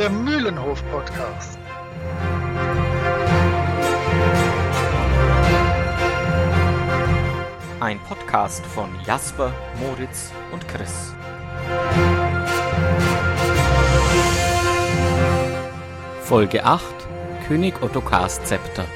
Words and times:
der 0.00 0.08
Mühlenhof-Podcast. 0.08 1.58
Ein 7.80 8.00
Podcast 8.08 8.64
von 8.64 8.88
Jasper, 9.06 9.52
Moritz 9.78 10.32
und 10.52 10.66
Chris. 10.68 11.12
Folge 16.22 16.64
8 16.64 16.82
König 17.46 17.82
Ottokars 17.82 18.42
Zepter. 18.44 18.86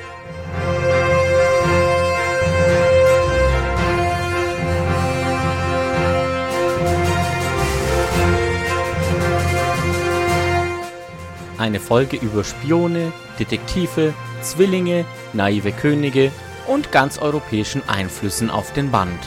Eine 11.65 11.81
Folge 11.81 12.17
über 12.19 12.45
Spione, 12.45 13.11
Detektive, 13.39 14.13
Zwillinge, 14.43 15.07
naive 15.33 15.73
Könige 15.73 16.31
und 16.67 16.93
ganz 16.93 17.17
europäischen 17.17 17.83
Einflüssen 17.89 18.51
auf 18.51 18.75
den 18.75 18.91
Band. 18.91 19.19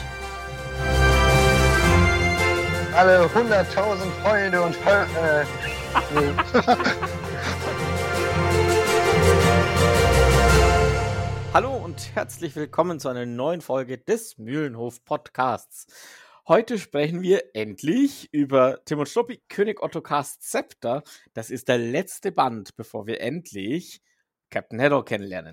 Alle 2.94 3.24
100.000 3.24 3.64
Freunde 4.22 4.62
und 4.62 4.76
Fol 4.76 5.04
äh, 5.20 5.44
nee. 6.14 6.30
Hallo 11.52 11.74
und 11.74 12.14
herzlich 12.14 12.54
willkommen 12.54 13.00
zu 13.00 13.08
einer 13.08 13.26
neuen 13.26 13.62
Folge 13.62 13.98
des 13.98 14.38
Mühlenhof 14.38 15.04
Podcasts. 15.04 15.88
Heute 16.48 16.78
sprechen 16.78 17.20
wir 17.20 17.54
endlich 17.54 18.32
über 18.32 18.82
Tim 18.86 19.00
und 19.00 19.06
Struppi, 19.06 19.42
König 19.50 19.82
Ottokars 19.82 20.40
Zepter. 20.40 21.02
Das 21.34 21.50
ist 21.50 21.68
der 21.68 21.76
letzte 21.76 22.32
Band, 22.32 22.74
bevor 22.74 23.06
wir 23.06 23.20
endlich 23.20 24.00
Captain 24.48 24.80
Hedor 24.80 25.04
kennenlernen. 25.04 25.50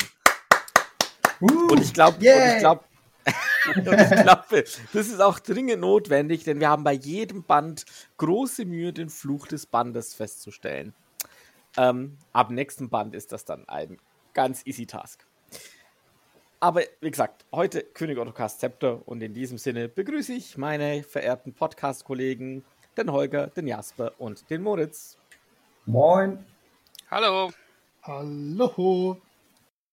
Uh, 1.41 1.67
Und 1.69 1.81
ich 1.81 1.93
glaube, 1.93 2.23
yay. 2.23 2.53
ich 2.53 2.59
glaube, 2.59 2.85
ich 3.25 4.23
glaube, 4.23 4.63
das 4.93 5.07
ist 5.09 5.19
auch 5.19 5.39
dringend 5.39 5.81
notwendig, 5.81 6.45
denn 6.45 6.61
wir 6.61 6.69
haben 6.69 6.85
bei 6.85 6.93
jedem 6.93 7.43
Band 7.43 7.83
große 8.16 8.63
Mühe, 8.63 8.93
den 8.93 9.09
Fluch 9.09 9.47
des 9.47 9.66
Bandes 9.66 10.13
festzustellen. 10.13 10.93
Ähm, 11.75 12.19
ab 12.31 12.51
nächsten 12.51 12.89
Band 12.89 13.16
ist 13.16 13.33
das 13.33 13.43
dann 13.43 13.67
ein 13.67 13.97
ganz 14.33 14.61
easy 14.66 14.85
Task. 14.85 15.27
Aber 16.59 16.81
wie 17.01 17.11
gesagt, 17.11 17.45
heute 17.51 17.83
König 17.83 18.17
Ottokars 18.17 18.59
Zepter 18.59 19.05
und 19.07 19.21
in 19.21 19.33
diesem 19.33 19.57
Sinne 19.57 19.89
begrüße 19.89 20.33
ich 20.33 20.57
meine 20.57 21.03
verehrten 21.03 21.53
Podcast-Kollegen, 21.53 22.63
den 22.97 23.11
Holger, 23.11 23.47
den 23.47 23.67
Jasper 23.67 24.13
und 24.17 24.49
den 24.49 24.63
Moritz. 24.63 25.17
Moin. 25.85 26.43
Hallo. 27.11 27.51
Hallo. 28.03 29.17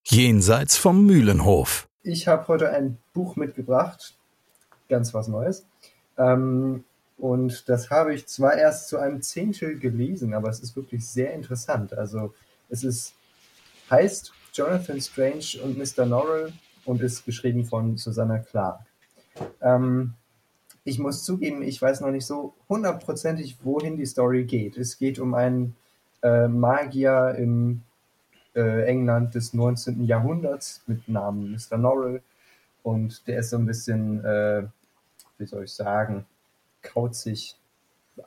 Jenseits 0.05 0.77
vom 0.77 1.05
Mühlenhof. 1.05 1.89
Ich 2.03 2.29
habe 2.29 2.47
heute 2.49 2.71
ein 2.71 2.99
Buch 3.13 3.37
mitgebracht. 3.37 4.17
Ganz 4.89 5.13
was 5.15 5.29
Neues. 5.29 5.67
Ähm, 6.17 6.85
und 7.19 7.69
das 7.69 7.91
habe 7.91 8.15
ich 8.15 8.27
zwar 8.27 8.55
erst 8.55 8.89
zu 8.89 8.99
einem 8.99 9.21
Zehntel 9.23 9.79
gelesen, 9.79 10.35
aber 10.35 10.49
es 10.49 10.61
ist 10.61 10.77
wirklich 10.77 11.07
sehr 11.07 11.33
interessant. 11.35 11.93
Also 11.93 12.35
es 12.69 12.85
ist, 12.85 13.15
heißt 13.91 14.33
Jonathan 14.53 15.01
Strange 15.01 15.63
und 15.63 15.79
Mr. 15.79 16.05
Norrell 16.05 16.53
und 16.85 17.01
ist 17.01 17.25
geschrieben 17.25 17.65
von 17.65 17.97
Susanna 17.97 18.39
Clark. 18.39 18.81
Ähm, 19.61 20.15
ich 20.85 20.99
muss 20.99 21.25
zugeben, 21.25 21.63
ich 21.63 21.81
weiß 21.81 22.01
noch 22.01 22.11
nicht 22.11 22.27
so 22.27 22.55
hundertprozentig, 22.69 23.59
wohin 23.63 23.97
die 23.97 24.07
Story 24.07 24.45
geht. 24.45 24.77
Es 24.77 24.99
geht 24.99 25.19
um 25.19 25.35
einen 25.35 25.77
äh, 26.23 26.49
Magier 26.49 27.35
im 27.39 27.83
äh, 28.55 28.85
England 28.85 29.35
des 29.35 29.55
19. 29.55 30.05
Jahrhunderts 30.05 30.83
mit 30.87 31.09
Namen 31.09 31.53
Mr. 31.53 31.79
Norrell 31.79 32.23
und 32.83 33.27
der 33.27 33.39
ist 33.39 33.51
so 33.51 33.57
ein 33.57 33.67
bisschen, 33.67 34.25
äh, 34.25 34.65
wie 35.39 35.47
soll 35.47 35.65
ich 35.65 35.73
sagen, 35.73 36.27
kauzig, 36.83 37.57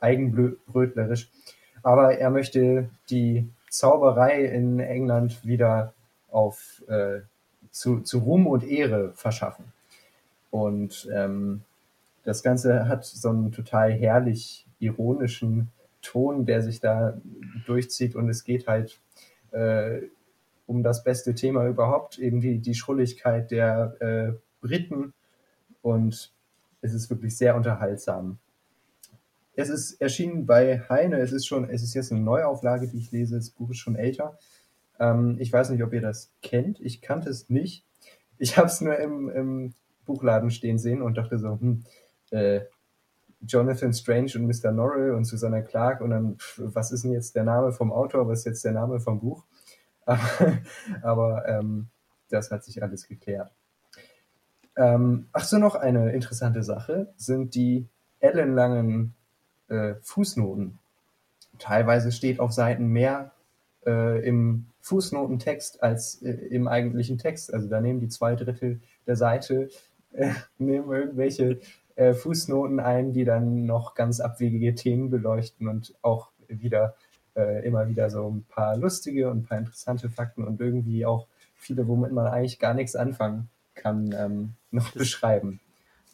eigenbrötlerisch. 0.00 1.30
Aber 1.82 2.18
er 2.18 2.30
möchte 2.30 2.88
die 3.10 3.48
Zauberei 3.70 4.44
in 4.44 4.80
England 4.80 5.44
wieder 5.44 5.92
auf 6.36 6.82
äh, 6.86 7.20
zu, 7.70 8.00
zu 8.00 8.18
Ruhm 8.18 8.46
und 8.46 8.62
Ehre 8.62 9.12
verschaffen. 9.14 9.64
Und 10.50 11.08
ähm, 11.12 11.62
das 12.24 12.42
Ganze 12.42 12.88
hat 12.88 13.04
so 13.04 13.30
einen 13.30 13.52
total 13.52 13.92
herrlich 13.92 14.66
ironischen 14.78 15.70
Ton, 16.02 16.44
der 16.44 16.62
sich 16.62 16.80
da 16.80 17.18
durchzieht 17.64 18.14
und 18.14 18.28
es 18.28 18.44
geht 18.44 18.68
halt 18.68 19.00
äh, 19.52 20.02
um 20.66 20.82
das 20.82 21.04
beste 21.04 21.34
Thema 21.34 21.66
überhaupt, 21.66 22.18
eben 22.18 22.40
die, 22.40 22.58
die 22.58 22.74
Schrulligkeit 22.74 23.50
der 23.50 23.96
äh, 24.00 24.32
Briten 24.60 25.14
und 25.82 26.32
es 26.82 26.92
ist 26.92 27.08
wirklich 27.08 27.36
sehr 27.36 27.56
unterhaltsam. 27.56 28.38
Es 29.54 29.70
ist 29.70 30.00
erschienen 30.00 30.44
bei 30.44 30.80
Heine, 30.90 31.18
es 31.18 31.32
ist 31.32 31.46
schon, 31.46 31.70
es 31.70 31.82
ist 31.82 31.94
jetzt 31.94 32.12
eine 32.12 32.20
Neuauflage, 32.20 32.88
die 32.88 32.98
ich 32.98 33.10
lese, 33.10 33.36
das 33.36 33.50
Buch 33.50 33.70
ist 33.70 33.78
schon 33.78 33.96
älter. 33.96 34.38
Ähm, 34.98 35.36
ich 35.38 35.52
weiß 35.52 35.70
nicht, 35.70 35.82
ob 35.82 35.92
ihr 35.92 36.00
das 36.00 36.32
kennt, 36.42 36.80
ich 36.80 37.00
kannte 37.00 37.30
es 37.30 37.48
nicht. 37.48 37.84
Ich 38.38 38.56
habe 38.56 38.66
es 38.66 38.80
nur 38.80 38.98
im, 38.98 39.28
im 39.30 39.74
Buchladen 40.04 40.50
stehen 40.50 40.78
sehen 40.78 41.02
und 41.02 41.16
dachte 41.16 41.38
so, 41.38 41.58
hm, 41.58 41.84
äh, 42.30 42.60
Jonathan 43.40 43.92
Strange 43.92 44.32
und 44.36 44.46
Mr. 44.46 44.72
Norrell 44.72 45.12
und 45.12 45.24
Susanna 45.24 45.62
Clark 45.62 46.00
und 46.00 46.10
dann, 46.10 46.36
pff, 46.36 46.60
was 46.64 46.92
ist 46.92 47.04
denn 47.04 47.12
jetzt 47.12 47.36
der 47.36 47.44
Name 47.44 47.72
vom 47.72 47.92
Autor, 47.92 48.28
was 48.28 48.40
ist 48.40 48.44
jetzt 48.46 48.64
der 48.64 48.72
Name 48.72 49.00
vom 49.00 49.20
Buch? 49.20 49.44
Aber, 50.06 50.58
aber 51.02 51.48
ähm, 51.48 51.88
das 52.28 52.52
hat 52.52 52.62
sich 52.62 52.80
alles 52.80 53.08
geklärt. 53.08 53.50
Ähm, 54.76 55.26
ach 55.32 55.44
so, 55.44 55.58
noch 55.58 55.74
eine 55.74 56.12
interessante 56.12 56.62
Sache 56.62 57.12
sind 57.16 57.56
die 57.56 57.88
ellenlangen 58.20 59.14
äh, 59.68 59.94
Fußnoten. 60.02 60.78
Teilweise 61.58 62.12
steht 62.12 62.38
auf 62.38 62.52
Seiten 62.52 62.86
mehr 62.86 63.32
äh, 63.86 64.26
im 64.26 64.66
Fußnotentext 64.80 65.82
als 65.82 66.22
äh, 66.22 66.30
im 66.32 66.68
eigentlichen 66.68 67.18
Text. 67.18 67.52
Also 67.52 67.68
da 67.68 67.80
nehmen 67.80 68.00
die 68.00 68.08
zwei 68.08 68.34
Drittel 68.36 68.80
der 69.06 69.16
Seite 69.16 69.68
äh, 70.12 70.32
nehmen 70.58 70.90
irgendwelche 70.92 71.60
äh, 71.94 72.12
Fußnoten 72.12 72.80
ein, 72.80 73.12
die 73.12 73.24
dann 73.24 73.66
noch 73.66 73.94
ganz 73.94 74.20
abwegige 74.20 74.74
Themen 74.74 75.10
beleuchten 75.10 75.68
und 75.68 75.94
auch 76.02 76.30
wieder 76.48 76.94
äh, 77.34 77.66
immer 77.66 77.88
wieder 77.88 78.10
so 78.10 78.28
ein 78.28 78.44
paar 78.44 78.76
lustige 78.76 79.30
und 79.30 79.38
ein 79.38 79.44
paar 79.44 79.58
interessante 79.58 80.08
Fakten 80.08 80.44
und 80.44 80.60
irgendwie 80.60 81.06
auch 81.06 81.26
viele, 81.54 81.86
womit 81.88 82.12
man 82.12 82.26
eigentlich 82.26 82.58
gar 82.58 82.74
nichts 82.74 82.96
anfangen 82.96 83.48
kann, 83.74 84.14
ähm, 84.16 84.52
noch 84.70 84.90
Das- 84.90 84.98
beschreiben. 84.98 85.60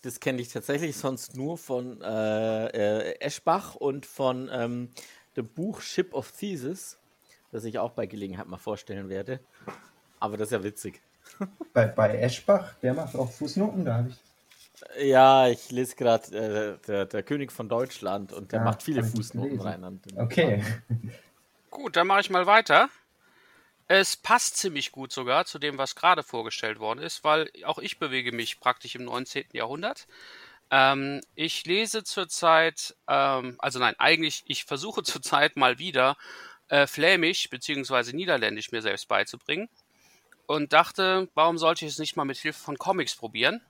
Das 0.05 0.19
kenne 0.19 0.41
ich 0.41 0.49
tatsächlich 0.49 0.97
sonst 0.97 1.37
nur 1.37 1.57
von 1.57 2.01
äh, 2.03 2.67
äh, 2.67 3.21
Eschbach 3.21 3.77
und 3.77 4.05
von 4.05 4.51
ähm, 4.53 4.89
dem 5.37 5.47
Buch 5.47 5.81
Ship 5.81 6.13
of 6.13 6.33
Thesis, 6.33 6.99
das 7.53 7.65
ich 7.65 7.79
auch 7.79 7.93
bei 7.93 8.07
Gelegenheit 8.07 8.49
mal 8.49 8.59
vorstellen 8.59 9.09
werde. 9.09 9.39
Aber 10.19 10.37
das 10.37 10.49
ist 10.49 10.53
ja 10.53 10.65
witzig. 10.65 11.01
Bei, 11.73 11.87
bei 11.87 12.19
Eschbach, 12.19 12.75
der 12.83 12.95
macht 12.95 13.15
auch 13.15 13.31
Fußnoten, 13.31 13.85
da 13.85 13.95
habe 13.95 14.09
ich. 14.11 15.07
Ja, 15.09 15.49
ich 15.49 15.71
lese 15.71 15.95
gerade 15.95 16.37
äh, 16.37 16.87
der, 16.87 17.07
der 17.07 17.23
König 17.23 17.53
von 17.53 17.69
Deutschland 17.69 18.33
und 18.33 18.53
der 18.53 18.59
Ja, 18.59 18.65
macht 18.65 18.83
viele 18.83 19.05
Fußnoten 19.05 19.61
rein. 19.61 20.01
Okay. 20.17 20.63
Gut, 21.71 21.97
dann 21.97 22.09
mache 22.09 22.21
ich 22.21 22.31
mal 22.31 22.47
weiter. 22.47 22.89
Es 23.87 24.17
passt 24.17 24.57
ziemlich 24.57 24.93
gut 24.93 25.13
sogar 25.13 25.45
zu 25.45 25.59
dem, 25.59 25.79
was 25.79 25.95
gerade 25.95 26.23
vorgestellt 26.23 26.79
worden 26.81 27.01
ist, 27.01 27.25
weil 27.25 27.51
auch 27.65 27.79
ich 27.79 27.99
bewege 27.99 28.33
mich 28.33 28.59
praktisch 28.61 28.95
im 28.97 29.05
19. 29.05 29.45
Jahrhundert. 29.53 30.07
Ähm, 30.71 31.21
ich 31.35 31.67
lese 31.67 32.03
zurzeit, 32.03 32.97
ähm, 33.07 33.57
also 33.59 33.79
nein, 33.79 33.95
eigentlich, 33.99 34.43
ich 34.47 34.65
versuche 34.65 35.03
zurzeit 35.05 35.57
mal 35.57 35.79
wieder 35.79 36.17
äh, 36.73 36.87
Flämisch 36.87 37.51
bzw. 37.51 38.15
Niederländisch 38.15 38.73
mir 38.73 38.81
selbst 38.81 39.07
beizubringen 39.07 39.69
und 40.47 40.73
dachte, 40.73 41.29
warum 41.35 41.59
sollte 41.59 41.85
ich 41.85 41.93
es 41.93 41.99
nicht 41.99 42.17
mal 42.17 42.25
mit 42.25 42.39
Hilfe 42.39 42.61
von 42.61 42.79
Comics 42.79 43.15
probieren? 43.15 43.61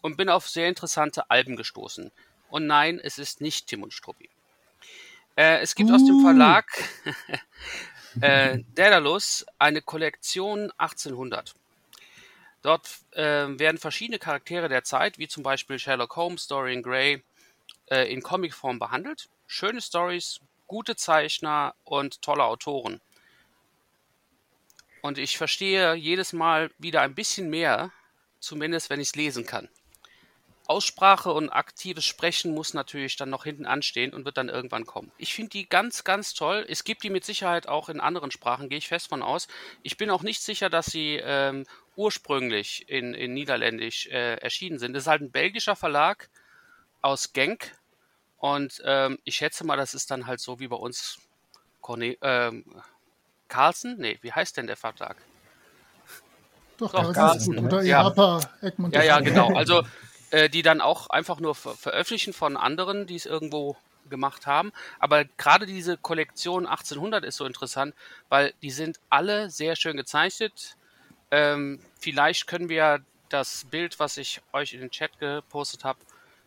Und 0.00 0.16
bin 0.16 0.28
auf 0.28 0.48
sehr 0.48 0.68
interessante 0.68 1.30
Alben 1.30 1.56
gestoßen. 1.56 2.10
Und 2.48 2.66
nein, 2.66 3.00
es 3.02 3.18
ist 3.18 3.40
nicht 3.40 3.66
Tim 3.66 3.82
und 3.82 3.92
Struppi. 3.92 4.28
Äh, 5.36 5.60
es 5.60 5.74
gibt 5.74 5.90
aus 5.90 6.04
dem 6.04 6.22
Verlag 6.22 6.66
äh, 8.20 8.60
Daedalus 8.74 9.44
eine 9.58 9.82
Kollektion 9.82 10.70
1800. 10.78 11.54
Dort 12.62 12.88
äh, 13.12 13.22
werden 13.58 13.78
verschiedene 13.78 14.18
Charaktere 14.18 14.68
der 14.68 14.84
Zeit, 14.84 15.18
wie 15.18 15.28
zum 15.28 15.42
Beispiel 15.42 15.78
Sherlock 15.78 16.16
Holmes, 16.16 16.46
Dorian 16.46 16.82
Gray, 16.82 17.22
äh, 17.90 18.10
in 18.12 18.22
Comicform 18.22 18.78
behandelt. 18.78 19.28
Schöne 19.46 19.80
Stories, 19.80 20.40
gute 20.66 20.96
Zeichner 20.96 21.74
und 21.84 22.22
tolle 22.22 22.44
Autoren. 22.44 23.00
Und 25.02 25.18
ich 25.18 25.38
verstehe 25.38 25.94
jedes 25.94 26.32
Mal 26.32 26.70
wieder 26.78 27.02
ein 27.02 27.14
bisschen 27.14 27.48
mehr, 27.48 27.92
zumindest 28.40 28.90
wenn 28.90 29.00
ich 29.00 29.08
es 29.08 29.16
lesen 29.16 29.46
kann. 29.46 29.68
Aussprache 30.66 31.32
und 31.32 31.50
aktives 31.50 32.04
Sprechen 32.04 32.52
muss 32.52 32.74
natürlich 32.74 33.16
dann 33.16 33.30
noch 33.30 33.44
hinten 33.44 33.66
anstehen 33.66 34.12
und 34.12 34.24
wird 34.24 34.36
dann 34.36 34.48
irgendwann 34.48 34.84
kommen. 34.84 35.12
Ich 35.16 35.32
finde 35.32 35.50
die 35.50 35.68
ganz, 35.68 36.02
ganz 36.02 36.34
toll. 36.34 36.66
Es 36.68 36.82
gibt 36.82 37.04
die 37.04 37.10
mit 37.10 37.24
Sicherheit 37.24 37.68
auch 37.68 37.88
in 37.88 38.00
anderen 38.00 38.32
Sprachen, 38.32 38.68
gehe 38.68 38.78
ich 38.78 38.88
fest 38.88 39.08
von 39.08 39.22
aus. 39.22 39.46
Ich 39.84 39.96
bin 39.96 40.10
auch 40.10 40.22
nicht 40.22 40.42
sicher, 40.42 40.68
dass 40.68 40.86
sie 40.86 41.20
ähm, 41.22 41.66
ursprünglich 41.94 42.88
in, 42.88 43.14
in 43.14 43.32
Niederländisch 43.32 44.08
äh, 44.08 44.36
erschienen 44.36 44.78
sind. 44.78 44.94
Das 44.94 45.04
ist 45.04 45.08
halt 45.08 45.22
ein 45.22 45.30
belgischer 45.30 45.76
Verlag 45.76 46.28
aus 47.00 47.32
Genk. 47.32 47.76
Und 48.38 48.82
ähm, 48.84 49.18
ich 49.24 49.36
schätze 49.36 49.64
mal, 49.64 49.76
das 49.76 49.94
ist 49.94 50.10
dann 50.10 50.26
halt 50.26 50.40
so 50.40 50.60
wie 50.60 50.68
bei 50.68 50.76
uns 50.76 51.18
Corne 51.80 52.16
ähm, 52.20 52.64
Carlsen? 53.48 53.96
Nee, 53.98 54.18
wie 54.22 54.32
heißt 54.32 54.56
denn 54.56 54.66
der 54.66 54.76
Vertrag? 54.76 55.16
Doch, 56.78 56.92
Doch, 56.92 57.12
Carlsen 57.12 57.54
ne? 57.54 57.62
Oder 57.62 57.82
Ja. 57.82 58.02
Eapa, 58.02 58.40
Egmont. 58.60 58.94
Ja, 58.94 59.02
ja, 59.02 59.20
genau. 59.20 59.54
Also 59.54 59.82
äh, 60.30 60.50
die 60.50 60.62
dann 60.62 60.80
auch 60.80 61.08
einfach 61.08 61.40
nur 61.40 61.54
ver 61.54 61.74
veröffentlichen 61.74 62.32
von 62.32 62.56
anderen, 62.56 63.06
die 63.06 63.16
es 63.16 63.26
irgendwo 63.26 63.76
gemacht 64.10 64.46
haben. 64.46 64.72
Aber 64.98 65.24
gerade 65.24 65.66
diese 65.66 65.96
Kollektion 65.96 66.66
1800 66.66 67.24
ist 67.24 67.36
so 67.36 67.44
interessant, 67.44 67.94
weil 68.28 68.52
die 68.62 68.70
sind 68.70 69.00
alle 69.10 69.50
sehr 69.50 69.76
schön 69.76 69.96
gezeichnet. 69.96 70.76
Ähm, 71.30 71.80
vielleicht 71.98 72.46
können 72.46 72.68
wir 72.68 73.00
das 73.28 73.64
Bild, 73.70 73.98
was 73.98 74.16
ich 74.16 74.40
euch 74.52 74.74
in 74.74 74.80
den 74.80 74.90
Chat 74.90 75.18
gepostet 75.18 75.84
habe, 75.84 75.98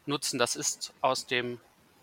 nutzen. 0.05 0.39
Das 0.39 0.55
ist 0.55 0.93
aus 1.01 1.25
dem 1.25 1.59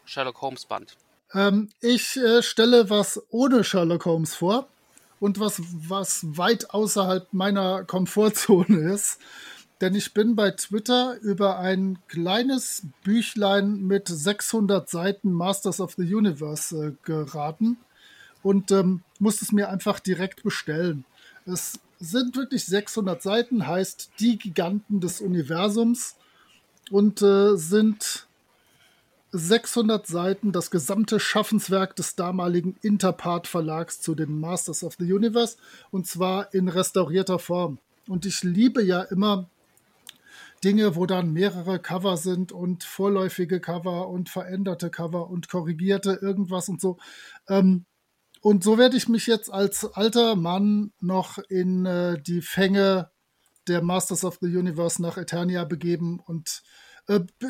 Sherlock 0.07 0.41
Holmes 0.41 0.65
Band. 0.65 0.97
Ähm, 1.35 1.69
ich 1.81 2.17
äh, 2.17 2.43
stelle 2.43 2.89
was 2.89 3.23
ohne 3.31 3.65
Sherlock 3.65 4.07
Holmes 4.07 4.35
vor 4.35 4.69
und 5.21 5.41
was, 5.41 5.61
was 5.89 6.25
weit 6.37 6.71
außerhalb 6.71 7.33
meiner 7.33 7.85
Komfortzone 7.85 8.79
ist. 8.93 9.19
Denn 9.81 9.95
ich 9.95 10.15
bin 10.15 10.37
bei 10.37 10.53
Twitter 10.53 11.19
über 11.21 11.59
ein 11.59 11.99
kleines 12.09 12.85
Büchlein 13.05 13.83
mit 13.83 14.09
600 14.09 14.89
Seiten 14.89 15.33
Masters 15.33 15.81
of 15.81 15.95
the 15.97 16.15
Universe 16.15 16.75
äh, 16.75 16.93
geraten 17.05 17.77
und 18.43 18.71
ähm, 18.71 19.03
musste 19.19 19.45
es 19.45 19.53
mir 19.53 19.69
einfach 19.69 20.01
direkt 20.01 20.43
bestellen. 20.43 21.05
Es 21.45 21.79
sind 21.99 22.37
wirklich 22.37 22.65
600 22.65 23.23
Seiten, 23.23 23.67
heißt 23.67 24.13
die 24.19 24.39
Giganten 24.39 25.01
des 25.01 25.21
Universums 25.21 26.17
und 26.91 27.21
äh, 27.21 27.57
sind 27.57 28.26
600 29.33 30.07
Seiten 30.07 30.53
das 30.53 30.71
gesamte 30.71 31.21
Schaffenswerk 31.21 31.97
des 31.97 32.15
damaligen 32.15 32.77
Interpart 32.83 33.47
Verlags 33.47 34.01
zu 34.01 34.15
den 34.15 34.39
Masters 34.41 34.85
of 34.85 34.95
the 34.99 35.13
Universe 35.13 35.57
und 35.91 36.07
zwar 36.07 36.55
in 36.55 36.69
restaurierter 36.69 37.39
Form. 37.39 37.79
Und 38.09 38.25
ich 38.25 38.43
liebe 38.43 38.83
ja 38.83 39.03
immer 39.03 39.49
Dinge, 40.65 40.97
wo 40.97 41.07
dann 41.07 41.33
mehrere 41.33 41.79
Cover 41.79 42.17
sind 42.17 42.53
und 42.53 42.85
vorläufige 42.85 43.61
Cover 43.61 44.09
und 44.09 44.29
veränderte 44.29 44.91
Cover 44.91 45.29
und 45.29 45.49
korrigierte 45.49 46.19
irgendwas 46.23 46.69
und 46.69 46.81
so. 46.81 46.97
Ähm, 47.49 47.85
und 48.41 48.63
so 48.63 48.79
werde 48.79 48.97
ich 48.97 49.09
mich 49.09 49.27
jetzt 49.27 49.53
als 49.53 49.85
alter 49.85 50.37
Mann 50.37 50.93
noch 51.01 51.39
in 51.49 51.85
äh, 51.85 52.21
die 52.23 52.43
Fänge 52.43 53.11
der 53.67 53.83
Masters 53.83 54.25
of 54.25 54.39
the 54.41 54.57
Universe 54.57 55.03
nach 55.03 55.19
Eternia 55.19 55.65
begeben 55.65 56.21
und 56.25 56.63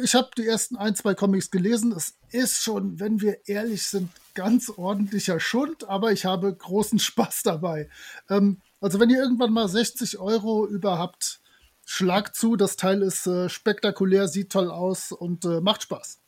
ich 0.02 0.14
habe 0.14 0.30
die 0.36 0.46
ersten 0.46 0.76
ein, 0.76 0.94
zwei 0.94 1.14
Comics 1.14 1.50
gelesen. 1.50 1.92
Es 1.92 2.14
ist 2.30 2.62
schon, 2.62 3.00
wenn 3.00 3.20
wir 3.20 3.48
ehrlich 3.48 3.86
sind, 3.86 4.10
ganz 4.34 4.70
ordentlicher 4.70 5.40
Schund, 5.40 5.88
aber 5.88 6.12
ich 6.12 6.26
habe 6.26 6.54
großen 6.54 6.98
Spaß 7.00 7.42
dabei. 7.42 7.88
Ähm, 8.28 8.60
also 8.80 9.00
wenn 9.00 9.10
ihr 9.10 9.18
irgendwann 9.18 9.52
mal 9.52 9.68
60 9.68 10.18
Euro 10.18 10.66
überhaupt, 10.66 11.40
schlag 11.86 12.34
zu. 12.34 12.56
Das 12.56 12.76
Teil 12.76 13.00
ist 13.00 13.26
äh, 13.26 13.48
spektakulär, 13.48 14.28
sieht 14.28 14.52
toll 14.52 14.70
aus 14.70 15.12
und 15.12 15.44
äh, 15.46 15.60
macht 15.60 15.82
Spaß. 15.82 16.20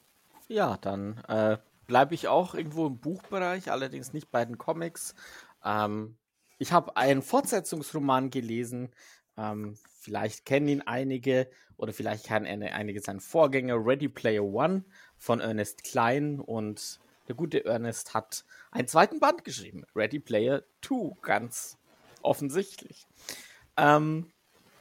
Ja, 0.47 0.79
dann 0.79 1.19
äh, 1.29 1.59
bleibe 1.87 2.15
ich 2.15 2.29
auch 2.29 2.55
irgendwo 2.55 2.87
im 2.87 2.99
Buchbereich, 2.99 3.71
allerdings 3.71 4.15
nicht 4.15 4.31
bei 4.31 4.45
den 4.45 4.57
Comics. 4.57 5.15
Ähm, 5.63 6.17
ich 6.59 6.73
habe 6.73 6.97
einen 6.97 7.21
Fortsetzungsroman 7.21 8.31
gelesen. 8.31 8.91
Ähm, 9.37 9.77
vielleicht 10.01 10.47
kennen 10.47 10.69
ihn 10.69 10.83
einige 10.83 11.51
oder 11.79 11.93
vielleicht 11.93 12.27
kennen 12.27 12.47
eine, 12.47 12.75
einige 12.75 13.01
seinen 13.01 13.21
Vorgänger, 13.21 13.77
Ready 13.77 14.09
Player 14.09 14.45
One 14.45 14.85
von 15.17 15.41
Ernest 15.41 15.85
Klein. 15.85 16.41
Und 16.41 17.01
der 17.29 17.35
gute 17.35 17.65
Ernest 17.65 18.13
hat 18.15 18.45
einen 18.71 18.89
zweiten 18.89 19.21
Band 19.21 19.45
geschrieben, 19.45 19.85
Ready 19.95 20.19
Player 20.19 20.63
Two, 20.83 21.17
ganz 21.23 21.79
offensichtlich. 22.23 23.07
Ähm, 23.77 24.31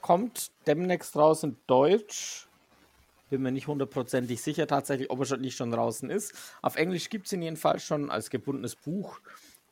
kommt 0.01 0.51
demnächst 0.65 1.15
raus 1.15 1.43
in 1.43 1.57
Deutsch. 1.67 2.47
Bin 3.29 3.41
mir 3.41 3.51
nicht 3.51 3.67
hundertprozentig 3.67 4.41
sicher 4.41 4.67
tatsächlich, 4.67 5.11
ob 5.11 5.19
er 5.19 5.25
schon 5.25 5.41
nicht 5.41 5.57
schon 5.57 5.71
draußen 5.71 6.09
ist. 6.09 6.33
Auf 6.61 6.77
Englisch 6.77 7.09
gibt 7.09 7.27
es 7.27 7.33
ihn 7.33 7.41
jedenfalls 7.41 7.83
schon 7.83 8.09
als 8.09 8.29
gebundenes 8.29 8.75
Buch. 8.75 9.19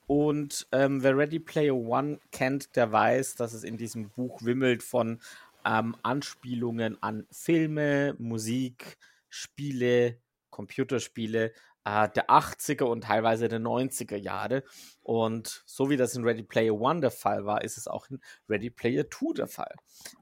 Und 0.07 0.67
ähm, 0.71 1.01
wer 1.01 1.17
Ready 1.17 1.39
Player 1.39 1.73
One 1.73 2.19
kennt, 2.31 2.75
der 2.75 2.91
weiß, 2.91 3.35
dass 3.35 3.53
es 3.53 3.63
in 3.63 3.77
diesem 3.77 4.09
Buch 4.09 4.43
wimmelt 4.43 4.83
von 4.83 5.19
ähm, 5.65 5.95
Anspielungen 6.03 7.01
an 7.01 7.25
Filme, 7.31 8.15
Musik, 8.19 8.97
Spiele, 9.29 10.19
Computerspiele 10.49 11.51
äh, 11.85 12.09
der 12.09 12.29
80er 12.29 12.83
und 12.83 13.03
teilweise 13.05 13.47
der 13.47 13.59
90er 13.59 14.17
Jahre. 14.17 14.63
Und 15.01 15.63
so 15.65 15.89
wie 15.89 15.97
das 15.97 16.15
in 16.15 16.23
Ready 16.23 16.43
Player 16.43 16.73
One 16.73 17.01
der 17.01 17.11
Fall 17.11 17.45
war, 17.45 17.63
ist 17.63 17.77
es 17.77 17.87
auch 17.87 18.09
in 18.09 18.19
Ready 18.49 18.69
Player 18.69 19.09
Two 19.09 19.33
der 19.33 19.47
Fall. 19.47 19.75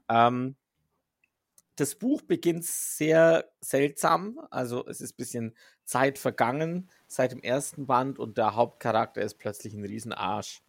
Ähm, 0.08 0.56
das 1.76 1.96
Buch 1.96 2.22
beginnt 2.22 2.64
sehr 2.64 3.50
seltsam. 3.60 4.40
Also 4.50 4.86
es 4.86 5.00
ist 5.00 5.14
ein 5.14 5.16
bisschen 5.16 5.56
Zeit 5.84 6.18
vergangen 6.18 6.88
seit 7.08 7.32
dem 7.32 7.40
ersten 7.40 7.86
Band 7.86 8.18
und 8.18 8.38
der 8.38 8.54
Hauptcharakter 8.54 9.22
ist 9.22 9.38
plötzlich 9.38 9.74
ein 9.74 9.84
Riesenarsch. 9.84 10.62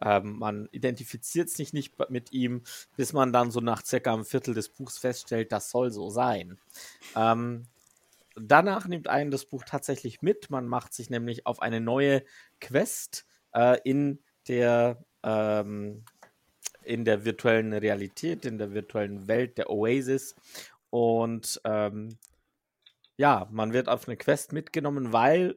Ähm, 0.00 0.38
man 0.38 0.68
identifiziert 0.72 1.50
sich 1.50 1.72
nicht 1.72 1.94
mit 2.10 2.32
ihm, 2.32 2.62
bis 2.96 3.12
man 3.12 3.32
dann 3.32 3.50
so 3.50 3.60
nach 3.60 3.84
circa 3.84 4.12
einem 4.12 4.24
Viertel 4.24 4.54
des 4.54 4.68
Buchs 4.68 4.98
feststellt, 4.98 5.52
das 5.52 5.70
soll 5.70 5.90
so 5.90 6.10
sein. 6.10 6.58
Ähm, 7.14 7.66
danach 8.36 8.86
nimmt 8.88 9.08
einen 9.08 9.30
das 9.30 9.44
Buch 9.44 9.64
tatsächlich 9.64 10.22
mit. 10.22 10.50
Man 10.50 10.66
macht 10.66 10.94
sich 10.94 11.10
nämlich 11.10 11.46
auf 11.46 11.62
eine 11.62 11.80
neue 11.80 12.24
Quest 12.60 13.26
äh, 13.52 13.78
in 13.84 14.20
der 14.48 15.04
ähm, 15.22 16.04
in 16.82 17.04
der 17.04 17.24
virtuellen 17.24 17.72
Realität, 17.72 18.44
in 18.44 18.58
der 18.58 18.74
virtuellen 18.74 19.26
Welt 19.26 19.56
der 19.56 19.70
Oasis. 19.70 20.34
Und 20.90 21.60
ähm, 21.64 22.18
ja, 23.16 23.48
man 23.50 23.72
wird 23.72 23.88
auf 23.88 24.06
eine 24.06 24.16
Quest 24.16 24.52
mitgenommen, 24.52 25.12
weil 25.12 25.56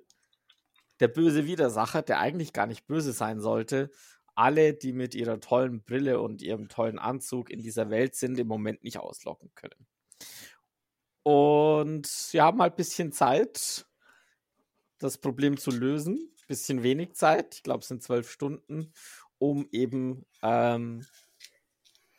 der 0.99 1.09
böse 1.09 1.45
Widersacher, 1.45 2.01
der 2.01 2.19
eigentlich 2.19 2.53
gar 2.53 2.65
nicht 2.65 2.87
böse 2.87 3.11
sein 3.11 3.39
sollte, 3.39 3.91
alle, 4.37 4.73
die 4.73 4.93
mit 4.93 5.15
ihrer 5.15 5.39
tollen 5.39 5.81
Brille 5.81 6.21
und 6.21 6.41
ihrem 6.41 6.69
tollen 6.69 6.99
Anzug 6.99 7.49
in 7.49 7.61
dieser 7.61 7.89
Welt 7.89 8.15
sind, 8.15 8.37
im 8.37 8.47
Moment 8.47 8.83
nicht 8.83 8.99
auslocken 8.99 9.51
können. 9.55 9.87
Und 11.23 12.07
wir 12.31 12.43
haben 12.43 12.61
halt 12.61 12.73
ein 12.73 12.77
bisschen 12.77 13.11
Zeit, 13.11 13.85
das 14.99 15.17
Problem 15.17 15.57
zu 15.57 15.71
lösen. 15.71 16.31
Bisschen 16.47 16.81
wenig 16.81 17.13
Zeit, 17.15 17.55
ich 17.55 17.63
glaube, 17.63 17.81
es 17.81 17.89
sind 17.89 18.01
zwölf 18.01 18.31
Stunden, 18.31 18.93
um 19.37 19.67
eben 19.73 20.25
ähm, 20.41 21.05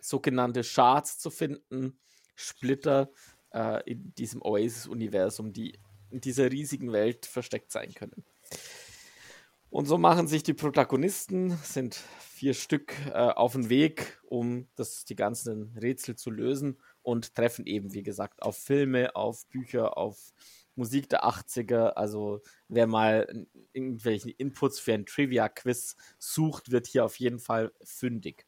sogenannte 0.00 0.64
Shards 0.64 1.18
zu 1.18 1.30
finden, 1.30 1.98
Splitter 2.34 3.10
äh, 3.54 3.82
in 3.90 4.14
diesem 4.16 4.42
Oasis-Universum, 4.42 5.54
die 5.54 5.78
in 6.10 6.20
dieser 6.20 6.50
riesigen 6.50 6.92
Welt 6.92 7.24
versteckt 7.24 7.72
sein 7.72 7.94
können. 7.94 8.24
Und 9.70 9.86
so 9.86 9.98
machen 9.98 10.26
sich 10.28 10.42
die 10.42 10.54
Protagonisten, 10.54 11.50
sind 11.62 11.94
vier 12.20 12.54
Stück 12.54 12.94
äh, 13.08 13.12
auf 13.12 13.52
den 13.52 13.68
Weg, 13.68 14.18
um 14.24 14.66
das, 14.76 15.04
die 15.04 15.16
ganzen 15.16 15.76
Rätsel 15.76 16.16
zu 16.16 16.30
lösen 16.30 16.78
und 17.02 17.34
treffen 17.34 17.66
eben, 17.66 17.92
wie 17.92 18.02
gesagt, 18.02 18.42
auf 18.42 18.56
Filme, 18.56 19.14
auf 19.14 19.46
Bücher, 19.46 19.98
auf 19.98 20.32
Musik 20.74 21.08
der 21.10 21.24
80er. 21.24 21.90
Also 21.90 22.40
wer 22.68 22.86
mal 22.86 23.46
irgendwelche 23.72 24.30
Inputs 24.30 24.78
für 24.78 24.94
ein 24.94 25.04
Trivia-Quiz 25.04 25.96
sucht, 26.18 26.70
wird 26.70 26.86
hier 26.86 27.04
auf 27.04 27.16
jeden 27.16 27.40
Fall 27.40 27.72
fündig. 27.82 28.46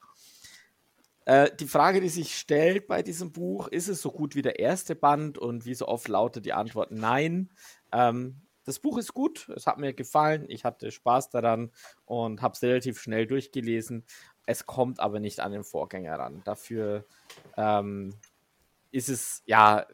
Äh, 1.26 1.54
die 1.56 1.66
Frage, 1.66 2.00
die 2.00 2.08
sich 2.08 2.38
stellt 2.38 2.86
bei 2.86 3.02
diesem 3.02 3.32
Buch, 3.32 3.68
ist 3.68 3.88
es 3.88 4.00
so 4.00 4.10
gut 4.10 4.34
wie 4.34 4.42
der 4.42 4.58
erste 4.58 4.94
Band? 4.94 5.36
Und 5.36 5.66
wie 5.66 5.74
so 5.74 5.86
oft 5.86 6.08
lautet 6.08 6.46
die 6.46 6.54
Antwort 6.54 6.92
nein. 6.92 7.50
Ähm, 7.92 8.40
das 8.64 8.78
Buch 8.78 8.98
ist 8.98 9.14
gut, 9.14 9.48
es 9.56 9.66
hat 9.66 9.78
mir 9.78 9.92
gefallen, 9.92 10.44
ich 10.48 10.64
hatte 10.64 10.90
Spaß 10.90 11.30
daran 11.30 11.70
und 12.04 12.42
habe 12.42 12.54
es 12.54 12.62
relativ 12.62 13.00
schnell 13.00 13.26
durchgelesen. 13.26 14.04
Es 14.46 14.66
kommt 14.66 15.00
aber 15.00 15.20
nicht 15.20 15.40
an 15.40 15.52
den 15.52 15.64
Vorgänger 15.64 16.18
ran. 16.18 16.42
Dafür 16.44 17.06
ähm, 17.56 18.14
ist 18.90 19.08
es 19.08 19.42
ja 19.46 19.86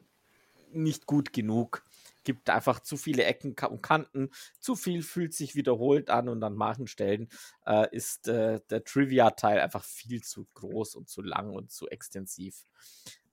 nicht 0.72 1.06
gut 1.06 1.32
genug. 1.32 1.84
Gibt 2.24 2.50
einfach 2.50 2.80
zu 2.80 2.96
viele 2.96 3.24
Ecken 3.24 3.54
und 3.68 3.82
Kanten, 3.82 4.30
zu 4.58 4.74
viel 4.74 5.02
fühlt 5.02 5.32
sich 5.32 5.54
wiederholt 5.54 6.10
an 6.10 6.28
und 6.28 6.42
an 6.42 6.56
manchen 6.56 6.88
Stellen 6.88 7.28
äh, 7.66 7.86
ist 7.94 8.26
äh, 8.26 8.60
der 8.68 8.82
Trivia-Teil 8.82 9.60
einfach 9.60 9.84
viel 9.84 10.22
zu 10.24 10.48
groß 10.54 10.96
und 10.96 11.08
zu 11.08 11.22
lang 11.22 11.54
und 11.54 11.70
zu 11.70 11.86
extensiv. 11.86 12.64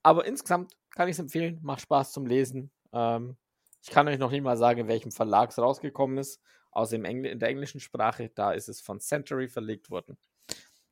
Aber 0.04 0.25
insgesamt 0.25 0.75
kann 0.92 1.08
ich 1.08 1.13
es 1.13 1.20
empfehlen, 1.20 1.60
macht 1.63 1.82
Spaß 1.82 2.12
zum 2.12 2.28
Lesen. 2.28 2.70
Ähm, 2.92 3.36
ich 3.84 3.90
kann 3.90 4.08
euch 4.08 4.18
noch 4.18 4.32
nicht 4.32 4.44
mal 4.44 4.56
sagen, 4.56 4.82
in 4.82 4.88
welchem 4.88 5.12
Verlag 5.12 5.50
es 5.50 5.60
rausgekommen 5.60 6.18
ist. 6.18 6.42
Außer 6.72 6.96
in 6.96 7.40
der 7.40 7.50
englischen 7.50 7.82
Sprache, 7.82 8.32
da 8.34 8.54
ist 8.54 8.70
es 8.70 8.82
von 8.82 9.00
Century 9.00 9.50
verlegt 9.50 9.92
worden. 9.92 10.18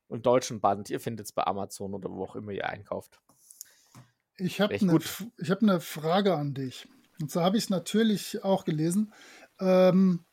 Und 0.08 0.26
deutschen 0.26 0.60
Band, 0.60 0.90
ihr 0.90 1.00
findet 1.00 1.26
es 1.26 1.32
bei 1.32 1.46
Amazon 1.46 1.94
oder 1.94 2.12
wo 2.12 2.26
auch 2.26 2.36
immer 2.36 2.52
ihr 2.52 2.68
einkauft. 2.68 3.22
Ich 4.38 4.60
habe 4.60 4.76
eine 4.76 5.00
hab 5.50 5.62
ne 5.62 5.80
Frage 5.80 6.36
an 6.36 6.54
dich. 6.54 6.88
Und 7.22 7.32
zwar 7.32 7.46
habe 7.46 7.58
ich 7.58 7.64
es 7.64 7.70
natürlich 7.70 8.44
auch 8.44 8.66
gelesen. 8.66 9.14
Ähm, 9.60 10.26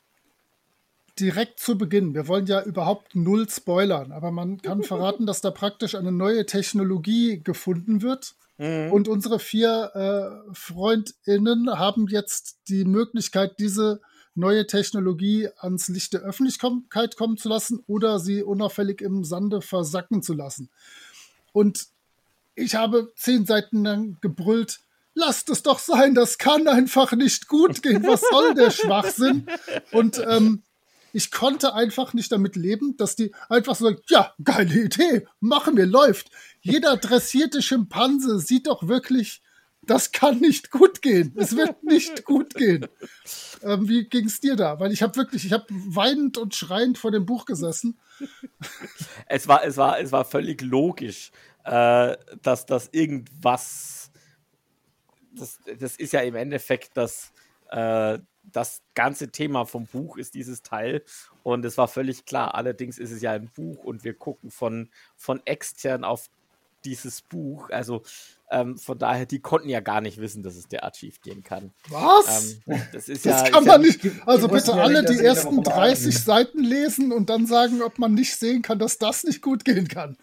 direkt 1.20 1.60
zu 1.60 1.78
Beginn, 1.78 2.14
wir 2.14 2.26
wollen 2.26 2.46
ja 2.46 2.62
überhaupt 2.62 3.14
null 3.14 3.48
spoilern, 3.48 4.10
aber 4.10 4.32
man 4.32 4.60
kann 4.60 4.82
verraten, 4.82 5.26
dass 5.26 5.40
da 5.40 5.52
praktisch 5.52 5.94
eine 5.94 6.12
neue 6.12 6.44
Technologie 6.44 7.40
gefunden 7.42 8.02
wird. 8.02 8.34
Mhm. 8.58 8.92
Und 8.92 9.08
unsere 9.08 9.38
vier 9.38 9.92
äh, 9.94 10.54
FreundInnen 10.54 11.78
haben 11.78 12.06
jetzt 12.08 12.58
die 12.68 12.84
Möglichkeit, 12.84 13.58
diese 13.58 14.00
neue 14.34 14.66
Technologie 14.66 15.48
ans 15.58 15.88
Licht 15.88 16.12
der 16.12 16.20
Öffentlichkeit 16.20 17.16
kommen 17.16 17.36
zu 17.36 17.48
lassen 17.48 17.82
oder 17.86 18.18
sie 18.18 18.42
unauffällig 18.42 19.00
im 19.00 19.24
Sande 19.24 19.62
versacken 19.62 20.22
zu 20.22 20.34
lassen. 20.34 20.70
Und 21.52 21.86
ich 22.54 22.74
habe 22.74 23.12
zehn 23.16 23.46
Seiten 23.46 23.84
lang 23.84 24.16
gebrüllt, 24.20 24.80
lasst 25.14 25.50
es 25.50 25.62
doch 25.62 25.78
sein, 25.78 26.14
das 26.14 26.38
kann 26.38 26.68
einfach 26.68 27.12
nicht 27.12 27.48
gut 27.48 27.82
gehen. 27.82 28.04
Was 28.04 28.22
soll 28.30 28.54
der 28.54 28.70
Schwachsinn? 28.70 29.46
Und 29.92 30.22
ähm, 30.28 30.62
ich 31.18 31.32
konnte 31.32 31.74
einfach 31.74 32.14
nicht 32.14 32.30
damit 32.30 32.54
leben, 32.54 32.96
dass 32.96 33.16
die 33.16 33.34
einfach 33.48 33.74
so 33.74 33.86
sagen, 33.86 34.00
ja, 34.08 34.32
geile 34.44 34.84
Idee, 34.84 35.26
machen 35.40 35.76
wir, 35.76 35.84
läuft. 35.84 36.30
Jeder 36.60 36.96
dressierte 36.96 37.60
Schimpanse 37.60 38.38
sieht 38.38 38.68
doch 38.68 38.86
wirklich, 38.86 39.42
das 39.82 40.12
kann 40.12 40.38
nicht 40.38 40.70
gut 40.70 41.02
gehen. 41.02 41.34
Es 41.34 41.56
wird 41.56 41.82
nicht 41.82 42.24
gut 42.24 42.54
gehen. 42.54 42.86
Ähm, 43.64 43.88
wie 43.88 44.04
ging 44.04 44.26
es 44.26 44.38
dir 44.38 44.54
da? 44.54 44.78
Weil 44.78 44.92
ich 44.92 45.02
habe 45.02 45.16
wirklich, 45.16 45.44
ich 45.44 45.52
habe 45.52 45.66
weinend 45.70 46.38
und 46.38 46.54
schreiend 46.54 46.98
vor 46.98 47.10
dem 47.10 47.26
Buch 47.26 47.44
gesessen. 47.44 47.98
Es 49.26 49.46
war, 49.46 49.64
es 49.64 49.76
war, 49.76 50.00
es 50.00 50.10
war 50.10 50.24
völlig 50.24 50.62
logisch, 50.62 51.30
äh, 51.64 52.16
dass 52.42 52.64
das 52.66 52.88
irgendwas. 52.92 54.10
Das, 55.32 55.58
das 55.78 55.96
ist 55.96 56.12
ja 56.12 56.20
im 56.20 56.34
Endeffekt 56.34 56.96
das, 56.96 57.32
äh, 57.70 58.18
das 58.52 58.82
ganze 58.94 59.30
Thema 59.30 59.64
vom 59.64 59.86
Buch 59.86 60.16
ist 60.16 60.34
dieses 60.34 60.62
Teil. 60.62 61.02
Und 61.42 61.64
es 61.64 61.78
war 61.78 61.88
völlig 61.88 62.24
klar. 62.24 62.54
Allerdings 62.54 62.98
ist 62.98 63.10
es 63.10 63.22
ja 63.22 63.32
ein 63.32 63.50
Buch 63.54 63.84
und 63.84 64.04
wir 64.04 64.14
gucken 64.14 64.50
von, 64.50 64.90
von 65.16 65.40
extern 65.44 66.04
auf 66.04 66.28
dieses 66.84 67.22
Buch. 67.22 67.70
Also 67.70 68.02
ähm, 68.50 68.78
von 68.78 68.98
daher, 68.98 69.26
die 69.26 69.40
konnten 69.40 69.68
ja 69.68 69.80
gar 69.80 70.00
nicht 70.00 70.18
wissen, 70.18 70.42
dass 70.42 70.56
es 70.56 70.68
derart 70.68 70.96
schief 70.96 71.20
gehen 71.20 71.42
kann. 71.42 71.72
Was? 71.88 72.58
Ähm, 72.66 72.82
das 72.92 73.08
ist 73.08 73.26
das 73.26 73.42
ja, 73.42 73.50
kann 73.50 73.62
ist 73.62 73.68
man 73.68 73.82
ja 73.82 73.86
nicht. 73.86 74.00
Also 74.26 74.48
bitte 74.48 74.72
alle 74.74 75.04
die 75.04 75.16
der 75.16 75.26
ersten 75.26 75.48
Roman 75.48 75.64
30 75.64 76.14
sind. 76.14 76.24
Seiten 76.24 76.64
lesen 76.64 77.12
und 77.12 77.30
dann 77.30 77.46
sagen, 77.46 77.82
ob 77.82 77.98
man 77.98 78.14
nicht 78.14 78.36
sehen 78.36 78.62
kann, 78.62 78.78
dass 78.78 78.98
das 78.98 79.24
nicht 79.24 79.42
gut 79.42 79.64
gehen 79.64 79.88
kann. 79.88 80.16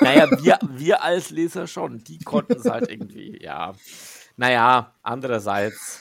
Naja, 0.00 0.28
wir, 0.42 0.58
wir 0.76 1.02
als 1.02 1.30
Leser 1.30 1.66
schon, 1.66 2.04
die 2.04 2.18
konnten 2.18 2.54
es 2.54 2.64
halt 2.64 2.90
irgendwie, 2.90 3.38
ja. 3.42 3.74
Naja, 4.36 4.94
andererseits, 5.02 6.00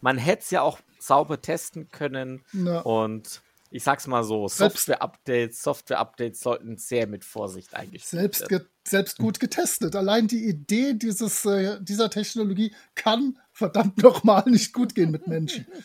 man 0.00 0.18
hätte 0.18 0.42
es 0.42 0.50
ja 0.50 0.62
auch 0.62 0.78
sauber 0.98 1.40
testen 1.40 1.88
können 1.90 2.44
Na, 2.52 2.80
und 2.80 3.42
ich 3.70 3.84
sag's 3.84 4.06
mal 4.06 4.24
so, 4.24 4.48
Software-Updates, 4.48 5.62
Software-Updates 5.62 6.40
sollten 6.40 6.76
sehr 6.76 7.06
mit 7.06 7.24
Vorsicht 7.24 7.74
eingestuft 7.74 8.10
selbst, 8.10 8.50
werden. 8.50 8.66
selbst 8.86 9.18
gut 9.18 9.38
getestet. 9.38 9.94
Allein 9.94 10.26
die 10.26 10.44
Idee 10.44 10.94
dieses, 10.94 11.44
äh, 11.44 11.78
dieser 11.80 12.10
Technologie 12.10 12.74
kann 12.96 13.38
verdammt 13.52 14.02
nochmal 14.02 14.42
nicht 14.46 14.72
gut 14.72 14.94
gehen 14.94 15.10
mit 15.10 15.26
Menschen. 15.26 15.66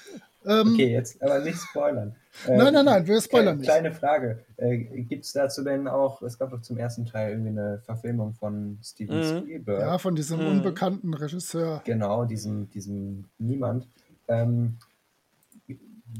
Ähm, 0.48 0.74
Okay, 0.74 0.92
jetzt 0.92 1.20
aber 1.24 1.40
nicht 1.40 1.58
spoilern. 1.58 2.16
Äh, 2.48 2.58
Nein, 2.58 2.74
nein, 2.74 2.86
nein, 2.86 3.08
wir 3.08 3.22
spoilern 3.22 3.46
Kleine, 3.46 3.58
nicht. 3.58 3.66
kleine 3.70 3.92
Frage. 3.94 4.46
Äh, 4.58 4.78
Gibt 5.04 5.26
es 5.26 5.34
dazu 5.34 5.64
denn 5.64 5.88
auch, 5.88 6.22
es 6.22 6.38
gab 6.38 6.52
doch 6.52 6.62
zum 6.62 6.78
ersten 6.78 7.06
Teil 7.06 7.32
irgendwie 7.32 7.50
eine 7.50 7.80
Verfilmung 7.80 8.34
von 8.34 8.78
Steven 8.84 9.18
Mhm. 9.18 9.42
Spielberg. 9.42 9.82
Ja, 9.82 9.98
von 9.98 10.16
diesem 10.16 10.40
Hm. 10.40 10.48
unbekannten 10.48 11.14
Regisseur. 11.14 11.82
Genau, 11.86 12.26
diesem, 12.26 12.70
diesem 12.70 13.26
Niemand. 13.38 13.88
Ähm, 14.28 14.78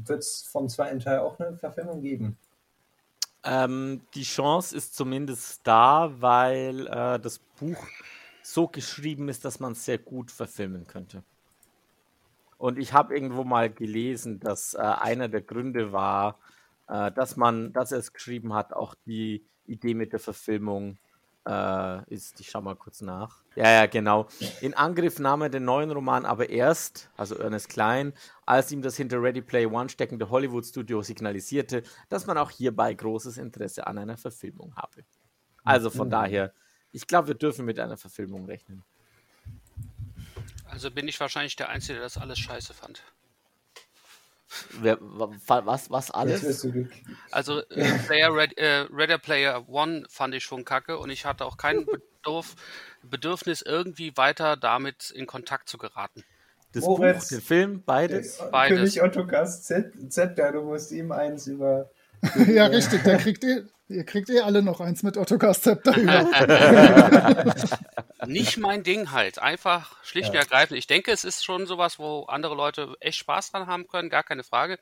Wird 0.04 0.20
es 0.20 0.42
vom 0.50 0.68
zweiten 0.68 1.00
Teil 1.00 1.20
auch 1.20 1.38
eine 1.38 1.56
Verfilmung 1.56 2.00
geben? 2.02 2.36
Ähm, 3.44 4.02
die 4.14 4.24
Chance 4.24 4.76
ist 4.76 4.94
zumindest 4.96 5.60
da, 5.66 6.12
weil 6.20 6.86
äh, 6.88 7.18
das 7.20 7.38
Buch 7.38 7.86
so 8.42 8.66
geschrieben 8.68 9.28
ist, 9.28 9.44
dass 9.44 9.60
man 9.60 9.72
es 9.72 9.84
sehr 9.84 9.98
gut 9.98 10.30
verfilmen 10.30 10.86
könnte. 10.86 11.22
Und 12.58 12.78
ich 12.78 12.92
habe 12.92 13.14
irgendwo 13.14 13.44
mal 13.44 13.70
gelesen, 13.70 14.40
dass 14.40 14.74
äh, 14.74 14.78
einer 14.78 15.28
der 15.28 15.42
Gründe 15.42 15.92
war, 15.92 16.38
äh, 16.88 17.12
dass 17.12 17.36
man, 17.36 17.72
dass 17.72 17.92
er 17.92 17.98
es 17.98 18.12
geschrieben 18.12 18.54
hat, 18.54 18.72
auch 18.72 18.94
die 19.06 19.44
Idee 19.66 19.94
mit 19.94 20.12
der 20.12 20.20
Verfilmung 20.20 20.98
äh, 21.46 22.14
ist. 22.14 22.40
Ich 22.40 22.50
schau 22.50 22.60
mal 22.62 22.76
kurz 22.76 23.02
nach. 23.02 23.42
Ja, 23.56 23.70
ja, 23.70 23.86
genau. 23.86 24.26
In 24.60 24.74
Angriff 24.74 25.18
nahm 25.18 25.42
er 25.42 25.48
den 25.48 25.64
neuen 25.64 25.90
Roman 25.90 26.24
aber 26.24 26.48
erst, 26.50 27.10
also 27.16 27.36
Ernest 27.36 27.68
Klein, 27.68 28.14
als 28.46 28.72
ihm 28.72 28.82
das 28.82 28.96
hinter 28.96 29.22
Ready 29.22 29.42
Player 29.42 29.70
One 29.70 29.88
steckende 29.88 30.28
Hollywood-Studio 30.30 31.02
signalisierte, 31.02 31.82
dass 32.08 32.26
man 32.26 32.38
auch 32.38 32.50
hierbei 32.50 32.92
großes 32.94 33.38
Interesse 33.38 33.86
an 33.86 33.98
einer 33.98 34.16
Verfilmung 34.16 34.74
habe. 34.76 35.04
Also 35.64 35.90
von 35.90 36.08
Mhm. 36.08 36.12
daher, 36.12 36.52
ich 36.92 37.06
glaube, 37.06 37.28
wir 37.28 37.34
dürfen 37.34 37.64
mit 37.64 37.78
einer 37.78 37.96
Verfilmung 37.96 38.46
rechnen. 38.46 38.82
Also 40.68 40.90
bin 40.90 41.08
ich 41.08 41.18
wahrscheinlich 41.20 41.56
der 41.56 41.68
Einzige, 41.68 41.94
der 41.94 42.02
das 42.02 42.18
alles 42.18 42.38
scheiße 42.38 42.74
fand. 42.74 43.02
Wer, 44.70 44.98
wa- 45.00 45.30
was, 45.64 45.90
was 45.90 46.10
alles? 46.10 46.66
Also 47.30 47.60
äh, 47.68 47.98
Player 48.06 48.34
Red, 48.34 48.56
äh, 48.58 48.86
Ready 48.90 49.18
Player 49.18 49.68
One 49.68 50.06
fand 50.08 50.34
ich 50.34 50.44
schon 50.44 50.64
kacke 50.64 50.98
und 50.98 51.10
ich 51.10 51.24
hatte 51.24 51.44
auch 51.44 51.56
kein 51.56 51.86
Bedurf, 51.86 52.54
Bedürfnis, 53.02 53.62
irgendwie 53.62 54.16
weiter 54.16 54.56
damit 54.56 55.10
in 55.10 55.26
Kontakt 55.26 55.68
zu 55.68 55.78
geraten. 55.78 56.24
Das 56.72 56.84
Moritz. 56.84 57.28
Buch, 57.28 57.28
den 57.28 57.40
Film, 57.40 57.82
beides? 57.84 58.38
Äh, 58.38 58.50
Beides. 58.50 58.94
König 58.94 59.02
Ottokars 59.02 59.62
Z 59.64 60.12
Zepter, 60.12 60.52
du 60.52 60.62
musst 60.62 60.92
ihm 60.92 61.10
eins 61.12 61.46
über. 61.46 61.90
ja, 62.46 62.66
richtig, 62.66 63.02
der 63.02 63.18
kriegt 63.18 63.44
eh, 63.44 63.64
ihr 63.88 64.04
kriegt 64.04 64.30
eh 64.30 64.40
alle 64.40 64.62
noch 64.62 64.80
eins 64.80 65.02
mit 65.02 65.16
Ottokar 65.16 65.54
Scepter 65.54 65.96
über. 65.96 66.26
Nicht 68.26 68.58
mein 68.58 68.82
Ding 68.82 69.12
halt. 69.12 69.38
Einfach 69.38 69.96
schlicht 70.04 70.28
und 70.30 70.34
Ja. 70.34 70.40
ergreifend. 70.40 70.78
Ich 70.78 70.86
denke, 70.86 71.12
es 71.12 71.24
ist 71.24 71.44
schon 71.44 71.66
sowas, 71.66 71.98
wo 71.98 72.24
andere 72.24 72.54
Leute 72.54 72.94
echt 73.00 73.18
Spaß 73.18 73.52
dran 73.52 73.66
haben 73.66 73.86
können, 73.88 74.10
gar 74.10 74.22
keine 74.22 74.44
Frage. 74.44 74.78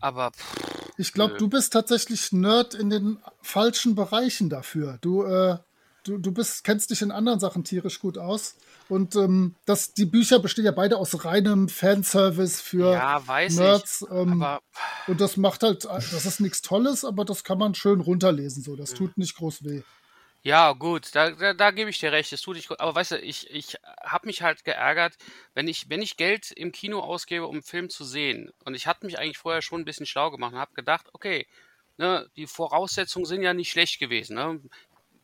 Aber 0.00 0.30
pff, 0.32 0.92
Ich 0.96 1.12
glaube, 1.12 1.36
du 1.36 1.48
bist 1.48 1.72
tatsächlich 1.72 2.32
Nerd 2.32 2.74
in 2.74 2.90
den 2.90 3.18
falschen 3.42 3.94
Bereichen 3.94 4.48
dafür. 4.48 4.98
Du, 5.02 5.24
äh, 5.24 5.58
du, 6.04 6.18
du 6.18 6.32
bist, 6.32 6.64
kennst 6.64 6.90
dich 6.90 7.02
in 7.02 7.10
anderen 7.10 7.40
Sachen 7.40 7.64
tierisch 7.64 8.00
gut 8.00 8.18
aus. 8.18 8.56
Und 8.88 9.14
ähm, 9.16 9.54
das, 9.66 9.94
die 9.94 10.06
Bücher 10.06 10.40
bestehen 10.40 10.64
ja 10.64 10.72
beide 10.72 10.96
aus 10.98 11.24
reinem 11.24 11.68
Fanservice 11.68 12.60
für 12.60 12.92
ja, 12.92 13.26
weiß 13.26 13.56
Nerds. 13.56 14.02
ich. 14.02 14.10
Ähm, 14.10 14.42
Aber 14.42 14.62
und 15.06 15.20
das 15.20 15.36
macht 15.36 15.62
halt, 15.62 15.84
das 15.84 16.26
ist 16.26 16.40
nichts 16.40 16.62
Tolles, 16.62 17.04
aber 17.04 17.24
das 17.24 17.44
kann 17.44 17.58
man 17.58 17.74
schön 17.74 18.00
runterlesen. 18.00 18.62
So, 18.62 18.76
das 18.76 18.94
tut 18.94 19.16
nicht 19.16 19.36
groß 19.36 19.64
weh. 19.64 19.82
Ja, 20.42 20.72
gut, 20.72 21.14
da, 21.14 21.32
da, 21.32 21.52
da 21.52 21.70
gebe 21.70 21.90
ich 21.90 21.98
dir 21.98 22.12
recht, 22.12 22.32
es 22.32 22.40
tut 22.40 22.56
nicht 22.56 22.68
gut. 22.68 22.80
Aber 22.80 22.94
weißt 22.94 23.12
du, 23.12 23.18
ich, 23.18 23.50
ich 23.50 23.76
habe 24.02 24.26
mich 24.26 24.40
halt 24.40 24.64
geärgert, 24.64 25.16
wenn 25.54 25.68
ich, 25.68 25.90
wenn 25.90 26.00
ich 26.00 26.16
Geld 26.16 26.50
im 26.50 26.72
Kino 26.72 27.00
ausgebe, 27.00 27.46
um 27.46 27.56
einen 27.56 27.62
Film 27.62 27.90
zu 27.90 28.04
sehen. 28.04 28.50
Und 28.64 28.74
ich 28.74 28.86
hatte 28.86 29.04
mich 29.04 29.18
eigentlich 29.18 29.36
vorher 29.36 29.60
schon 29.60 29.82
ein 29.82 29.84
bisschen 29.84 30.06
schlau 30.06 30.30
gemacht 30.30 30.54
und 30.54 30.58
habe 30.58 30.72
gedacht, 30.72 31.08
okay, 31.12 31.46
ne, 31.98 32.26
die 32.36 32.46
Voraussetzungen 32.46 33.26
sind 33.26 33.42
ja 33.42 33.52
nicht 33.52 33.70
schlecht 33.70 33.98
gewesen. 33.98 34.36
Ne? 34.36 34.60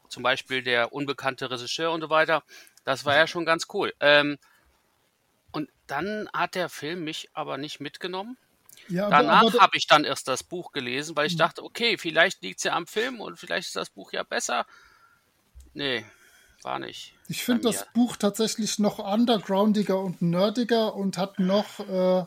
Zum 0.09 0.23
Beispiel 0.23 0.63
der 0.63 0.93
unbekannte 0.93 1.51
Regisseur 1.51 1.93
und 1.93 2.01
so 2.01 2.11
weiter. 2.11 2.43
Das 2.85 3.05
war 3.05 3.17
ja 3.17 3.27
schon 3.27 3.45
ganz 3.45 3.67
cool. 3.73 3.93
Ähm, 4.01 4.39
und 5.53 5.71
dann 5.87 6.29
hat 6.33 6.55
der 6.55 6.69
Film 6.69 7.05
mich 7.05 7.31
aber 7.33 7.59
nicht 7.59 7.81
mitgenommen. 7.81 8.37
Ja, 8.89 9.07
aber, 9.07 9.17
Danach 9.17 9.59
habe 9.59 9.77
ich 9.77 9.87
dann 9.87 10.05
erst 10.05 10.29
das 10.29 10.45
Buch 10.45 10.73
gelesen, 10.73 11.17
weil 11.17 11.27
ich 11.27 11.37
dachte, 11.37 11.65
okay, 11.65 11.99
vielleicht 11.99 12.43
liegt 12.43 12.59
es 12.59 12.65
ja 12.65 12.75
am 12.75 12.87
Film 12.87 13.21
und 13.21 13.39
vielleicht 13.39 13.69
ist 13.69 13.77
das 13.77 13.91
Buch 13.91 14.13
ja 14.13 14.23
besser. 14.23 14.67
Nee, 15.75 16.05
war 16.63 16.79
nicht. 16.79 17.15
ich 17.29 17.43
finde 17.43 17.63
das. 17.63 17.87
Buch 17.93 18.17
tatsächlich 18.17 18.79
noch 18.79 18.99
undergroundiger 18.99 19.99
und 19.99 20.23
nerdiger 20.23 20.95
und 20.95 21.19
hat 21.19 21.39
noch 21.39 21.81
äh, 21.81 22.25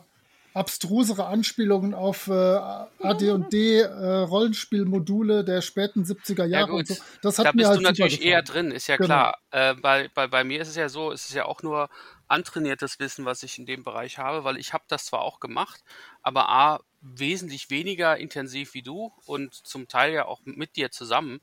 abstrusere 0.54 1.26
Anspielungen 1.26 1.94
auf 1.94 2.26
äh, 2.26 2.32
AD&D 2.32 3.80
äh, 3.80 3.86
Rollenspielmodule 4.22 5.44
der 5.44 5.62
späten 5.62 6.04
70er 6.04 6.44
Jahre 6.44 6.72
und 6.72 6.88
gut. 6.88 6.96
so. 6.98 7.04
Das 7.22 7.38
hat 7.38 7.46
Da 7.46 7.50
mir 7.52 7.56
bist 7.58 7.68
halt 7.68 7.78
du 7.80 7.82
natürlich 7.84 8.24
eher 8.24 8.42
drin, 8.42 8.70
ist 8.70 8.86
ja 8.88 8.96
Genau. 8.96 9.06
klar. 9.06 9.38
Äh, 9.50 9.74
bei, 9.74 10.08
bei, 10.14 10.26
bei 10.26 10.44
mir 10.44 10.60
ist 10.60 10.68
es 10.68 10.76
ja 10.76 10.88
so, 10.88 11.12
es 11.12 11.26
ist 11.28 11.34
ja 11.34 11.44
auch 11.44 11.62
nur 11.62 11.88
antrainiertes 12.28 12.98
Wissen, 12.98 13.24
was 13.24 13.42
ich 13.42 13.58
in 13.58 13.66
dem 13.66 13.82
Bereich 13.84 14.18
habe, 14.18 14.44
weil 14.44 14.56
ich 14.56 14.72
habe 14.72 14.84
das 14.88 15.06
zwar 15.06 15.20
auch 15.22 15.40
gemacht, 15.40 15.82
aber 16.22 16.48
A, 16.48 16.80
wesentlich 17.00 17.70
weniger 17.70 18.16
intensiv 18.18 18.74
wie 18.74 18.82
du 18.82 19.12
und 19.26 19.54
zum 19.54 19.88
Teil 19.88 20.12
ja 20.12 20.26
auch 20.26 20.40
mit 20.44 20.76
dir 20.76 20.90
zusammen, 20.90 21.40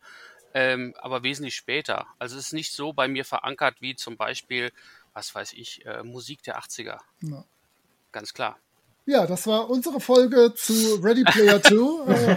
ähm, 0.53 0.93
aber 0.99 1.23
wesentlich 1.23 1.55
später. 1.55 2.07
Also 2.19 2.37
es 2.37 2.47
ist 2.47 2.53
nicht 2.53 2.73
so 2.73 2.93
bei 2.93 3.07
mir 3.07 3.25
verankert 3.25 3.75
wie 3.81 3.95
zum 3.95 4.17
Beispiel, 4.17 4.71
was 5.13 5.33
weiß 5.33 5.53
ich, 5.53 5.85
äh, 5.85 6.03
Musik 6.03 6.43
der 6.43 6.57
80er. 6.59 6.99
Ja. 7.21 7.43
Ganz 8.11 8.33
klar. 8.33 8.57
Ja, 9.07 9.25
das 9.25 9.47
war 9.47 9.69
unsere 9.69 10.01
Folge 10.01 10.53
zu 10.53 10.73
Ready 11.01 11.23
Player 11.23 11.61
2. 11.63 11.75
Äh, 12.11 12.35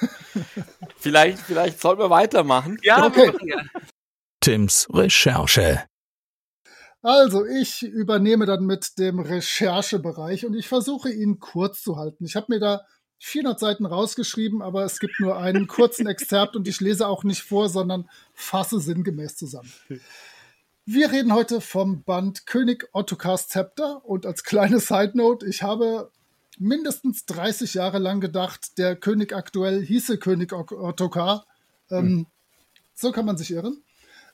Vielleicht, 0.98 1.38
vielleicht 1.38 1.80
sollten 1.80 2.02
wir 2.02 2.10
weitermachen. 2.10 2.76
Ja, 2.82 3.06
Okay. 3.06 3.32
ja. 3.46 3.62
Tims 4.40 4.86
Recherche. 4.92 5.84
Also, 7.02 7.46
ich 7.46 7.82
übernehme 7.82 8.44
dann 8.44 8.66
mit 8.66 8.98
dem 8.98 9.18
Recherchebereich 9.20 10.44
und 10.44 10.54
ich 10.54 10.68
versuche 10.68 11.10
ihn 11.10 11.38
kurz 11.40 11.82
zu 11.82 11.96
halten. 11.96 12.26
Ich 12.26 12.36
habe 12.36 12.46
mir 12.50 12.60
da 12.60 12.82
400 13.20 13.58
Seiten 13.58 13.86
rausgeschrieben, 13.86 14.60
aber 14.60 14.84
es 14.84 15.00
gibt 15.00 15.18
nur 15.20 15.38
einen 15.38 15.66
kurzen 15.66 16.06
Exzerpt 16.06 16.56
und 16.56 16.68
ich 16.68 16.80
lese 16.80 17.06
auch 17.08 17.24
nicht 17.24 17.42
vor, 17.42 17.70
sondern 17.70 18.08
fasse 18.34 18.80
sinngemäß 18.80 19.36
zusammen. 19.36 19.72
Wir 20.86 21.12
reden 21.12 21.32
heute 21.32 21.60
vom 21.60 22.02
Band 22.02 22.46
König 22.46 22.88
Ottokars 22.92 23.48
Zepter 23.48 24.04
und 24.04 24.26
als 24.26 24.42
kleine 24.44 24.80
Side 24.80 25.12
Note, 25.14 25.46
ich 25.46 25.62
habe 25.62 26.10
mindestens 26.58 27.26
30 27.26 27.74
Jahre 27.74 27.98
lang 27.98 28.20
gedacht, 28.20 28.76
der 28.78 28.96
König 28.96 29.32
aktuell 29.34 29.82
hieße 29.84 30.18
König 30.18 30.52
Ok- 30.52 30.72
Ottokar. 30.72 31.46
Ähm, 31.90 32.26
So 32.94 33.12
kann 33.12 33.24
man 33.24 33.38
sich 33.38 33.50
irren. 33.52 33.82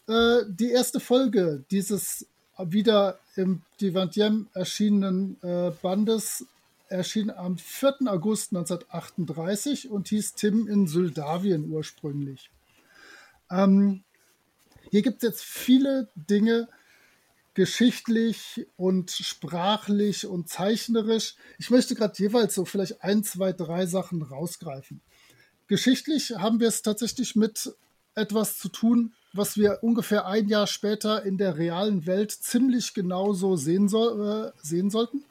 Äh, 0.08 0.40
die 0.48 0.70
erste 0.70 0.98
Folge 0.98 1.64
dieses 1.70 2.26
wieder 2.58 3.18
im 3.36 3.62
Divantiem 3.80 4.48
erschienenen 4.54 5.36
äh, 5.42 5.70
Bandes 5.82 6.46
erschien 6.88 7.30
am 7.30 7.58
4. 7.58 7.98
August 8.06 8.52
1938 8.56 9.90
und 9.90 10.08
hieß 10.08 10.34
Tim 10.34 10.66
in 10.66 10.86
Syldawien 10.86 11.70
ursprünglich. 11.70 12.50
Ähm, 13.50 14.02
hier 14.90 15.02
gibt 15.02 15.22
es 15.22 15.28
jetzt 15.28 15.44
viele 15.44 16.08
Dinge, 16.14 16.68
geschichtlich 17.54 18.66
und 18.76 19.10
sprachlich 19.10 20.26
und 20.26 20.48
zeichnerisch. 20.48 21.36
Ich 21.58 21.70
möchte 21.70 21.94
gerade 21.94 22.12
jeweils 22.18 22.54
so 22.54 22.66
vielleicht 22.66 23.02
ein, 23.02 23.24
zwei, 23.24 23.52
drei 23.52 23.86
Sachen 23.86 24.20
rausgreifen. 24.20 25.00
Geschichtlich 25.66 26.32
haben 26.36 26.60
wir 26.60 26.68
es 26.68 26.82
tatsächlich 26.82 27.34
mit 27.34 27.72
etwas 28.14 28.58
zu 28.58 28.68
tun, 28.68 29.14
was 29.32 29.56
wir 29.56 29.78
ungefähr 29.82 30.26
ein 30.26 30.48
Jahr 30.48 30.66
später 30.66 31.24
in 31.24 31.38
der 31.38 31.56
realen 31.56 32.06
Welt 32.06 32.30
ziemlich 32.30 32.92
genauso 32.92 33.56
sehen, 33.56 33.88
soll, 33.88 34.52
äh, 34.54 34.60
sehen 34.62 34.90
sollten. 34.90 35.24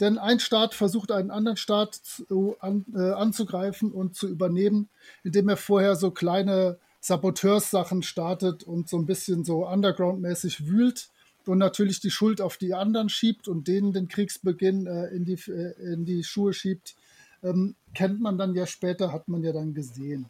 Denn 0.00 0.18
ein 0.18 0.40
Staat 0.40 0.74
versucht 0.74 1.12
einen 1.12 1.30
anderen 1.30 1.56
Staat 1.56 1.94
zu, 1.94 2.56
an, 2.58 2.84
äh, 2.92 3.12
anzugreifen 3.12 3.92
und 3.92 4.16
zu 4.16 4.28
übernehmen, 4.28 4.88
indem 5.22 5.48
er 5.48 5.56
vorher 5.56 5.94
so 5.94 6.10
kleine 6.10 6.78
Saboteurssachen 7.02 8.02
startet 8.02 8.62
und 8.62 8.88
so 8.88 8.96
ein 8.96 9.06
bisschen 9.06 9.44
so 9.44 9.66
underground-mäßig 9.66 10.68
wühlt 10.68 11.08
und 11.46 11.58
natürlich 11.58 11.98
die 11.98 12.12
Schuld 12.12 12.40
auf 12.40 12.56
die 12.56 12.74
anderen 12.74 13.08
schiebt 13.08 13.48
und 13.48 13.66
denen 13.66 13.92
den 13.92 14.06
Kriegsbeginn 14.06 14.86
äh, 14.86 15.08
in, 15.08 15.24
die, 15.24 15.34
äh, 15.50 15.92
in 15.92 16.04
die 16.04 16.22
Schuhe 16.22 16.54
schiebt. 16.54 16.94
Ähm, 17.42 17.74
kennt 17.92 18.20
man 18.20 18.38
dann 18.38 18.54
ja 18.54 18.66
später, 18.66 19.12
hat 19.12 19.26
man 19.26 19.42
ja 19.42 19.52
dann 19.52 19.74
gesehen. 19.74 20.26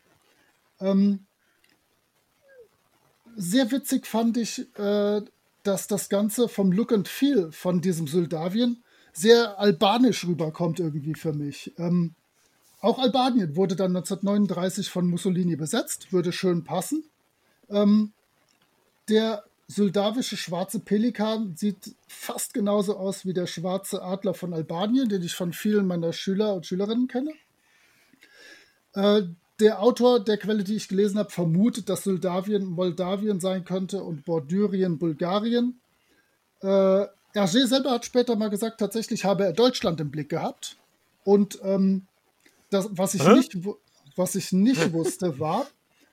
Ähm, 0.80 1.26
sehr 3.36 3.70
witzig 3.70 4.06
fand 4.06 4.38
ich, 4.38 4.66
äh, 4.78 5.20
dass 5.64 5.86
das 5.88 6.08
Ganze 6.08 6.48
vom 6.48 6.72
Look 6.72 6.92
and 6.92 7.06
Feel 7.06 7.52
von 7.52 7.82
diesem 7.82 8.06
Syldawien 8.06 8.82
sehr 9.12 9.58
albanisch 9.60 10.26
rüberkommt 10.26 10.80
irgendwie 10.80 11.14
für 11.14 11.34
mich. 11.34 11.74
Ähm, 11.76 12.14
auch 12.82 12.98
Albanien 12.98 13.56
wurde 13.56 13.76
dann 13.76 13.96
1939 13.96 14.90
von 14.90 15.06
Mussolini 15.06 15.54
besetzt, 15.54 16.12
würde 16.12 16.32
schön 16.32 16.64
passen. 16.64 17.04
Ähm, 17.70 18.12
der 19.08 19.44
soldawische 19.68 20.36
schwarze 20.36 20.80
Pelikan 20.80 21.56
sieht 21.56 21.94
fast 22.08 22.52
genauso 22.52 22.96
aus 22.96 23.24
wie 23.24 23.32
der 23.32 23.46
schwarze 23.46 24.02
Adler 24.02 24.34
von 24.34 24.52
Albanien, 24.52 25.08
den 25.08 25.22
ich 25.22 25.34
von 25.34 25.52
vielen 25.52 25.86
meiner 25.86 26.12
Schüler 26.12 26.54
und 26.54 26.66
Schülerinnen 26.66 27.06
kenne. 27.06 27.32
Äh, 28.94 29.22
der 29.60 29.80
Autor 29.80 30.18
der 30.18 30.38
Quelle, 30.38 30.64
die 30.64 30.74
ich 30.74 30.88
gelesen 30.88 31.20
habe, 31.20 31.30
vermutet, 31.30 31.88
dass 31.88 32.04
Moldawien 32.04 32.64
Moldawien 32.64 33.38
sein 33.38 33.64
könnte 33.64 34.02
und 34.02 34.24
Bordürien 34.24 34.98
Bulgarien. 34.98 35.80
Äh, 36.60 37.06
Hergé 37.34 37.66
selber 37.66 37.92
hat 37.92 38.04
später 38.04 38.34
mal 38.34 38.50
gesagt, 38.50 38.80
tatsächlich 38.80 39.24
habe 39.24 39.44
er 39.44 39.52
Deutschland 39.52 40.00
im 40.00 40.10
Blick 40.10 40.28
gehabt. 40.28 40.78
Und 41.22 41.60
ähm, 41.62 42.08
das, 42.72 42.88
was, 42.92 43.14
ich 43.14 43.24
Hä? 43.26 43.34
nicht, 43.34 43.56
was 44.16 44.34
ich 44.34 44.52
nicht 44.52 44.92
wusste, 44.92 45.38
war, 45.38 45.66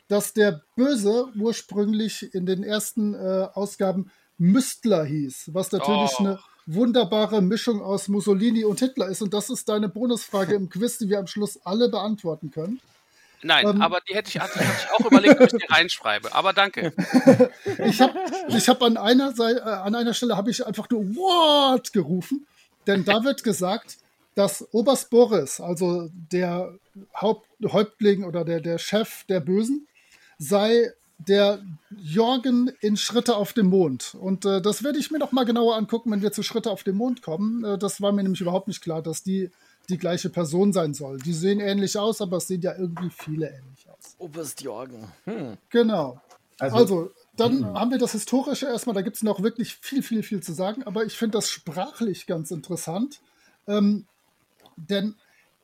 dass 0.08 0.34
der 0.34 0.62
Böse 0.76 1.28
ursprünglich 1.38 2.34
in 2.34 2.46
den 2.46 2.64
ersten 2.64 3.14
äh, 3.14 3.48
Ausgaben 3.54 4.12
Müstler 4.38 5.04
hieß, 5.04 5.50
was 5.54 5.72
natürlich 5.72 6.12
Oh. 6.20 6.24
eine 6.24 6.40
wunderbare 6.66 7.42
Mischung 7.42 7.82
aus 7.82 8.08
Mussolini 8.08 8.64
und 8.64 8.80
Hitler 8.80 9.08
ist. 9.08 9.22
Und 9.22 9.34
das 9.34 9.50
ist 9.50 9.68
deine 9.70 9.90
Bonusfrage 9.90 10.56
im 10.56 10.70
Quiz, 10.70 10.98
die 10.98 11.10
wir 11.10 11.20
am 11.20 11.28
Schluss 11.28 11.60
alle 11.66 11.90
beantworten 11.90 12.52
können. 12.52 12.80
Nein, 13.42 13.66
Ähm. 13.68 13.82
aber 13.82 14.00
die 14.08 14.16
hätte 14.16 14.30
ich, 14.30 14.40
hatte 14.40 14.60
ich, 14.60 14.68
hatte 14.68 14.86
ich 14.86 14.92
auch 14.94 15.12
überlegt, 15.12 15.40
ob 15.40 15.54
ich 15.54 15.60
die 15.60 15.66
reinschreibe. 15.74 16.34
Aber 16.34 16.54
danke. 16.54 16.94
Ich 17.86 18.02
habe 18.02 18.20
ich 18.50 18.68
hab 18.68 18.82
an, 18.84 18.98
einer 18.98 19.34
äh, 19.40 19.60
an 19.62 19.96
einer 19.96 20.14
Stelle 20.14 20.36
habe 20.36 20.52
ich 20.52 20.66
einfach 20.66 20.90
nur 20.90 21.02
What 21.16 21.94
gerufen, 21.94 22.46
denn 22.88 23.06
da 23.06 23.24
wird 23.24 23.44
gesagt, 23.44 23.98
dass 24.40 24.74
Oberst 24.74 25.10
Boris, 25.10 25.60
also 25.60 26.10
der 26.14 26.74
Haupt, 27.14 27.46
Häuptling 27.62 28.24
oder 28.24 28.46
der, 28.46 28.62
der 28.62 28.78
Chef 28.78 29.26
der 29.26 29.42
Bösen, 29.42 29.86
sei 30.38 30.94
der 31.18 31.62
Jorgen 32.02 32.72
in 32.80 32.96
Schritte 32.96 33.36
auf 33.36 33.52
dem 33.52 33.68
Mond. 33.68 34.16
Und 34.16 34.46
äh, 34.46 34.62
das 34.62 34.82
werde 34.82 34.98
ich 34.98 35.12
mir 35.12 35.20
noch 35.20 35.34
mal 35.34 35.44
genauer 35.44 35.76
angucken, 35.76 36.10
wenn 36.12 36.22
wir 36.22 36.32
zu 36.32 36.42
Schritte 36.42 36.72
auf 36.72 36.84
dem 36.84 36.96
Mond 36.96 37.22
kommen. 37.22 37.66
Äh, 37.66 37.78
das 37.78 38.02
war 38.02 38.14
mir 38.14 38.24
nämlich 38.24 38.40
überhaupt 38.40 38.70
nicht 38.70 38.82
klar, 38.82 39.02
dass 39.02 39.24
die 39.24 39.52
die 39.90 39.98
gleiche 39.98 40.30
Person 40.30 40.72
sein 40.72 40.94
soll. 40.94 41.18
Die 41.18 41.34
sehen 41.34 41.60
ähnlich 41.60 41.98
aus, 41.98 42.22
aber 42.22 42.38
es 42.38 42.48
sehen 42.48 42.62
ja 42.62 42.78
irgendwie 42.78 43.10
viele 43.10 43.48
ähnlich 43.48 43.90
aus. 43.90 44.16
Oberst 44.20 44.62
Jorgen. 44.62 45.12
Hm. 45.26 45.58
Genau. 45.70 46.22
Also, 46.60 46.78
Also, 46.78 47.12
dann 47.36 47.66
haben 47.74 47.92
wir 47.92 47.98
das 47.98 48.14
Historische 48.14 48.68
erstmal, 48.68 48.94
da 48.94 49.02
gibt 49.02 49.18
es 49.18 49.24
noch 49.24 49.44
wirklich 49.44 49.76
viel, 49.76 50.04
viel, 50.04 50.24
viel 50.24 50.42
zu 50.42 50.54
sagen, 50.54 50.84
aber 50.84 51.06
ich 51.06 51.18
finde 51.18 51.38
das 51.40 51.50
sprachlich 51.50 52.28
ganz 52.28 52.52
interessant. 52.52 53.20
Ähm, 53.68 54.06
denn 54.88 55.16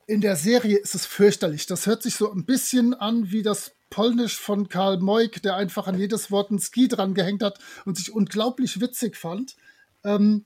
in 0.08 0.22
der 0.22 0.36
Serie 0.36 0.78
ist 0.78 0.96
es 0.96 1.06
fürchterlich. 1.06 1.66
Das 1.66 1.88
hört 1.88 2.04
sich 2.04 2.16
so 2.16 2.32
ein 2.32 2.46
bisschen 2.46 2.94
an 2.94 3.32
wie 3.32 3.42
das 3.42 3.72
Polnisch 3.90 4.40
von 4.40 4.68
Karl 4.70 5.00
Moik, 5.00 5.42
der 5.42 5.56
einfach 5.56 5.88
an 5.88 5.98
jedes 5.98 6.30
Wort 6.32 6.52
ein 6.52 6.60
Ski 6.60 6.88
dran 6.88 7.14
gehängt 7.14 7.44
hat 7.44 7.60
und 7.86 7.98
sich 7.98 8.12
unglaublich 8.12 8.82
witzig 8.82 9.16
fand. 9.16 9.56
Ähm, 10.04 10.46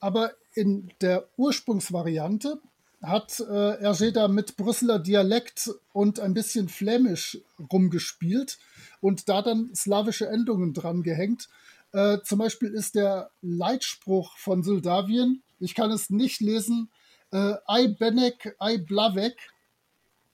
aber 0.00 0.32
in 0.54 0.90
der 1.00 1.28
Ursprungsvariante 1.36 2.60
hat 3.02 3.40
äh, 3.40 3.44
Hergé 3.44 4.10
da 4.10 4.28
mit 4.28 4.56
Brüsseler 4.56 4.98
Dialekt 4.98 5.70
und 5.92 6.20
ein 6.20 6.34
bisschen 6.34 6.68
Flämisch 6.68 7.38
rumgespielt 7.72 8.58
und 9.00 9.28
da 9.28 9.42
dann 9.42 9.74
slawische 9.74 10.28
Endungen 10.28 10.74
dran 10.74 11.02
gehängt. 11.02 11.48
Äh, 11.92 12.18
zum 12.22 12.38
Beispiel 12.38 12.70
ist 12.70 12.94
der 12.94 13.30
Leitspruch 13.40 14.36
von 14.36 14.62
Soldawien, 14.62 15.42
ich 15.60 15.74
kann 15.74 15.90
es 15.90 16.10
nicht 16.10 16.40
lesen, 16.40 16.90
äh, 17.32 17.54
I 17.70 17.88
Benek, 17.98 18.56
I 18.62 18.78
Blavek. 18.78 19.36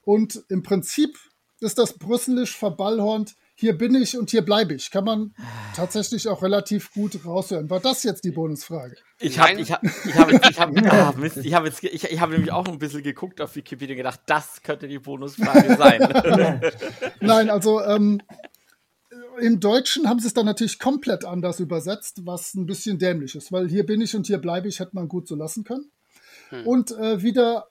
Und 0.03 0.45
im 0.49 0.63
Prinzip 0.63 1.19
ist 1.61 1.79
das 1.79 1.95
brüsselisch 1.99 2.57
verballhornt, 2.57 3.35
hier 3.57 3.79
bin 3.79 3.95
ich 3.95 4.19
und 4.19 4.31
hier 4.31 4.43
bleibe 4.43 4.75
ich. 4.75 4.91
Kann 4.91 5.05
man 5.05 5.35
tatsächlich 5.77 6.27
auch 6.29 6.43
relativ 6.43 6.93
gut 6.93 7.25
raushören. 7.25 7.71
War 7.71 7.79
das 7.81 8.03
jetzt 8.03 8.25
die 8.25 8.33
Bonusfrage? 8.33 8.97
Ich 9.21 9.39
habe 9.39 9.53
ich 9.61 9.71
hab, 9.71 9.83
ich 9.85 10.15
hab, 10.17 10.31
jetzt- 10.31 10.51
ich 10.51 10.59
hab, 10.61 10.77
ah, 10.93 11.15
Mist, 11.17 11.37
ich 11.37 11.55
hab 11.55 11.65
jetzt, 11.65 11.83
ich, 11.85 12.05
ich 12.05 12.21
habe 12.21 12.33
nämlich 12.33 12.51
auch 12.51 12.67
ein 12.67 12.79
bisschen 12.81 13.05
geguckt 13.05 13.41
auf 13.41 13.55
Wikipedia 13.55 13.95
und 13.95 13.99
gedacht, 13.99 14.21
das 14.27 14.63
könnte 14.63 14.89
die 14.89 14.99
Bonusfrage 14.99 15.77
sein. 15.77 16.63
Nein, 17.21 17.49
also 17.49 17.81
ähm, 17.81 18.21
im 19.41 19.61
Deutschen 19.61 20.09
haben 20.09 20.19
sie 20.19 20.27
es 20.27 20.35
dann 20.35 20.47
natürlich 20.47 20.81
komplett 20.81 21.25
anders 21.25 21.61
übersetzt, 21.61 22.23
was 22.27 22.55
ein 22.55 22.67
bisschen 22.67 22.99
dämlich 22.99 23.37
ist, 23.37 23.53
weil 23.53 23.69
hier 23.69 23.87
bin 23.87 24.01
ich 24.01 24.17
und 24.17 24.27
hier 24.27 24.39
bleibe 24.39 24.67
ich, 24.69 24.81
hätte 24.81 24.95
man 24.97 25.07
gut 25.09 25.29
so 25.29 25.37
lassen 25.37 25.63
können. 25.63 25.91
Und 26.65 26.93
äh, 26.93 27.23
wieder, 27.23 27.69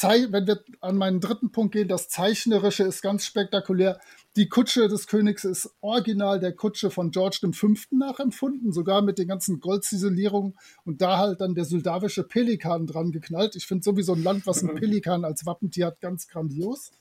wenn 0.00 0.46
wir 0.46 0.62
an 0.80 0.96
meinen 0.96 1.20
dritten 1.20 1.50
Punkt 1.50 1.72
gehen, 1.72 1.88
das 1.88 2.08
Zeichnerische 2.08 2.84
ist 2.84 3.02
ganz 3.02 3.24
spektakulär. 3.24 4.00
Die 4.36 4.48
Kutsche 4.48 4.86
des 4.86 5.08
Königs 5.08 5.44
ist 5.44 5.70
original 5.80 6.38
der 6.38 6.52
Kutsche 6.52 6.90
von 6.90 7.10
George 7.10 7.40
V. 7.52 7.74
nachempfunden, 7.90 8.72
sogar 8.72 9.02
mit 9.02 9.18
den 9.18 9.26
ganzen 9.26 9.58
Goldziselierungen 9.58 10.56
und 10.84 11.00
da 11.02 11.18
halt 11.18 11.40
dann 11.40 11.56
der 11.56 11.64
soldawische 11.64 12.22
Pelikan 12.22 12.86
dran 12.86 13.10
geknallt. 13.10 13.56
Ich 13.56 13.66
finde 13.66 13.82
sowieso 13.82 14.12
ein 14.12 14.22
Land, 14.22 14.46
was 14.46 14.62
einen 14.62 14.76
Pelikan 14.76 15.24
als 15.24 15.46
Wappentier 15.46 15.86
hat, 15.86 16.00
ganz 16.00 16.28
grandios. 16.28 16.92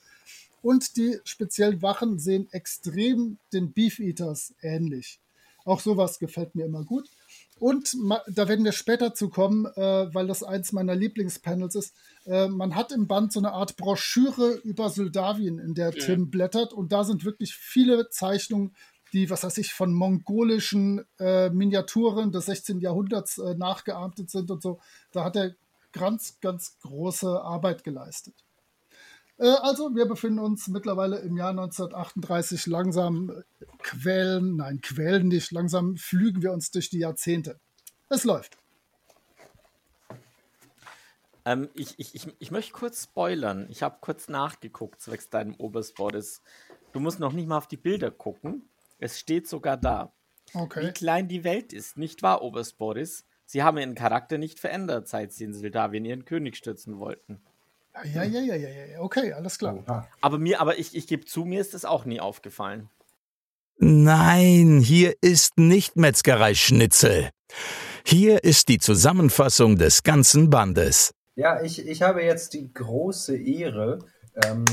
Und 0.62 0.98
die 0.98 1.20
speziellen 1.24 1.82
Wachen 1.82 2.18
sehen 2.18 2.48
extrem 2.52 3.38
den 3.54 3.72
Beef 3.72 4.00
Eaters 4.00 4.54
ähnlich. 4.62 5.20
Auch 5.66 5.80
sowas 5.80 6.20
gefällt 6.20 6.56
mir 6.56 6.66
immer 6.66 6.84
gut. 6.84 7.10
Und 7.60 7.96
da 8.28 8.48
werden 8.48 8.64
wir 8.64 8.72
später 8.72 9.14
zu 9.14 9.30
kommen, 9.30 9.66
äh, 9.66 10.14
weil 10.14 10.28
das 10.28 10.44
eins 10.44 10.72
meiner 10.72 10.96
Lieblingspanels 10.96 11.76
ist. 11.76 11.96
Äh, 12.26 12.48
man 12.48 12.76
hat 12.76 12.92
im 12.92 13.08
Band 13.08 13.34
so 13.34 13.40
eine 13.40 13.52
Art 13.52 13.76
Broschüre 13.76 14.56
über 14.64 14.90
Soldawien, 14.90 15.60
in 15.60 15.74
der 15.74 15.92
Tim 15.92 16.30
blättert. 16.30 16.74
Und 16.74 16.92
da 16.92 17.04
sind 17.04 17.26
wirklich 17.26 17.56
viele 17.56 18.10
Zeichnungen, 18.10 18.76
die, 19.14 19.30
was 19.30 19.44
weiß 19.44 19.58
ich, 19.58 19.74
von 19.74 19.94
mongolischen 19.94 21.04
äh, 21.20 21.50
Miniaturen 21.50 22.32
des 22.32 22.46
16. 22.46 22.80
Jahrhunderts 22.80 23.38
äh, 23.40 23.56
nachgeahmt 23.56 24.30
sind 24.30 24.50
und 24.52 24.62
so. 24.62 24.80
Da 25.12 25.24
hat 25.24 25.36
er 25.36 25.56
ganz, 25.92 26.40
ganz 26.40 26.78
große 26.80 27.42
Arbeit 27.42 27.84
geleistet. 27.84 28.36
Äh, 29.40 29.48
also, 29.48 29.96
wir 29.96 30.06
befinden 30.06 30.40
uns 30.40 30.68
mittlerweile 30.68 31.20
im 31.20 31.38
Jahr 31.38 31.52
1938 31.52 32.68
langsam 32.68 33.30
äh, 33.30 33.66
quälen, 33.80 34.58
nein, 34.58 34.82
quälen 34.82 35.30
nicht, 35.30 35.52
langsam 35.52 35.96
flügen 35.96 36.42
wir 36.42 36.52
uns 36.52 36.72
durch 36.72 36.90
die 36.90 37.00
Jahrzehnte. 37.00 37.60
Es 38.10 38.26
läuft. 38.26 38.58
Ähm, 41.46 41.70
ich, 41.74 41.98
ich, 41.98 42.16
ich, 42.16 42.28
ich 42.38 42.52
möchte 42.52 42.74
kurz 42.74 43.04
spoilern. 43.04 43.68
Ich 43.70 43.82
habe 43.82 43.98
kurz 44.02 44.28
nachgeguckt, 44.28 45.02
zwecks 45.02 45.30
deinem 45.30 45.56
Obersportes. 45.56 46.42
Du 46.92 47.00
musst 47.00 47.20
noch 47.20 47.34
nicht 47.34 47.48
mal 47.48 47.58
auf 47.58 47.68
die 47.68 47.78
Bilder 47.78 48.12
gucken. 48.12 48.68
Es 48.98 49.20
steht 49.20 49.48
sogar 49.48 49.78
da. 49.78 50.12
Okay. 50.54 50.88
Wie 50.88 50.92
klein 50.92 51.28
die 51.28 51.44
Welt 51.44 51.72
ist, 51.72 51.98
nicht 51.98 52.24
wahr, 52.24 52.42
Obersportis? 52.42 53.26
Sie 53.46 53.64
haben 53.64 53.78
ihren 53.78 53.96
Charakter 53.96 54.38
nicht 54.38 54.60
verändert, 54.60 55.08
seit 55.08 55.32
sie 55.32 55.46
in 55.46 55.54
Sildavien 55.54 56.06
ihren 56.06 56.26
König 56.26 56.58
stürzen 56.58 57.00
wollten. 57.00 57.42
Ja, 58.06 58.24
ja, 58.24 58.42
ja, 58.42 58.56
ja, 58.56 58.70
ja, 58.70 59.00
okay, 59.00 59.34
alles 59.34 59.58
klar. 59.58 59.76
Oha. 59.76 60.08
Aber 60.22 60.38
mir, 60.38 60.62
aber 60.62 60.80
ich, 60.80 60.96
ich 60.96 61.08
gebe 61.08 61.26
zu, 61.26 61.46
mir 61.46 61.62
ist 61.62 61.74
das 61.74 61.86
auch 61.86 62.06
nie 62.06 62.20
aufgefallen. 62.20 62.90
Nein, 63.78 64.80
hier 64.80 65.16
ist 65.22 65.58
nicht 65.58 65.96
Metzgerei 65.96 66.54
Schnitzel. 66.54 67.30
Hier 68.06 68.44
ist 68.44 68.68
die 68.68 68.80
Zusammenfassung 68.80 69.78
des 69.78 70.04
ganzen 70.04 70.50
Bandes. 70.50 71.14
Ja, 71.36 71.62
ich, 71.62 71.88
ich 71.88 72.02
habe 72.02 72.24
jetzt 72.24 72.54
die 72.54 72.74
große 72.74 73.38
Ehre, 73.38 74.00
ähm, 74.46 74.66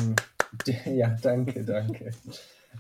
ja, 0.85 1.17
danke, 1.23 1.65
danke, 1.65 2.11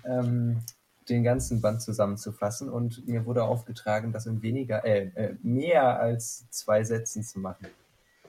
ähm, 0.04 0.62
den 1.08 1.22
ganzen 1.22 1.60
Band 1.60 1.82
zusammenzufassen 1.82 2.68
und 2.68 3.06
mir 3.06 3.24
wurde 3.26 3.44
aufgetragen, 3.44 4.12
das 4.12 4.26
in 4.26 4.42
weniger, 4.42 4.84
äh, 4.84 5.10
äh, 5.14 5.36
mehr 5.42 6.00
als 6.00 6.50
zwei 6.50 6.82
Sätzen 6.82 7.22
zu 7.22 7.38
machen. 7.38 7.66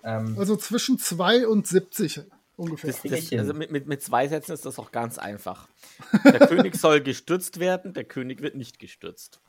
Ähm, 0.07 0.35
Also 0.37 0.55
zwischen 0.55 0.97
2 0.97 1.47
und 1.47 1.67
70 1.67 2.21
ungefähr. 2.55 2.91
Das, 2.91 3.01
das, 3.03 3.33
also 3.33 3.53
mit, 3.53 3.71
mit, 3.71 3.87
mit 3.87 4.01
zwei 4.01 4.27
Sätzen 4.27 4.53
ist 4.53 4.65
das 4.65 4.79
auch 4.79 4.91
ganz 4.91 5.17
einfach. 5.17 5.67
Der 6.23 6.47
König 6.47 6.75
soll 6.79 7.01
gestürzt 7.01 7.59
werden, 7.59 7.93
der 7.93 8.03
König 8.03 8.41
wird 8.41 8.55
nicht 8.55 8.79
gestürzt. 8.79 9.41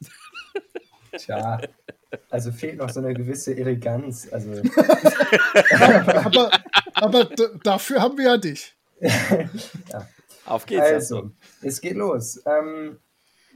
tja, 1.16 1.60
also 2.28 2.52
fehlt 2.52 2.76
noch 2.78 2.90
so 2.90 3.00
eine 3.00 3.14
gewisse 3.14 3.56
Eleganz. 3.56 4.28
Also, 4.30 4.50
aber 6.06 6.50
aber 6.94 7.24
dafür 7.62 8.02
haben 8.02 8.18
wir 8.18 8.24
ja 8.24 8.36
dich. 8.36 8.76
Auf 10.44 10.66
geht's. 10.66 10.82
Also, 10.82 11.30
es 11.62 11.80
geht 11.80 11.96
los. 11.96 12.42
Ähm, 12.46 12.98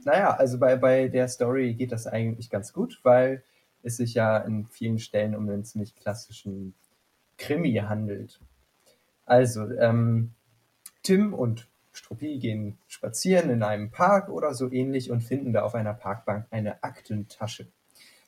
naja, 0.05 0.35
also 0.35 0.59
bei, 0.59 0.75
bei 0.75 1.07
der 1.07 1.27
Story 1.27 1.73
geht 1.73 1.91
das 1.91 2.07
eigentlich 2.07 2.49
ganz 2.49 2.73
gut, 2.73 2.99
weil 3.03 3.43
es 3.81 3.97
sich 3.97 4.13
ja 4.13 4.37
in 4.37 4.65
vielen 4.65 4.99
Stellen 4.99 5.35
um 5.35 5.49
einen 5.49 5.65
ziemlich 5.65 5.95
klassischen 5.95 6.75
Krimi 7.43 7.73
handelt. 7.73 8.39
Also, 9.25 9.69
ähm, 9.71 10.31
Tim 11.03 11.33
und 11.33 11.67
Struppi 11.91 12.39
gehen 12.39 12.77
spazieren 12.87 13.49
in 13.49 13.63
einem 13.63 13.91
Park 13.91 14.29
oder 14.29 14.53
so 14.53 14.71
ähnlich 14.71 15.11
und 15.11 15.21
finden 15.21 15.51
da 15.51 15.63
auf 15.63 15.75
einer 15.75 15.93
Parkbank 15.93 16.47
eine 16.51 16.83
Aktentasche. 16.83 17.67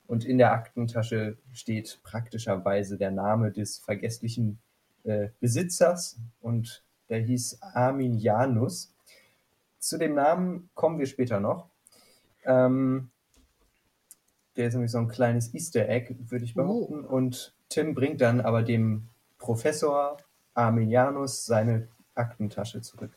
Und 0.05 0.25
in 0.25 0.37
der 0.37 0.51
Aktentasche 0.51 1.37
steht 1.53 1.99
praktischerweise 2.03 2.97
der 2.97 3.11
Name 3.11 3.51
des 3.51 3.79
vergesslichen 3.79 4.59
äh, 5.03 5.29
Besitzers 5.39 6.17
und 6.41 6.83
der 7.09 7.19
hieß 7.19 7.61
Armin 7.61 8.17
Janus. 8.17 8.93
Zu 9.79 9.97
dem 9.97 10.13
Namen 10.13 10.69
kommen 10.73 10.99
wir 10.99 11.07
später 11.07 11.39
noch. 11.39 11.69
Ähm, 12.43 13.09
der 14.57 14.67
ist 14.67 14.73
nämlich 14.73 14.91
so 14.91 14.99
ein 14.99 15.07
kleines 15.07 15.53
Easter 15.53 15.87
Egg, 15.87 16.15
würde 16.27 16.45
ich 16.45 16.53
behaupten. 16.53 17.03
Und 17.03 17.54
Tim 17.69 17.93
bringt 17.93 18.21
dann 18.21 18.41
aber 18.41 18.63
dem 18.63 19.07
Professor 19.37 20.17
Armin 20.53 20.89
Janus 20.89 21.45
seine 21.45 21.87
Aktentasche 22.15 22.81
zurück. 22.81 23.11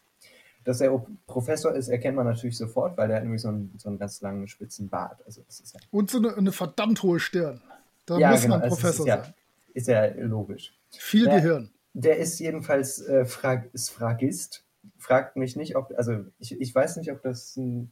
Dass 0.65 0.81
er 0.81 1.05
Professor 1.27 1.75
ist, 1.75 1.89
erkennt 1.89 2.17
man 2.17 2.27
natürlich 2.27 2.59
sofort, 2.59 2.99
weil 2.99 3.11
er 3.11 3.17
hat 3.17 3.23
nämlich 3.23 3.41
so 3.41 3.49
einen, 3.49 3.73
so 3.79 3.89
einen 3.89 3.99
ganz 3.99 4.21
langen, 4.21 4.49
spitzen 4.49 4.89
Bart. 4.89 5.25
Also 5.25 5.43
das 5.43 5.61
ist 5.61 5.73
ja, 5.75 5.81
Und 5.91 6.11
so 6.11 6.19
eine, 6.19 6.37
eine 6.37 6.53
verdammt 6.53 7.03
hohe 7.03 7.21
Stirn. 7.21 7.63
Da 8.05 8.19
ja, 8.19 8.31
muss 8.33 8.43
genau, 8.43 8.57
man 8.57 8.63
also 8.63 8.75
es 8.75 8.81
Professor 8.81 9.07
ist 9.07 9.09
ja, 9.09 9.25
sein. 9.25 9.35
ist 9.75 9.89
ja 9.89 10.07
logisch. 10.27 10.75
Viel 10.91 11.27
Ja. 11.27 11.37
Gehirn. 11.37 11.71
Der 11.95 12.19
ist 12.19 12.39
jedenfalls 12.39 13.01
äh, 13.01 13.25
Frag 13.25 13.73
ist 13.73 13.91
Fragist. 13.91 14.65
Fragt 14.99 15.37
mich 15.37 15.57
nicht, 15.57 15.77
ob, 15.77 15.93
also 15.97 16.25
ich, 16.39 16.61
ich 16.61 16.75
weiß 16.75 16.97
nicht, 16.97 17.11
ob 17.13 17.23
das 17.23 17.57
eine 17.57 17.89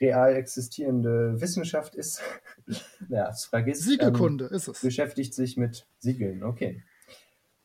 real 0.00 0.34
existierende 0.34 1.40
Wissenschaft 1.40 1.94
ist. 1.94 2.22
naja, 3.08 3.26
als 3.26 3.44
Fragist. 3.44 3.82
Siegelkunde 3.82 4.46
ist 4.46 4.68
Ähm, 4.68 4.72
es. 4.74 4.80
beschäftigt 4.82 5.34
sich 5.34 5.56
mit 5.56 5.86
Siegeln, 5.98 6.42
okay. 6.42 6.82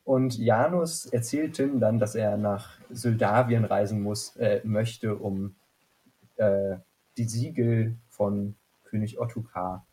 Und 0.03 0.37
Janus 0.37 1.07
erzählt 1.07 1.55
Tim 1.55 1.79
dann, 1.79 1.97
dass 1.97 2.13
er 2.13 2.37
nach 2.37 2.77
Syldavien 2.91 3.65
reisen 3.65 4.01
muss, 4.01 4.35
äh, 4.35 4.61
möchte, 4.63 5.15
um 5.15 5.55
äh, 6.35 6.77
die 7.17 7.23
Siegel 7.23 7.95
von 8.09 8.55
König 8.83 9.19
Ottokar 9.19 9.87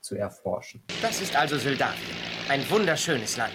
zu 0.00 0.16
erforschen. 0.16 0.82
Das 1.00 1.20
ist 1.22 1.36
also 1.36 1.58
Syldavien. 1.58 2.16
Ein 2.48 2.68
wunderschönes 2.68 3.36
Land. 3.36 3.52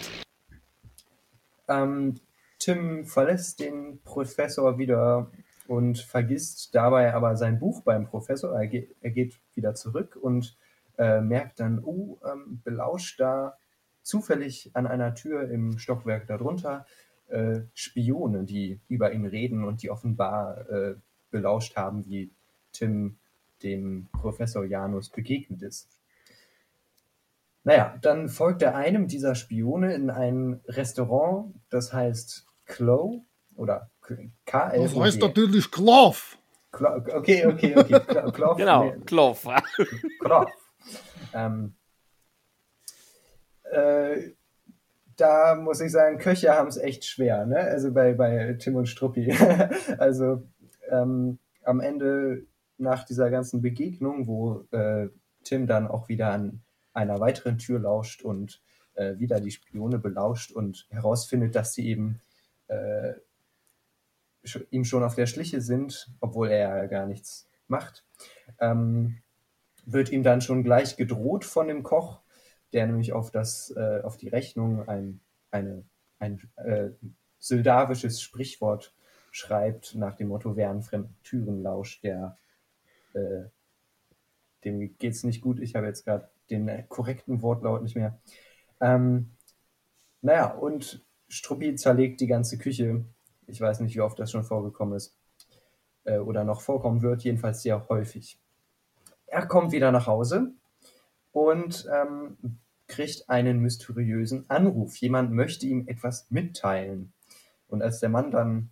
Ähm, 1.68 2.16
Tim 2.60 3.06
verlässt 3.06 3.60
den 3.60 4.00
Professor 4.04 4.78
wieder 4.78 5.30
und 5.68 6.00
vergisst 6.00 6.74
dabei 6.74 7.14
aber 7.14 7.36
sein 7.36 7.60
Buch 7.60 7.82
beim 7.82 8.06
Professor. 8.06 8.54
Er, 8.56 8.68
geht, 8.68 8.96
er 9.02 9.12
geht 9.12 9.40
wieder 9.56 9.76
zurück 9.76 10.18
und 10.20 10.58
äh, 10.98 11.22
merkt 11.22 11.60
dann, 11.60 11.84
oh, 11.84 12.20
ähm, 12.26 12.62
belauscht 12.64 13.20
da 13.20 13.58
zufällig 14.02 14.72
an 14.74 14.88
einer 14.88 15.16
Tür 15.16 15.50
im 15.50 15.78
Stockwerk 15.78 16.28
darunter 16.28 16.86
äh, 17.28 17.62
Spione, 17.74 18.46
die 18.46 18.80
über 18.88 19.12
ihn 19.12 19.26
reden 19.26 19.64
und 19.64 19.84
die 19.84 19.90
offenbar 19.90 20.70
äh, 20.70 20.96
belauscht 21.30 21.76
haben, 21.76 22.06
wie 22.06 22.32
Tim 22.72 23.18
dem 23.64 24.08
Professor 24.12 24.64
Janus 24.66 25.10
begegnet 25.10 25.62
ist. 25.62 25.90
Naja, 27.64 27.98
dann 28.02 28.30
folgt 28.30 28.62
er 28.62 28.76
einem 28.76 29.08
dieser 29.08 29.36
Spione 29.36 29.94
in 29.94 30.10
ein 30.10 30.62
Restaurant, 30.68 31.54
das 31.70 31.92
heißt 31.92 32.48
Klo 32.66 33.26
oder 33.56 33.90
KL. 34.46 34.82
Das 34.84 34.96
heißt 34.96 35.22
natürlich 35.22 35.70
Klav. 35.72 36.38
Okay, 36.72 37.46
okay, 37.46 37.76
okay. 37.76 37.96
Klo- 37.96 38.32
Kloff, 38.34 38.58
Genau, 38.58 38.84
nee, 38.86 39.00
Kloff. 39.06 39.48
Kloff. 40.20 40.52
Ähm, 41.34 41.74
äh, 43.72 44.32
da 45.16 45.56
muss 45.56 45.82
ich 45.82 45.92
sagen, 45.92 46.20
Köche 46.20 46.54
haben 46.56 46.68
es 46.68 46.78
echt 46.78 47.06
schwer, 47.06 47.46
ne? 47.46 47.58
Also 47.58 47.92
bei, 47.92 48.14
bei 48.14 48.54
Tim 48.60 48.76
und 48.76 48.88
Struppi. 48.88 49.32
also 49.98 50.44
ähm, 50.90 51.40
am 51.64 51.80
Ende 51.80 52.46
nach 52.78 53.04
dieser 53.04 53.32
ganzen 53.32 53.62
Begegnung, 53.62 54.28
wo 54.28 54.66
äh, 54.72 55.10
Tim 55.44 55.66
dann 55.66 55.88
auch 55.88 56.08
wieder 56.10 56.32
an 56.32 56.62
einer 56.94 57.20
weiteren 57.20 57.58
Tür 57.58 57.80
lauscht 57.80 58.22
und 58.22 58.62
äh, 58.94 59.18
wieder 59.18 59.40
die 59.40 59.52
Spione 59.52 59.98
belauscht 59.98 60.52
und 60.52 60.86
herausfindet, 60.92 61.56
dass 61.56 61.74
sie 61.74 61.88
eben 61.90 62.20
äh, 62.68 63.14
ihm 64.72 64.84
schon 64.84 65.04
auf 65.04 65.16
der 65.16 65.28
Schliche 65.28 65.62
sind, 65.62 66.12
obwohl 66.20 66.50
er 66.50 66.78
ja 66.78 66.86
gar 66.86 67.06
nichts 67.06 67.50
macht, 67.68 68.06
ähm, 68.60 69.18
wird 69.86 70.12
ihm 70.12 70.24
dann 70.24 70.42
schon 70.42 70.64
gleich 70.64 70.98
gedroht 70.98 71.46
von 71.46 71.68
dem 71.68 71.84
Koch, 71.84 72.22
der 72.74 72.86
nämlich 72.88 73.14
auf, 73.14 73.32
das, 73.32 73.72
äh, 73.76 74.02
auf 74.04 74.18
die 74.18 74.30
Rechnung 74.30 74.88
ein, 74.88 75.22
eine, 75.52 75.84
ein 76.20 76.42
äh, 76.58 76.90
soldavisches 77.40 78.22
Sprichwort 78.22 78.94
schreibt, 79.32 79.96
nach 79.96 80.16
dem 80.16 80.30
Motto, 80.30 80.56
wer 80.56 80.70
an 80.70 80.82
fremden 80.82 81.16
Türen 81.24 81.62
lauscht, 81.62 82.04
der 82.04 82.38
äh, 83.14 83.46
dem 84.64 84.98
geht's 84.98 85.24
nicht 85.24 85.42
gut. 85.42 85.60
Ich 85.60 85.76
habe 85.76 85.88
jetzt 85.88 86.06
gerade 86.06 86.30
den 86.50 86.88
korrekten 86.90 87.42
Wortlaut 87.42 87.84
nicht 87.84 87.96
mehr. 87.96 88.20
Ähm, 88.82 89.32
naja, 90.22 90.52
und 90.52 91.06
Struppi 91.28 91.76
zerlegt 91.76 92.22
die 92.22 92.28
ganze 92.28 92.58
Küche. 92.58 93.06
Ich 93.48 93.62
weiß 93.62 93.80
nicht, 93.80 93.96
wie 93.96 94.02
oft 94.02 94.20
das 94.20 94.32
schon 94.32 94.44
vorgekommen 94.44 94.96
ist. 94.96 95.16
Äh, 96.04 96.20
oder 96.20 96.44
noch 96.44 96.62
vorkommen 96.62 97.02
wird, 97.02 97.24
jedenfalls 97.24 97.62
sehr 97.62 97.88
häufig. 97.90 98.40
Er 99.26 99.46
kommt 99.46 99.72
wieder 99.72 99.92
nach 99.92 100.08
Hause 100.08 100.52
und 101.32 101.88
ähm, 101.94 102.38
kriegt 102.88 103.30
einen 103.30 103.60
mysteriösen 103.60 104.50
Anruf. 104.50 104.96
Jemand 104.98 105.32
möchte 105.32 105.66
ihm 105.66 105.88
etwas 105.88 106.32
mitteilen. 106.32 107.14
Und 107.68 107.82
als 107.82 108.00
der 108.00 108.10
Mann 108.10 108.32
dann 108.32 108.70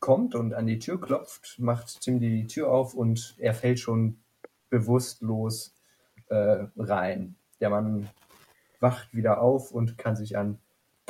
kommt 0.00 0.34
und 0.34 0.54
an 0.54 0.66
die 0.66 0.78
Tür 0.78 1.00
klopft, 1.00 1.58
macht 1.58 2.00
Tim 2.00 2.20
die 2.20 2.46
Tür 2.46 2.70
auf 2.70 2.94
und 2.94 3.34
er 3.38 3.52
fällt 3.52 3.78
schon 3.78 4.18
bewusstlos 4.70 5.74
äh, 6.28 6.64
rein. 6.76 7.34
Der 7.60 7.68
Mann 7.68 8.08
wacht 8.80 9.14
wieder 9.14 9.42
auf 9.42 9.72
und 9.72 9.98
kann 9.98 10.16
sich 10.16 10.38
an 10.38 10.58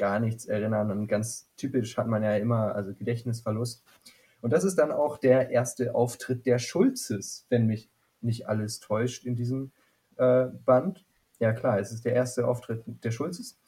gar 0.01 0.19
nichts 0.19 0.47
erinnern. 0.47 0.91
Und 0.91 1.07
ganz 1.07 1.51
typisch 1.57 1.99
hat 1.99 2.09
man 2.09 2.23
ja 2.23 2.35
immer, 2.37 2.75
also 2.75 2.95
Gedächtnisverlust. 2.95 3.85
Und 4.41 4.53
das 4.53 4.65
ist 4.65 4.77
dann 4.77 4.91
auch 4.91 5.19
der 5.19 5.51
erste 5.51 5.95
Auftritt 5.95 6.47
der 6.47 6.59
Schulzes, 6.59 7.47
wenn 7.51 7.67
mich 7.67 7.91
nicht 8.23 8.49
alles 8.49 8.81
täuscht 8.81 9.27
in 9.27 9.37
diesem 9.37 9.73
äh, 10.17 10.47
Band. 10.65 11.05
Ja 11.39 11.53
klar, 11.53 11.79
es 11.79 11.93
ist 11.93 12.07
der 12.07 12.15
erste 12.15 12.49
Auftritt 12.49 12.83
der 12.87 13.11
Schulzes. 13.11 13.59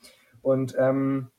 Und 0.40 0.74
ähm, 0.78 1.30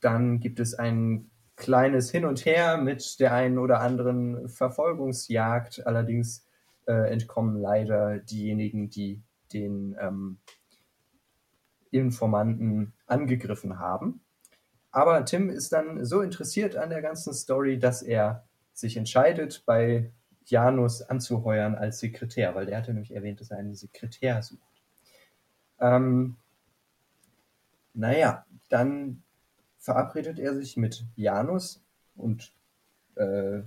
dann 0.00 0.38
gibt 0.38 0.60
es 0.60 0.74
ein 0.74 1.28
kleines 1.56 2.10
Hin 2.10 2.24
und 2.24 2.44
Her 2.46 2.78
mit 2.78 3.18
der 3.18 3.34
einen 3.34 3.58
oder 3.58 3.80
anderen 3.80 4.48
Verfolgungsjagd. 4.48 5.86
Allerdings 5.86 6.46
äh, 6.86 7.10
entkommen 7.10 7.60
leider 7.60 8.18
diejenigen, 8.18 8.90
die 8.90 9.22
den 9.52 9.96
ähm, 10.00 10.38
Informanten 11.90 12.92
angegriffen 13.06 13.78
haben. 13.78 14.20
Aber 14.92 15.24
Tim 15.24 15.50
ist 15.50 15.72
dann 15.72 16.04
so 16.04 16.20
interessiert 16.20 16.76
an 16.76 16.90
der 16.90 17.02
ganzen 17.02 17.32
Story, 17.32 17.78
dass 17.78 18.02
er 18.02 18.44
sich 18.72 18.96
entscheidet, 18.96 19.64
bei 19.66 20.10
Janus 20.46 21.02
anzuheuern 21.02 21.74
als 21.74 22.00
Sekretär, 22.00 22.54
weil 22.54 22.66
der 22.66 22.78
hatte 22.78 22.92
nämlich 22.92 23.14
erwähnt, 23.14 23.40
dass 23.40 23.50
er 23.50 23.58
einen 23.58 23.74
Sekretär 23.74 24.42
sucht. 24.42 24.82
Ähm, 25.78 26.36
naja, 27.94 28.44
dann 28.68 29.22
verabredet 29.78 30.38
er 30.38 30.54
sich 30.54 30.76
mit 30.76 31.04
Janus 31.16 31.82
und 32.16 32.52
äh, 33.14 33.60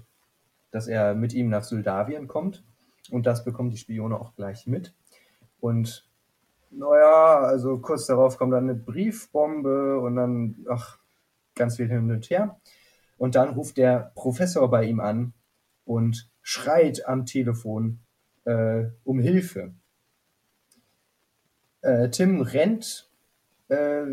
dass 0.71 0.87
er 0.87 1.13
mit 1.15 1.33
ihm 1.33 1.49
nach 1.49 1.63
Suldavien 1.63 2.27
kommt. 2.27 2.63
Und 3.11 3.25
das 3.25 3.43
bekommen 3.43 3.69
die 3.69 3.77
Spione 3.77 4.19
auch 4.19 4.35
gleich 4.35 4.65
mit. 4.65 4.93
Und 5.59 6.07
naja, 6.75 7.39
also 7.39 7.77
kurz 7.79 8.07
darauf 8.07 8.37
kommt 8.37 8.53
dann 8.53 8.69
eine 8.69 8.75
Briefbombe 8.75 9.99
und 9.99 10.15
dann, 10.15 10.65
ach, 10.69 10.99
ganz 11.55 11.77
viel 11.77 11.87
hin 11.87 12.09
und 12.09 12.29
her. 12.29 12.59
Und 13.17 13.35
dann 13.35 13.49
ruft 13.49 13.77
der 13.77 14.11
Professor 14.15 14.69
bei 14.69 14.85
ihm 14.85 14.99
an 14.99 15.33
und 15.85 16.29
schreit 16.41 17.07
am 17.07 17.25
Telefon 17.25 17.99
äh, 18.45 18.85
um 19.03 19.19
Hilfe. 19.19 19.73
Äh, 21.81 22.09
Tim 22.09 22.41
rennt 22.41 23.09
äh, 23.69 24.05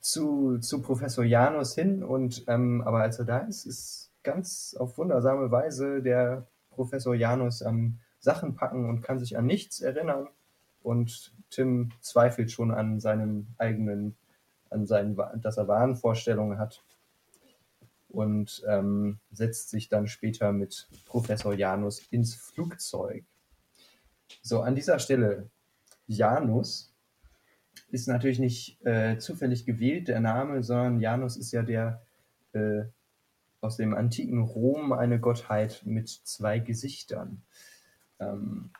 zu, 0.00 0.58
zu 0.58 0.82
Professor 0.82 1.24
Janus 1.24 1.74
hin 1.74 2.02
und 2.02 2.44
ähm, 2.48 2.82
aber 2.82 3.00
als 3.00 3.18
er 3.18 3.24
da 3.24 3.38
ist, 3.38 3.66
ist 3.66 4.10
ganz 4.22 4.74
auf 4.78 4.98
wundersame 4.98 5.50
Weise 5.50 6.02
der 6.02 6.46
Professor 6.70 7.14
Janus 7.14 7.62
am 7.62 7.98
Sachen 8.18 8.54
packen 8.54 8.88
und 8.88 9.02
kann 9.02 9.18
sich 9.18 9.36
an 9.36 9.46
nichts 9.46 9.80
erinnern. 9.80 10.28
Und 10.82 11.32
Tim 11.54 11.90
zweifelt 12.00 12.50
schon 12.50 12.70
an 12.70 13.00
seinem 13.00 13.46
eigenen, 13.58 14.16
an 14.70 14.86
seinen, 14.86 15.16
dass 15.40 15.56
er 15.56 15.68
Wahnvorstellungen 15.68 16.58
hat 16.58 16.82
und 18.08 18.62
ähm, 18.68 19.18
setzt 19.32 19.70
sich 19.70 19.88
dann 19.88 20.06
später 20.06 20.52
mit 20.52 20.88
Professor 21.06 21.54
Janus 21.54 22.00
ins 22.10 22.34
Flugzeug. 22.34 23.24
So, 24.42 24.62
an 24.62 24.74
dieser 24.74 24.98
Stelle, 24.98 25.50
Janus 26.06 26.94
ist 27.90 28.08
natürlich 28.08 28.38
nicht 28.38 28.84
äh, 28.84 29.18
zufällig 29.18 29.64
gewählt, 29.64 30.08
der 30.08 30.20
Name, 30.20 30.62
sondern 30.62 31.00
Janus 31.00 31.36
ist 31.36 31.52
ja 31.52 31.62
der 31.62 32.02
äh, 32.52 32.84
aus 33.60 33.76
dem 33.76 33.94
antiken 33.94 34.42
Rom 34.42 34.92
eine 34.92 35.18
Gottheit 35.18 35.82
mit 35.84 36.08
zwei 36.08 36.58
Gesichtern. 36.58 37.42
Ähm, 38.20 38.70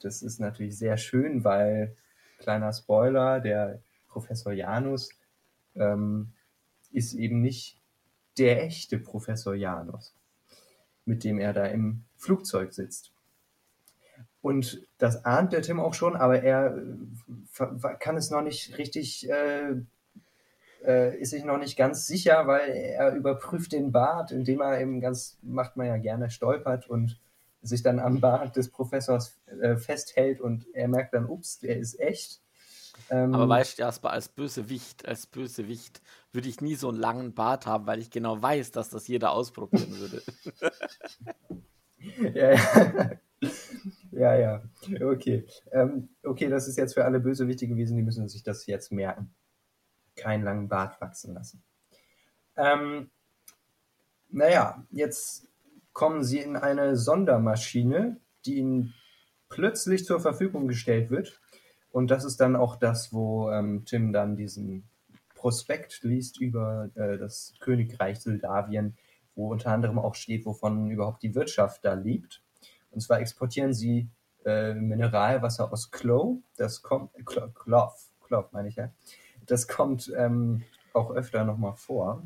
das 0.00 0.22
ist 0.22 0.40
natürlich 0.40 0.76
sehr 0.76 0.96
schön, 0.96 1.44
weil, 1.44 1.96
kleiner 2.42 2.72
Spoiler, 2.72 3.40
der 3.40 3.80
Professor 4.08 4.52
Janus 4.52 5.08
ähm, 5.74 6.32
ist 6.90 7.14
eben 7.14 7.40
nicht 7.40 7.80
der 8.38 8.64
echte 8.64 8.98
Professor 8.98 9.54
Janus, 9.54 10.14
mit 11.04 11.24
dem 11.24 11.38
er 11.38 11.52
da 11.52 11.66
im 11.66 12.04
Flugzeug 12.16 12.74
sitzt. 12.74 13.12
Und 14.42 14.86
das 14.98 15.24
ahnt 15.24 15.52
der 15.52 15.62
Tim 15.62 15.78
auch 15.78 15.94
schon, 15.94 16.16
aber 16.16 16.42
er 16.42 16.76
äh, 16.76 17.94
kann 18.00 18.16
es 18.16 18.30
noch 18.30 18.42
nicht 18.42 18.76
richtig, 18.76 19.30
äh, 19.30 19.76
äh, 20.84 21.16
ist 21.18 21.30
sich 21.30 21.44
noch 21.44 21.58
nicht 21.58 21.76
ganz 21.76 22.06
sicher, 22.06 22.46
weil 22.48 22.70
er 22.70 23.14
überprüft 23.14 23.72
den 23.72 23.92
Bart, 23.92 24.32
indem 24.32 24.60
er 24.60 24.80
eben 24.80 25.00
ganz, 25.00 25.38
macht 25.42 25.76
man 25.76 25.86
ja 25.86 25.96
gerne, 25.96 26.28
stolpert 26.28 26.90
und 26.90 27.20
sich 27.62 27.82
dann 27.82 27.98
am 28.00 28.20
Bart 28.20 28.56
des 28.56 28.70
Professors 28.70 29.40
äh, 29.46 29.76
festhält 29.76 30.40
und 30.40 30.66
er 30.74 30.88
merkt 30.88 31.14
dann, 31.14 31.26
ups, 31.26 31.58
der 31.58 31.78
ist 31.78 31.98
echt. 31.98 32.42
Ähm, 33.08 33.34
Aber 33.34 33.48
weißt 33.48 33.78
du, 33.78 33.82
Jasper, 33.82 34.10
als 34.10 34.28
Bösewicht, 34.28 35.06
als 35.06 35.26
Bösewicht 35.26 36.02
würde 36.32 36.48
ich 36.48 36.60
nie 36.60 36.74
so 36.74 36.88
einen 36.88 36.98
langen 36.98 37.34
Bart 37.34 37.66
haben, 37.66 37.86
weil 37.86 38.00
ich 38.00 38.10
genau 38.10 38.40
weiß, 38.40 38.72
dass 38.72 38.90
das 38.90 39.08
jeder 39.08 39.32
ausprobieren 39.32 39.98
würde. 39.98 40.22
ja, 42.34 42.52
ja. 42.52 43.10
ja, 44.10 44.34
ja. 44.36 44.62
Okay. 45.00 45.46
Ähm, 45.70 46.10
okay, 46.22 46.48
das 46.48 46.68
ist 46.68 46.76
jetzt 46.76 46.94
für 46.94 47.04
alle 47.04 47.20
Bösewichte 47.20 47.66
gewesen, 47.66 47.96
die 47.96 48.02
müssen 48.02 48.28
sich 48.28 48.42
das 48.42 48.66
jetzt 48.66 48.92
merken. 48.92 49.34
Keinen 50.16 50.44
langen 50.44 50.68
Bart 50.68 51.00
wachsen 51.00 51.34
lassen. 51.34 51.62
Ähm, 52.56 53.10
naja, 54.30 54.86
jetzt 54.90 55.48
kommen 55.92 56.24
sie 56.24 56.38
in 56.38 56.56
eine 56.56 56.96
Sondermaschine, 56.96 58.18
die 58.44 58.56
ihnen 58.56 58.94
plötzlich 59.48 60.04
zur 60.04 60.20
Verfügung 60.20 60.68
gestellt 60.68 61.10
wird 61.10 61.40
und 61.92 62.10
das 62.10 62.24
ist 62.24 62.40
dann 62.40 62.56
auch 62.56 62.76
das, 62.76 63.12
wo 63.12 63.50
ähm, 63.50 63.84
Tim 63.84 64.12
dann 64.12 64.34
diesen 64.34 64.88
Prospekt 65.34 66.02
liest 66.02 66.40
über 66.40 66.88
äh, 66.94 67.18
das 67.18 67.54
Königreich 67.60 68.24
Moldawien, 68.24 68.96
wo 69.34 69.50
unter 69.52 69.70
anderem 69.70 69.98
auch 69.98 70.14
steht, 70.14 70.46
wovon 70.46 70.90
überhaupt 70.90 71.22
die 71.22 71.34
Wirtschaft 71.34 71.84
da 71.84 71.92
liegt. 71.92 72.42
Und 72.90 73.00
zwar 73.00 73.20
exportieren 73.20 73.74
sie 73.74 74.08
äh, 74.44 74.74
Mineralwasser 74.74 75.70
aus 75.70 75.90
Clove, 75.90 76.40
das 76.56 76.82
kommt, 76.82 77.10
Clove, 77.26 77.92
Clove 78.26 78.48
meine 78.52 78.68
ich 78.68 78.76
ja, 78.76 78.90
das 79.46 79.68
kommt 79.68 80.12
ähm, 80.16 80.62
auch 80.94 81.10
öfter 81.10 81.44
nochmal 81.44 81.74
vor. 81.74 82.22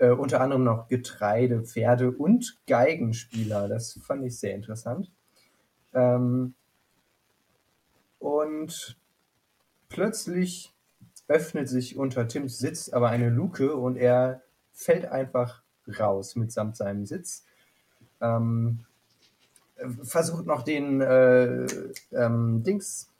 Äh, 0.00 0.12
unter 0.12 0.40
anderem 0.40 0.64
noch 0.64 0.88
Getreide, 0.88 1.62
Pferde 1.62 2.10
und 2.10 2.58
Geigenspieler. 2.66 3.68
Das 3.68 4.00
fand 4.02 4.24
ich 4.24 4.38
sehr 4.38 4.54
interessant. 4.54 5.12
Ähm, 5.92 6.54
und 8.18 8.96
plötzlich 9.90 10.74
öffnet 11.28 11.68
sich 11.68 11.98
unter 11.98 12.26
Tims 12.26 12.58
Sitz 12.58 12.88
aber 12.88 13.10
eine 13.10 13.28
Luke 13.28 13.76
und 13.76 13.96
er 13.96 14.40
fällt 14.72 15.04
einfach 15.04 15.62
raus 15.86 16.34
mitsamt 16.34 16.78
seinem 16.78 17.04
Sitz. 17.04 17.44
Ähm, 18.22 18.86
versucht 20.02 20.46
noch 20.46 20.62
den 20.62 21.02
äh, 21.02 21.66
ähm, 22.12 22.62
Dings 22.62 23.10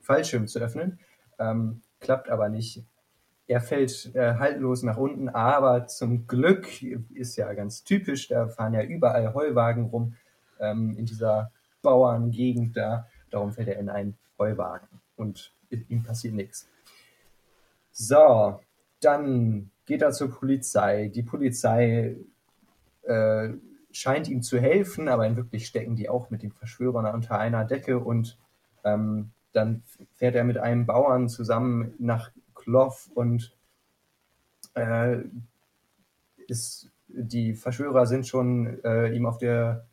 Fallschirm 0.00 0.48
zu 0.48 0.58
öffnen, 0.58 0.98
ähm, 1.38 1.82
klappt 2.00 2.30
aber 2.30 2.48
nicht. 2.48 2.84
Er 3.48 3.60
fällt 3.60 4.14
äh, 4.14 4.34
haltlos 4.34 4.82
nach 4.82 4.96
unten, 4.96 5.28
aber 5.28 5.86
zum 5.86 6.26
Glück 6.26 6.82
ist 7.14 7.36
ja 7.36 7.52
ganz 7.52 7.84
typisch, 7.84 8.28
da 8.28 8.48
fahren 8.48 8.74
ja 8.74 8.82
überall 8.82 9.34
Heuwagen 9.34 9.86
rum 9.86 10.14
ähm, 10.58 10.96
in 10.98 11.06
dieser 11.06 11.52
Bauerngegend 11.82 12.76
da. 12.76 13.06
Darum 13.30 13.52
fällt 13.52 13.68
er 13.68 13.78
in 13.78 13.88
einen 13.88 14.16
Heuwagen 14.38 14.88
und 15.16 15.52
ihm 15.70 16.02
passiert 16.02 16.34
nichts. 16.34 16.68
So, 17.92 18.60
dann 19.00 19.70
geht 19.86 20.02
er 20.02 20.10
zur 20.10 20.30
Polizei. 20.30 21.08
Die 21.14 21.22
Polizei 21.22 22.16
äh, 23.02 23.50
scheint 23.92 24.28
ihm 24.28 24.42
zu 24.42 24.58
helfen, 24.58 25.08
aber 25.08 25.26
in 25.26 25.36
wirklich 25.36 25.66
stecken 25.66 25.96
die 25.96 26.08
auch 26.08 26.30
mit 26.30 26.42
den 26.42 26.52
Verschwörern 26.52 27.14
unter 27.14 27.38
einer 27.38 27.64
Decke 27.64 27.98
und 27.98 28.36
ähm, 28.84 29.30
dann 29.52 29.82
fährt 30.16 30.34
er 30.34 30.44
mit 30.44 30.58
einem 30.58 30.84
Bauern 30.84 31.28
zusammen 31.28 31.94
nach 31.98 32.30
Kloff 32.66 33.08
und 33.14 33.56
äh, 34.74 35.18
ist, 36.48 36.90
die 37.06 37.54
Verschwörer 37.54 38.06
sind 38.06 38.26
schon 38.26 38.82
äh, 38.82 39.14
ihm 39.14 39.24
auf, 39.24 39.38
der, 39.38 39.86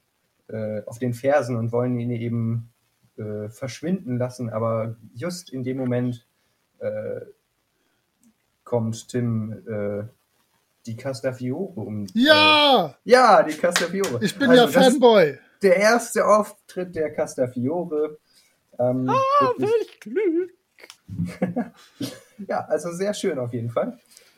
äh, 0.48 0.82
auf 0.86 0.98
den 0.98 1.14
Fersen 1.14 1.56
und 1.56 1.72
wollen 1.72 2.00
ihn 2.00 2.10
eben 2.10 2.72
äh, 3.18 3.48
verschwinden 3.50 4.18
lassen, 4.18 4.50
aber 4.50 4.96
just 5.14 5.52
in 5.52 5.64
dem 5.64 5.78
Moment 5.78 6.26
äh, 6.80 7.22
kommt 8.64 9.08
Tim 9.08 9.52
äh, 9.68 10.08
die 10.88 10.96
Castafiore 10.96 11.80
um. 11.80 12.08
Ja! 12.16 12.98
Ja, 13.04 13.44
die 13.44 13.54
Castafiore. 13.54 14.18
Ich 14.26 14.36
bin 14.36 14.50
also 14.50 14.64
ja 14.64 14.68
Fanboy. 14.68 15.38
Der 15.62 15.78
erste 15.78 16.26
Auftritt 16.26 16.96
der 16.96 17.14
Castafiore. 17.14 18.18
Ähm, 18.80 19.08
ah, 19.08 19.52
welch 19.60 20.00
Glück! 20.00 20.54
ja, 22.48 22.65
also 22.65 22.91
sehr 22.91 23.13
schön 23.13 23.39
auf 23.39 23.54
jeden 23.54 23.69
Fall. 23.69 23.98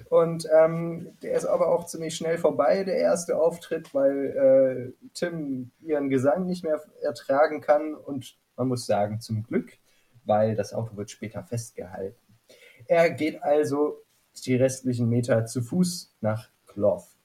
Und 0.10 0.48
ähm, 0.54 1.18
der 1.22 1.34
ist 1.34 1.46
aber 1.46 1.70
auch 1.70 1.86
ziemlich 1.86 2.16
schnell 2.16 2.38
vorbei, 2.38 2.84
der 2.84 2.98
erste 2.98 3.38
Auftritt, 3.38 3.94
weil 3.94 4.94
äh, 4.98 5.08
Tim 5.14 5.72
ihren 5.82 6.10
Gesang 6.10 6.46
nicht 6.46 6.64
mehr 6.64 6.82
ertragen 7.02 7.62
kann 7.62 7.96
und 7.96 8.38
man 8.56 8.68
muss 8.68 8.86
sagen, 8.86 9.20
zum 9.20 9.44
Glück, 9.44 9.78
weil 10.26 10.56
das 10.56 10.74
Auto 10.74 10.96
wird 10.96 11.12
später 11.12 11.44
festgehalten. 11.44 12.18
Er 12.88 13.10
geht 13.10 13.42
also 13.44 14.02
die 14.46 14.56
restlichen 14.56 15.10
Meter 15.10 15.46
zu 15.46 15.62
Fuß 15.62 16.16
nach 16.22 16.50
Kloff. 16.68 17.16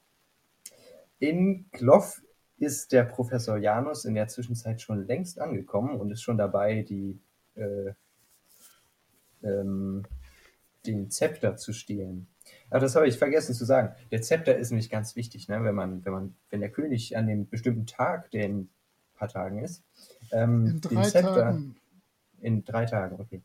In 1.19 1.71
Kloff 1.73 2.23
ist 2.59 2.93
der 2.93 3.05
Professor 3.05 3.57
Janus 3.57 4.05
in 4.05 4.15
der 4.15 4.29
Zwischenzeit 4.29 4.81
schon 4.81 5.07
längst 5.07 5.41
angekommen 5.41 5.99
und 5.99 6.11
ist 6.11 6.23
schon 6.23 6.39
dabei, 6.39 6.83
die, 6.83 7.21
äh, 7.57 7.93
ähm, 9.43 10.05
den 10.87 11.11
Zepter 11.11 11.57
zu 11.57 11.73
stehlen. 11.73 12.29
Aber 12.71 12.81
das 12.81 12.97
habe 12.97 13.09
ich 13.09 13.19
vergessen 13.19 13.55
zu 13.55 13.65
sagen. 13.65 13.95
Der 14.11 14.23
Zepter 14.23 14.57
ist 14.57 14.71
nämlich 14.71 14.91
ganz 14.91 15.17
wichtig, 15.17 15.49
ne? 15.49 15.63
wenn 15.65 15.75
man, 15.75 16.05
wenn 16.05 16.13
man, 16.13 16.35
wenn 16.51 16.61
der 16.61 16.71
König 16.71 17.17
an 17.17 17.27
dem 17.27 17.49
bestimmten 17.49 17.87
Tag, 17.87 18.31
der 18.31 18.47
in 18.47 18.59
ein 18.61 18.71
paar 19.15 19.29
Tagen 19.29 19.59
ist, 19.59 19.85
ähm, 20.33 20.67
In 20.67 20.81
den 20.81 20.81
drei 20.81 21.03
Zepter 21.03 21.35
Tagen. 21.35 21.77
in 22.41 22.65
drei 22.65 22.87
Tagen, 22.87 23.21
okay. 23.21 23.43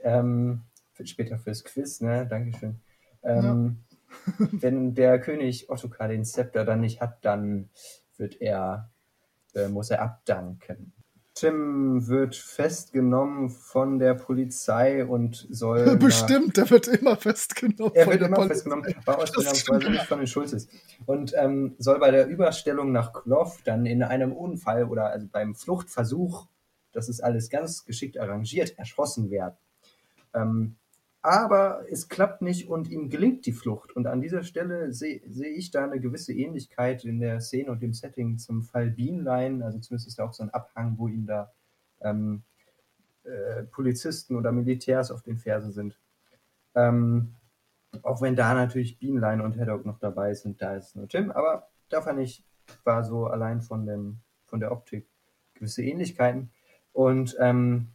Ähm, 0.00 0.62
später 1.04 1.38
fürs 1.38 1.64
Quiz, 1.64 2.00
ne? 2.00 2.26
Dankeschön. 2.26 2.80
Ähm, 3.22 3.84
wenn 4.38 4.94
der 4.94 5.20
König 5.20 5.68
Ottokar 5.68 6.08
den 6.08 6.24
Zepter 6.24 6.64
dann 6.64 6.80
nicht 6.80 7.00
hat, 7.00 7.24
dann 7.24 7.70
wird 8.16 8.40
er, 8.40 8.90
äh, 9.54 9.68
muss 9.68 9.90
er 9.90 10.00
abdanken. 10.00 10.92
Tim 11.36 12.08
wird 12.08 12.34
festgenommen 12.34 13.50
von 13.50 13.98
der 13.98 14.14
Polizei 14.14 15.04
und 15.04 15.46
soll. 15.50 15.96
Bestimmt, 15.98 16.56
der 16.56 16.70
wird 16.70 16.88
immer 16.88 17.16
festgenommen. 17.16 17.94
er 17.94 18.04
von 18.04 18.12
wird 18.14 18.22
der 18.22 18.28
immer 18.28 18.36
Polizei. 18.36 18.54
festgenommen, 18.54 18.86
ausgenommen 19.06 19.54
stimmt. 19.54 19.90
nicht 19.90 20.06
von 20.06 20.18
den 20.18 20.26
Schulzes. 20.26 20.68
Und 21.04 21.34
ähm, 21.36 21.74
soll 21.76 21.98
bei 21.98 22.10
der 22.10 22.26
Überstellung 22.26 22.90
nach 22.90 23.12
Kloff 23.12 23.60
dann 23.64 23.84
in 23.84 24.02
einem 24.02 24.32
Unfall 24.32 24.84
oder 24.84 25.10
also 25.10 25.28
beim 25.30 25.54
Fluchtversuch, 25.54 26.46
das 26.92 27.10
ist 27.10 27.22
alles 27.22 27.50
ganz 27.50 27.84
geschickt 27.84 28.18
arrangiert, 28.18 28.78
erschossen 28.78 29.28
werden. 29.30 29.58
Ähm, 30.32 30.76
aber 31.26 31.84
es 31.90 32.08
klappt 32.08 32.40
nicht 32.40 32.68
und 32.68 32.88
ihm 32.88 33.10
gelingt 33.10 33.46
die 33.46 33.52
Flucht. 33.52 33.96
Und 33.96 34.06
an 34.06 34.20
dieser 34.20 34.44
Stelle 34.44 34.92
sehe 34.92 35.20
sehe 35.26 35.48
ich 35.48 35.72
da 35.72 35.82
eine 35.82 35.98
gewisse 35.98 36.32
Ähnlichkeit 36.32 37.04
in 37.04 37.18
der 37.18 37.40
Szene 37.40 37.72
und 37.72 37.82
dem 37.82 37.92
Setting 37.92 38.38
zum 38.38 38.62
Fall 38.62 38.90
Bienlein. 38.90 39.60
Also 39.60 39.80
zumindest 39.80 40.06
ist 40.06 40.20
da 40.20 40.24
auch 40.24 40.32
so 40.32 40.44
ein 40.44 40.50
Abhang, 40.50 40.94
wo 40.98 41.08
ihm 41.08 41.26
da 41.26 41.52
ähm, 42.00 42.44
äh, 43.24 43.64
Polizisten 43.64 44.36
oder 44.36 44.52
Militärs 44.52 45.10
auf 45.10 45.22
den 45.22 45.36
Fersen 45.36 45.72
sind. 45.72 45.98
Ähm, 46.76 47.34
auch 48.02 48.22
wenn 48.22 48.36
da 48.36 48.54
natürlich 48.54 49.00
Bienlein 49.00 49.40
und 49.40 49.58
Haddock 49.58 49.84
noch 49.84 49.98
dabei 49.98 50.32
sind, 50.32 50.62
da 50.62 50.76
ist 50.76 50.94
nur 50.94 51.08
Tim. 51.08 51.32
Aber 51.32 51.66
da 51.88 52.02
fand 52.02 52.20
ich, 52.20 52.44
war 52.84 53.02
so 53.02 53.26
allein 53.26 53.62
von, 53.62 53.84
dem, 53.84 54.20
von 54.44 54.60
der 54.60 54.70
Optik 54.70 55.08
gewisse 55.54 55.82
Ähnlichkeiten. 55.82 56.52
Und 56.92 57.36
ähm, 57.40 57.88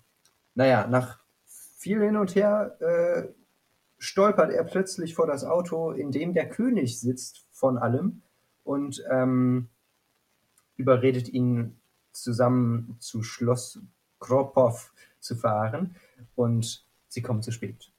naja, 0.53 0.85
nach 0.85 1.20
viel 1.81 1.99
hin 1.99 2.15
und 2.15 2.35
her 2.35 2.77
äh, 2.79 3.33
stolpert 3.97 4.51
er 4.51 4.63
plötzlich 4.63 5.15
vor 5.15 5.25
das 5.25 5.43
Auto, 5.43 5.91
in 5.91 6.11
dem 6.11 6.31
der 6.33 6.47
König 6.47 6.99
sitzt 6.99 7.47
von 7.49 7.79
allem 7.79 8.21
und 8.63 9.03
ähm, 9.09 9.67
überredet 10.75 11.27
ihn 11.27 11.81
zusammen 12.11 12.97
zu 12.99 13.23
Schloss 13.23 13.79
Kropov 14.19 14.93
zu 15.19 15.35
fahren 15.35 15.95
und 16.35 16.85
sie 17.07 17.23
kommen 17.23 17.41
zu 17.41 17.51
spät. 17.51 17.91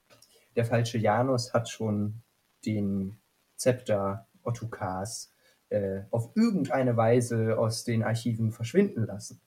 Der 0.55 0.65
falsche 0.65 0.99
Janus 0.99 1.53
hat 1.53 1.69
schon 1.69 2.23
den 2.65 3.19
Zepter 3.57 4.29
Ottokars 4.45 5.33
äh, 5.71 6.03
auf 6.13 6.31
irgendeine 6.37 6.97
Weise 6.97 7.59
aus 7.59 7.83
den 7.83 8.05
Archiven 8.05 8.53
verschwinden 8.53 9.07
lassen. 9.07 9.41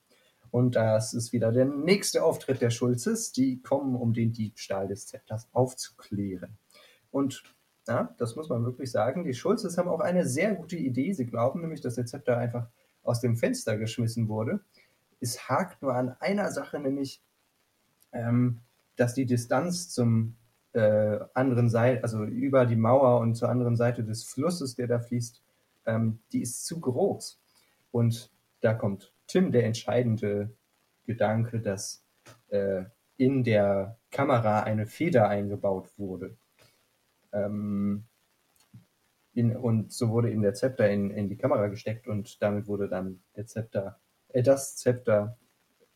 Und 0.50 0.76
das 0.76 1.14
ist 1.14 1.32
wieder 1.32 1.52
der 1.52 1.64
nächste 1.64 2.24
Auftritt 2.24 2.60
der 2.60 2.70
Schulzes. 2.70 3.32
Die 3.32 3.60
kommen, 3.62 3.96
um 3.96 4.12
den 4.12 4.32
Diebstahl 4.32 4.88
des 4.88 5.06
Zepters 5.06 5.48
aufzuklären. 5.52 6.56
Und 7.10 7.42
ja, 7.88 8.14
das 8.18 8.36
muss 8.36 8.48
man 8.48 8.64
wirklich 8.64 8.90
sagen, 8.90 9.24
die 9.24 9.34
Schulzes 9.34 9.78
haben 9.78 9.88
auch 9.88 10.00
eine 10.00 10.26
sehr 10.26 10.54
gute 10.54 10.76
Idee. 10.76 11.12
Sie 11.12 11.26
glauben 11.26 11.60
nämlich, 11.60 11.80
dass 11.80 11.94
der 11.94 12.06
Zepter 12.06 12.36
einfach 12.36 12.68
aus 13.02 13.20
dem 13.20 13.36
Fenster 13.36 13.76
geschmissen 13.76 14.28
wurde. 14.28 14.60
Es 15.20 15.48
hakt 15.48 15.82
nur 15.82 15.94
an 15.94 16.16
einer 16.20 16.50
Sache, 16.50 16.78
nämlich, 16.78 17.22
ähm, 18.12 18.60
dass 18.96 19.14
die 19.14 19.26
Distanz 19.26 19.88
zum 19.90 20.36
äh, 20.72 21.20
anderen 21.32 21.68
Seite, 21.68 22.02
also 22.02 22.24
über 22.24 22.66
die 22.66 22.76
Mauer 22.76 23.20
und 23.20 23.34
zur 23.34 23.48
anderen 23.48 23.76
Seite 23.76 24.04
des 24.04 24.24
Flusses, 24.24 24.74
der 24.74 24.88
da 24.88 24.98
fließt, 24.98 25.42
ähm, 25.86 26.18
die 26.32 26.42
ist 26.42 26.66
zu 26.66 26.80
groß. 26.80 27.40
Und 27.92 28.30
da 28.60 28.74
kommt 28.74 29.12
Tim 29.26 29.52
der 29.52 29.64
entscheidende 29.64 30.50
Gedanke, 31.04 31.60
dass 31.60 32.04
äh, 32.48 32.84
in 33.16 33.44
der 33.44 33.98
Kamera 34.10 34.62
eine 34.62 34.86
Feder 34.86 35.28
eingebaut 35.28 35.90
wurde. 35.96 36.36
Ähm, 37.32 38.04
in, 39.32 39.54
und 39.54 39.92
so 39.92 40.10
wurde 40.10 40.30
eben 40.30 40.42
der 40.42 40.54
Zepter 40.54 40.88
in, 40.88 41.10
in 41.10 41.28
die 41.28 41.36
Kamera 41.36 41.68
gesteckt 41.68 42.08
und 42.08 42.42
damit 42.42 42.66
wurde 42.66 42.88
dann 42.88 43.22
der 43.36 43.46
Zepter, 43.46 44.00
äh, 44.28 44.42
das 44.42 44.76
Zepter 44.76 45.38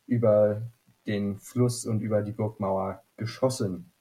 über 0.07 0.63
den 1.07 1.39
Fluss 1.39 1.87
und 1.87 2.01
über 2.01 2.23
die 2.23 2.33
Burgmauer 2.33 3.03
geschossen. 3.17 3.93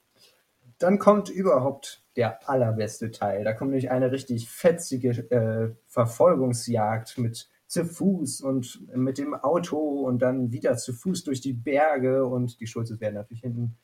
Dann 0.77 0.99
kommt 0.99 1.29
überhaupt 1.29 2.03
der 2.15 2.49
allerbeste 2.49 3.11
Teil. 3.11 3.43
Da 3.43 3.53
kommt 3.53 3.71
nämlich 3.71 3.91
eine 3.91 4.11
richtig 4.11 4.49
fetzige 4.49 5.09
äh, 5.31 5.75
Verfolgungsjagd 5.87 7.17
mit 7.17 7.49
zu 7.69 7.85
Fuß 7.85 8.41
und 8.41 8.87
mit 8.95 9.19
dem 9.19 9.35
Auto 9.35 9.77
und 9.77 10.19
dann 10.23 10.51
wieder 10.51 10.75
zu 10.75 10.91
Fuß 10.91 11.23
durch 11.23 11.39
die 11.39 11.53
Berge 11.53 12.25
und 12.25 12.59
die 12.59 12.65
Schulzes 12.67 12.99
werden 12.99 13.13
natürlich 13.13 13.41
hinten 13.41 13.77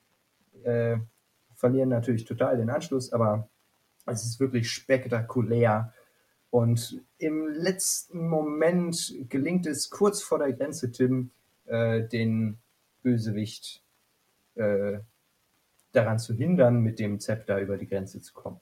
äh, 0.63 0.97
verlieren 1.53 1.89
natürlich 1.89 2.25
total 2.25 2.57
den 2.57 2.69
Anschluss, 2.69 3.13
aber 3.13 3.47
es 4.07 4.23
ist 4.25 4.39
wirklich 4.39 4.71
spektakulär. 4.71 5.93
Und 6.49 7.01
im 7.17 7.47
letzten 7.47 8.27
Moment 8.27 9.13
gelingt 9.29 9.65
es 9.67 9.89
kurz 9.89 10.21
vor 10.21 10.39
der 10.39 10.53
Grenze 10.53 10.91
Tim, 10.91 11.31
äh, 11.65 12.07
den 12.07 12.57
Bösewicht 13.03 13.83
äh, 14.55 14.99
daran 15.91 16.19
zu 16.19 16.33
hindern, 16.33 16.81
mit 16.81 16.99
dem 16.99 17.19
Zepter 17.19 17.59
über 17.59 17.77
die 17.77 17.87
Grenze 17.87 18.21
zu 18.21 18.33
kommen. 18.33 18.59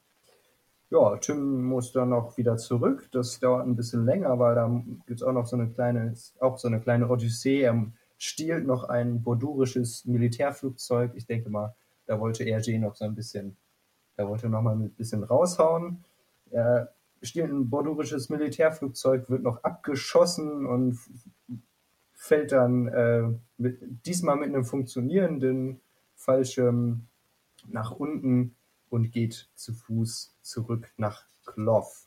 Ja, 0.93 1.17
Tim 1.17 1.63
muss 1.63 1.91
dann 1.91 2.09
noch 2.09 2.37
wieder 2.37 2.55
zurück. 2.57 3.09
Das 3.11 3.39
dauert 3.39 3.65
ein 3.65 3.75
bisschen 3.75 4.05
länger, 4.05 4.37
weil 4.37 4.53
da 4.53 4.69
gibt 5.07 5.21
es 5.21 5.23
auch 5.23 5.33
noch 5.33 5.47
so 5.47 5.55
eine 5.55 5.67
kleine, 5.71 6.13
auch 6.39 6.59
so 6.59 6.67
eine 6.67 6.79
kleine 6.81 7.09
Odyssee. 7.09 7.61
Er 7.61 7.87
stiehlt 8.19 8.67
noch 8.67 8.83
ein 8.83 9.23
bordurisches 9.23 10.05
Militärflugzeug. 10.05 11.13
Ich 11.15 11.25
denke 11.25 11.49
mal, 11.49 11.75
da 12.05 12.19
wollte 12.19 12.43
RG 12.45 12.77
noch 12.77 12.93
so 12.93 13.05
ein 13.05 13.15
bisschen, 13.15 13.57
da 14.17 14.27
wollte 14.27 14.49
noch 14.49 14.61
mal 14.61 14.75
ein 14.75 14.91
bisschen 14.91 15.23
raushauen. 15.23 16.03
Er 16.51 16.93
stiehlt 17.23 17.49
ein 17.49 17.71
bordurisches 17.71 18.29
Militärflugzeug, 18.29 19.31
wird 19.31 19.41
noch 19.41 19.63
abgeschossen 19.63 20.67
und 20.67 20.99
fällt 22.13 22.51
dann 22.51 22.87
äh, 22.89 23.29
mit, 23.57 23.79
diesmal 24.05 24.35
mit 24.35 24.49
einem 24.49 24.63
funktionierenden 24.63 25.81
Fallschirm 26.13 27.07
nach 27.67 27.89
unten 27.89 28.53
und 28.93 29.11
geht 29.11 29.49
zu 29.55 29.73
Fuß 29.73 30.35
zurück 30.43 30.93
nach 30.97 31.25
Kloff. 31.47 32.05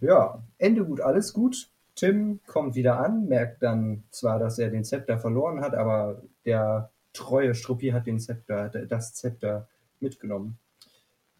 Ja, 0.00 0.42
Ende 0.56 0.82
gut, 0.86 1.02
alles 1.02 1.34
gut. 1.34 1.68
Tim 1.94 2.40
kommt 2.46 2.74
wieder 2.74 2.98
an, 2.98 3.28
merkt 3.28 3.62
dann 3.62 4.04
zwar, 4.10 4.38
dass 4.38 4.58
er 4.58 4.70
den 4.70 4.82
Zepter 4.82 5.18
verloren 5.18 5.60
hat, 5.60 5.74
aber 5.74 6.22
der 6.46 6.90
treue 7.12 7.54
Struppi 7.54 7.90
hat 7.90 8.06
den 8.06 8.18
Zepter, 8.18 8.70
das 8.70 9.14
Zepter 9.14 9.68
mitgenommen. 10.00 10.58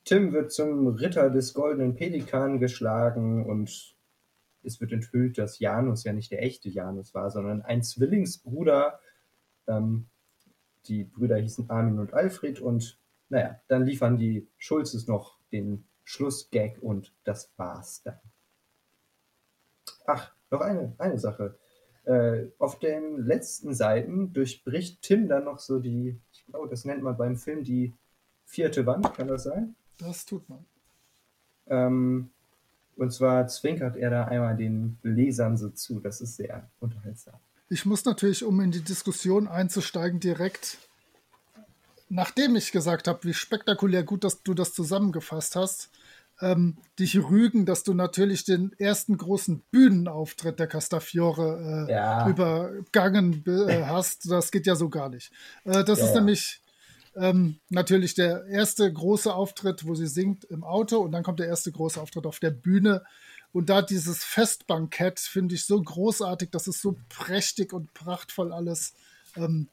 Tim 0.05 0.35
wird 0.35 0.53
zum 0.53 0.87
Ritter 0.89 1.31
des 1.31 1.55
Goldenen 1.55 1.95
Pelikan 1.95 2.61
geschlagen 2.61 3.47
und 3.47 3.97
es 4.63 4.79
wird 4.79 4.93
enthüllt, 4.93 5.39
dass 5.39 5.59
Janus 5.59 6.05
ja 6.05 6.13
nicht 6.13 6.31
der 6.31 6.43
echte 6.43 6.69
Janus 6.69 7.15
war, 7.15 7.31
sondern 7.31 7.63
ein 7.63 7.83
Zwillingsbruder. 7.83 9.01
Ähm, 9.67 10.05
die 10.87 11.05
Brüder 11.05 11.39
hießen 11.39 11.71
Armin 11.71 11.99
und 11.99 12.13
Alfred 12.13 12.61
und 12.61 12.99
naja, 13.35 13.61
dann 13.67 13.85
liefern 13.85 14.17
die 14.17 14.47
Schulzes 14.59 15.09
noch 15.09 15.37
den 15.51 15.85
Schlussgag 16.05 16.79
und 16.81 17.13
das 17.25 17.51
war's 17.57 18.01
dann. 18.05 18.21
Ach, 20.07 20.31
noch 20.53 20.61
eine, 20.61 20.95
eine 20.99 21.19
Sache. 21.19 21.59
Äh, 22.05 22.45
auf 22.61 22.79
den 22.79 23.27
letzten 23.27 23.75
Seiten 23.75 24.33
durchbricht 24.33 25.03
Tim 25.03 25.27
dann 25.27 25.47
noch 25.47 25.59
so 25.59 25.81
die, 25.81 26.21
ich 26.33 26.47
glaube, 26.47 26.69
das 26.69 26.85
nennt 26.85 27.03
man 27.03 27.17
beim 27.17 27.37
Film 27.37 27.65
die 27.65 27.93
vierte 28.45 28.87
Wand, 28.87 29.13
kann 29.15 29.27
das 29.27 29.43
sein? 29.43 29.75
Das 29.99 30.25
tut 30.27 30.49
man. 30.49 30.65
Ähm, 31.67 32.31
und 32.95 33.13
zwar 33.13 33.49
zwinkert 33.49 33.97
er 33.97 34.11
da 34.11 34.27
einmal 34.27 34.57
den 34.57 34.99
Lesern 35.03 35.57
so 35.57 35.71
zu. 35.71 35.99
Das 35.99 36.21
ist 36.21 36.37
sehr 36.37 36.71
unterhaltsam. 36.79 37.35
Ich 37.69 37.85
muss 37.85 38.05
natürlich, 38.05 38.45
um 38.45 38.61
in 38.61 38.71
die 38.71 38.85
Diskussion 38.85 39.49
einzusteigen, 39.49 40.21
direkt, 40.21 40.79
nachdem 42.15 42.55
ich 42.57 42.71
gesagt 42.73 43.09
habe, 43.09 43.25
wie 43.25 43.35
spektakulär 43.35 44.05
gut, 44.05 44.25
dass 44.25 44.43
du 44.43 44.55
das 44.55 44.73
zusammengefasst 44.73 45.57
hast, 45.57 45.91
ähm, 46.41 46.79
dich 46.99 47.17
rügen, 47.19 47.67
dass 47.67 47.83
du 47.85 47.95
natürlich 47.95 48.45
den 48.45 48.73
ersten 48.79 49.17
großen 49.17 49.63
Bühnenauftritt 49.71 50.59
der 50.59 50.67
Castafiore 50.69 51.91
äh, 51.91 51.93
Ja. 51.93 52.29
übergangen 52.31 53.45
äh, 53.47 53.85
hast. 53.87 54.31
Das 54.31 54.51
geht 54.51 54.67
ja 54.67 54.77
so 54.77 54.89
gar 54.89 55.09
nicht. 55.09 55.33
Äh, 55.65 55.85
das 55.85 55.99
Ja, 55.99 56.05
ist 56.07 56.15
ja. 56.15 56.21
nämlich 56.21 56.61
ähm, 57.17 57.61
natürlich 57.69 58.15
der 58.15 58.47
erste 58.47 58.93
große 58.93 59.33
Auftritt, 59.35 59.87
wo 59.87 59.95
sie 59.95 60.07
singt 60.09 60.45
im 60.45 60.65
Auto 60.65 60.99
und 60.99 61.13
dann 61.13 61.23
kommt 61.23 61.41
der 61.41 61.47
erste 61.49 61.71
große 61.73 62.01
Auftritt 62.01 62.27
auf 62.27 62.41
der 62.41 62.51
Bühne. 62.51 63.05
Und 63.53 63.71
da 63.71 63.83
dieses 63.83 64.25
Festbankett 64.25 65.21
finde 65.21 65.55
ich 65.55 65.65
so 65.67 65.81
großartig, 65.81 66.51
das 66.51 66.67
ist 66.69 66.81
so 66.81 66.97
prächtig 67.09 67.73
und 67.73 67.93
prachtvoll 67.95 68.53
alles. 68.53 68.95
Ähm, 69.37 69.69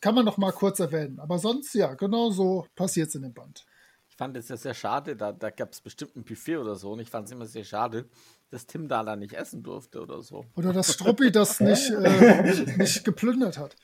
kann 0.00 0.14
man 0.14 0.24
noch 0.24 0.36
mal 0.36 0.52
kurz 0.52 0.80
erwähnen. 0.80 1.18
Aber 1.20 1.38
sonst, 1.38 1.74
ja, 1.74 1.94
genau 1.94 2.30
so 2.30 2.66
passiert 2.74 3.08
es 3.08 3.14
in 3.14 3.22
dem 3.22 3.34
Band. 3.34 3.64
Ich 4.08 4.16
fand 4.16 4.36
es 4.36 4.48
ja 4.48 4.56
sehr 4.56 4.72
schade, 4.72 5.14
da, 5.14 5.32
da 5.32 5.50
gab 5.50 5.72
es 5.72 5.82
bestimmt 5.82 6.16
ein 6.16 6.24
Buffet 6.24 6.56
oder 6.56 6.74
so 6.74 6.92
und 6.92 7.00
ich 7.00 7.10
fand 7.10 7.26
es 7.26 7.32
immer 7.32 7.44
sehr 7.44 7.64
schade, 7.64 8.08
dass 8.50 8.66
Tim 8.66 8.88
da 8.88 9.02
dann 9.02 9.18
nicht 9.18 9.34
essen 9.34 9.62
durfte 9.62 10.00
oder 10.00 10.22
so. 10.22 10.46
Oder 10.54 10.72
dass 10.72 10.94
Struppi 10.94 11.30
das 11.30 11.60
nicht, 11.60 11.90
äh, 11.90 12.76
nicht 12.78 13.04
geplündert 13.04 13.58
hat. 13.58 13.76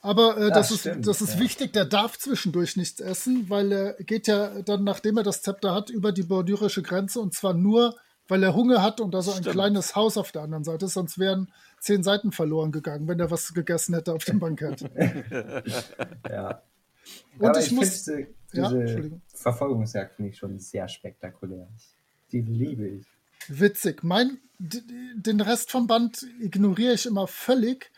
Aber 0.00 0.38
äh, 0.38 0.50
das, 0.50 0.76
stimmt, 0.76 1.00
ist, 1.00 1.06
das 1.06 1.20
ist 1.20 1.34
ja. 1.34 1.40
wichtig, 1.40 1.72
der 1.72 1.84
darf 1.84 2.18
zwischendurch 2.18 2.76
nichts 2.76 3.00
essen, 3.00 3.48
weil 3.48 3.70
er 3.70 3.92
geht 3.94 4.26
ja 4.26 4.62
dann, 4.62 4.82
nachdem 4.82 5.18
er 5.18 5.22
das 5.22 5.42
Zepter 5.42 5.74
hat, 5.74 5.90
über 5.90 6.10
die 6.10 6.24
bordyrische 6.24 6.82
Grenze 6.82 7.20
und 7.20 7.34
zwar 7.34 7.54
nur, 7.54 7.94
weil 8.28 8.42
er 8.42 8.54
Hunger 8.54 8.82
hat 8.82 9.00
und 9.00 9.12
da 9.12 9.22
so 9.22 9.30
ein 9.30 9.42
Stimmt. 9.42 9.54
kleines 9.54 9.94
Haus 9.94 10.16
auf 10.16 10.32
der 10.32 10.42
anderen 10.42 10.64
Seite 10.64 10.86
ist, 10.86 10.94
sonst 10.94 11.18
wären 11.18 11.52
zehn 11.80 12.02
Seiten 12.02 12.32
verloren 12.32 12.72
gegangen, 12.72 13.06
wenn 13.08 13.20
er 13.20 13.30
was 13.30 13.52
gegessen 13.54 13.94
hätte 13.94 14.12
auf 14.12 14.24
dem 14.24 14.38
Bankett. 14.40 14.84
Ja. 16.28 16.62
Und 17.38 17.46
Aber 17.46 17.60
ich 17.60 17.66
ich, 17.66 17.72
muss- 17.72 18.02
finde 18.04 18.28
Ja, 18.52 18.68
diese 18.68 18.80
Entschuldigung. 18.80 19.22
Verfolgungsjagd 19.32 20.14
finde 20.16 20.30
ich 20.32 20.38
schon 20.38 20.58
sehr 20.58 20.88
spektakulär. 20.88 21.68
Die 22.32 22.40
liebe 22.40 22.88
ich. 22.88 23.06
Witzig. 23.48 24.02
Mein, 24.02 24.38
den 24.58 25.40
Rest 25.40 25.70
vom 25.70 25.86
Band 25.86 26.26
ignoriere 26.40 26.94
ich 26.94 27.06
immer 27.06 27.26
völlig. 27.28 27.92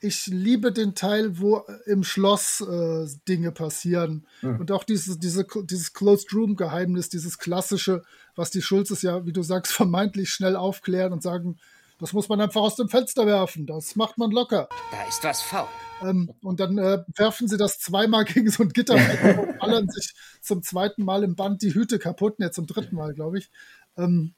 Ich 0.00 0.26
liebe 0.26 0.72
den 0.72 0.94
Teil, 0.94 1.38
wo 1.38 1.62
im 1.86 2.04
Schloss 2.04 2.60
äh, 2.62 3.06
Dinge 3.28 3.52
passieren. 3.52 4.26
Und 4.42 4.70
auch 4.70 4.84
dieses, 4.84 5.18
diese, 5.18 5.46
dieses 5.64 5.92
Closed 5.92 6.32
Room 6.32 6.56
Geheimnis, 6.56 7.08
dieses 7.10 7.38
klassische, 7.38 8.02
was 8.34 8.50
die 8.50 8.62
Schulzes 8.62 9.02
ja, 9.02 9.26
wie 9.26 9.32
du 9.32 9.42
sagst, 9.42 9.72
vermeintlich 9.74 10.30
schnell 10.30 10.56
aufklären 10.56 11.12
und 11.12 11.22
sagen, 11.22 11.58
das 12.04 12.12
muss 12.12 12.28
man 12.28 12.38
einfach 12.38 12.60
aus 12.60 12.76
dem 12.76 12.90
Fenster 12.90 13.24
werfen. 13.24 13.64
Das 13.64 13.96
macht 13.96 14.18
man 14.18 14.30
locker. 14.30 14.68
Da 14.90 15.08
ist 15.08 15.24
was 15.24 15.40
faul. 15.40 15.66
Ähm, 16.02 16.34
und 16.42 16.60
dann 16.60 16.76
äh, 16.76 17.02
werfen 17.16 17.48
sie 17.48 17.56
das 17.56 17.78
zweimal 17.78 18.24
gegen 18.26 18.50
so 18.50 18.62
ein 18.62 18.68
Gitter 18.68 18.96
und 18.96 19.58
ballern 19.58 19.88
sich 19.88 20.12
zum 20.42 20.62
zweiten 20.62 21.02
Mal 21.02 21.24
im 21.24 21.34
Band 21.34 21.62
die 21.62 21.72
Hüte 21.72 21.98
kaputt. 21.98 22.38
Ne, 22.40 22.50
zum 22.50 22.66
dritten 22.66 22.94
Mal, 22.94 23.14
glaube 23.14 23.38
ich. 23.38 23.50
Ähm, 23.96 24.34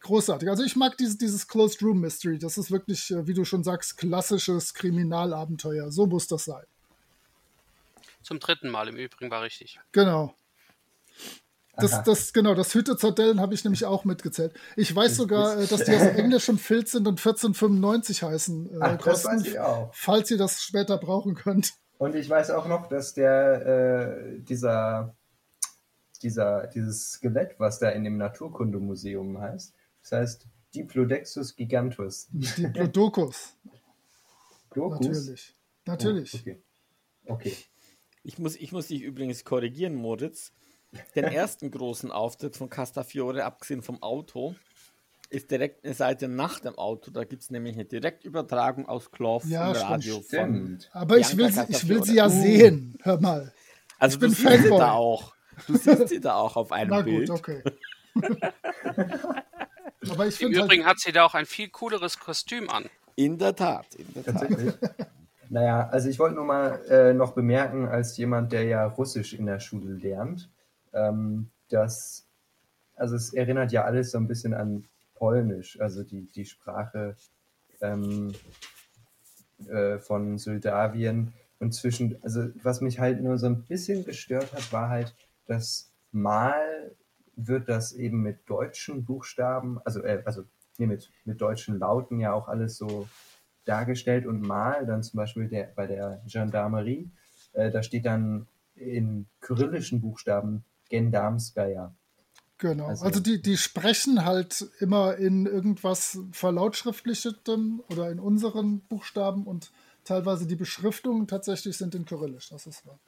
großartig. 0.00 0.50
Also 0.50 0.62
ich 0.62 0.76
mag 0.76 0.98
dieses, 0.98 1.16
dieses 1.16 1.48
Closed 1.48 1.82
Room 1.82 2.02
Mystery. 2.02 2.38
Das 2.38 2.58
ist 2.58 2.70
wirklich, 2.70 3.10
äh, 3.10 3.26
wie 3.26 3.32
du 3.32 3.46
schon 3.46 3.64
sagst, 3.64 3.96
klassisches 3.96 4.74
Kriminalabenteuer. 4.74 5.90
So 5.90 6.06
muss 6.06 6.26
das 6.26 6.44
sein. 6.44 6.66
Zum 8.22 8.40
dritten 8.40 8.68
Mal 8.68 8.88
im 8.88 8.96
Übrigen 8.96 9.30
war 9.30 9.40
richtig. 9.40 9.80
Genau. 9.92 10.34
Das, 11.76 11.92
Aha. 11.92 12.02
das, 12.02 12.32
genau, 12.32 12.54
das 12.54 12.74
Hütezardellen 12.74 13.40
habe 13.40 13.52
ich 13.54 13.62
nämlich 13.64 13.84
auch 13.84 14.04
mitgezählt. 14.04 14.54
Ich 14.76 14.94
weiß 14.94 15.16
sogar, 15.16 15.58
äh, 15.58 15.66
dass 15.66 15.84
die 15.84 15.94
aus 15.94 16.02
englischem 16.16 16.58
Filz 16.58 16.92
sind 16.92 17.06
und 17.06 17.18
1495 17.18 18.22
heißen. 18.22 18.70
Äh, 18.70 18.78
Ach, 18.80 18.96
das 18.96 19.04
kosten, 19.04 19.28
weiß 19.28 19.46
ich 19.46 19.58
auch. 19.58 19.90
falls 19.94 20.30
ihr 20.30 20.38
das 20.38 20.62
später 20.62 20.96
brauchen 20.96 21.34
könnt. 21.34 21.74
Und 21.98 22.14
ich 22.14 22.28
weiß 22.28 22.50
auch 22.50 22.66
noch, 22.66 22.88
dass 22.88 23.14
der, 23.14 23.66
äh, 23.66 24.40
dieser, 24.40 25.14
dieser, 26.22 26.66
dieses 26.68 27.12
Skelett, 27.12 27.56
was 27.58 27.78
da 27.78 27.90
in 27.90 28.04
dem 28.04 28.16
Naturkundemuseum 28.16 29.38
heißt, 29.38 29.74
das 30.02 30.12
heißt 30.12 30.46
Diplodexus 30.74 31.56
gigantus. 31.56 32.28
Die 32.30 32.66
Blodokus. 32.68 33.54
Dokus? 34.74 35.00
Natürlich. 35.00 35.54
Natürlich. 35.86 36.34
Oh, 36.34 36.38
okay. 36.38 36.62
Okay. 37.28 37.56
Ich 38.22 38.38
muss, 38.38 38.56
ich 38.56 38.72
muss 38.72 38.88
dich 38.88 39.02
übrigens 39.02 39.44
korrigieren, 39.44 39.94
Moritz. 39.94 40.52
Den 41.14 41.24
ersten 41.24 41.70
großen 41.70 42.10
Auftritt 42.12 42.56
von 42.56 42.68
Castafiore, 42.70 43.44
abgesehen 43.44 43.82
vom 43.82 44.02
Auto, 44.02 44.54
ist 45.30 45.50
direkt 45.50 45.84
eine 45.84 45.94
Seite 45.94 46.28
nach 46.28 46.60
dem 46.60 46.76
Auto. 46.78 47.10
Da 47.10 47.24
gibt 47.24 47.42
es 47.42 47.50
nämlich 47.50 47.74
eine 47.74 47.84
Direktübertragung 47.84 48.88
aus 48.88 49.10
Clough 49.10 49.44
Ja, 49.46 49.68
im 49.68 49.74
stimmt, 49.74 49.90
Radio 49.90 50.14
von. 50.14 50.22
Stimmt. 50.28 50.90
Aber 50.92 51.18
ich 51.18 51.36
will, 51.36 51.50
sie, 51.50 51.64
ich 51.68 51.88
will 51.88 52.02
sie 52.04 52.14
ja 52.16 52.26
Uh. 52.26 52.30
sehen. 52.30 52.98
Hör 53.02 53.20
mal. 53.20 53.52
Also 53.98 54.14
Ich 54.16 54.20
bin 54.20 54.30
du 54.30 54.36
siehst 54.36 54.62
sie 54.64 54.68
da 54.70 54.92
auch. 54.92 55.34
Du 55.66 55.76
siehst 55.76 56.08
sie 56.08 56.20
da 56.20 56.34
auch 56.36 56.54
auf 56.56 56.70
einem 56.70 56.90
Na 56.90 56.98
gut, 57.00 57.06
Bild. 57.06 57.30
okay. 57.30 57.62
Aber 60.08 60.26
ich 60.26 60.34
Im 60.40 60.48
finde 60.48 60.58
halt, 60.60 60.66
Übrigen 60.66 60.84
hat 60.86 61.00
sie 61.00 61.12
da 61.12 61.24
auch 61.24 61.34
ein 61.34 61.46
viel 61.46 61.68
cooleres 61.68 62.18
Kostüm 62.18 62.68
an. 62.70 62.84
In 63.16 63.38
der 63.38 63.54
Tat, 63.56 63.94
in 63.94 64.12
der 64.14 64.24
Tat. 64.24 64.34
Tatsächlich. 64.48 64.74
naja, 65.48 65.88
also 65.88 66.08
ich 66.08 66.18
wollte 66.18 66.36
nur 66.36 66.44
mal 66.44 66.80
äh, 66.88 67.14
noch 67.14 67.32
bemerken, 67.32 67.86
als 67.88 68.16
jemand, 68.16 68.52
der 68.52 68.64
ja 68.64 68.86
Russisch 68.86 69.32
in 69.32 69.46
der 69.46 69.58
Schule 69.60 69.94
lernt, 69.94 70.50
ähm, 70.96 71.50
dass, 71.68 72.26
also 72.96 73.14
es 73.14 73.32
erinnert 73.32 73.72
ja 73.72 73.84
alles 73.84 74.10
so 74.10 74.18
ein 74.18 74.26
bisschen 74.26 74.54
an 74.54 74.84
Polnisch, 75.14 75.80
also 75.80 76.02
die, 76.02 76.26
die 76.34 76.44
Sprache 76.44 77.16
ähm, 77.80 78.32
äh, 79.68 79.98
von 79.98 80.40
Moldawien. 80.44 81.32
Und 81.58 81.72
zwischen, 81.72 82.22
also 82.22 82.48
was 82.62 82.80
mich 82.80 83.00
halt 83.00 83.22
nur 83.22 83.38
so 83.38 83.46
ein 83.46 83.62
bisschen 83.62 84.04
gestört 84.04 84.52
hat, 84.52 84.72
war 84.72 84.88
halt, 84.90 85.14
dass 85.46 85.90
mal 86.12 86.94
wird 87.34 87.68
das 87.68 87.92
eben 87.92 88.22
mit 88.22 88.48
deutschen 88.48 89.04
Buchstaben, 89.04 89.78
also, 89.84 90.02
äh, 90.02 90.22
also 90.24 90.44
nee, 90.78 90.86
mit, 90.86 91.10
mit 91.24 91.40
deutschen 91.40 91.78
Lauten 91.78 92.20
ja 92.20 92.32
auch 92.32 92.48
alles 92.48 92.76
so 92.76 93.08
dargestellt 93.64 94.26
und 94.26 94.40
mal 94.40 94.86
dann 94.86 95.02
zum 95.02 95.18
Beispiel 95.18 95.48
der, 95.48 95.72
bei 95.74 95.86
der 95.86 96.22
Gendarmerie, 96.26 97.10
äh, 97.52 97.70
da 97.70 97.82
steht 97.82 98.06
dann 98.06 98.46
in 98.74 99.26
kyrillischen 99.40 100.00
Buchstaben 100.00 100.64
Gendamskaya. 100.88 101.94
genau. 102.58 102.86
also- 102.86 103.04
Also 103.04 103.20
die, 103.20 103.40
die 103.42 103.56
sprechen 103.56 104.24
halt 104.24 104.66
immer 104.80 105.16
in 105.16 105.46
irgendwas 105.46 106.18
verlautschriftlichem 106.32 107.82
oder 107.90 108.10
in 108.10 108.20
unseren 108.20 108.80
Buchstaben 108.80 109.44
und 109.46 109.70
teilweise 110.04 110.46
die 110.46 110.56
Beschriftungen 110.56 111.26
tatsächlich 111.26 111.76
sind 111.76 111.94
in 111.94 112.04
Kyrillisch. 112.04 112.48
Das 112.50 112.66
ist 112.66 112.86
wahr. 112.86 112.98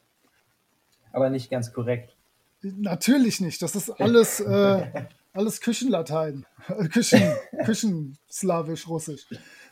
Aber 1.13 1.31
nicht 1.31 1.51
ganz 1.51 1.73
korrekt. 1.73 2.15
Natürlich 2.63 3.41
nicht. 3.41 3.63
Das 3.63 3.75
ist 3.77 3.89
alles, 3.91 4.41
äh, 4.41 5.07
alles 5.33 5.61
Küchenlatein. 5.61 6.45
Küchen, 6.93 7.23
Küchenslawisch, 7.65 8.89
Russisch. 8.89 9.27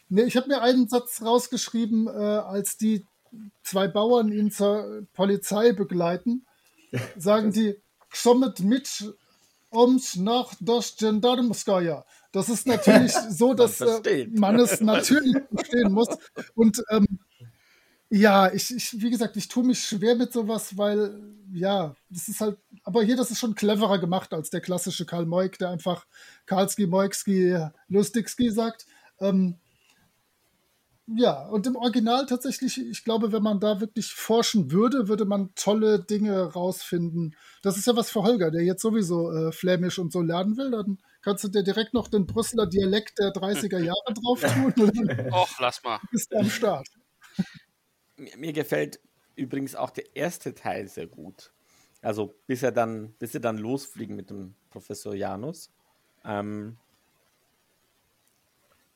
Nee, 0.09 0.23
ich 0.23 0.37
habe 0.37 0.47
mir 0.49 0.63
einen 0.63 0.89
Satz 0.89 1.21
rausgeschrieben, 1.23 2.07
äh, 2.07 2.11
als 2.11 2.77
die 2.77 3.05
zwei 3.65 3.89
Bauern 3.89 4.31
ihn 4.33 4.51
zur 4.53 5.05
Polizei 5.15 5.73
begleiten, 5.73 6.47
sagen 7.19 7.53
die, 7.53 7.77
Ksommet 8.17 8.61
mit 8.61 9.15
ums 9.71 10.17
nach 10.17 10.55
das 10.59 10.97
Gendarmskaya. 10.97 12.07
Das 12.33 12.49
ist 12.49 12.67
natürlich 12.67 13.13
so, 13.31 13.53
dass 13.53 13.81
äh, 13.83 14.27
man 14.33 14.59
es 14.59 14.81
natürlich 14.81 15.37
verstehen 15.55 15.93
muss. 15.93 16.09
Und 16.55 16.83
ähm, 16.89 17.07
ja, 18.09 18.51
ich, 18.53 18.75
ich, 18.75 19.03
wie 19.03 19.11
gesagt, 19.11 19.37
ich 19.37 19.49
tue 19.49 19.65
mich 19.65 19.85
schwer 19.85 20.15
mit 20.15 20.33
sowas, 20.33 20.79
weil, 20.79 21.21
ja, 21.53 21.95
das 22.09 22.29
ist 22.29 22.41
halt, 22.41 22.57
aber 22.85 23.03
hier, 23.03 23.17
das 23.17 23.31
ist 23.31 23.39
schon 23.39 23.55
cleverer 23.55 23.99
gemacht 23.99 24.33
als 24.33 24.49
der 24.49 24.63
klassische 24.63 25.05
Karl 25.05 25.27
Moik, 25.27 25.59
der 25.59 25.69
einfach 25.69 26.07
Karlski, 26.47 26.87
Moikski, 26.87 27.59
Lustigski 27.89 28.51
sagt. 28.51 28.87
Ähm, 29.21 29.59
ja, 31.09 31.47
und 31.47 31.67
im 31.67 31.77
Original 31.77 32.27
tatsächlich, 32.27 32.81
ich 32.81 33.05
glaube, 33.05 33.31
wenn 33.31 33.43
man 33.43 33.61
da 33.61 33.81
wirklich 33.81 34.13
forschen 34.13 34.73
würde, 34.73 35.07
würde 35.07 35.25
man 35.25 35.55
tolle 35.55 36.01
Dinge 36.01 36.53
rausfinden. 36.53 37.37
Das 37.63 37.77
ist 37.77 37.87
ja 37.87 37.95
was 37.95 38.11
für 38.11 38.25
Holger, 38.25 38.51
der 38.51 38.65
jetzt 38.65 38.83
sowieso 38.83 39.31
äh, 39.31 39.53
Flämisch 39.53 40.01
und 40.01 40.13
so 40.13 40.21
lernen 40.21 40.57
will. 40.57 40.73
Dann 40.73 40.99
kannst 41.23 41.45
du 41.45 41.49
dir 41.49 41.63
direkt 41.63 41.95
noch 41.95 42.09
den 42.09 42.27
Brüsseler 42.27 42.67
Dialekt 42.67 43.21
der 43.21 43.33
30er 43.33 43.79
Jahre 43.79 44.15
drauf 44.15 44.41
tun 44.41 45.33
Och, 45.33 45.61
lass 45.61 45.83
mal. 45.85 46.01
bist 46.11 46.33
du 46.33 46.39
am 46.39 46.51
Start. 46.51 46.89
Mir, 48.17 48.37
mir 48.37 48.53
gefällt 48.53 48.99
übrigens 49.37 49.77
auch 49.77 49.91
der 49.91 50.17
erste 50.17 50.55
Teil 50.55 50.89
sehr 50.89 51.07
gut. 51.07 51.53
Also 52.03 52.35
bis 52.49 52.65
er 52.65 52.73
dann, 52.73 53.13
bis 53.19 53.33
sie 53.33 53.41
dann 53.41 53.59
losfliegen 53.59 54.17
mit 54.17 54.31
dem 54.31 54.57
Professor 54.71 55.15
Janus. 55.15 55.71
Ähm, 56.25 56.79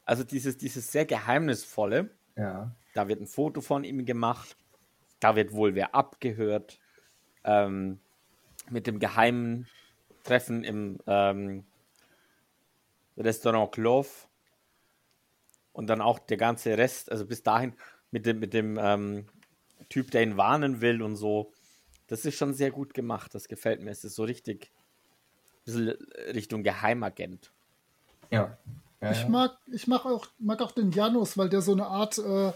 also 0.04 0.24
dieses, 0.24 0.56
dieses 0.56 0.90
sehr 0.90 1.04
geheimnisvolle, 1.06 2.10
Ja. 2.36 2.74
da 2.94 3.08
wird 3.08 3.20
ein 3.20 3.26
Foto 3.26 3.60
von 3.60 3.84
ihm 3.84 4.04
gemacht, 4.04 4.56
da 5.20 5.36
wird 5.36 5.52
wohl 5.52 5.74
wer 5.74 5.94
abgehört, 5.94 6.78
ähm, 7.44 8.00
mit 8.70 8.86
dem 8.86 8.98
geheimen 8.98 9.66
Treffen 10.24 10.64
im 10.64 10.98
ähm, 11.06 11.64
Restaurant 13.16 13.72
Clove 13.72 14.08
und 15.72 15.86
dann 15.88 16.00
auch 16.00 16.18
der 16.18 16.36
ganze 16.36 16.76
Rest, 16.76 17.10
also 17.10 17.26
bis 17.26 17.42
dahin 17.42 17.74
mit 18.10 18.26
dem, 18.26 18.38
mit 18.40 18.52
dem 18.54 18.78
ähm, 18.80 19.26
Typ, 19.88 20.10
der 20.10 20.22
ihn 20.22 20.36
warnen 20.36 20.80
will 20.80 21.02
und 21.02 21.16
so. 21.16 21.52
Das 22.06 22.24
ist 22.24 22.36
schon 22.36 22.54
sehr 22.54 22.70
gut 22.70 22.94
gemacht, 22.94 23.34
das 23.34 23.48
gefällt 23.48 23.80
mir. 23.80 23.90
Es 23.90 24.04
ist 24.04 24.14
so 24.14 24.24
richtig 24.24 24.72
ein 24.72 25.64
bisschen 25.64 25.88
Richtung 26.34 26.62
Geheimagent. 26.62 27.52
Ja. 28.30 28.58
Ja, 29.00 29.10
Ich 29.12 29.22
ja. 29.22 29.28
mag, 29.28 29.52
ich 29.72 29.86
mag 29.86 30.04
auch, 30.06 30.26
mag 30.38 30.60
auch 30.62 30.72
den 30.72 30.90
Janus, 30.92 31.36
weil 31.38 31.48
der 31.48 31.62
so 31.62 31.72
eine 31.72 31.86
Art, 31.86 32.18
äh, 32.18 32.52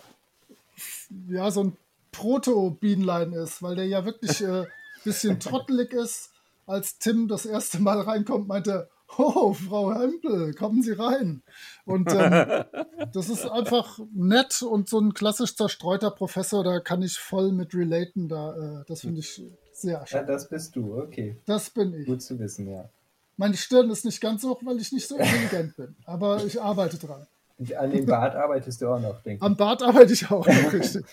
ja, 1.28 1.50
so 1.50 1.64
ein 1.64 1.76
Proto-Bienlein 2.12 3.32
ist, 3.32 3.62
weil 3.62 3.76
der 3.76 3.86
ja 3.86 4.04
wirklich 4.04 4.44
ein 4.44 4.64
äh, 4.64 4.66
bisschen 5.04 5.40
trottelig 5.40 5.92
ist. 5.92 6.30
Als 6.66 6.98
Tim 6.98 7.28
das 7.28 7.44
erste 7.44 7.78
Mal 7.78 8.00
reinkommt, 8.00 8.48
meinte 8.48 8.70
er, 8.70 8.88
Oh, 9.18 9.52
Frau 9.52 9.92
Hempel, 9.94 10.54
kommen 10.54 10.82
Sie 10.82 10.92
rein. 10.92 11.42
Und 11.84 12.10
ähm, 12.12 12.64
das 13.12 13.28
ist 13.28 13.46
einfach 13.46 13.98
nett 14.12 14.62
und 14.62 14.88
so 14.88 14.98
ein 14.98 15.12
klassisch 15.14 15.54
zerstreuter 15.56 16.10
Professor, 16.10 16.64
da 16.64 16.80
kann 16.80 17.02
ich 17.02 17.18
voll 17.18 17.52
mit 17.52 17.74
relaten. 17.74 18.28
Da, 18.28 18.80
äh, 18.80 18.84
das 18.88 19.02
finde 19.02 19.20
ich 19.20 19.42
sehr 19.72 19.98
Ja, 20.00 20.06
schön. 20.06 20.26
das 20.26 20.48
bist 20.48 20.74
du, 20.76 20.96
okay. 20.96 21.36
Das 21.46 21.70
bin 21.70 21.94
ich. 21.94 22.06
Gut 22.06 22.22
zu 22.22 22.38
wissen, 22.38 22.68
ja. 22.68 22.88
Meine 23.36 23.56
Stirn 23.56 23.90
ist 23.90 24.04
nicht 24.04 24.20
ganz 24.20 24.44
hoch, 24.44 24.60
weil 24.64 24.80
ich 24.80 24.92
nicht 24.92 25.08
so 25.08 25.16
intelligent 25.16 25.76
bin. 25.76 25.96
Aber 26.04 26.44
ich 26.44 26.60
arbeite 26.60 26.98
dran. 26.98 27.26
Und 27.58 27.72
An 27.74 27.90
dem 27.90 28.06
Bart 28.06 28.34
arbeitest 28.34 28.80
du 28.82 28.88
auch 28.88 29.00
noch, 29.00 29.20
denke 29.22 29.36
ich. 29.36 29.42
Am 29.42 29.56
Bart 29.56 29.82
arbeite 29.82 30.12
ich 30.12 30.30
auch 30.30 30.46
noch 30.46 30.72
richtig. 30.72 31.04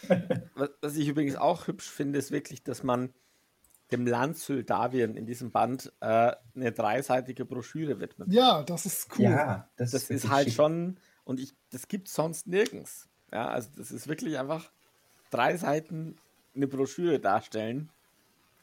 Was, 0.81 0.95
ich 0.95 1.07
übrigens 1.07 1.35
auch 1.35 1.67
hübsch 1.67 1.89
finde, 1.89 2.17
ist 2.19 2.31
wirklich, 2.31 2.63
dass 2.63 2.83
man 2.83 3.13
dem 3.91 4.07
Land 4.07 4.37
Syldawien 4.37 5.15
in 5.15 5.25
diesem 5.25 5.51
Band 5.51 5.91
äh, 5.99 6.33
eine 6.55 6.71
dreiseitige 6.71 7.45
Broschüre 7.45 7.99
widmet. 7.99 8.31
Ja, 8.31 8.63
das 8.63 8.85
ist 8.85 9.09
cool. 9.17 9.25
Ja, 9.25 9.67
das, 9.75 9.91
Das 9.91 10.03
ist 10.03 10.09
wirklich 10.09 10.31
halt 10.31 10.47
schick. 10.47 10.55
schon, 10.55 10.97
und 11.25 11.39
ich, 11.39 11.53
das 11.71 11.87
gibt 11.87 12.07
sonst 12.07 12.47
nirgends. 12.47 13.07
Ja, 13.31 13.49
also 13.49 13.69
das 13.77 13.91
ist 13.91 14.07
wirklich 14.07 14.37
einfach 14.39 14.71
drei 15.29 15.57
Seiten 15.57 16.15
eine 16.55 16.67
Broschüre 16.67 17.19
darstellen 17.19 17.89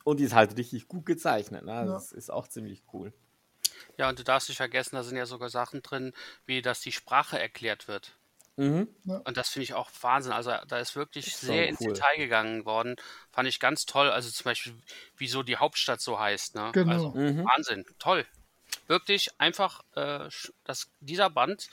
und 0.04 0.18
die 0.20 0.24
ist 0.24 0.34
halt 0.34 0.56
richtig 0.56 0.88
gut 0.88 1.06
gezeichnet. 1.06 1.64
Ne? 1.64 1.72
Also 1.72 1.92
Ja. 1.92 1.98
Das 1.98 2.12
ist 2.12 2.30
auch 2.30 2.48
ziemlich 2.48 2.82
cool. 2.92 3.12
Ja, 3.98 4.08
und 4.08 4.18
du 4.18 4.24
darfst 4.24 4.48
nicht 4.48 4.56
vergessen, 4.56 4.96
da 4.96 5.02
sind 5.02 5.16
ja 5.18 5.26
sogar 5.26 5.50
Sachen 5.50 5.82
drin, 5.82 6.14
wie 6.46 6.62
dass 6.62 6.80
die 6.80 6.92
Sprache 6.92 7.38
erklärt 7.38 7.88
wird. 7.88 8.12
Mhm. 8.56 8.88
Und 9.04 9.36
das 9.36 9.50
finde 9.50 9.64
ich 9.64 9.74
auch 9.74 9.90
Wahnsinn. 10.00 10.32
Also 10.32 10.52
da 10.66 10.78
ist 10.78 10.96
wirklich 10.96 11.26
ist 11.28 11.40
sehr 11.42 11.64
sau 11.64 11.68
ins 11.68 11.80
cool. 11.80 11.92
Detail 11.92 12.16
gegangen 12.16 12.64
worden. 12.64 12.96
Fand 13.30 13.48
ich 13.48 13.60
ganz 13.60 13.86
toll. 13.86 14.10
Also 14.10 14.30
zum 14.30 14.44
Beispiel, 14.44 14.74
wieso 15.16 15.42
die 15.44 15.58
Hauptstadt 15.58 16.00
so 16.00 16.18
heißt. 16.18 16.54
Ne? 16.56 16.70
Genau. 16.72 16.92
Also, 16.92 17.10
Mhm. 17.10 17.44
Wahnsinn, 17.44 17.84
toll. 17.98 18.26
Wirklich 18.88 19.28
einfach, 19.38 19.82
äh, 19.94 20.26
sch- 20.28 20.52
das, 20.64 20.90
dieser 21.00 21.30
Band 21.30 21.68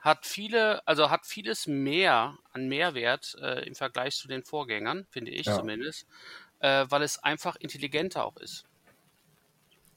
hat 0.00 0.26
viele, 0.26 0.86
also 0.86 1.10
hat 1.10 1.26
vieles 1.26 1.66
mehr 1.66 2.36
an 2.52 2.66
Mehrwert 2.68 3.36
äh, 3.40 3.64
im 3.66 3.74
Vergleich 3.74 4.16
zu 4.16 4.26
den 4.26 4.42
Vorgängern, 4.42 5.06
finde 5.10 5.30
ich 5.30 5.46
Ja. 5.46 5.56
zumindest, 5.56 6.06
äh, 6.60 6.86
weil 6.88 7.02
es 7.02 7.18
einfach 7.18 7.56
intelligenter 7.56 8.24
auch 8.24 8.36
ist. 8.38 8.64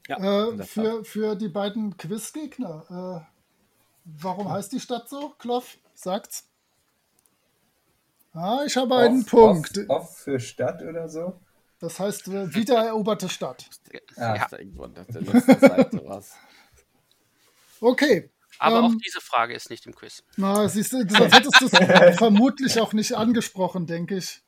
Ja, 0.08 0.18
Äh, 0.50 0.62
für, 0.64 1.04
für 1.04 1.34
die 1.36 1.48
beiden 1.48 1.96
Quizgegner. 1.96 3.24
Äh, 3.24 3.32
warum 4.04 4.50
heißt 4.50 4.72
die 4.72 4.80
Stadt 4.80 5.08
so? 5.08 5.30
Kloff, 5.38 5.76
sagt's. 5.94 6.48
Ah, 8.32 8.62
ich 8.66 8.76
habe 8.76 8.96
einen 8.96 9.22
Off- 9.22 9.30
Punkt. 9.30 9.78
Off, 9.88 9.88
off 9.88 10.16
für 10.18 10.38
Stadt 10.40 10.82
oder 10.82 11.08
so? 11.08 11.40
Das 11.80 11.98
heißt, 12.00 12.28
äh, 12.28 12.54
wiedereroberte 12.54 13.28
Stadt. 13.28 13.68
Ja. 14.16 14.46
Da 14.48 14.58
irgendwo 14.58 14.84
auf 14.84 14.92
der 14.94 15.20
letzten 15.20 15.60
Seite 15.60 16.02
was. 16.06 16.32
Okay. 17.82 18.30
Aber 18.58 18.78
Ähm, 18.78 18.84
auch 18.86 18.94
diese 19.04 19.20
Frage 19.20 19.52
ist 19.54 19.68
nicht 19.68 19.84
im 19.84 19.94
Quiz. 19.94 20.22
Na, 20.38 20.66
siehst 20.68 20.94
du, 20.94 21.06
sonst 21.06 21.34
hättest 21.34 21.60
du 21.60 21.66
es 21.66 22.16
vermutlich 22.18 22.80
auch 22.80 22.94
nicht 22.94 23.12
angesprochen, 23.14 23.86
denke 23.86 24.16
ich. 24.16 24.40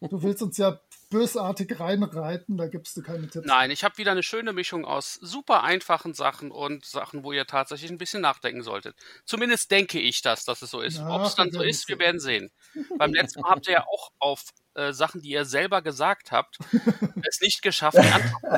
Du 0.00 0.22
willst 0.22 0.40
uns 0.42 0.56
ja 0.56 0.80
bösartig 1.10 1.78
reinreiten, 1.78 2.56
da 2.56 2.68
gibst 2.68 2.96
du 2.96 3.02
keine 3.02 3.28
Tipps. 3.28 3.46
Nein, 3.46 3.70
ich 3.70 3.84
habe 3.84 3.98
wieder 3.98 4.12
eine 4.12 4.22
schöne 4.22 4.52
Mischung 4.52 4.84
aus 4.84 5.14
super 5.14 5.62
einfachen 5.62 6.14
Sachen 6.14 6.50
und 6.50 6.84
Sachen, 6.84 7.24
wo 7.24 7.32
ihr 7.32 7.46
tatsächlich 7.46 7.90
ein 7.90 7.98
bisschen 7.98 8.22
nachdenken 8.22 8.62
solltet. 8.62 8.96
Zumindest 9.24 9.70
denke 9.70 10.00
ich 10.00 10.22
das, 10.22 10.44
dass 10.44 10.62
es 10.62 10.70
so 10.70 10.80
ist. 10.80 11.00
Ob 11.00 11.22
es 11.22 11.34
dann 11.34 11.50
so 11.50 11.62
ist, 11.62 11.88
wir 11.88 11.98
werden 11.98 12.20
sehen. 12.20 12.50
Beim 12.96 13.12
letzten 13.12 13.40
Mal 13.40 13.50
habt 13.50 13.66
ihr 13.66 13.74
ja 13.74 13.86
auch 13.86 14.12
auf 14.18 14.44
äh, 14.74 14.92
Sachen, 14.92 15.20
die 15.20 15.30
ihr 15.30 15.44
selber 15.44 15.82
gesagt 15.82 16.30
habt, 16.30 16.58
es 17.28 17.40
nicht 17.40 17.62
geschafft, 17.62 17.98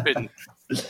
finden. 0.05 0.30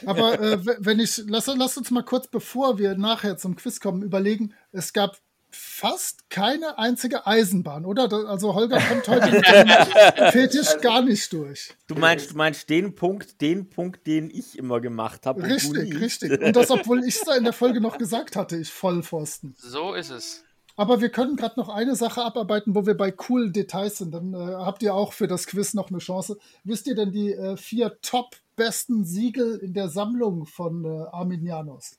Aber 0.05 0.41
äh, 0.41 0.59
wenn 0.79 1.01
ich, 1.01 1.23
lass, 1.27 1.47
lass 1.47 1.77
uns 1.79 1.91
mal 1.91 2.05
kurz, 2.05 2.29
bevor 2.29 2.79
wir 2.79 2.97
nachher 2.97 3.37
zum 3.37 3.57
Quiz 3.57 3.81
kommen, 3.81 4.03
überlegen, 4.03 4.55
es 4.73 4.93
gab 4.93 5.19
fast 5.53 6.29
keine 6.31 6.79
einzige 6.79 7.27
Eisenbahn, 7.27 7.85
oder? 7.85 8.11
Also 8.29 8.55
Holger 8.55 8.81
kommt 8.81 9.09
heute 9.09 9.31
mit 9.31 9.47
dem 10.19 10.33
Fetisch 10.33 10.81
gar 10.81 11.03
nicht 11.03 11.33
durch. 11.33 11.75
Du 11.87 11.95
meinst, 11.95 12.33
du 12.33 12.37
meinst 12.37 12.69
den 12.71 12.95
Punkt, 12.95 13.41
den 13.41 13.69
Punkt, 13.71 14.07
den 14.07 14.31
ich 14.31 14.59
immer 14.59 14.81
gemacht 14.81 15.27
habe. 15.27 15.43
Richtig, 15.43 16.01
richtig. 16.01 16.41
Und 16.41 16.57
das, 16.57 16.71
obwohl 16.71 17.05
ich 17.05 17.17
es 17.17 17.21
da 17.23 17.35
in 17.37 17.45
der 17.45 17.53
Folge 17.53 17.81
noch 17.81 17.99
gesagt 17.99 18.37
hatte, 18.37 18.57
ich 18.57 18.71
Vollpfosten. 18.71 19.55
So 19.59 19.95
ist 19.95 20.11
es. 20.11 20.45
Aber 20.77 21.01
wir 21.01 21.11
können 21.11 21.37
gerade 21.37 21.61
noch 21.61 21.69
eine 21.69 21.97
Sache 21.97 22.23
abarbeiten, 22.23 22.75
wo 22.75 22.87
wir 22.87 22.97
bei 22.97 23.11
coolen 23.11 23.53
Details 23.53 23.99
sind. 23.99 24.13
Dann 24.13 24.33
äh, 24.33 24.37
habt 24.37 24.83
ihr 24.83 24.95
auch 24.95 25.13
für 25.13 25.29
das 25.29 25.47
Quiz 25.47 25.75
noch 25.75 25.91
eine 25.91 25.99
Chance. 25.99 26.39
Wisst 26.65 26.87
ihr 26.87 26.95
denn 26.95 27.13
die 27.13 27.33
äh, 27.33 27.57
vier 27.57 27.99
top 28.01 28.37
besten 28.57 29.05
Siegel 29.05 29.59
in 29.59 29.75
der 29.75 29.89
Sammlung 29.89 30.47
von 30.47 30.85
äh, 30.85 31.05
Arminianos? 31.13 31.99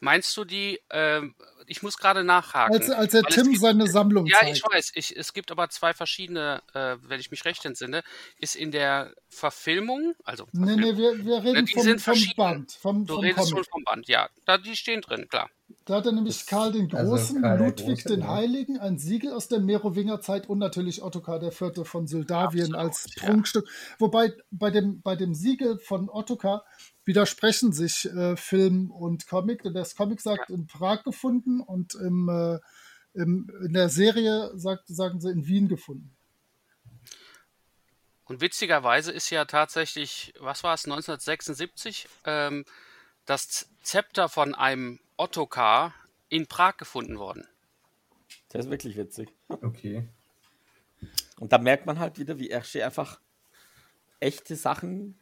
Meinst 0.00 0.36
du 0.36 0.44
die, 0.44 0.80
ähm, 0.90 1.34
ich 1.66 1.82
muss 1.82 1.96
gerade 1.98 2.24
nachhaken. 2.24 2.74
Als, 2.74 2.90
als 2.90 3.14
er 3.14 3.22
es 3.28 3.34
Tim 3.34 3.48
gibt- 3.50 3.60
seine 3.60 3.86
Sammlung 3.86 4.26
Ja, 4.26 4.38
zeigt. 4.40 4.56
ich 4.56 4.62
weiß. 4.62 4.92
Ich, 4.94 5.16
es 5.16 5.32
gibt 5.32 5.50
aber 5.50 5.68
zwei 5.68 5.92
verschiedene, 5.94 6.62
äh, 6.74 6.96
wenn 7.02 7.20
ich 7.20 7.30
mich 7.30 7.44
recht 7.44 7.64
entsinne, 7.64 8.02
ist 8.38 8.56
in 8.56 8.70
der 8.70 9.12
Verfilmung, 9.28 10.14
also 10.24 10.46
Nee, 10.52 10.76
nee, 10.76 10.96
wir, 10.96 11.24
wir 11.24 11.42
reden 11.44 11.66
die 11.66 11.74
vom, 11.74 11.82
sind 11.82 12.00
vom. 12.00 12.14
Band, 12.36 12.72
vom, 12.72 13.04
du 13.06 13.14
vom 13.14 13.24
redest 13.24 13.48
schon 13.48 13.54
Comic. 13.56 13.70
vom 13.70 13.84
Band, 13.84 14.08
ja. 14.08 14.28
Da, 14.44 14.58
die 14.58 14.76
stehen 14.76 15.00
drin, 15.02 15.28
klar. 15.28 15.50
Da 15.84 15.96
hat 15.96 16.06
er 16.06 16.12
nämlich 16.12 16.46
Karl 16.46 16.72
den 16.72 16.92
Also 16.94 17.10
Großen, 17.10 17.42
der 17.42 17.56
Ludwig 17.58 17.86
Große, 18.04 18.08
den 18.08 18.20
ja. 18.20 18.28
Heiligen, 18.28 18.78
ein 18.78 18.98
Siegel 18.98 19.32
aus 19.32 19.48
der 19.48 19.60
Merowingerzeit 19.60 20.48
und 20.48 20.58
natürlich 20.58 21.02
Ottokar 21.02 21.40
der 21.40 21.50
Vierte 21.52 21.84
von 21.84 22.06
Syldawien 22.06 22.74
Absolut, 22.74 22.78
als 22.78 23.06
ja. 23.16 23.26
Prunkstück. 23.26 23.68
Wobei 23.98 24.32
bei 24.50 24.70
dem, 24.70 25.00
bei 25.02 25.16
dem 25.16 25.34
Siegel 25.34 25.78
von 25.78 26.08
Ottokar 26.08 26.64
widersprechen 27.06 27.72
sich 27.72 28.04
äh, 28.06 28.36
Film 28.36 28.90
und 28.90 29.26
Comic. 29.26 29.62
Denn 29.62 29.74
das 29.74 29.96
Comic 29.96 30.20
sagt 30.20 30.50
in 30.50 30.66
Prag 30.66 31.04
gefunden 31.04 31.60
und 31.60 31.94
im, 31.94 32.28
äh, 32.28 32.58
im, 33.18 33.50
in 33.64 33.72
der 33.72 33.88
Serie 33.88 34.50
sagt, 34.54 34.88
sagen 34.88 35.20
sie 35.20 35.30
in 35.30 35.46
Wien 35.46 35.68
gefunden. 35.68 36.14
Und 38.24 38.40
witzigerweise 38.40 39.12
ist 39.12 39.30
ja 39.30 39.44
tatsächlich, 39.44 40.34
was 40.40 40.64
war 40.64 40.74
es, 40.74 40.84
1976, 40.84 42.08
ähm, 42.24 42.64
das 43.24 43.68
Zepter 43.82 44.28
von 44.28 44.54
einem 44.54 44.98
Ottokar 45.16 45.94
in 46.28 46.46
Prag 46.48 46.76
gefunden 46.76 47.18
worden. 47.18 47.46
Das 48.48 48.64
ist 48.64 48.70
wirklich 48.70 48.96
witzig. 48.96 49.32
Okay. 49.48 50.08
Und 51.38 51.52
da 51.52 51.58
merkt 51.58 51.86
man 51.86 52.00
halt 52.00 52.18
wieder, 52.18 52.38
wie 52.38 52.52
Hergé 52.52 52.84
einfach 52.84 53.20
echte 54.18 54.56
Sachen 54.56 55.18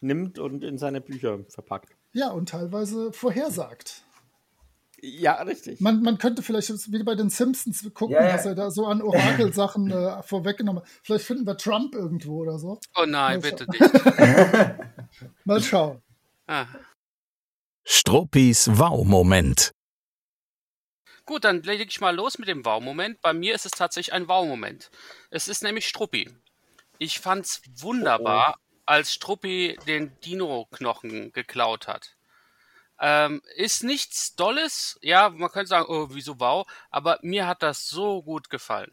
nimmt 0.00 0.38
und 0.38 0.64
in 0.64 0.78
seine 0.78 1.00
Bücher 1.00 1.40
verpackt. 1.48 1.96
Ja, 2.12 2.30
und 2.30 2.48
teilweise 2.48 3.12
vorhersagt. 3.12 4.02
Ja, 5.02 5.42
richtig. 5.42 5.80
Man, 5.80 6.02
man 6.02 6.18
könnte 6.18 6.42
vielleicht 6.42 6.70
wieder 6.90 7.04
bei 7.04 7.14
den 7.14 7.28
Simpsons 7.28 7.86
gucken, 7.92 8.16
ja. 8.16 8.32
was 8.32 8.46
er 8.46 8.54
da 8.54 8.70
so 8.70 8.86
an 8.86 9.02
Orakelsachen 9.02 9.90
äh, 9.90 10.22
vorweggenommen 10.22 10.82
hat. 10.82 10.88
Vielleicht 11.02 11.26
finden 11.26 11.46
wir 11.46 11.56
Trump 11.56 11.94
irgendwo 11.94 12.42
oder 12.42 12.58
so. 12.58 12.80
Oh 12.96 13.04
nein, 13.04 13.40
Mal 13.40 13.50
bitte 13.50 13.66
nicht. 13.70 13.80
Mal 15.44 15.62
schauen. 15.62 16.02
Ah. 16.46 16.66
Struppis 17.84 18.68
Wow-Moment. 18.78 19.72
Gut, 21.26 21.44
dann 21.44 21.62
lege 21.62 21.84
ich 21.88 22.00
mal 22.00 22.14
los 22.14 22.38
mit 22.38 22.48
dem 22.48 22.64
Wow-Moment. 22.64 23.20
Bei 23.20 23.32
mir 23.32 23.54
ist 23.54 23.66
es 23.66 23.72
tatsächlich 23.72 24.12
ein 24.12 24.28
Wow-Moment. 24.28 24.90
Es 25.30 25.48
ist 25.48 25.62
nämlich 25.62 25.86
Struppi. 25.86 26.30
Ich 26.98 27.20
fand's 27.20 27.62
wunderbar, 27.78 28.58
als 28.86 29.12
Struppi 29.12 29.78
den 29.86 30.18
Dino-Knochen 30.20 31.32
geklaut 31.32 31.88
hat. 31.88 32.16
Ähm, 32.98 33.42
ist 33.56 33.84
nichts 33.84 34.36
Dolles, 34.36 34.98
ja, 35.02 35.28
man 35.28 35.50
könnte 35.50 35.68
sagen, 35.68 35.86
oh, 35.88 36.08
wieso 36.12 36.40
wow, 36.40 36.66
aber 36.90 37.18
mir 37.22 37.46
hat 37.46 37.62
das 37.62 37.88
so 37.88 38.22
gut 38.22 38.48
gefallen. 38.48 38.92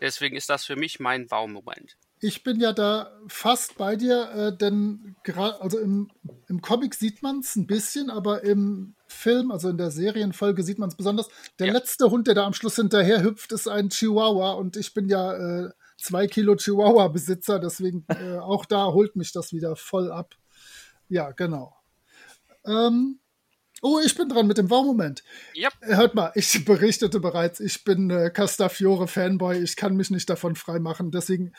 Deswegen 0.00 0.36
ist 0.36 0.50
das 0.50 0.64
für 0.64 0.74
mich 0.74 0.98
mein 0.98 1.30
Wow-Moment. 1.30 1.96
Ich 2.20 2.42
bin 2.42 2.58
ja 2.58 2.72
da 2.72 3.12
fast 3.28 3.76
bei 3.76 3.96
dir, 3.96 4.30
äh, 4.30 4.56
denn 4.56 5.14
gerade, 5.22 5.60
also 5.60 5.78
im, 5.78 6.10
im 6.48 6.60
Comic 6.60 6.94
sieht 6.94 7.22
man 7.22 7.40
es 7.40 7.54
ein 7.54 7.66
bisschen, 7.66 8.10
aber 8.10 8.42
im 8.42 8.94
Film, 9.06 9.50
also 9.52 9.68
in 9.68 9.78
der 9.78 9.90
Serienfolge 9.90 10.62
sieht 10.62 10.78
man 10.78 10.88
es 10.88 10.96
besonders. 10.96 11.28
Der 11.58 11.68
Ja. 11.68 11.72
letzte 11.74 12.10
Hund, 12.10 12.26
der 12.26 12.34
da 12.34 12.46
am 12.46 12.54
Schluss 12.54 12.76
hinterher 12.76 13.22
hüpft, 13.22 13.52
ist 13.52 13.68
ein 13.68 13.90
Chihuahua 13.90 14.52
und 14.52 14.76
ich 14.76 14.94
bin 14.94 15.08
ja 15.08 15.34
äh, 15.66 15.70
zwei 15.96 16.26
Kilo 16.26 16.56
Chihuahua-Besitzer, 16.56 17.58
deswegen 17.58 18.04
äh, 18.08 18.38
auch 18.38 18.64
da 18.64 18.86
holt 18.86 19.16
mich 19.16 19.32
das 19.32 19.52
wieder 19.52 19.76
voll 19.76 20.10
ab. 20.10 20.34
Ja, 21.08 21.30
genau. 21.32 21.76
Ähm, 22.66 23.20
oh, 23.82 24.00
ich 24.04 24.14
bin 24.16 24.28
dran 24.28 24.46
mit 24.46 24.58
dem 24.58 24.70
Wow-Moment. 24.70 25.22
Ja, 25.54 25.70
Hört 25.80 26.14
mal, 26.14 26.32
ich 26.34 26.64
berichtete 26.64 27.20
bereits, 27.20 27.60
ich 27.60 27.84
bin 27.84 28.10
äh, 28.10 28.30
Castafiore-Fanboy, 28.30 29.58
ich 29.62 29.76
kann 29.76 29.96
mich 29.96 30.10
nicht 30.10 30.28
davon 30.28 30.56
freimachen. 30.56 31.10
Deswegen 31.10 31.52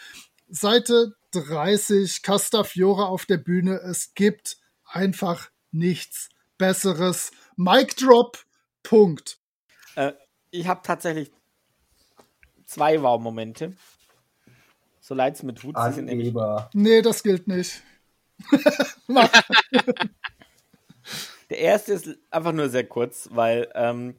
Seite 0.47 1.15
30, 1.31 2.21
Castafiore 2.21 3.07
auf 3.07 3.25
der 3.25 3.37
Bühne. 3.37 3.79
Es 3.79 4.13
gibt 4.13 4.57
einfach 4.85 5.49
nichts 5.71 6.29
Besseres. 6.57 7.31
Mic 7.55 7.95
Drop, 7.95 8.45
Punkt. 8.83 9.39
Äh, 9.95 10.13
ich 10.51 10.67
habe 10.67 10.81
tatsächlich 10.83 11.31
zwei 12.65 13.01
Wow-Momente. 13.01 13.73
So 15.05 15.13
leid 15.13 15.35
es 15.35 15.43
mir 15.43 15.53
tut. 15.53 15.77
Sie 15.77 15.91
sind 15.91 16.05
nämlich 16.05 16.29
Angeber. 16.29 16.67
Nee, 16.73 17.03
das 17.03 17.21
gilt 17.21 17.47
nicht. 17.47 17.83
Mach. 19.07 19.29
Der 21.47 21.59
erste 21.59 21.93
ist 21.93 22.17
einfach 22.31 22.53
nur 22.53 22.69
sehr 22.69 22.87
kurz, 22.87 23.29
weil 23.31 23.69
ähm, 23.75 24.15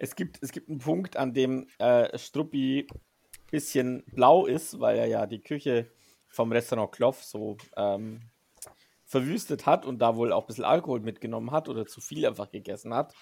es, 0.00 0.16
gibt, 0.16 0.42
es 0.42 0.50
gibt 0.50 0.68
einen 0.68 0.80
Punkt, 0.80 1.16
an 1.16 1.32
dem 1.32 1.68
äh, 1.78 2.18
Struppi 2.18 2.88
ein 2.90 3.50
bisschen 3.52 4.02
blau 4.14 4.46
ist, 4.46 4.80
weil 4.80 4.98
er 4.98 5.06
ja 5.06 5.26
die 5.26 5.42
Küche 5.42 5.92
vom 6.26 6.50
Restaurant 6.50 6.90
Kloff 6.90 7.22
so 7.22 7.56
ähm, 7.76 8.22
verwüstet 9.04 9.64
hat 9.64 9.86
und 9.86 10.00
da 10.00 10.16
wohl 10.16 10.32
auch 10.32 10.42
ein 10.42 10.46
bisschen 10.48 10.64
Alkohol 10.64 10.98
mitgenommen 10.98 11.52
hat 11.52 11.68
oder 11.68 11.86
zu 11.86 12.00
viel 12.00 12.26
einfach 12.26 12.50
gegessen 12.50 12.92
hat 12.92 13.14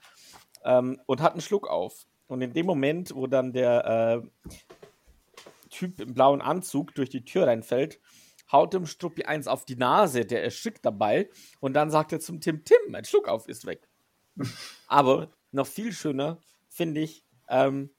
ähm, 0.64 0.98
und 1.04 1.20
hat 1.20 1.32
einen 1.32 1.42
Schluck 1.42 1.68
auf. 1.68 2.06
Und 2.28 2.40
in 2.40 2.54
dem 2.54 2.64
Moment, 2.64 3.14
wo 3.14 3.26
dann 3.26 3.52
der 3.52 4.22
äh, 4.24 4.48
Typ 5.74 6.00
im 6.00 6.14
blauen 6.14 6.40
Anzug 6.40 6.94
durch 6.94 7.10
die 7.10 7.24
Tür 7.24 7.46
reinfällt, 7.46 8.00
haut 8.52 8.74
dem 8.74 8.86
Struppi 8.86 9.24
eins 9.24 9.46
auf 9.48 9.64
die 9.64 9.76
Nase, 9.76 10.24
der 10.24 10.44
erschrickt 10.44 10.84
dabei 10.84 11.28
und 11.60 11.74
dann 11.74 11.90
sagt 11.90 12.12
er 12.12 12.20
zum 12.20 12.40
Tim, 12.40 12.64
Tim, 12.64 12.78
mein 12.88 13.04
Schluck 13.04 13.28
auf 13.28 13.48
ist 13.48 13.66
weg. 13.66 13.88
Aber 14.86 15.32
noch 15.52 15.66
viel 15.66 15.92
schöner 15.92 16.38
finde 16.68 17.00
ich 17.00 17.24
ähm, 17.48 17.90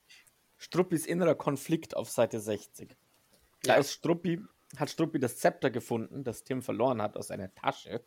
Struppis 0.58 1.06
innerer 1.06 1.36
Konflikt 1.36 1.96
auf 1.96 2.10
Seite 2.10 2.40
60. 2.40 2.96
Da 3.64 3.74
Ja. 3.74 3.80
ist 3.80 3.92
Struppi, 3.92 4.42
hat 4.78 4.90
Struppi 4.90 5.20
das 5.20 5.38
Zepter 5.38 5.70
gefunden, 5.70 6.24
das 6.24 6.44
Tim 6.44 6.62
verloren 6.62 7.02
hat 7.02 7.18
aus 7.18 7.28
seiner 7.28 7.54
Tasche. 7.54 8.04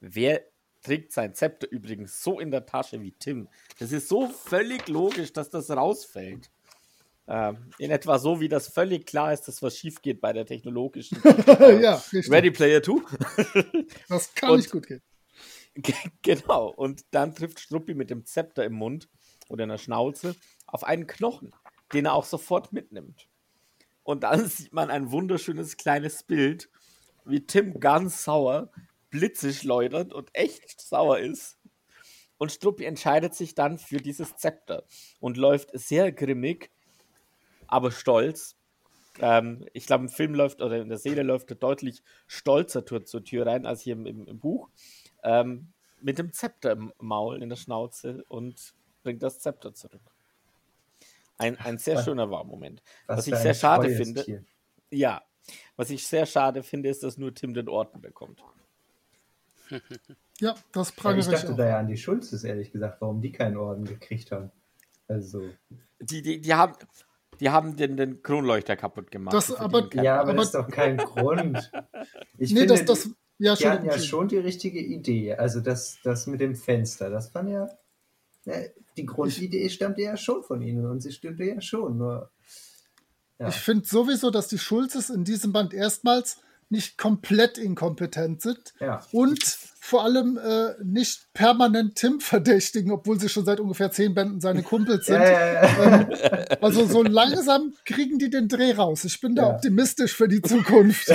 Wer 0.00 0.44
trägt 0.82 1.12
sein 1.12 1.34
Zepter 1.34 1.70
übrigens 1.70 2.22
so 2.22 2.40
in 2.40 2.50
der 2.50 2.66
Tasche 2.66 3.00
wie 3.00 3.12
Tim? 3.12 3.48
Das 3.78 3.92
ist 3.92 4.08
so 4.08 4.28
völlig 4.28 4.88
logisch, 4.88 5.32
dass 5.32 5.48
das 5.50 5.70
rausfällt. 5.70 6.50
Ähm, 7.34 7.70
in 7.78 7.90
etwa 7.90 8.18
so, 8.18 8.40
wie 8.40 8.48
das 8.50 8.68
völlig 8.68 9.06
klar 9.06 9.32
ist, 9.32 9.48
dass 9.48 9.62
was 9.62 9.78
schief 9.78 10.02
geht 10.02 10.20
bei 10.20 10.34
der 10.34 10.44
technologischen 10.44 11.16
ja, 11.82 11.94
richtig. 12.12 12.30
Ready 12.30 12.50
Player 12.50 12.82
2. 12.82 13.86
Das 14.08 14.34
kann 14.34 14.50
Und- 14.50 14.56
nicht 14.58 14.70
gut 14.70 14.86
gehen. 14.86 15.00
Ge- 15.74 15.94
Genau, 16.20 16.68
und 16.68 17.06
dann 17.12 17.34
trifft 17.34 17.58
Struppi 17.58 17.94
mit 17.94 18.10
dem 18.10 18.26
Zepter 18.26 18.64
im 18.66 18.74
Mund 18.74 19.08
oder 19.48 19.62
in 19.64 19.70
der 19.70 19.78
Schnauze 19.78 20.36
auf 20.66 20.84
einen 20.84 21.06
Knochen, 21.06 21.54
den 21.94 22.04
er 22.04 22.12
auch 22.12 22.26
sofort 22.26 22.70
mitnimmt. 22.74 23.26
Und 24.02 24.24
dann 24.24 24.46
sieht 24.48 24.74
man 24.74 24.90
ein 24.90 25.10
wunderschönes 25.10 25.78
kleines 25.78 26.24
Bild, 26.24 26.68
wie 27.24 27.46
Tim 27.46 27.80
ganz 27.80 28.24
sauer, 28.24 28.70
Blitze 29.08 29.54
schleudert 29.54 30.12
und 30.12 30.28
echt 30.34 30.78
sauer 30.82 31.18
ist. 31.18 31.56
Und 32.36 32.52
Struppi 32.52 32.84
entscheidet 32.84 33.34
sich 33.34 33.54
dann 33.54 33.78
für 33.78 33.98
dieses 33.98 34.36
Zepter 34.36 34.84
und 35.20 35.38
läuft 35.38 35.70
sehr 35.72 36.12
grimmig, 36.12 36.70
aber 37.72 37.90
stolz. 37.90 38.56
Ähm, 39.18 39.66
ich 39.72 39.86
glaube, 39.86 40.04
im 40.04 40.08
Film 40.10 40.34
läuft 40.34 40.62
oder 40.62 40.80
in 40.80 40.88
der 40.88 40.98
Serie 40.98 41.22
läuft 41.22 41.50
er 41.50 41.56
deutlich 41.56 42.02
stolzer 42.26 42.84
zur, 42.86 43.04
zur 43.04 43.24
Tür 43.24 43.46
rein 43.46 43.66
als 43.66 43.80
hier 43.82 43.94
im, 43.94 44.06
im, 44.06 44.26
im 44.26 44.38
Buch 44.38 44.68
ähm, 45.22 45.72
mit 46.00 46.18
dem 46.18 46.32
Zepter 46.32 46.72
im 46.72 46.92
Maul, 46.98 47.42
in 47.42 47.48
der 47.48 47.56
Schnauze 47.56 48.24
und 48.28 48.74
bringt 49.02 49.22
das 49.22 49.38
Zepter 49.40 49.74
zurück. 49.74 50.00
Ein, 51.38 51.58
ein 51.58 51.78
sehr 51.78 51.96
Was- 51.96 52.04
schöner 52.04 52.30
Warmoment. 52.30 52.82
Was 53.06 53.18
Was 53.18 53.26
ich 53.26 53.34
sehr 53.36 53.54
schade 53.54 53.86
treues 53.88 53.96
finde, 53.98 54.24
Tier. 54.24 54.44
ja, 54.90 55.22
was 55.76 55.90
ich 55.90 56.06
sehr 56.06 56.24
schade 56.26 56.62
finde, 56.62 56.88
ist, 56.88 57.02
dass 57.02 57.18
nur 57.18 57.34
Tim 57.34 57.52
den 57.54 57.68
Orden 57.68 58.00
bekommt. 58.00 58.42
Ja, 60.40 60.54
das 60.72 60.90
Ja, 60.90 60.94
prangere 60.96 61.20
ich 61.20 61.26
ich 61.26 61.32
dachte 61.32 61.52
auch. 61.52 61.56
da 61.56 61.66
ja 61.68 61.78
an 61.78 61.88
die 61.88 61.96
Schulzes, 61.96 62.44
ehrlich 62.44 62.72
gesagt, 62.72 63.00
warum 63.00 63.20
die 63.20 63.32
keinen 63.32 63.56
Orden 63.56 63.84
gekriegt 63.84 64.30
haben. 64.32 64.50
Also, 65.08 65.50
Die, 66.00 66.22
die, 66.22 66.40
die 66.40 66.54
haben, 66.54 66.74
die 67.42 67.50
haben 67.50 67.74
den, 67.74 67.96
den 67.96 68.22
Kronleuchter 68.22 68.76
kaputt 68.76 69.10
gemacht. 69.10 69.34
Das 69.34 69.52
aber- 69.52 69.92
ja, 69.94 70.20
aber 70.20 70.28
Orden. 70.28 70.36
das 70.36 70.46
ist 70.46 70.54
doch 70.54 70.68
kein 70.68 70.96
Grund. 70.96 71.72
Ich 72.38 72.52
nee, 72.52 72.60
finde, 72.60 72.74
das, 72.74 72.84
das, 72.84 73.10
ja, 73.38 73.56
die 73.56 73.68
hatten 73.68 73.86
ja 73.86 73.98
schon 73.98 74.28
die 74.28 74.38
richtige 74.38 74.80
Idee. 74.80 75.34
Also 75.34 75.60
das, 75.60 75.98
das 76.04 76.28
mit 76.28 76.40
dem 76.40 76.54
Fenster, 76.54 77.10
das 77.10 77.34
war 77.34 77.44
ja, 77.48 77.68
ja 78.44 78.54
die 78.96 79.06
Grundidee 79.06 79.68
stammte 79.70 80.02
ja 80.02 80.16
schon 80.16 80.44
von 80.44 80.62
ihnen 80.62 80.86
und 80.86 81.00
sie 81.00 81.10
stimmte 81.10 81.42
ja 81.42 81.60
schon. 81.60 81.98
Nur 81.98 82.30
ja. 83.40 83.48
Ich 83.48 83.56
finde 83.56 83.84
sowieso, 83.86 84.30
dass 84.30 84.46
die 84.46 84.58
Schulzes 84.58 85.10
in 85.10 85.24
diesem 85.24 85.52
Band 85.52 85.74
erstmals 85.74 86.40
nicht 86.72 86.98
komplett 86.98 87.58
inkompetent 87.58 88.42
sind 88.42 88.72
ja. 88.80 89.00
und 89.12 89.44
vor 89.44 90.02
allem 90.04 90.38
äh, 90.38 90.74
nicht 90.82 91.28
permanent 91.34 91.96
Tim 91.96 92.18
verdächtigen, 92.20 92.90
obwohl 92.92 93.20
sie 93.20 93.28
schon 93.28 93.44
seit 93.44 93.60
ungefähr 93.60 93.90
zehn 93.90 94.14
Bänden 94.14 94.40
seine 94.40 94.62
Kumpels 94.64 95.06
sind. 95.06 95.20
Ja, 95.20 95.30
ja, 95.30 95.52
ja. 95.52 96.00
Ähm, 96.00 96.06
also 96.60 96.86
so 96.86 97.02
langsam 97.02 97.74
kriegen 97.84 98.18
die 98.18 98.30
den 98.30 98.48
Dreh 98.48 98.72
raus. 98.72 99.04
Ich 99.04 99.20
bin 99.20 99.34
da 99.34 99.42
Ja. 99.48 99.54
optimistisch 99.54 100.16
für 100.16 100.28
die 100.28 100.40
Zukunft. 100.42 101.08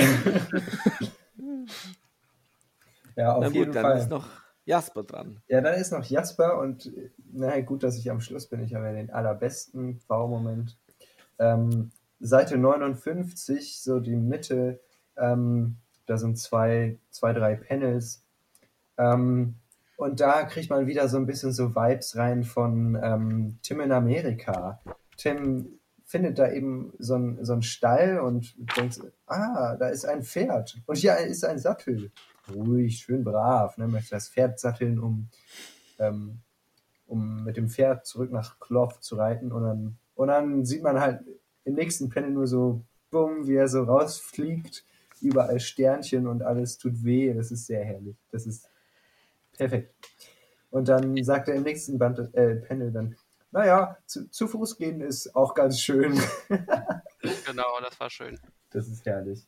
ja, 3.16 3.34
auf 3.34 3.42
Na 3.44 3.48
jeden 3.50 3.66
gut, 3.66 3.74
dann 3.76 3.82
Fall. 3.82 3.98
ist 3.98 4.10
noch 4.10 4.28
Jasper 4.64 5.02
dran. 5.02 5.40
Ja, 5.48 5.60
dann 5.60 5.74
ist 5.80 5.92
noch 5.92 6.04
Jasper 6.04 6.58
und 6.60 6.90
naja, 7.32 7.60
gut, 7.62 7.82
dass 7.82 7.96
ich 7.96 8.10
am 8.10 8.20
Schluss 8.20 8.46
bin. 8.48 8.62
Ich 8.62 8.74
habe 8.74 8.86
ja 8.86 8.92
den 8.92 9.10
allerbesten 9.10 10.00
Baumoment. 10.06 10.76
Ähm, 11.38 11.90
Seite 12.20 12.58
59, 12.58 13.80
so 13.80 14.00
die 14.00 14.16
Mitte, 14.16 14.80
ähm, 15.18 15.76
da 16.06 16.16
sind 16.16 16.38
zwei, 16.38 16.98
zwei, 17.10 17.32
drei 17.32 17.54
Panels. 17.54 18.24
Ähm, 18.96 19.56
und 19.96 20.20
da 20.20 20.44
kriegt 20.44 20.70
man 20.70 20.86
wieder 20.86 21.08
so 21.08 21.16
ein 21.16 21.26
bisschen 21.26 21.52
so 21.52 21.74
Vibes 21.74 22.16
rein 22.16 22.44
von 22.44 22.98
ähm, 23.02 23.58
Tim 23.62 23.80
in 23.80 23.92
Amerika. 23.92 24.80
Tim 25.16 25.78
findet 26.04 26.38
da 26.38 26.50
eben 26.50 26.92
so 26.98 27.16
ein, 27.16 27.44
so 27.44 27.60
Stall 27.60 28.20
und 28.20 28.54
denkt, 28.76 29.00
ah, 29.26 29.76
da 29.76 29.88
ist 29.88 30.06
ein 30.06 30.22
Pferd 30.22 30.80
und 30.86 30.96
hier 30.96 31.16
ist 31.18 31.44
ein 31.44 31.58
Sattel. 31.58 32.10
Ruhig, 32.54 33.00
schön 33.00 33.24
brav, 33.24 33.76
ne? 33.76 33.88
möchte 33.88 34.10
das 34.10 34.28
Pferd 34.28 34.58
satteln, 34.58 34.98
um, 34.98 35.28
ähm, 35.98 36.38
um 37.06 37.44
mit 37.44 37.58
dem 37.58 37.68
Pferd 37.68 38.06
zurück 38.06 38.32
nach 38.32 38.58
Cloth 38.58 39.02
zu 39.02 39.16
reiten 39.16 39.52
und 39.52 39.62
dann, 39.64 39.98
und 40.14 40.28
dann 40.28 40.64
sieht 40.64 40.82
man 40.82 40.98
halt 40.98 41.20
im 41.64 41.74
nächsten 41.74 42.08
Panel 42.08 42.30
nur 42.30 42.46
so, 42.46 42.84
bumm, 43.10 43.46
wie 43.46 43.56
er 43.56 43.68
so 43.68 43.82
rausfliegt, 43.82 44.84
überall 45.22 45.60
Sternchen 45.60 46.26
und 46.26 46.42
alles 46.42 46.78
tut 46.78 47.04
weh, 47.04 47.32
das 47.34 47.50
ist 47.50 47.66
sehr 47.66 47.84
herrlich, 47.84 48.16
das 48.30 48.46
ist 48.46 48.68
perfekt. 49.52 49.94
Und 50.70 50.88
dann 50.88 51.22
sagt 51.24 51.48
er 51.48 51.54
im 51.54 51.62
nächsten 51.62 51.98
Band, 51.98 52.18
äh, 52.34 52.56
Panel 52.56 52.92
dann, 52.92 53.16
naja, 53.50 53.96
zu, 54.06 54.28
zu 54.30 54.46
Fuß 54.46 54.76
gehen 54.76 55.00
ist 55.00 55.34
auch 55.34 55.54
ganz 55.54 55.80
schön. 55.80 56.20
Genau, 57.44 57.80
das 57.82 57.98
war 57.98 58.10
schön. 58.10 58.38
Das 58.70 58.86
ist 58.86 59.04
herrlich. 59.04 59.46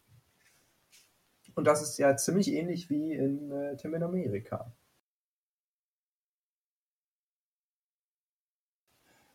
Und 1.54 1.64
das 1.64 1.82
ist 1.82 1.98
ja 1.98 2.16
ziemlich 2.16 2.48
ähnlich 2.52 2.90
wie 2.90 3.12
in 3.12 3.50
äh, 3.52 3.76
Tim 3.76 3.94
in 3.94 4.02
Amerika. 4.02 4.72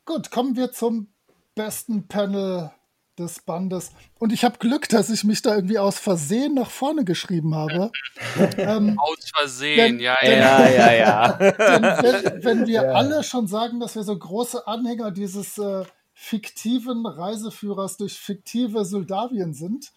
Gut, 0.06 0.32
kommen 0.32 0.56
wir 0.56 0.72
zum 0.72 1.14
besten 1.56 2.08
Panel 2.08 2.72
des 3.18 3.40
Bandes. 3.40 3.92
Und 4.20 4.34
ich 4.34 4.44
habe 4.44 4.58
Glück, 4.60 4.90
dass 4.90 5.10
ich 5.10 5.24
mich 5.24 5.42
da 5.42 5.56
irgendwie 5.56 5.80
aus 5.80 6.00
Versehen 6.00 6.54
nach 6.56 6.70
vorne 6.70 7.04
geschrieben 7.06 7.56
habe. 7.56 7.92
ähm, 8.58 8.98
Aus 9.00 9.30
Versehen, 9.34 9.78
Denn- 9.78 10.00
ja, 10.00 10.18
denn- 10.22 10.40
ja. 10.40 10.70
Ja, 10.70 10.94
ja, 10.94 11.40
wenn, 11.40 12.44
wenn 12.44 12.68
wir 12.68 12.82
Ja. 12.84 12.92
alle 12.94 13.24
schon 13.24 13.48
sagen, 13.48 13.80
dass 13.80 13.96
wir 13.96 14.04
so 14.04 14.18
große 14.18 14.68
Anhänger 14.68 15.12
dieses 15.12 15.58
äh, 15.58 15.84
fiktiven 16.14 17.06
Reiseführers 17.06 17.98
durch 17.98 18.20
fiktive 18.20 18.86
Soldawien 18.86 19.54
sind, 19.54 19.92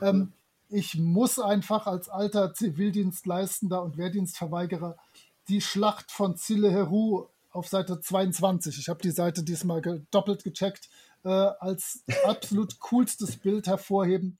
ähm, 0.00 0.32
ich 0.68 0.96
muss 0.98 1.38
einfach 1.38 1.86
als 1.86 2.08
alter 2.08 2.54
Zivildienstleistender 2.54 3.82
und 3.82 3.98
Wehrdienstverweigerer 3.98 4.96
die 5.48 5.60
Schlacht 5.60 6.10
von 6.10 6.36
Zille-Heru 6.36 7.26
auf 7.50 7.68
Seite 7.68 8.00
22, 8.00 8.78
ich 8.78 8.88
habe 8.88 9.02
die 9.02 9.10
Seite 9.10 9.42
diesmal 9.42 9.82
doppelt 10.10 10.42
gecheckt, 10.44 10.88
äh, 11.24 11.28
als 11.28 12.04
absolut 12.24 12.78
coolstes 12.80 13.36
Bild 13.36 13.66
hervorheben. 13.66 14.38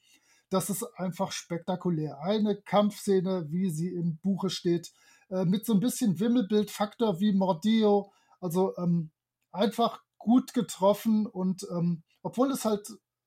Das 0.50 0.68
ist 0.68 0.84
einfach 0.96 1.32
spektakulär. 1.32 2.20
Eine 2.20 2.56
Kampfszene, 2.56 3.46
wie 3.48 3.70
sie 3.70 3.88
im 3.88 4.18
Buche 4.18 4.50
steht, 4.50 4.92
äh, 5.30 5.44
mit 5.44 5.64
so 5.64 5.72
ein 5.72 5.80
bisschen 5.80 6.20
Wimmelbildfaktor 6.20 7.20
wie 7.20 7.32
Mordillo. 7.32 8.12
Also 8.40 8.76
ähm, 8.76 9.10
einfach 9.50 10.02
gut 10.18 10.52
getroffen 10.54 11.26
und 11.26 11.66
ähm, 11.70 12.02
obwohl 12.22 12.50
es 12.52 12.64
halt, 12.64 12.86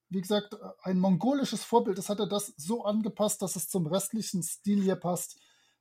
wie 0.10 0.22
gesagt, 0.22 0.56
ein 0.84 0.99
mongolisches 0.99 1.64
Vorbild 1.64 1.97
ist, 1.97 2.10
hat 2.10 2.20
er 2.20 2.28
das 2.28 2.53
so 2.58 2.86
angepasst, 2.86 3.41
dass 3.41 3.56
es 3.56 3.70
zum 3.70 3.88
restlichen 3.88 4.43
Stil 4.43 4.82
hier 4.82 4.95
passt. 4.95 5.38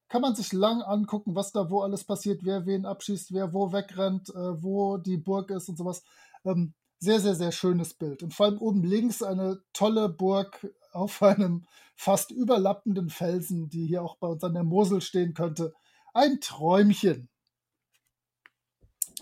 Kann 0.08 0.22
man 0.22 0.34
sich 0.34 0.52
lang 0.52 0.82
angucken, 0.82 1.34
was 1.34 1.52
da 1.52 1.70
wo 1.70 1.80
alles 1.80 2.04
passiert, 2.04 2.44
wer 2.44 2.66
wen 2.66 2.84
abschießt, 2.84 3.32
wer 3.32 3.52
wo 3.52 3.72
wegrennt, 3.72 4.30
äh, 4.30 4.62
wo 4.62 4.96
die 4.96 5.16
Burg 5.16 5.50
ist 5.50 5.68
und 5.68 5.76
sowas. 5.76 6.02
Ähm, 6.44 6.74
sehr, 6.98 7.20
sehr, 7.20 7.34
sehr 7.34 7.52
schönes 7.52 7.94
Bild. 7.94 8.22
Und 8.22 8.34
vor 8.34 8.46
allem 8.46 8.58
oben 8.58 8.82
links 8.82 9.22
eine 9.22 9.62
tolle 9.72 10.08
Burg 10.08 10.66
auf 10.92 11.22
einem 11.22 11.66
fast 11.96 12.30
überlappenden 12.30 13.10
Felsen, 13.10 13.68
die 13.68 13.86
hier 13.86 14.02
auch 14.02 14.16
bei 14.16 14.26
uns 14.26 14.42
an 14.44 14.54
der 14.54 14.64
Mosel 14.64 15.00
stehen 15.00 15.34
könnte. 15.34 15.74
Ein 16.12 16.40
Träumchen. 16.40 17.28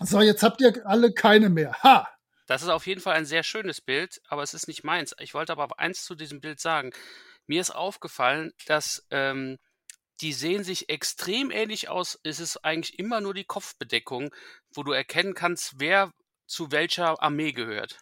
So, 0.01 0.20
jetzt 0.20 0.43
habt 0.43 0.61
ihr 0.61 0.87
alle 0.87 1.12
keine 1.12 1.49
mehr. 1.51 1.75
Ha! 1.83 2.09
Das 2.47 2.62
ist 2.62 2.68
auf 2.68 2.87
jeden 2.87 3.01
Fall 3.01 3.14
ein 3.14 3.27
sehr 3.27 3.45
schönes 3.45 3.81
Bild, 3.81 4.20
aber 4.29 4.43
es 4.43 4.53
ist 4.53 4.68
nicht 4.68 4.85
meins. 4.85 5.14
Ich 5.20 5.33
wollte 5.33 5.53
aber 5.53 5.79
eins 5.79 6.05
zu 6.05 6.14
diesem 6.14 6.41
Bild 6.41 6.61
sagen. 6.61 6.91
Mir 7.47 7.61
ist 7.61 7.70
aufgefallen, 7.70 8.53
dass 8.66 9.07
ähm, 9.11 9.59
die 10.20 10.33
sehen 10.33 10.64
sich 10.64 10.89
extrem 10.89 11.51
ähnlich 11.51 11.89
aus. 11.89 12.18
Es 12.23 12.41
ist 12.41 12.59
eigentlich 12.59 12.99
immer 12.99 13.20
nur 13.20 13.35
die 13.35 13.45
Kopfbedeckung, 13.45 14.35
wo 14.75 14.83
du 14.83 14.93
erkennen 14.93 15.35
kannst, 15.35 15.75
wer 15.79 16.12
zu 16.47 16.70
welcher 16.72 17.20
Armee 17.22 17.53
gehört. 17.53 17.99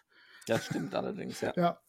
Das 0.47 0.65
stimmt 0.65 0.93
allerdings, 0.95 1.41
ja. 1.41 1.53
Ja. 1.55 1.79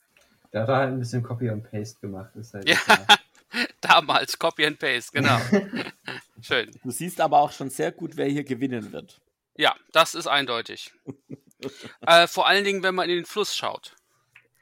Da 0.51 0.63
hat 0.63 0.69
er 0.69 0.77
halt 0.77 0.89
ein 0.93 0.99
bisschen 0.99 1.23
Copy 1.23 1.49
und 1.51 1.63
Paste 1.71 2.01
gemacht. 2.01 2.35
Ist 2.37 2.55
halt 2.55 2.69
Ja. 2.69 2.77
klar. 2.77 3.07
Damals, 3.81 4.39
Copy 4.39 4.67
and 4.67 4.79
Paste, 4.79 5.11
genau. 5.13 5.39
Schön. 6.41 6.71
Du 6.83 6.91
siehst 6.91 7.21
aber 7.21 7.39
auch 7.39 7.53
schon 7.53 7.71
sehr 7.71 7.93
gut, 7.93 8.17
wer 8.17 8.27
hier 8.27 8.45
gewinnen 8.45 8.93
wird. 8.93 9.21
Ja, 9.57 9.75
das 9.93 10.15
ist 10.15 10.27
eindeutig. 10.27 10.93
äh, 12.07 12.27
vor 12.27 12.47
allen 12.47 12.65
Dingen, 12.65 12.83
wenn 12.83 12.95
man 12.95 13.09
in 13.11 13.17
den 13.17 13.25
Fluss 13.27 13.55
schaut. 13.57 13.95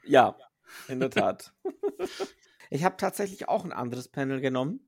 Ja, 0.03 0.35
in 0.87 0.99
der 0.99 1.09
Tat. 1.09 1.53
ich 2.69 2.83
habe 2.83 2.97
tatsächlich 2.97 3.47
auch 3.47 3.63
ein 3.63 3.71
anderes 3.71 4.07
Panel 4.07 4.41
genommen, 4.41 4.85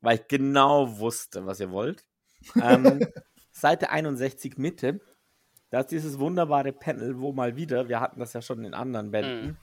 weil 0.00 0.18
ich 0.20 0.28
genau 0.28 0.98
wusste, 0.98 1.46
was 1.46 1.58
ihr 1.60 1.70
wollt. 1.70 2.04
Ähm, 2.60 3.06
Seite 3.50 3.90
61 3.90 4.56
Mitte, 4.58 5.00
da 5.76 5.80
ist 5.80 5.90
dieses 5.90 6.18
wunderbare 6.18 6.72
Panel, 6.72 7.20
wo 7.20 7.34
mal 7.34 7.54
wieder, 7.54 7.86
wir 7.86 8.00
hatten 8.00 8.18
das 8.18 8.32
ja 8.32 8.40
schon 8.40 8.64
in 8.64 8.72
anderen 8.72 9.10
Bänden, 9.10 9.58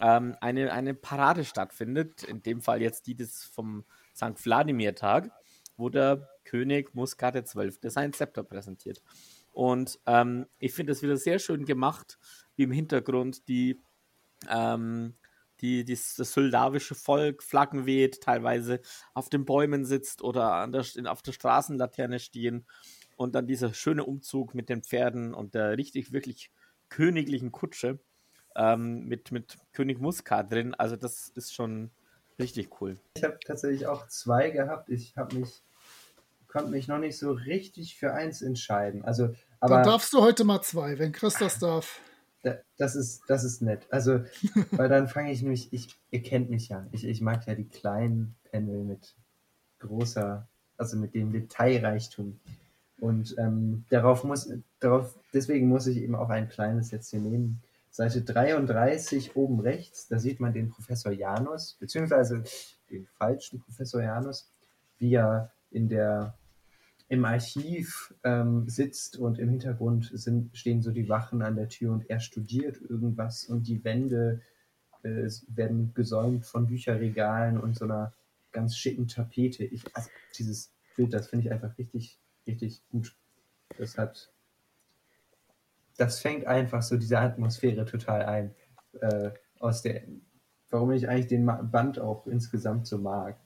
ähm, 0.00 0.36
eine, 0.40 0.72
eine 0.72 0.94
Parade 0.94 1.44
stattfindet. 1.44 2.24
In 2.24 2.42
dem 2.42 2.60
Fall 2.60 2.82
jetzt 2.82 3.06
die 3.06 3.14
des 3.14 3.44
vom 3.44 3.84
St. 4.16 4.36
Vladimir-Tag, 4.36 5.30
wo 5.76 5.90
der 5.90 6.28
König 6.42 6.92
Muscat 6.96 7.36
XII. 7.36 7.70
sein 7.82 8.12
Zepter 8.12 8.42
präsentiert. 8.42 9.00
Und 9.52 10.00
ähm, 10.06 10.46
ich 10.58 10.72
finde 10.72 10.90
es 10.90 11.04
wieder 11.04 11.16
sehr 11.16 11.38
schön 11.38 11.64
gemacht, 11.66 12.18
wie 12.56 12.64
im 12.64 12.72
Hintergrund 12.72 13.46
die 13.46 13.80
ähm, 14.50 15.14
die, 15.60 15.84
die, 15.84 15.94
das 15.94 16.32
soldawische 16.32 16.96
Volk 16.96 17.44
Flaggen 17.44 17.86
weht, 17.86 18.20
teilweise 18.22 18.80
auf 19.14 19.28
den 19.28 19.44
Bäumen 19.44 19.84
sitzt 19.84 20.20
oder 20.20 20.54
an 20.54 20.72
der, 20.72 20.84
auf 21.06 21.22
der 21.22 21.30
Straßenlaterne 21.30 22.18
stehen 22.18 22.66
und 23.16 23.34
dann 23.34 23.46
dieser 23.46 23.74
schöne 23.74 24.04
Umzug 24.04 24.54
mit 24.54 24.68
den 24.68 24.82
Pferden 24.82 25.34
und 25.34 25.54
der 25.54 25.76
richtig, 25.76 26.12
wirklich 26.12 26.50
königlichen 26.88 27.52
Kutsche 27.52 27.98
ähm, 28.56 29.06
mit, 29.06 29.32
mit 29.32 29.56
König 29.72 30.00
Muscat 30.00 30.52
drin. 30.52 30.74
Also 30.74 30.96
das 30.96 31.28
ist 31.28 31.54
schon 31.54 31.90
richtig 32.38 32.80
cool. 32.80 32.96
Ich 33.16 33.24
habe 33.24 33.38
tatsächlich 33.44 33.86
auch 33.86 34.08
zwei 34.08 34.50
gehabt. 34.50 34.88
Ich 34.88 35.16
habe 35.16 35.36
mich, 35.36 35.62
konnte 36.48 36.70
mich 36.70 36.88
noch 36.88 36.98
nicht 36.98 37.18
so 37.18 37.32
richtig 37.32 37.96
für 37.96 38.12
eins 38.12 38.42
entscheiden. 38.42 39.04
Also, 39.04 39.34
aber 39.60 39.76
Dann 39.76 39.84
darfst 39.84 40.12
du 40.12 40.20
heute 40.20 40.44
mal 40.44 40.62
zwei, 40.62 40.98
wenn 40.98 41.12
Chris 41.12 41.34
das 41.34 41.58
darf. 41.58 42.00
da, 42.42 42.58
das 42.76 42.94
ist, 42.96 43.22
das 43.28 43.44
ist 43.44 43.62
nett. 43.62 43.86
Also, 43.90 44.20
weil 44.72 44.88
dann 44.88 45.08
fange 45.08 45.32
ich 45.32 45.42
nämlich, 45.42 45.72
ich, 45.72 45.88
ihr 46.10 46.22
kennt 46.22 46.50
mich 46.50 46.68
ja. 46.68 46.86
Ich, 46.92 47.04
ich 47.04 47.20
mag 47.20 47.46
ja 47.46 47.54
die 47.54 47.68
kleinen 47.68 48.36
Panel 48.50 48.84
mit 48.84 49.14
großer, 49.80 50.48
also 50.76 50.96
mit 50.96 51.14
dem 51.14 51.32
Detailreichtum. 51.32 52.40
Und 53.04 53.34
ähm, 53.36 53.84
darauf 53.90 54.24
muss, 54.24 54.50
darauf, 54.80 55.14
deswegen 55.34 55.68
muss 55.68 55.86
ich 55.86 55.98
eben 55.98 56.14
auch 56.14 56.30
ein 56.30 56.48
kleines 56.48 56.90
jetzt 56.90 57.10
hier 57.10 57.20
nehmen. 57.20 57.60
Seite 57.90 58.22
33 58.22 59.36
oben 59.36 59.60
rechts, 59.60 60.08
da 60.08 60.18
sieht 60.18 60.40
man 60.40 60.54
den 60.54 60.70
Professor 60.70 61.12
Janus, 61.12 61.76
beziehungsweise 61.78 62.44
den 62.90 63.06
falschen 63.18 63.60
Professor 63.60 64.02
Janus, 64.02 64.50
wie 64.96 65.16
er 65.16 65.52
in 65.70 65.90
der, 65.90 66.38
im 67.08 67.26
Archiv 67.26 68.14
ähm, 68.24 68.70
sitzt 68.70 69.18
und 69.18 69.38
im 69.38 69.50
Hintergrund 69.50 70.10
sind, 70.14 70.56
stehen 70.56 70.80
so 70.80 70.90
die 70.90 71.10
Wachen 71.10 71.42
an 71.42 71.56
der 71.56 71.68
Tür 71.68 71.92
und 71.92 72.08
er 72.08 72.20
studiert 72.20 72.80
irgendwas 72.80 73.44
und 73.44 73.68
die 73.68 73.84
Wände 73.84 74.40
äh, 75.02 75.28
werden 75.48 75.92
gesäumt 75.92 76.46
von 76.46 76.68
Bücherregalen 76.68 77.60
und 77.60 77.76
so 77.76 77.84
einer 77.84 78.14
ganz 78.50 78.78
schicken 78.78 79.08
Tapete. 79.08 79.62
Ich, 79.62 79.84
also 79.94 80.08
dieses 80.38 80.72
Bild, 80.96 81.12
das 81.12 81.28
finde 81.28 81.44
ich 81.44 81.52
einfach 81.52 81.76
richtig, 81.76 82.18
richtig 82.46 82.82
gut. 82.90 83.14
Das 83.78 83.98
hat, 83.98 84.30
das 85.96 86.20
fängt 86.20 86.46
einfach 86.46 86.82
so 86.82 86.96
diese 86.96 87.18
Atmosphäre 87.18 87.84
total 87.84 88.22
ein, 88.24 88.54
äh, 89.00 89.30
aus 89.58 89.82
der, 89.82 90.02
warum 90.70 90.92
ich 90.92 91.08
eigentlich 91.08 91.28
den 91.28 91.46
Band 91.46 91.98
auch 91.98 92.26
insgesamt 92.26 92.86
so 92.86 92.98
mag. 92.98 93.38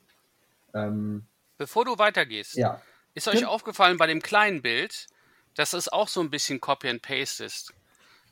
Ähm, 0.75 1.27
Bevor 1.57 1.85
du 1.85 1.99
weitergehst, 1.99 2.55
ja, 2.55 2.81
ist 3.15 3.29
euch 3.29 3.41
Ja. 3.41 3.49
aufgefallen 3.49 3.97
bei 3.97 4.07
dem 4.07 4.23
kleinen 4.23 4.63
Bild, 4.63 5.07
dass 5.55 5.73
es 5.73 5.89
auch 5.89 6.09
so 6.09 6.21
ein 6.21 6.31
bisschen 6.31 6.61
Copy 6.61 6.89
and 6.89 7.03
Paste 7.03 7.45
ist. 7.45 7.73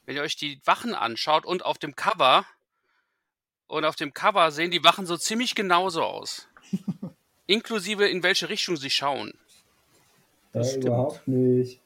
Wenn 0.04 0.16
ihr 0.16 0.22
euch 0.22 0.36
die 0.36 0.60
Wachen 0.64 0.94
anschaut 0.94 1.44
und 1.44 1.64
auf 1.64 1.78
dem 1.78 1.96
Cover 1.96 2.46
und 3.66 3.84
auf 3.84 3.96
dem 3.96 4.14
Cover 4.14 4.52
sehen 4.52 4.70
die 4.70 4.84
Wachen 4.84 5.06
so 5.06 5.16
ziemlich 5.16 5.54
genauso 5.56 6.04
aus. 6.04 6.46
Inklusive 7.46 8.06
in 8.06 8.22
welche 8.22 8.48
Richtung 8.48 8.76
sie 8.76 8.90
schauen. 8.90 9.32
Das 10.57 10.68
äh, 10.68 10.70
stimmt. 10.70 10.84
überhaupt 10.86 11.28
nicht. 11.28 11.80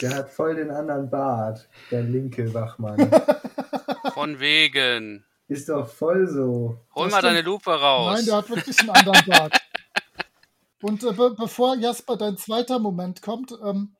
Der 0.00 0.14
hat 0.14 0.30
voll 0.30 0.54
den 0.54 0.70
anderen 0.70 1.10
Bart, 1.10 1.68
der 1.90 2.02
linke 2.02 2.52
Wachmann. 2.54 3.10
Von 4.14 4.38
wegen. 4.38 5.24
Ist 5.48 5.68
doch 5.68 5.88
voll 5.88 6.28
so. 6.28 6.78
Hol 6.94 7.08
mal 7.08 7.20
deine 7.20 7.42
Lupe 7.42 7.70
raus. 7.70 8.14
Nein, 8.16 8.24
der 8.26 8.36
hat 8.36 8.48
wirklich 8.48 8.78
einen 8.80 8.90
anderen 8.90 9.22
Bart. 9.26 9.60
Und 10.82 11.02
äh, 11.04 11.12
be 11.12 11.34
bevor 11.36 11.76
Jasper 11.76 12.16
dein 12.16 12.36
zweiter 12.36 12.78
Moment 12.78 13.22
kommt, 13.22 13.56
ähm, 13.64 13.94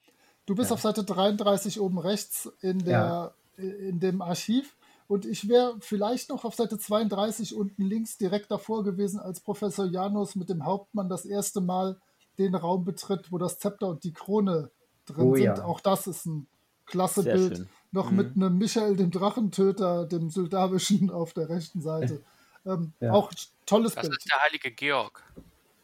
du 0.46 0.54
bist 0.54 0.70
Ja. 0.70 0.74
auf 0.74 0.80
Seite 0.80 1.04
33 1.04 1.80
oben 1.80 1.98
rechts 1.98 2.50
in, 2.60 2.84
der, 2.84 3.34
in 3.56 3.98
dem 4.00 4.20
Archiv. 4.22 4.76
Und 5.08 5.26
ich 5.26 5.48
wäre 5.48 5.76
vielleicht 5.80 6.30
noch 6.30 6.44
auf 6.44 6.54
Seite 6.54 6.78
32 6.78 7.54
unten 7.54 7.82
links 7.82 8.18
direkt 8.18 8.50
davor 8.50 8.82
gewesen, 8.84 9.20
als 9.20 9.40
Professor 9.40 9.84
Janus 9.86 10.36
mit 10.36 10.48
dem 10.48 10.64
Hauptmann 10.64 11.08
das 11.08 11.24
erste 11.24 11.60
Mal 11.60 11.98
den 12.38 12.54
Raum 12.54 12.84
betritt, 12.84 13.30
wo 13.30 13.38
das 13.38 13.58
Zepter 13.58 13.88
und 13.88 14.04
die 14.04 14.12
Krone 14.12 14.70
drin 15.06 15.24
Oh 15.26 15.34
sind. 15.34 15.44
ja. 15.44 15.64
Auch 15.64 15.80
das 15.80 16.06
ist 16.06 16.26
ein 16.26 16.46
klasse 16.86 17.22
Sehr 17.22 17.34
Bild. 17.34 17.56
schön. 17.58 17.68
Noch 17.90 18.10
Mhm. 18.10 18.16
mit 18.16 18.36
einem 18.36 18.58
Michael, 18.58 18.96
dem 18.96 19.10
Drachentöter, 19.10 20.06
dem 20.06 20.30
Soldawischen 20.30 21.10
auf 21.10 21.32
der 21.34 21.48
rechten 21.48 21.80
Seite. 21.80 22.20
Ähm, 22.64 22.92
Ja. 23.00 23.10
Auch 23.12 23.28
tolles 23.66 23.94
Das 23.96 24.02
Bild. 24.02 24.18
ist 24.18 24.30
der 24.30 24.38
heilige 24.40 24.70
Georg. 24.70 25.20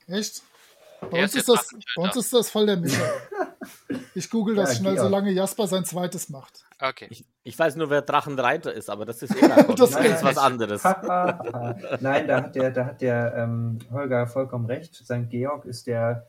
Echt? 0.06 0.44
Bei 1.10 1.24
uns, 1.24 1.34
ist 1.34 1.48
das, 1.48 1.70
bei 1.96 2.02
uns 2.04 2.14
ist 2.14 2.32
das 2.32 2.50
voll 2.50 2.66
der 2.66 2.76
Michael. 2.76 3.10
Ich 4.14 4.30
google 4.30 4.54
das 4.54 4.70
Ja, 4.74 4.74
schnell, 4.76 4.94
Georg. 4.94 5.06
solange 5.08 5.30
Jasper 5.32 5.66
sein 5.66 5.84
zweites 5.84 6.28
macht. 6.28 6.64
Okay. 6.80 7.08
Ich, 7.10 7.24
ich 7.42 7.58
weiß 7.58 7.74
nur, 7.76 7.90
wer 7.90 8.02
Drachenreiter 8.02 8.72
ist, 8.72 8.90
aber 8.90 9.04
das 9.06 9.22
ist 9.22 9.34
Eragon. 9.36 9.74
Das 9.76 9.90
das 9.90 9.98
weiß 10.00 10.16
ist 10.18 10.22
was 10.24 10.38
anderes. 10.38 10.82
Nein, 10.84 12.26
da 12.28 12.36
hat 12.42 12.54
der, 12.54 12.70
da 12.70 12.86
hat 12.86 13.00
der 13.00 13.34
ähm, 13.36 13.78
Holger 13.90 14.26
vollkommen 14.28 14.66
recht. 14.66 14.94
St. 14.94 15.28
Georg 15.30 15.64
ist 15.64 15.86
der 15.88 16.26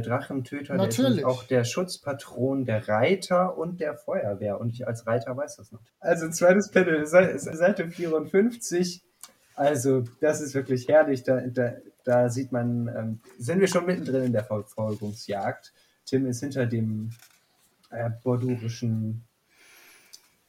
Drachentöter, 0.00 0.76
der 0.76 0.88
ist 0.88 0.98
Natürlich. 0.98 1.08
nämlich 1.18 1.24
auch 1.26 1.44
der 1.44 1.64
Schutzpatron 1.64 2.64
der 2.64 2.88
Reiter 2.88 3.58
und 3.58 3.80
der 3.80 3.94
Feuerwehr. 3.96 4.60
Und 4.60 4.70
ich 4.70 4.86
als 4.86 5.06
Reiter 5.06 5.36
weiß 5.36 5.56
das 5.56 5.70
noch. 5.72 5.80
Also 6.00 6.28
zweites 6.30 6.70
Panel, 6.70 7.06
Se- 7.06 7.38
Seite 7.38 7.88
54. 7.90 9.02
Also 9.54 10.04
das 10.20 10.40
ist 10.40 10.54
wirklich 10.54 10.88
herrlich. 10.88 11.24
Da, 11.24 11.40
da, 11.42 11.74
da 12.04 12.28
sieht 12.30 12.52
man, 12.52 12.88
ähm, 12.88 13.20
sind 13.38 13.60
wir 13.60 13.68
schon 13.68 13.86
mittendrin 13.86 14.24
in 14.24 14.32
der 14.32 14.44
Verfolgungsjagd. 14.44 15.72
Tim 16.06 16.26
ist 16.26 16.40
hinter 16.40 16.66
dem 16.66 17.10
äh, 17.90 18.10
bordurischen 18.22 19.24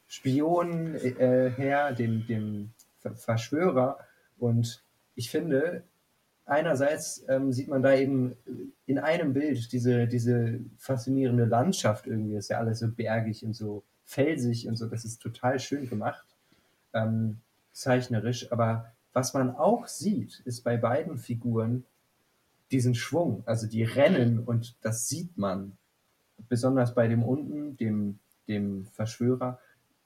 Spion 0.08 0.94
äh, 0.94 1.50
her, 1.50 1.92
dem, 1.92 2.26
dem 2.26 2.70
Ver- 3.00 3.14
Verschwörer. 3.16 3.98
Und 4.38 4.82
ich 5.14 5.30
finde, 5.30 5.82
einerseits 6.46 7.24
ähm, 7.28 7.52
sieht 7.52 7.68
man 7.68 7.82
da 7.82 7.94
eben 7.94 8.36
in 8.86 8.98
einem 8.98 9.32
Bild 9.32 9.72
diese, 9.72 10.06
diese 10.06 10.60
faszinierende 10.78 11.44
Landschaft 11.44 12.06
irgendwie. 12.06 12.36
Ist 12.36 12.50
ja 12.50 12.58
alles 12.58 12.80
so 12.80 12.88
bergig 12.90 13.44
und 13.44 13.54
so 13.54 13.82
felsig 14.04 14.68
und 14.68 14.76
so. 14.76 14.86
Das 14.86 15.04
ist 15.04 15.20
total 15.20 15.58
schön 15.58 15.88
gemacht, 15.88 16.26
ähm, 16.92 17.38
zeichnerisch. 17.72 18.52
Aber 18.52 18.92
was 19.12 19.32
man 19.34 19.56
auch 19.56 19.86
sieht, 19.86 20.40
ist 20.44 20.62
bei 20.62 20.76
beiden 20.76 21.18
Figuren 21.18 21.84
diesen 22.70 22.94
Schwung. 22.94 23.42
Also 23.46 23.66
die 23.66 23.84
rennen 23.84 24.40
und 24.40 24.76
das 24.82 25.08
sieht 25.08 25.36
man. 25.36 25.76
Besonders 26.48 26.94
bei 26.94 27.08
dem 27.08 27.22
unten, 27.22 27.76
dem, 27.76 28.18
dem 28.48 28.86
Verschwörer. 28.86 29.58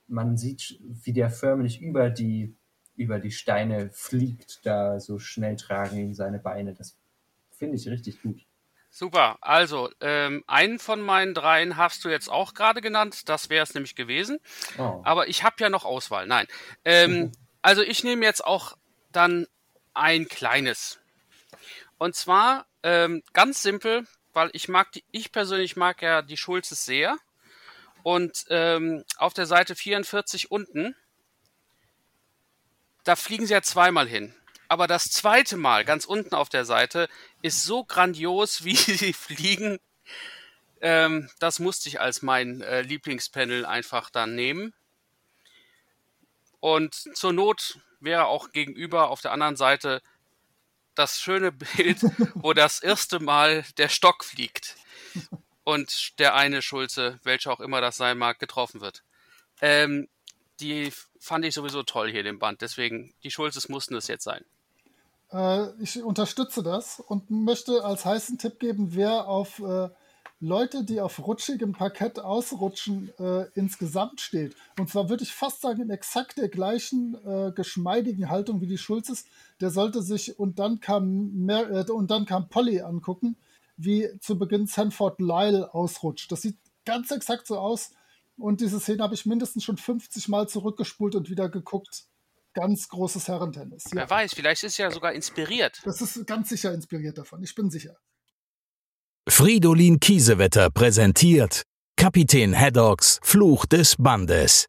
Man 0.06 0.36
sieht, 0.36 0.78
wie 0.80 1.12
der 1.12 1.30
förmlich 1.30 1.80
über 1.80 2.10
die, 2.10 2.54
über 2.98 3.18
die 3.18 3.30
Steine 3.30 3.90
fliegt, 3.90 4.66
da 4.66 5.00
so 5.00 5.18
schnell 5.18 5.56
tragen 5.56 5.96
ihn 5.98 6.14
seine 6.14 6.38
Beine. 6.38 6.74
Das 6.74 6.96
finde 7.50 7.76
ich 7.76 7.88
richtig 7.88 8.20
gut. 8.20 8.44
Super. 8.90 9.38
Also, 9.40 9.90
ähm, 10.00 10.42
einen 10.46 10.78
von 10.78 11.00
meinen 11.00 11.34
dreien 11.34 11.76
hast 11.76 12.04
du 12.04 12.08
jetzt 12.08 12.28
auch 12.28 12.54
gerade 12.54 12.80
genannt. 12.80 13.28
Das 13.28 13.48
wäre 13.48 13.62
es 13.62 13.74
nämlich 13.74 13.94
gewesen. 13.94 14.40
Oh. 14.78 15.00
Aber 15.04 15.28
ich 15.28 15.44
habe 15.44 15.56
ja 15.60 15.68
noch 15.68 15.84
Auswahl. 15.84 16.26
Nein. 16.26 16.46
Ähm, 16.84 17.32
also 17.62 17.82
ich 17.82 18.02
nehme 18.02 18.24
jetzt 18.24 18.44
auch 18.44 18.76
dann 19.12 19.46
ein 19.94 20.26
kleines. 20.26 20.98
Und 21.98 22.14
zwar 22.14 22.66
ähm, 22.82 23.22
ganz 23.32 23.62
simpel, 23.62 24.06
weil 24.32 24.50
ich 24.52 24.68
mag 24.68 24.92
die, 24.92 25.04
ich 25.10 25.32
persönlich 25.32 25.76
mag 25.76 26.02
ja 26.02 26.22
die 26.22 26.36
Schulzes 26.36 26.84
sehr. 26.84 27.16
Und 28.02 28.46
ähm, 28.48 29.04
auf 29.18 29.34
der 29.34 29.46
Seite 29.46 29.74
44 29.74 30.50
unten, 30.50 30.94
da 33.08 33.16
fliegen 33.16 33.46
sie 33.46 33.54
ja 33.54 33.62
zweimal 33.62 34.06
hin. 34.06 34.34
Aber 34.68 34.86
das 34.86 35.04
zweite 35.04 35.56
Mal, 35.56 35.86
ganz 35.86 36.04
unten 36.04 36.34
auf 36.34 36.50
der 36.50 36.66
Seite, 36.66 37.08
ist 37.40 37.62
so 37.62 37.82
grandios, 37.82 38.64
wie 38.64 38.76
sie 38.76 39.14
fliegen. 39.14 39.78
Ähm, 40.82 41.30
das 41.38 41.58
musste 41.58 41.88
ich 41.88 42.00
als 42.00 42.20
mein 42.20 42.60
äh, 42.60 42.82
Lieblingspanel 42.82 43.64
einfach 43.64 44.10
dann 44.10 44.34
nehmen. 44.34 44.74
Und 46.60 46.94
zur 46.94 47.32
Not 47.32 47.80
wäre 47.98 48.26
auch 48.26 48.50
gegenüber 48.50 49.08
auf 49.08 49.22
der 49.22 49.32
anderen 49.32 49.56
Seite 49.56 50.02
das 50.94 51.18
schöne 51.18 51.50
Bild, 51.50 52.00
wo 52.34 52.52
das 52.52 52.80
erste 52.80 53.20
Mal 53.20 53.64
der 53.78 53.88
Stock 53.88 54.22
fliegt 54.22 54.76
und 55.64 56.18
der 56.18 56.34
eine 56.34 56.60
Schulze, 56.60 57.18
welcher 57.22 57.52
auch 57.52 57.60
immer 57.60 57.80
das 57.80 57.96
sein 57.96 58.18
mag, 58.18 58.38
getroffen 58.38 58.82
wird. 58.82 59.02
Ähm, 59.62 60.08
die 60.60 60.92
fand 61.20 61.44
ich 61.44 61.54
sowieso 61.54 61.82
toll 61.82 62.10
hier, 62.10 62.22
den 62.22 62.38
Band. 62.38 62.60
Deswegen, 62.60 63.12
die 63.22 63.30
Schulzes 63.30 63.68
mussten 63.68 63.94
es 63.94 64.08
jetzt 64.08 64.24
sein. 64.24 64.44
Äh, 65.32 65.70
ich 65.82 66.02
unterstütze 66.02 66.62
das 66.62 67.00
und 67.00 67.30
möchte 67.30 67.84
als 67.84 68.04
heißen 68.04 68.38
Tipp 68.38 68.58
geben, 68.58 68.94
wer 68.94 69.28
auf 69.28 69.58
äh, 69.60 69.88
Leute, 70.40 70.84
die 70.84 71.00
auf 71.00 71.26
rutschigem 71.26 71.72
Parkett 71.72 72.20
ausrutschen, 72.20 73.10
äh, 73.18 73.46
insgesamt 73.54 74.20
steht. 74.20 74.54
Und 74.78 74.88
zwar 74.88 75.08
würde 75.08 75.24
ich 75.24 75.32
fast 75.32 75.60
sagen, 75.60 75.82
in 75.82 75.90
exakt 75.90 76.38
der 76.38 76.48
gleichen 76.48 77.16
äh, 77.26 77.50
geschmeidigen 77.50 78.30
Haltung 78.30 78.60
wie 78.60 78.68
die 78.68 78.78
Schulzes, 78.78 79.24
der 79.60 79.70
sollte 79.70 80.00
sich 80.00 80.38
und 80.38 80.60
dann 80.60 80.78
kam 80.78 81.44
Mer 81.44 81.70
äh, 81.70 81.90
und 81.90 82.12
dann 82.12 82.24
kam 82.24 82.48
Polly 82.48 82.80
angucken, 82.80 83.36
wie 83.76 84.08
zu 84.20 84.38
Beginn 84.38 84.68
Sanford 84.68 85.18
Lyle 85.18 85.74
ausrutscht. 85.74 86.30
Das 86.30 86.42
sieht 86.42 86.56
ganz 86.84 87.10
exakt 87.10 87.48
so 87.48 87.58
aus. 87.58 87.90
Und 88.38 88.60
diese 88.60 88.78
Szene 88.78 89.02
habe 89.02 89.14
ich 89.14 89.26
mindestens 89.26 89.64
schon 89.64 89.76
50 89.76 90.28
Mal 90.28 90.48
zurückgespult 90.48 91.14
und 91.14 91.28
wieder 91.28 91.48
geguckt. 91.48 92.04
Ganz 92.54 92.88
großes 92.88 93.28
Herrentennis. 93.28 93.84
Ja. 93.90 93.96
Wer 93.96 94.10
weiß, 94.10 94.34
vielleicht 94.34 94.64
ist 94.64 94.78
ja 94.78 94.90
sogar 94.90 95.12
inspiriert. 95.12 95.80
Das 95.84 96.00
ist 96.00 96.26
ganz 96.26 96.48
sicher 96.48 96.72
inspiriert 96.72 97.18
davon. 97.18 97.42
Ich 97.42 97.54
bin 97.54 97.70
sicher. 97.70 97.96
Fridolin 99.28 100.00
Kiesewetter 100.00 100.70
präsentiert 100.70 101.62
Kapitän 101.96 102.58
Haddocks 102.58 103.20
Fluch 103.22 103.66
des 103.66 103.96
Bandes. 103.96 104.66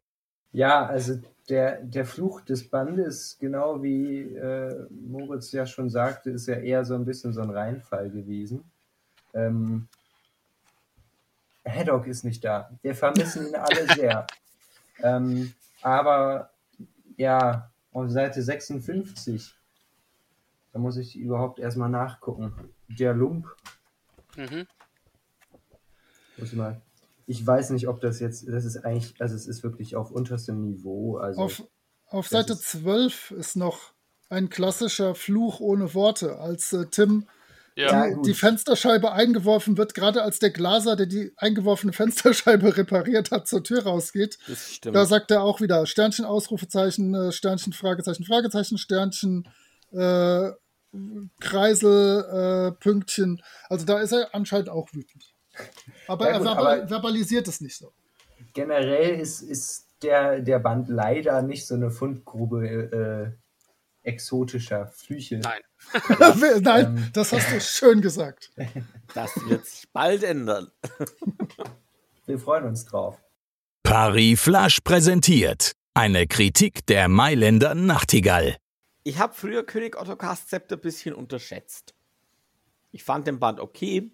Ja, 0.52 0.84
also 0.86 1.18
der, 1.48 1.82
der 1.82 2.04
Fluch 2.04 2.40
des 2.42 2.68
Bandes, 2.68 3.36
genau 3.38 3.82
wie 3.82 4.20
äh, 4.20 4.86
Moritz 4.90 5.52
ja 5.52 5.66
schon 5.66 5.88
sagte, 5.88 6.30
ist 6.30 6.46
ja 6.46 6.56
eher 6.56 6.84
so 6.84 6.94
ein 6.94 7.04
bisschen 7.04 7.32
so 7.32 7.40
ein 7.40 7.50
Reinfall 7.50 8.10
gewesen. 8.10 8.64
Ähm, 9.32 9.88
Haddock 11.66 12.06
ist 12.06 12.24
nicht 12.24 12.44
da. 12.44 12.70
Wir 12.82 12.94
vermissen 12.94 13.48
ihn 13.48 13.54
alle 13.54 13.86
sehr. 13.94 14.26
ähm, 15.02 15.52
aber 15.82 16.50
ja, 17.16 17.70
auf 17.92 18.10
Seite 18.10 18.42
56, 18.42 19.54
da 20.72 20.78
muss 20.78 20.96
ich 20.96 21.16
überhaupt 21.16 21.58
erstmal 21.58 21.88
nachgucken. 21.90 22.52
Der 22.88 23.14
Lump 23.14 23.46
Mhm. 24.36 24.66
Muss 26.36 26.52
ich 26.52 26.56
mal. 26.56 26.80
Ich 27.26 27.44
weiß 27.46 27.70
nicht, 27.70 27.88
ob 27.88 28.00
das 28.00 28.20
jetzt, 28.20 28.46
das 28.48 28.64
ist 28.64 28.84
eigentlich, 28.84 29.20
also 29.20 29.34
es 29.34 29.46
ist 29.46 29.62
wirklich 29.62 29.96
auf 29.96 30.10
unterstem 30.12 30.62
Niveau. 30.62 31.16
Also 31.18 31.40
Auf, 31.42 31.62
auf 32.06 32.28
Seite 32.28 32.52
ist- 32.54 32.62
12 32.70 33.32
ist 33.32 33.56
noch 33.56 33.92
ein 34.28 34.48
klassischer 34.48 35.14
Fluch 35.16 35.58
ohne 35.60 35.94
Worte, 35.94 36.38
als 36.38 36.72
äh, 36.72 36.86
Tim 36.86 37.26
Ja. 37.76 38.08
die, 38.08 38.22
die 38.22 38.34
Fensterscheibe 38.34 39.12
eingeworfen 39.12 39.78
wird, 39.78 39.94
gerade 39.94 40.22
als 40.22 40.38
der 40.38 40.50
Glaser, 40.50 40.96
der 40.96 41.06
die 41.06 41.32
eingeworfene 41.36 41.92
Fensterscheibe 41.92 42.76
repariert 42.76 43.30
hat, 43.30 43.46
zur 43.48 43.62
Tür 43.64 43.84
rausgeht. 43.84 44.38
Das 44.48 44.74
stimmt. 44.74 44.96
Da 44.96 45.06
sagt 45.06 45.30
er 45.30 45.42
auch 45.42 45.60
wieder 45.60 45.86
Sternchen, 45.86 46.24
Ausrufezeichen, 46.24 47.14
äh, 47.14 47.32
Sternchen, 47.32 47.72
Fragezeichen, 47.72 48.24
Fragezeichen, 48.24 48.76
Sternchen, 48.78 49.48
äh, 49.92 50.50
Kreisel, 51.40 52.72
äh, 52.72 52.72
Pünktchen. 52.82 53.42
Also 53.68 53.86
da 53.86 54.00
ist 54.00 54.12
er 54.12 54.34
anscheinend 54.34 54.68
auch 54.68 54.88
wütend. 54.92 55.34
Aber 56.08 56.26
Ja, 56.26 56.32
er 56.32 56.38
gut, 56.38 56.46
verbal 56.48 56.78
aber- 56.80 56.88
verbalisiert 56.88 57.48
es 57.48 57.60
nicht 57.60 57.76
so. 57.76 57.92
generell 58.54 59.20
ist, 59.20 59.42
ist 59.42 59.86
der, 60.02 60.40
der 60.40 60.58
Band 60.58 60.88
leider 60.88 61.42
nicht 61.42 61.66
so 61.66 61.74
eine 61.74 61.90
Fundgrube 61.90 62.66
äh, 62.66 63.39
exotischer 64.02 64.86
Flüche. 64.86 65.38
Nein. 65.38 65.60
Nein, 66.62 66.86
Ähm. 66.96 67.10
das 67.12 67.32
hast 67.32 67.52
du 67.52 67.60
schön 67.60 68.00
gesagt. 68.00 68.52
Das 69.12 69.34
wird 69.48 69.66
sich 69.66 69.90
bald 69.92 70.22
ändern. 70.22 70.70
Wir 72.26 72.38
freuen 72.38 72.64
uns 72.64 72.84
drauf. 72.84 73.20
Paris 73.82 74.40
Flash 74.40 74.78
präsentiert 74.84 75.72
eine 75.94 76.28
Kritik 76.28 76.86
der 76.86 77.08
Mailänder 77.08 77.74
Nachtigall. 77.74 78.56
Ich 79.02 79.18
habe 79.18 79.34
früher 79.34 79.64
König 79.64 80.00
Ottokar 80.00 80.36
Zepter 80.36 80.76
ein 80.76 80.80
bisschen 80.80 81.14
unterschätzt. 81.14 81.94
Ich 82.92 83.02
fand 83.02 83.26
den 83.26 83.40
Band 83.40 83.58
okay. 83.58 84.12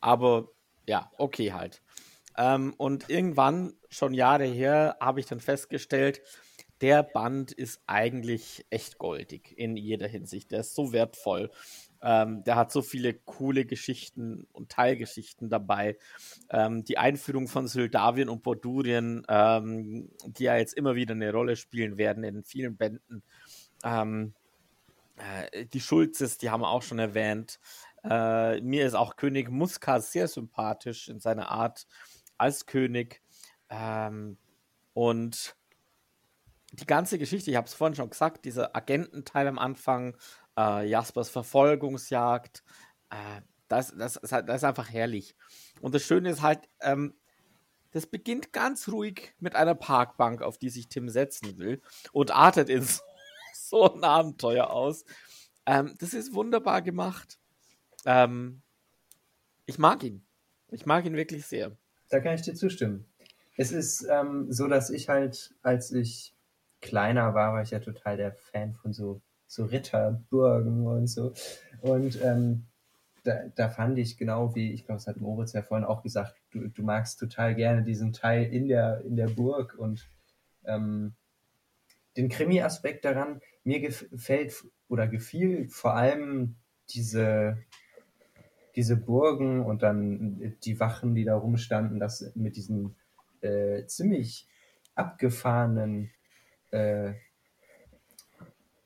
Aber 0.00 0.48
ja, 0.86 1.10
okay 1.18 1.52
halt. 1.52 1.82
Ähm, 2.38 2.72
und 2.78 3.10
irgendwann, 3.10 3.74
schon 3.90 4.14
Jahre 4.14 4.44
her, 4.44 4.96
habe 5.00 5.20
ich 5.20 5.26
dann 5.26 5.40
festgestellt, 5.40 6.22
der 6.80 7.02
Band 7.02 7.52
ist 7.52 7.82
eigentlich 7.86 8.64
echt 8.70 8.98
goldig 8.98 9.52
in 9.56 9.76
jeder 9.76 10.08
Hinsicht. 10.08 10.50
Der 10.50 10.60
ist 10.60 10.74
so 10.74 10.92
wertvoll. 10.92 11.50
Ähm, 12.02 12.42
der 12.44 12.56
hat 12.56 12.72
so 12.72 12.80
viele 12.80 13.12
coole 13.12 13.66
Geschichten 13.66 14.46
und 14.52 14.70
Teilgeschichten 14.70 15.50
dabei. 15.50 15.98
Ähm, 16.48 16.84
die 16.84 16.96
Einführung 16.96 17.48
von 17.48 17.68
Syldavien 17.68 18.30
und 18.30 18.42
Bordurien, 18.42 19.26
ähm, 19.28 20.10
die 20.26 20.44
ja 20.44 20.56
jetzt 20.56 20.74
immer 20.74 20.94
wieder 20.94 21.14
eine 21.14 21.32
Rolle 21.32 21.56
spielen 21.56 21.98
werden 21.98 22.24
in 22.24 22.42
vielen 22.42 22.76
Bänden. 22.76 23.22
Ähm, 23.84 24.32
äh, 25.16 25.66
die 25.66 25.80
Schulzes, 25.80 26.38
die 26.38 26.48
haben 26.48 26.62
wir 26.62 26.70
auch 26.70 26.82
schon 26.82 26.98
erwähnt. 26.98 27.60
Äh, 28.02 28.60
mir 28.62 28.86
ist 28.86 28.94
auch 28.94 29.16
König 29.16 29.50
Muska 29.50 30.00
sehr 30.00 30.28
sympathisch 30.28 31.08
in 31.08 31.20
seiner 31.20 31.50
Art 31.50 31.86
als 32.38 32.64
König. 32.64 33.20
Ähm, 33.68 34.38
und 34.94 35.54
die 36.72 36.86
ganze 36.86 37.18
Geschichte, 37.18 37.50
ich 37.50 37.56
habe 37.56 37.66
es 37.66 37.74
vorhin 37.74 37.94
schon 37.94 38.10
gesagt, 38.10 38.44
dieser 38.44 38.76
Agententeil 38.76 39.46
am 39.48 39.58
Anfang, 39.58 40.16
äh, 40.56 40.88
Jaspers 40.88 41.28
Verfolgungsjagd, 41.28 42.62
äh, 43.10 43.40
das, 43.68 43.94
das, 43.96 44.16
ist 44.16 44.32
das 44.32 44.56
ist 44.56 44.64
einfach 44.64 44.90
herrlich. 44.90 45.36
Und 45.80 45.94
das 45.94 46.02
Schöne 46.02 46.30
ist 46.30 46.42
halt, 46.42 46.68
ähm, 46.80 47.14
das 47.92 48.06
beginnt 48.06 48.52
ganz 48.52 48.88
ruhig 48.88 49.34
mit 49.40 49.56
einer 49.56 49.74
Parkbank, 49.74 50.42
auf 50.42 50.58
die 50.58 50.70
sich 50.70 50.88
Tim 50.88 51.08
setzen 51.08 51.58
will 51.58 51.80
und 52.12 52.30
artet 52.30 52.68
in 52.68 52.82
so, 52.82 53.02
so 53.52 53.94
ein 53.94 54.04
Abenteuer 54.04 54.70
aus. 54.70 55.04
Ähm, 55.66 55.94
das 55.98 56.14
ist 56.14 56.34
wunderbar 56.34 56.82
gemacht. 56.82 57.38
Ähm, 58.04 58.62
ich 59.66 59.78
mag 59.78 60.02
ihn. 60.02 60.24
Ich 60.70 60.86
mag 60.86 61.04
ihn 61.04 61.16
wirklich 61.16 61.46
sehr. 61.46 61.76
Da 62.08 62.20
kann 62.20 62.34
ich 62.34 62.42
dir 62.42 62.54
zustimmen. 62.54 63.06
Es 63.56 63.72
ist 63.72 64.06
ähm, 64.08 64.50
so, 64.52 64.68
dass 64.68 64.90
ich 64.90 65.08
halt, 65.08 65.54
als 65.62 65.92
ich 65.92 66.34
kleiner 66.80 67.34
war, 67.34 67.54
war 67.54 67.62
ich 67.62 67.70
ja 67.70 67.80
total 67.80 68.16
der 68.16 68.32
Fan 68.32 68.74
von 68.74 68.92
so, 68.92 69.20
so 69.46 69.64
Ritterburgen 69.64 70.86
und 70.86 71.06
so. 71.06 71.32
Und 71.80 72.20
ähm, 72.22 72.66
da, 73.24 73.48
da 73.54 73.68
fand 73.68 73.98
ich 73.98 74.16
genau 74.16 74.54
wie, 74.54 74.72
ich 74.72 74.86
glaube, 74.86 74.98
es 74.98 75.06
hat 75.06 75.18
Moritz 75.18 75.52
ja 75.52 75.62
vorhin 75.62 75.86
auch 75.86 76.02
gesagt, 76.02 76.34
du, 76.52 76.68
du 76.68 76.82
magst 76.82 77.18
total 77.18 77.54
gerne 77.54 77.82
diesen 77.82 78.12
Teil 78.12 78.44
in 78.52 78.68
der, 78.68 79.02
in 79.04 79.16
der 79.16 79.28
Burg 79.28 79.76
und 79.78 80.08
ähm, 80.64 81.14
den 82.16 82.28
Krimi-Aspekt 82.28 83.04
daran. 83.04 83.40
Mir 83.64 83.80
gefällt 83.80 84.64
oder 84.88 85.06
gefiel 85.06 85.68
vor 85.68 85.94
allem 85.94 86.56
diese, 86.90 87.58
diese 88.74 88.96
Burgen 88.96 89.64
und 89.64 89.82
dann 89.82 90.56
die 90.64 90.80
Wachen, 90.80 91.14
die 91.14 91.24
da 91.24 91.36
rumstanden, 91.36 92.00
das 92.00 92.32
mit 92.34 92.56
diesen 92.56 92.96
äh, 93.42 93.84
ziemlich 93.86 94.48
abgefahrenen 94.94 96.10
äh, 96.70 97.14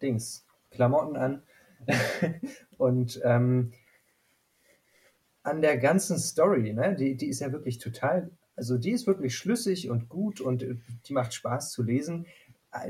Dings, 0.01 0.47
Klamotten 0.70 1.16
an. 1.16 1.43
und 2.78 3.20
ähm, 3.24 3.72
an 5.43 5.61
der 5.61 5.76
ganzen 5.78 6.18
Story, 6.18 6.72
ne, 6.72 6.95
die, 6.95 7.16
die 7.16 7.28
ist 7.28 7.41
ja 7.41 7.53
wirklich 7.53 7.78
total, 7.78 8.30
also 8.57 8.78
die 8.78 8.93
ist 8.93 9.07
wirklich 9.07 9.37
schlüssig 9.37 9.91
und 9.91 10.09
gut 10.09 10.41
und 10.41 10.62
äh, 10.62 10.76
die 11.07 11.12
macht 11.12 11.35
Spaß 11.35 11.70
zu 11.70 11.82
lesen. 11.82 12.26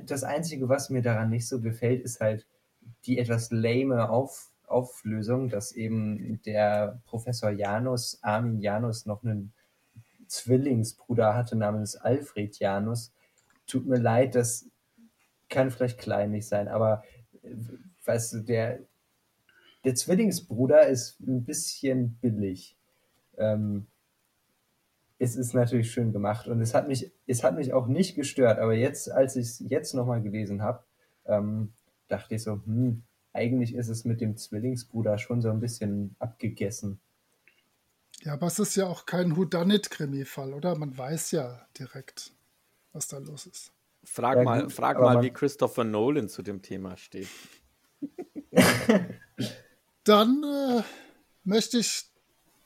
Das 0.07 0.25
Einzige, 0.25 0.69
was 0.69 0.89
mir 0.89 1.03
daran 1.03 1.31
nicht 1.31 1.47
so 1.47 1.61
gefällt, 1.61 2.03
ist 2.03 2.21
halt 2.21 2.47
die 3.05 3.19
etwas 3.19 3.51
lame 3.51 4.09
Auf, 4.09 4.51
Auflösung, 4.67 5.51
dass 5.51 5.73
eben 5.73 6.41
der 6.47 7.03
Professor 7.07 7.51
Janus, 7.51 8.19
Armin 8.23 8.61
Janus, 8.61 9.05
noch 9.05 9.23
einen 9.23 9.53
Zwillingsbruder 10.27 11.35
hatte 11.35 11.57
namens 11.57 11.97
Alfred 11.97 12.59
Janus. 12.59 13.13
Tut 13.67 13.87
mir 13.87 13.99
leid, 13.99 14.35
das 14.35 14.67
kann 15.55 15.71
vielleicht 15.71 15.99
kleinlich 15.99 16.49
sein, 16.49 16.69
aber 16.69 17.05
weißt 18.05 18.35
du, 18.35 18.41
der, 18.41 18.81
der 19.85 19.95
Zwillingsbruder 19.95 20.87
ist 20.89 21.21
ein 21.21 21.45
bisschen 21.45 22.17
billig. 22.17 22.77
Ähm, 23.39 23.87
es 25.19 25.37
ist 25.37 25.55
natürlich 25.55 25.93
schön 25.93 26.13
gemacht 26.13 26.49
und 26.49 26.61
es 26.61 26.75
hat 26.75 26.89
mich, 26.89 27.13
es 27.27 27.45
hat 27.45 27.55
mich 27.55 27.73
auch 27.73 27.87
nicht 27.87 28.17
gestört, 28.17 28.59
aber 28.59 28.75
jetzt, 28.75 29.11
als 29.11 29.37
ich 29.37 29.47
es 29.47 29.59
jetzt 29.61 29.95
nochmal 29.95 30.21
gelesen 30.21 30.61
habe, 30.61 30.85
ähm, 31.25 31.73
dachte 32.09 32.35
ich 32.35 32.43
so, 32.43 32.61
hm, 32.65 33.05
eigentlich 33.33 33.75
ist 33.75 33.89
es 33.89 34.05
mit 34.05 34.21
dem 34.21 34.37
Zwillingsbruder 34.37 35.19
schon 35.19 35.41
so 35.41 35.51
ein 35.51 35.61
bisschen 35.61 36.17
abgegessen. 36.19 37.01
Ja, 38.23 38.35
aber 38.35 38.47
es 38.47 38.59
ist 38.59 38.77
ja 38.77 38.87
auch 38.87 39.07
kein 39.07 39.37
Whodunit-Krimi-Fall, 39.37 40.53
oder? 40.53 40.77
Man 40.77 40.97
weiß 40.97 41.31
ja 41.33 41.67
direkt, 41.79 42.33
was 42.93 43.09
da 43.09 43.19
los 43.19 43.47
ist. 43.47 43.74
Frag 44.05 44.39
Ja, 44.39 44.45
mal, 44.45 44.71
frag 44.71 45.01
mal 45.01 45.23
wie 45.23 45.31
Christopher 45.31 45.85
Nolan 45.85 46.29
zu 46.29 46.43
dem 46.43 46.63
Thema 46.63 46.97
steht. 46.97 47.29
Dann 50.05 50.43
äh, 50.45 50.83
möchte 51.45 51.79
ich 51.79 52.05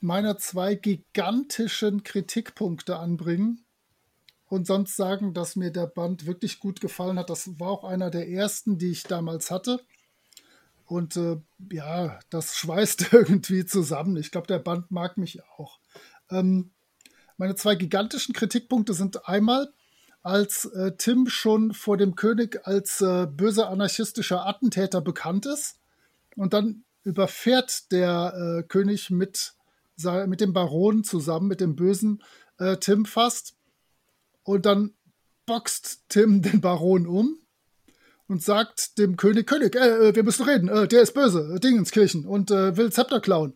meine 0.01 0.37
zwei 0.37 0.75
gigantischen 0.75 2.03
Kritikpunkte 2.03 2.97
anbringen 2.97 3.65
und 4.47 4.65
sonst 4.65 4.95
sagen, 4.95 5.33
dass 5.33 5.55
mir 5.55 5.71
der 5.71 5.87
Band 5.87 6.25
wirklich 6.25 6.59
gut 6.59 6.81
gefallen 6.81 7.19
hat. 7.19 7.29
Das 7.29 7.59
war 7.59 7.69
auch 7.69 7.83
einer 7.83 8.09
der 8.09 8.29
ersten, 8.29 8.77
die 8.77 8.91
ich 8.91 9.03
damals 9.03 9.51
hatte. 9.51 9.81
Und 10.85 11.17
äh, 11.17 11.37
ja, 11.71 12.19
das 12.29 12.55
schweißt 12.57 13.13
irgendwie 13.13 13.65
zusammen. 13.65 14.17
Ich 14.17 14.31
glaube, 14.31 14.47
der 14.47 14.59
Band 14.59 14.91
mag 14.91 15.17
mich 15.17 15.43
auch. 15.57 15.79
Ähm, 16.29 16.71
meine 17.37 17.55
zwei 17.55 17.75
gigantischen 17.75 18.33
Kritikpunkte 18.33 18.93
sind 18.93 19.27
einmal, 19.27 19.71
als 20.21 20.65
äh, 20.65 20.93
Tim 20.97 21.27
schon 21.27 21.73
vor 21.73 21.97
dem 21.97 22.15
König 22.15 22.67
als 22.67 23.01
äh, 23.01 23.27
böser 23.27 23.69
anarchistischer 23.69 24.45
Attentäter 24.45 25.01
bekannt 25.01 25.45
ist 25.45 25.79
und 26.35 26.53
dann 26.53 26.83
überfährt 27.03 27.91
der 27.91 28.59
äh, 28.59 28.63
König 28.63 29.09
mit, 29.09 29.53
mit 30.27 30.41
dem 30.41 30.53
Baron 30.53 31.03
zusammen, 31.03 31.47
mit 31.47 31.61
dem 31.61 31.75
bösen 31.75 32.23
äh, 32.57 32.77
Tim 32.77 33.05
fast. 33.05 33.55
Und 34.43 34.65
dann 34.65 34.93
boxt 35.45 36.03
Tim 36.09 36.41
den 36.43 36.61
Baron 36.61 37.07
um 37.07 37.39
und 38.27 38.43
sagt 38.43 38.97
dem 38.97 39.17
König, 39.17 39.47
König, 39.47 39.75
äh, 39.75 40.09
äh, 40.09 40.15
wir 40.15 40.23
müssen 40.23 40.45
reden, 40.45 40.67
der 40.67 41.01
ist 41.01 41.13
böse, 41.13 41.59
Dingenskirchen 41.59 42.25
und 42.25 42.49
will 42.49 42.91
Zepter 42.91 43.21
klauen. 43.21 43.55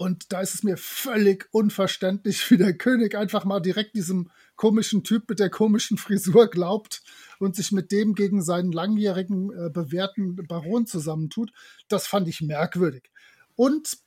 Und 0.00 0.32
da 0.32 0.40
ist 0.40 0.54
es 0.54 0.62
mir 0.62 0.78
völlig 0.78 1.46
unverständlich, 1.50 2.50
wie 2.50 2.56
der 2.56 2.72
König 2.72 3.14
einfach 3.16 3.44
mal 3.44 3.60
direkt 3.60 3.94
diesem 3.94 4.30
komischen 4.56 5.04
Typ 5.04 5.28
mit 5.28 5.40
der 5.40 5.50
komischen 5.50 5.98
Frisur 5.98 6.48
glaubt 6.48 7.02
und 7.38 7.54
sich 7.54 7.70
mit 7.70 7.92
dem 7.92 8.14
gegen 8.14 8.40
seinen 8.40 8.72
langjährigen 8.72 9.50
äh, 9.52 9.68
bewährten 9.68 10.36
Baron 10.48 10.86
zusammentut. 10.86 11.52
Das 11.88 12.06
fand 12.06 12.28
ich 12.28 12.40
merkwürdig. 12.40 13.10
Und 13.56 13.98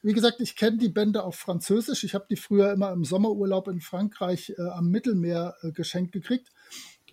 wie 0.00 0.14
gesagt, 0.14 0.40
ich 0.40 0.56
kenne 0.56 0.78
die 0.78 0.88
Bände 0.88 1.22
auf 1.22 1.36
Französisch. 1.36 2.04
Ich 2.04 2.14
habe 2.14 2.24
die 2.30 2.36
früher 2.36 2.72
immer 2.72 2.90
im 2.92 3.04
Sommerurlaub 3.04 3.68
in 3.68 3.82
Frankreich 3.82 4.54
äh, 4.56 4.62
am 4.62 4.88
Mittelmeer 4.88 5.56
äh, 5.60 5.72
geschenkt 5.72 6.12
gekriegt. 6.12 6.48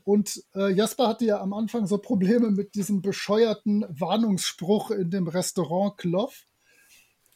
Und 0.06 0.42
äh, 0.56 0.72
Jasper 0.72 1.10
hatte 1.10 1.26
ja 1.26 1.42
am 1.42 1.52
Anfang 1.52 1.86
so 1.86 1.98
Probleme 1.98 2.50
mit 2.50 2.76
diesem 2.76 3.02
bescheuerten 3.02 3.84
Warnungsspruch 3.90 4.92
in 4.92 5.10
dem 5.10 5.28
Restaurant 5.28 5.98
Cloth. 5.98 6.46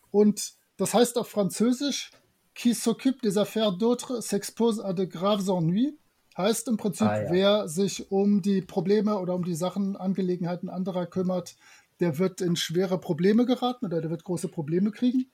Und 0.10 0.56
das 0.78 0.94
heißt 0.94 1.18
auf 1.18 1.28
Französisch, 1.30 2.12
qui 2.54 2.74
s'occupe 2.74 3.22
des 3.22 3.38
affaires 3.38 3.72
d'autres 3.74 4.22
s'expose 4.22 4.80
à 4.82 4.94
de 4.94 5.06
graves 5.06 5.50
ennuis. 5.50 5.98
Heißt 6.38 6.68
im 6.68 6.76
Prinzip, 6.78 7.08
Ah, 7.08 7.22
ja. 7.24 7.32
wer 7.32 7.68
sich 7.70 8.12
um 8.12 8.42
die 8.42 8.62
Probleme 8.62 9.20
oder 9.20 9.36
um 9.36 9.46
die 9.46 9.56
Sachen, 9.56 9.96
Angelegenheiten 9.96 10.70
anderer 10.70 11.06
kümmert, 11.06 11.56
der 12.02 12.18
wird 12.18 12.42
in 12.42 12.58
schwere 12.58 12.98
Probleme 13.00 13.46
geraten 13.46 13.86
oder 13.86 14.02
der 14.02 14.10
wird 14.10 14.26
große 14.26 14.50
Probleme 14.50 14.92
kriegen. 14.92 15.28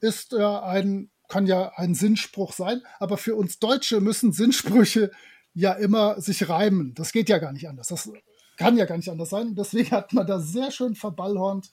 Ist 0.00 0.32
äh, 0.32 0.42
ein, 0.42 1.10
kann 1.28 1.46
ja 1.46 1.72
ein 1.76 1.94
Sinnspruch 1.94 2.54
sein, 2.54 2.80
aber 2.98 3.18
für 3.18 3.34
uns 3.34 3.58
Deutsche 3.58 4.00
müssen 4.00 4.32
Sinnsprüche 4.32 5.10
ja 5.52 5.72
immer 5.72 6.18
sich 6.20 6.48
reimen. 6.48 6.94
Das 6.94 7.12
geht 7.12 7.28
ja 7.28 7.36
gar 7.38 7.52
nicht 7.52 7.68
anders. 7.68 7.88
Das 7.88 8.10
kann 8.56 8.78
ja 8.78 8.86
gar 8.86 8.96
nicht 8.96 9.10
anders 9.10 9.28
sein. 9.30 9.48
Und 9.48 9.58
deswegen 9.58 9.90
hat 9.90 10.14
man 10.14 10.26
da 10.26 10.40
sehr 10.40 10.70
schön 10.70 10.94
verballhornt. 10.94 11.70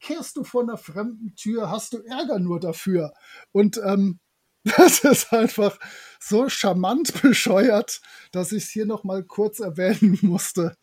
Kehrst 0.00 0.36
du 0.36 0.44
vor 0.44 0.62
einer 0.62 0.78
fremden 0.78 1.34
Tür, 1.36 1.70
hast 1.70 1.92
du 1.92 1.98
Ärger 1.98 2.38
nur 2.38 2.58
dafür. 2.58 3.12
Und 3.52 3.80
ähm, 3.84 4.18
das 4.76 5.04
ist 5.04 5.32
einfach 5.32 5.78
so 6.20 6.48
charmant 6.48 7.22
bescheuert, 7.22 8.00
dass 8.30 8.52
ich 8.52 8.64
es 8.64 8.70
hier 8.70 8.84
noch 8.84 9.04
mal 9.04 9.24
kurz 9.24 9.60
erwähnen 9.60 10.18
musste. 10.22 10.76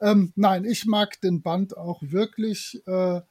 Ähm, 0.00 0.32
nein, 0.36 0.64
ich 0.64 0.84
mag 0.84 1.20
den 1.20 1.42
Band 1.42 1.76
auch 1.76 2.02
wirklich. 2.02 2.82
Äh, 2.86 3.22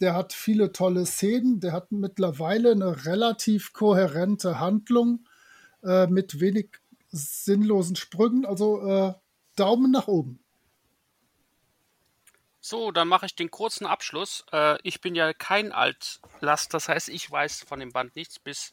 der 0.00 0.14
hat 0.14 0.34
viele 0.34 0.72
tolle 0.72 1.06
Szenen. 1.06 1.60
Der 1.60 1.72
hat 1.72 1.90
mittlerweile 1.90 2.72
eine 2.72 3.06
relativ 3.06 3.72
kohärente 3.72 4.60
Handlung 4.60 5.26
äh, 5.82 6.06
mit 6.06 6.40
wenig 6.40 6.78
sinnlosen 7.08 7.96
Sprüngen. 7.96 8.44
Also 8.44 8.80
äh, 8.86 9.14
Daumen 9.56 9.90
nach 9.90 10.06
oben. 10.06 10.40
So, 12.68 12.90
dann 12.90 13.06
mache 13.06 13.26
ich 13.26 13.36
den 13.36 13.52
kurzen 13.52 13.86
Abschluss. 13.86 14.44
Äh, 14.50 14.76
ich 14.82 15.00
bin 15.00 15.14
ja 15.14 15.32
kein 15.32 15.70
Altlast, 15.70 16.74
das 16.74 16.88
heißt, 16.88 17.08
ich 17.10 17.30
weiß 17.30 17.62
von 17.62 17.78
dem 17.78 17.92
Band 17.92 18.16
nichts 18.16 18.40
bis 18.40 18.72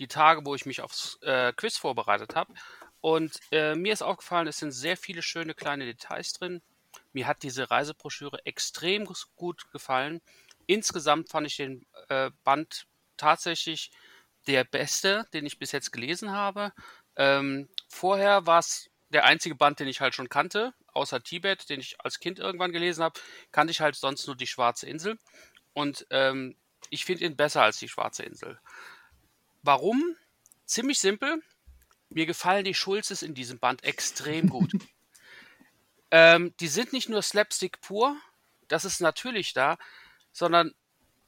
die 0.00 0.08
Tage, 0.08 0.44
wo 0.44 0.56
ich 0.56 0.66
mich 0.66 0.80
aufs 0.80 1.20
äh, 1.22 1.52
Quiz 1.52 1.76
vorbereitet 1.76 2.34
habe. 2.34 2.52
Und 3.00 3.38
äh, 3.52 3.76
mir 3.76 3.92
ist 3.92 4.02
aufgefallen, 4.02 4.48
es 4.48 4.58
sind 4.58 4.72
sehr 4.72 4.96
viele 4.96 5.22
schöne 5.22 5.54
kleine 5.54 5.84
Details 5.84 6.32
drin. 6.32 6.62
Mir 7.12 7.28
hat 7.28 7.44
diese 7.44 7.70
Reisebroschüre 7.70 8.44
extrem 8.44 9.06
gut 9.36 9.70
gefallen. 9.70 10.20
Insgesamt 10.66 11.28
fand 11.28 11.46
ich 11.46 11.56
den 11.56 11.86
äh, 12.08 12.32
Band 12.42 12.88
tatsächlich 13.16 13.92
der 14.48 14.64
beste, 14.64 15.28
den 15.32 15.46
ich 15.46 15.60
bis 15.60 15.70
jetzt 15.70 15.92
gelesen 15.92 16.32
habe. 16.32 16.72
Ähm, 17.14 17.68
vorher 17.86 18.48
war 18.48 18.58
es 18.58 18.90
der 19.10 19.26
einzige 19.26 19.54
Band, 19.54 19.78
den 19.78 19.86
ich 19.86 20.00
halt 20.00 20.16
schon 20.16 20.28
kannte, 20.28 20.74
außer 20.92 21.22
Tibet, 21.22 21.68
den 21.68 21.80
ich 21.80 22.00
als 22.00 22.20
Kind 22.20 22.38
irgendwann 22.38 22.72
gelesen 22.72 23.02
habe, 23.02 23.18
kannte 23.50 23.70
ich 23.70 23.80
halt 23.80 23.96
sonst 23.96 24.26
nur 24.26 24.36
die 24.36 24.46
Schwarze 24.46 24.86
Insel. 24.86 25.18
Und 25.72 26.06
ähm, 26.10 26.56
ich 26.90 27.04
finde 27.04 27.24
ihn 27.24 27.36
besser 27.36 27.62
als 27.62 27.78
die 27.78 27.88
Schwarze 27.88 28.22
Insel. 28.22 28.58
Warum? 29.62 30.16
Ziemlich 30.66 30.98
simpel. 30.98 31.42
Mir 32.08 32.26
gefallen 32.26 32.64
die 32.64 32.74
Schulzes 32.74 33.22
in 33.22 33.34
diesem 33.34 33.58
Band 33.58 33.84
extrem 33.84 34.48
gut. 34.48 34.72
ähm, 36.10 36.54
die 36.60 36.68
sind 36.68 36.92
nicht 36.92 37.08
nur 37.08 37.22
Slapstick 37.22 37.80
pur, 37.80 38.16
das 38.68 38.84
ist 38.84 39.00
natürlich 39.00 39.52
da, 39.52 39.78
sondern 40.32 40.74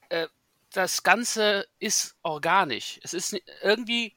äh, 0.09 0.29
das 0.73 1.03
Ganze 1.03 1.67
ist 1.79 2.17
organisch. 2.23 2.99
Es 3.03 3.15
ist 3.15 3.37
irgendwie 3.63 4.17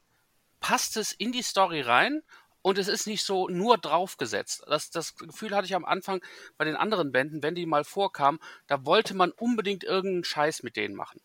passt 0.60 0.96
es 0.96 1.12
in 1.12 1.32
die 1.32 1.42
Story 1.42 1.80
rein 1.80 2.22
und 2.68 2.76
es 2.76 2.86
ist 2.86 3.06
nicht 3.06 3.24
so 3.24 3.48
nur 3.48 3.78
draufgesetzt. 3.78 4.62
Das, 4.66 4.90
das 4.90 5.16
Gefühl 5.16 5.56
hatte 5.56 5.64
ich 5.64 5.74
am 5.74 5.86
Anfang 5.86 6.22
bei 6.58 6.66
den 6.66 6.76
anderen 6.76 7.12
Bänden, 7.12 7.42
wenn 7.42 7.54
die 7.54 7.64
mal 7.64 7.82
vorkamen, 7.82 8.38
da 8.66 8.84
wollte 8.84 9.14
man 9.14 9.30
unbedingt 9.30 9.84
irgendeinen 9.84 10.24
Scheiß 10.24 10.62
mit 10.62 10.76
denen 10.76 10.94
machen. 10.94 11.18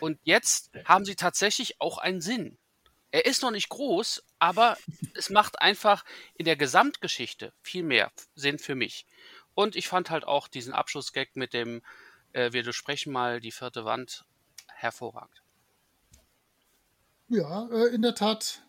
Und 0.00 0.18
jetzt 0.22 0.70
haben 0.86 1.04
sie 1.04 1.16
tatsächlich 1.16 1.82
auch 1.82 1.98
einen 1.98 2.22
Sinn. 2.22 2.56
Er 3.10 3.26
ist 3.26 3.42
noch 3.42 3.50
nicht 3.50 3.68
groß, 3.68 4.24
aber 4.38 4.78
es 5.14 5.28
macht 5.28 5.60
einfach 5.60 6.02
in 6.34 6.46
der 6.46 6.56
Gesamtgeschichte 6.56 7.52
viel 7.60 7.82
mehr 7.82 8.10
Sinn 8.34 8.58
für 8.58 8.74
mich. 8.74 9.06
Und 9.52 9.76
ich 9.76 9.86
fand 9.86 10.08
halt 10.08 10.24
auch 10.24 10.48
diesen 10.48 10.72
Abschlussgag 10.72 11.36
mit 11.36 11.52
dem 11.52 11.82
äh, 12.32 12.54
Wir 12.54 12.62
durchsprechen 12.62 13.12
mal 13.12 13.38
die 13.38 13.52
vierte 13.52 13.84
Wand 13.84 14.24
hervorragend. 14.68 15.42
Ja, 17.28 17.68
äh, 17.70 17.94
in 17.94 18.00
der 18.00 18.14
Tat 18.14 18.62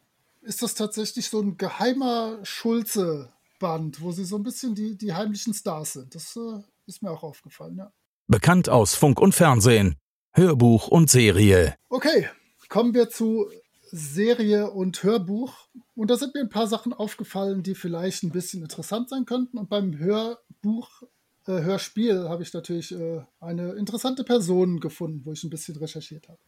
ist 0.45 0.61
das 0.61 0.75
tatsächlich 0.75 1.29
so 1.29 1.41
ein 1.41 1.57
geheimer 1.57 2.39
Schulze-Band, 2.43 4.01
wo 4.01 4.11
sie 4.11 4.25
so 4.25 4.37
ein 4.37 4.43
bisschen 4.43 4.75
die, 4.75 4.97
die 4.97 5.13
heimlichen 5.13 5.53
Stars 5.53 5.93
sind. 5.93 6.13
Das 6.15 6.35
äh, 6.35 6.61
ist 6.85 7.01
mir 7.01 7.11
auch 7.11 7.23
aufgefallen, 7.23 7.77
ja. 7.77 7.91
Bekannt 8.27 8.69
aus 8.69 8.95
Funk 8.95 9.19
und 9.19 9.35
Fernsehen, 9.35 9.95
Hörbuch 10.33 10.87
und 10.87 11.09
Serie. 11.09 11.75
Okay, 11.89 12.29
kommen 12.69 12.93
wir 12.93 13.09
zu 13.09 13.49
Serie 13.91 14.71
und 14.71 15.03
Hörbuch. 15.03 15.67
Und 15.95 16.09
da 16.09 16.17
sind 16.17 16.33
mir 16.33 16.41
ein 16.41 16.49
paar 16.49 16.67
Sachen 16.67 16.93
aufgefallen, 16.93 17.63
die 17.63 17.75
vielleicht 17.75 18.23
ein 18.23 18.31
bisschen 18.31 18.61
interessant 18.61 19.09
sein 19.09 19.25
könnten. 19.25 19.57
Und 19.57 19.69
beim 19.69 19.97
Hörbuch, 19.97 21.03
äh, 21.47 21.61
Hörspiel 21.61 22.29
habe 22.29 22.43
ich 22.43 22.53
natürlich 22.53 22.91
äh, 22.91 23.21
eine 23.39 23.73
interessante 23.73 24.23
Person 24.23 24.79
gefunden, 24.79 25.21
wo 25.23 25.31
ich 25.31 25.43
ein 25.43 25.49
bisschen 25.49 25.75
recherchiert 25.75 26.27
habe. 26.27 26.39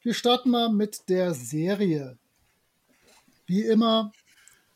Wir 0.00 0.14
starten 0.14 0.50
mal 0.50 0.70
mit 0.70 1.08
der 1.08 1.34
Serie. 1.34 2.18
Wie 3.48 3.62
immer 3.62 4.12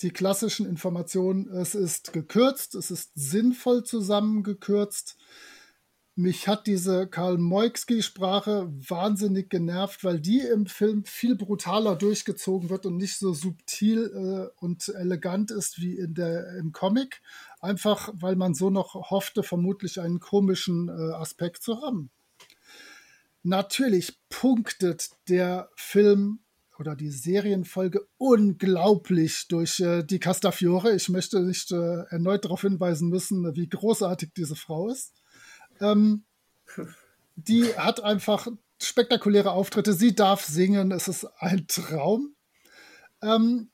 die 0.00 0.10
klassischen 0.10 0.66
Informationen. 0.66 1.48
Es 1.48 1.74
ist 1.74 2.12
gekürzt, 2.12 2.74
es 2.74 2.90
ist 2.90 3.12
sinnvoll 3.14 3.84
zusammengekürzt. 3.84 5.16
Mich 6.14 6.48
hat 6.48 6.66
diese 6.66 7.06
Karl 7.06 7.38
Moiksky-Sprache 7.38 8.70
wahnsinnig 8.70 9.48
genervt, 9.48 10.04
weil 10.04 10.20
die 10.20 10.40
im 10.40 10.66
Film 10.66 11.04
viel 11.04 11.36
brutaler 11.36 11.96
durchgezogen 11.96 12.68
wird 12.68 12.84
und 12.84 12.96
nicht 12.96 13.18
so 13.18 13.32
subtil 13.32 14.10
äh, 14.14 14.62
und 14.62 14.88
elegant 14.88 15.50
ist 15.50 15.80
wie 15.80 15.96
in 15.96 16.14
der, 16.14 16.56
im 16.56 16.72
Comic. 16.72 17.22
Einfach 17.60 18.10
weil 18.14 18.36
man 18.36 18.54
so 18.54 18.68
noch 18.68 18.94
hoffte, 19.10 19.42
vermutlich 19.42 20.00
einen 20.00 20.20
komischen 20.20 20.88
äh, 20.88 21.14
Aspekt 21.14 21.62
zu 21.62 21.80
haben. 21.80 22.10
Natürlich 23.42 24.18
punktet 24.28 25.10
der 25.28 25.70
Film 25.76 26.41
oder 26.82 26.96
die 26.96 27.10
Serienfolge 27.10 28.08
unglaublich 28.18 29.46
durch 29.46 29.78
äh, 29.78 30.02
die 30.02 30.18
Castafiore. 30.18 30.96
Ich 30.96 31.08
möchte 31.08 31.40
nicht 31.40 31.70
äh, 31.70 32.02
erneut 32.10 32.44
darauf 32.44 32.62
hinweisen 32.62 33.08
müssen, 33.08 33.54
wie 33.54 33.68
großartig 33.68 34.30
diese 34.36 34.56
Frau 34.56 34.88
ist. 34.88 35.12
Ähm, 35.80 36.24
die 37.36 37.66
hat 37.76 38.02
einfach 38.02 38.48
spektakuläre 38.80 39.52
Auftritte. 39.52 39.92
Sie 39.92 40.12
darf 40.12 40.44
singen. 40.44 40.90
Es 40.90 41.06
ist 41.06 41.24
ein 41.38 41.68
Traum. 41.68 42.34
Ähm, 43.22 43.70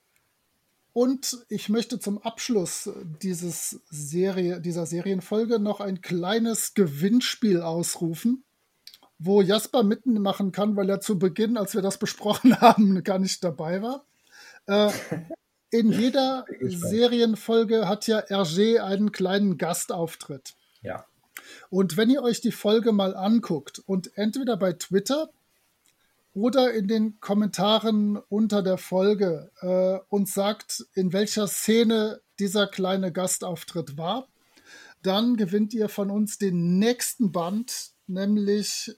und 0.93 1.47
ich 1.49 1.71
möchte 1.71 1.99
zum 1.99 2.19
Abschluss 2.19 2.91
dieses 3.23 3.81
Serie, 3.89 4.61
dieser 4.61 4.85
Serienfolge 4.85 5.61
noch 5.61 5.81
ein 5.81 6.03
kleines 6.03 6.75
Gewinnspiel 6.75 7.63
ausrufen, 7.63 8.45
wo 9.19 9.43
Jasper 9.43 9.83
mitmachen 9.83 10.53
kann, 10.53 10.77
weil 10.77 10.89
er 10.91 11.01
zu 11.01 11.19
Beginn, 11.19 11.57
als 11.57 11.75
wir 11.75 11.83
das 11.83 11.99
besprochen 11.99 12.61
haben, 12.61 13.03
gar 13.03 13.19
nicht 13.19 13.43
dabei 13.43 13.83
war. 13.83 14.05
Äh, 14.67 14.91
in 15.71 15.93
jeder 15.93 16.47
Serienfolge 16.61 17.89
hat 17.89 18.07
ja 18.07 18.21
Hergé 18.21 18.81
einen 18.81 19.13
kleinen 19.13 19.59
Gastauftritt. 19.59 20.55
Ja. 20.83 21.05
Und 21.71 21.97
wenn 21.97 22.11
ihr 22.11 22.23
euch 22.23 22.41
die 22.41 22.53
Folge 22.53 22.93
mal 22.93 23.15
anguckt 23.15 23.81
und 23.81 24.17
entweder 24.17 24.57
bei 24.57 24.73
Twitter 24.73 25.31
oder 26.35 26.73
in 26.73 26.89
den 26.89 27.21
Kommentaren 27.21 28.17
unter 28.29 28.63
der 28.63 28.79
Folge 28.79 29.51
äh, 29.61 29.99
uns 30.09 30.35
sagt, 30.35 30.87
in 30.95 31.13
welcher 31.13 31.49
Szene 31.49 32.21
dieser 32.39 32.67
kleine 32.67 33.13
Gastauftritt 33.13 33.99
war, 33.99 34.29
dann 35.03 35.37
gewinnt 35.37 35.75
ihr 35.75 35.89
von 35.89 36.11
uns 36.11 36.39
den 36.39 36.79
nächsten 36.79 37.33
Band, 37.33 37.91
nämlich, 38.07 38.97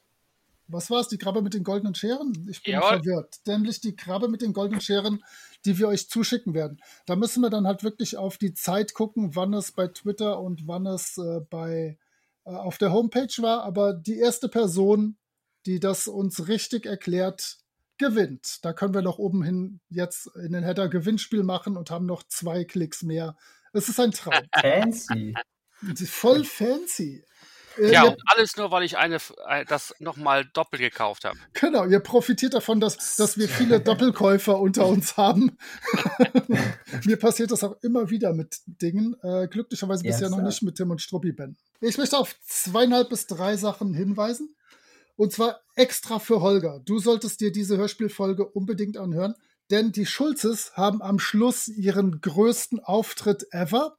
was 0.73 0.91
war 0.91 1.01
es, 1.01 1.09
die 1.09 1.19
Krabbe 1.19 1.43
mit 1.43 1.55
den 1.55 1.65
goldenen 1.65 1.95
Scheren? 1.95 2.47
Ich 2.51 2.63
bin 2.63 2.75
Jawohl. 2.75 2.89
verwirrt. 2.89 3.41
Nämlich 3.47 3.81
die 3.81 3.97
Krabbe 3.97 4.29
mit 4.29 4.43
den 4.43 4.53
goldenen 4.53 4.81
Scheren, 4.81 5.23
die 5.65 5.79
wir 5.79 5.89
euch 5.89 6.09
zuschicken 6.09 6.55
werden. 6.55 6.81
Da 7.07 7.17
müssen 7.17 7.43
wir 7.43 7.51
dann 7.51 7.67
halt 7.67 7.85
wirklich 7.85 8.17
auf 8.17 8.39
die 8.39 8.55
Zeit 8.55 8.95
gucken, 8.95 9.35
wann 9.37 9.55
es 9.55 9.73
bei 9.73 9.89
Twitter 9.89 10.41
und 10.41 10.67
wann 10.67 10.87
es 10.87 11.19
äh, 11.19 11.41
bei 11.49 11.99
äh, 12.45 12.51
auf 12.51 12.79
der 12.79 12.93
Homepage 12.93 13.43
war. 13.43 13.63
Aber 13.65 13.95
die 13.95 14.19
erste 14.19 14.49
Person, 14.49 15.17
die 15.67 15.81
das 15.81 16.09
uns 16.09 16.49
richtig 16.49 16.87
erklärt, 16.87 17.59
gewinnt. 17.99 18.65
Da 18.65 18.73
können 18.73 18.95
wir 18.95 19.03
noch 19.03 19.19
oben 19.19 19.43
hin 19.43 19.81
jetzt 19.91 20.27
in 20.37 20.53
den 20.53 20.65
Header 20.65 20.89
Gewinnspiel 20.89 21.43
machen 21.43 21.77
und 21.77 21.91
haben 21.91 22.07
noch 22.07 22.23
zwei 22.25 22.65
Klicks 22.65 23.03
mehr. 23.03 23.37
Es 23.73 23.89
ist 23.89 24.01
ein 24.01 24.11
Traum. 24.11 24.43
Fancy. 24.59 25.35
Voll 26.07 26.45
fancy. 26.45 27.25
Äh, 27.79 27.93
Ja, 27.93 28.05
und 28.05 28.21
alles 28.27 28.57
nur, 28.57 28.71
weil 28.71 28.83
ich 28.83 28.97
eine, 28.99 29.19
äh, 29.49 29.65
das 29.65 29.95
nochmal 29.99 30.45
doppelt 30.45 30.83
gekauft 30.83 31.25
habe. 31.25 31.39
genau, 31.53 31.85
ihr 31.87 32.01
profitiert 32.01 32.55
davon, 32.55 32.81
dass, 32.81 33.17
dass 33.17 33.39
wir 33.39 33.49
viele 33.49 33.81
Doppelkäufer 33.81 34.59
unter 34.59 34.87
uns 34.87 35.17
haben. 35.17 35.57
Mir 37.05 37.17
passiert 37.17 37.51
das 37.51 37.65
auch 37.65 37.77
immer 37.83 38.11
wieder 38.11 38.33
mit 38.33 38.61
Dingen. 38.67 39.17
Äh, 39.23 39.49
glücklicherweise 39.49 40.03
bisher 40.03 40.29
noch 40.29 40.39
Ernsthaft? 40.39 40.47
nicht 40.47 40.63
mit 40.63 40.77
Tim 40.77 40.91
und 40.91 41.01
Struppi 41.01 41.33
Ben. 41.33 41.57
Ich 41.81 41.99
möchte 41.99 42.19
auf 42.19 42.35
zweieinhalb 42.47 43.09
bis 43.09 43.27
drei 43.27 43.57
Sachen 43.57 43.95
hinweisen. 43.95 44.55
Und 45.17 45.33
zwar 45.33 45.61
extra 45.75 46.19
für 46.19 46.41
Holger. 46.41 46.81
Du 46.85 46.99
solltest 46.99 47.41
dir 47.41 47.53
diese 47.53 47.77
Hörspielfolge 47.77 48.47
unbedingt 48.47 48.97
anhören, 48.97 49.35
denn 49.71 49.93
die 49.93 50.07
Schulzes 50.07 50.73
haben 50.77 51.03
am 51.03 51.19
Schluss 51.19 51.69
ihren 51.69 52.21
größten 52.21 52.81
Auftritt 52.81 53.47
ever. 53.51 53.97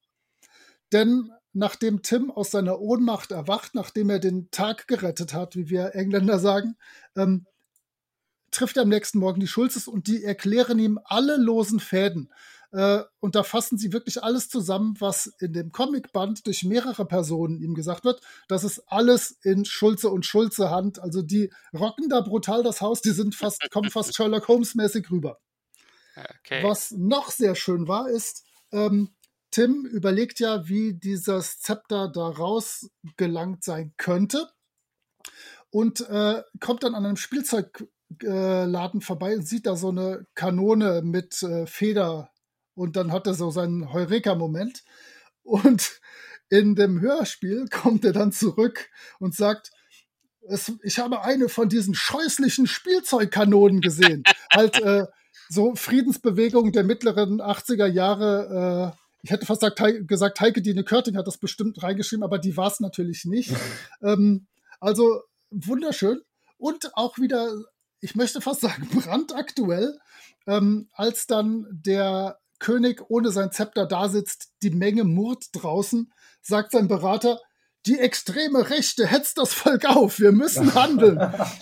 Denn 0.92 1.32
nachdem 1.54 2.02
Tim 2.02 2.32
aus 2.32 2.52
seiner 2.52 2.80
Ohnmacht 2.80 3.32
erwacht, 3.32 3.76
nachdem 3.76 4.10
er 4.10 4.20
den 4.20 4.50
Tag 4.52 4.88
gerettet 4.88 5.34
hat, 5.34 5.56
wie 5.56 5.70
wir 5.70 5.96
Engländer 5.96 6.40
sagen, 6.40 6.78
ähm, 7.16 7.46
trifft 8.52 8.78
er 8.78 8.84
am 8.84 8.90
nächsten 8.90 9.20
Morgen 9.20 9.40
die 9.40 9.48
Schulzes 9.48 9.88
und 9.88 10.08
die 10.08 10.24
erklären 10.24 10.80
ihm 10.80 11.00
alle 11.04 11.38
losen 11.38 11.80
Fäden. 11.80 12.32
Äh, 12.72 13.02
und 13.20 13.36
da 13.36 13.44
fassen 13.44 13.78
sie 13.78 13.92
wirklich 13.92 14.24
alles 14.24 14.50
zusammen, 14.50 14.96
was 15.00 15.28
in 15.40 15.54
dem 15.54 15.72
Comicband 15.72 16.46
durch 16.48 16.64
mehrere 16.64 17.06
Personen 17.06 17.60
ihm 17.60 17.74
gesagt 17.74 18.06
wird. 18.06 18.22
Das 18.48 18.64
ist 18.64 18.80
alles 18.88 19.38
in 19.44 19.66
Schulze 19.66 20.10
und 20.10 20.26
Schulze 20.26 20.70
Hand. 20.70 21.00
Also 21.00 21.22
die 21.22 21.52
rocken 21.74 22.08
da 22.10 22.22
brutal 22.22 22.64
das 22.64 22.82
Haus, 22.82 23.02
die 23.02 23.12
sind 23.12 23.36
fast, 23.36 23.70
kommen 23.72 23.90
fast 23.90 24.16
Sherlock 24.16 24.48
Holmes-mäßig 24.48 25.12
rüber. 25.12 25.40
Okay. 26.16 26.64
Was 26.64 26.92
noch 26.92 27.30
sehr 27.32 27.56
schön 27.56 27.88
war, 27.88 28.10
ist, 28.10 28.46
ähm, 28.72 29.10
Tim 29.52 29.86
überlegt 29.86 30.40
ja, 30.40 30.68
wie 30.68 30.94
dieses 30.94 31.60
Zepter 31.60 32.10
da 32.10 32.30
rausgelangt 32.30 33.64
sein 33.64 33.94
könnte 33.98 34.50
und 35.70 36.02
äh, 36.10 36.42
kommt 36.60 36.84
dann 36.84 36.96
an 36.96 37.06
einem 37.06 37.18
Spielzeugladen 37.18 39.02
vorbei 39.02 39.36
und 39.36 39.48
sieht 39.48 39.66
da 39.66 39.76
so 39.76 39.90
eine 39.90 40.26
Kanone 40.36 41.02
mit 41.04 41.44
äh, 41.44 41.66
Feder 41.68 42.32
und 42.76 42.96
dann 42.96 43.12
hat 43.12 43.28
er 43.28 43.34
so 43.34 43.52
seinen 43.52 43.92
Heureka-Moment 43.92 44.84
und 45.44 46.00
in 46.50 46.76
dem 46.76 47.02
Hörspiel 47.02 47.68
kommt 47.70 48.06
er 48.06 48.14
dann 48.14 48.32
zurück 48.32 48.90
und 49.20 49.36
sagt, 49.36 49.72
es, 50.48 50.72
ich 50.84 51.00
habe 51.00 51.24
eine 51.24 51.50
von 51.50 51.70
diesen 51.70 51.94
scheußlichen 51.94 52.68
Spielzeugkanonen 52.68 53.82
gesehen. 53.82 54.24
halt 54.52 54.82
äh, 54.82 55.06
so 55.50 55.76
Friedensbewegung 55.76 56.72
der 56.72 56.84
mittleren 56.84 57.42
80er 57.42 57.86
Jahre. 57.86 58.96
Ich 59.24 59.32
hätte 59.32 59.46
fast 59.46 59.64
gesagt, 60.08 60.40
Heike 60.40 60.62
Dine 60.62 60.84
Körting 60.84 61.18
hat 61.18 61.28
das 61.28 61.38
bestimmt 61.38 61.82
reingeschrieben, 61.84 62.24
aber 62.24 62.40
die 62.40 62.58
war 62.58 62.68
es 62.68 62.80
natürlich 62.80 63.26
nicht. 63.26 63.54
ähm, 64.02 64.48
also 64.80 65.22
wunderschön. 65.52 66.22
Und 66.58 66.96
auch 66.96 67.18
wieder, 67.18 67.54
ich 68.00 68.16
möchte 68.16 68.42
fast 68.42 68.62
sagen, 68.62 68.88
brandaktuell, 68.94 69.98
ähm, 70.48 70.90
als 70.94 71.28
dann 71.28 71.68
der 71.72 72.40
König 72.60 73.02
ohne 73.10 73.32
sein 73.32 73.52
Zepter 73.52 73.88
da 73.88 74.10
sitzt, 74.10 74.52
die 74.62 74.70
Menge 74.70 75.04
murrt 75.04 75.46
draußen, 75.54 76.12
sagt 76.42 76.72
sein 76.72 76.88
Berater, 76.88 77.40
die 77.88 77.98
extreme 77.98 78.70
Rechte 78.70 79.08
hetzt 79.08 79.40
das 79.40 79.54
Volk 79.54 79.86
auf, 79.86 80.20
wir 80.20 80.32
müssen 80.32 80.74
handeln. 80.76 81.20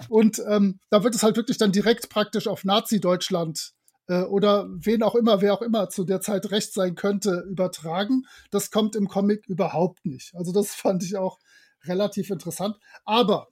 Und 0.09 0.41
ähm, 0.47 0.79
da 0.89 1.03
wird 1.03 1.15
es 1.15 1.23
halt 1.23 1.37
wirklich 1.37 1.57
dann 1.57 1.71
direkt 1.71 2.09
praktisch 2.09 2.47
auf 2.47 2.65
Nazi-Deutschland 2.65 3.73
äh, 4.09 4.23
oder 4.23 4.67
wen 4.71 5.03
auch 5.03 5.15
immer, 5.15 5.39
wer 5.41 5.53
auch 5.53 5.61
immer 5.61 5.89
zu 5.89 6.03
der 6.03 6.19
Zeit 6.19 6.51
recht 6.51 6.73
sein 6.73 6.95
könnte, 6.95 7.45
übertragen. 7.49 8.25
Das 8.49 8.71
kommt 8.71 8.95
im 8.95 9.07
Comic 9.07 9.47
überhaupt 9.47 10.05
nicht. 10.05 10.35
Also 10.35 10.51
das 10.51 10.73
fand 10.75 11.03
ich 11.03 11.15
auch 11.15 11.39
relativ 11.85 12.29
interessant. 12.29 12.75
Aber 13.05 13.47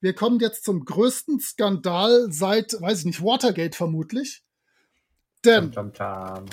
wir 0.00 0.14
kommen 0.14 0.40
jetzt 0.40 0.64
zum 0.64 0.84
größten 0.84 1.40
Skandal 1.40 2.26
seit, 2.30 2.74
weiß 2.78 3.00
ich 3.00 3.04
nicht, 3.04 3.22
Watergate 3.22 3.76
vermutlich. 3.76 4.42
Denn 5.44 5.72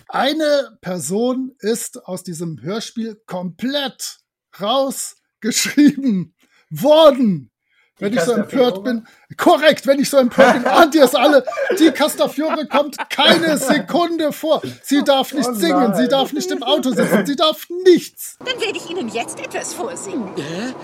eine 0.07 0.77
Person 0.81 1.55
ist 1.59 2.05
aus 2.05 2.23
diesem 2.23 2.61
Hörspiel 2.61 3.21
komplett 3.25 4.19
rausgeschrieben 4.59 6.33
worden. 6.71 7.51
Wenn 7.99 8.13
ich 8.13 8.21
so 8.21 8.31
empört 8.31 8.83
bin, 8.83 9.05
korrekt, 9.37 9.85
wenn 9.85 9.99
ich 9.99 10.09
so 10.09 10.17
empört 10.17 10.53
bin, 10.53 10.65
ahnt 10.65 10.95
ihr 10.95 11.03
es 11.03 11.15
alle, 11.15 11.43
die 11.77 11.91
Castafiore 11.91 12.65
kommt 12.65 12.95
keine 13.09 13.57
Sekunde 13.57 14.31
vor. 14.31 14.61
Sie 14.83 15.03
darf 15.03 15.33
nicht 15.33 15.49
Oh 15.49 15.53
singen, 15.53 15.93
sie 15.95 16.07
darf 16.07 16.31
nicht 16.31 16.49
im 16.49 16.63
Auto 16.63 16.91
sitzen, 16.91 17.25
sie 17.25 17.35
darf 17.35 17.67
nichts. 17.83 18.37
Dann 18.39 18.59
werde 18.59 18.77
ich 18.77 18.89
Ihnen 18.89 19.09
jetzt 19.09 19.39
etwas 19.39 19.73
vorsingen. 19.73 20.29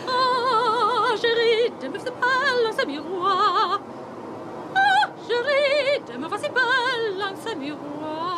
Ah, 0.08 1.16
chérie, 1.16 1.72
t'aimes 1.80 2.04
ce 2.04 2.12
bal, 2.12 2.74
ce 2.78 2.86
miroir. 2.86 3.80
Ah, 4.76 5.10
chérie, 5.28 6.02
t'aimes 6.06 6.30
was 6.30 6.42
si 6.42 6.50
belle, 6.50 7.36
ce 7.44 7.56
miroir. 7.56 8.36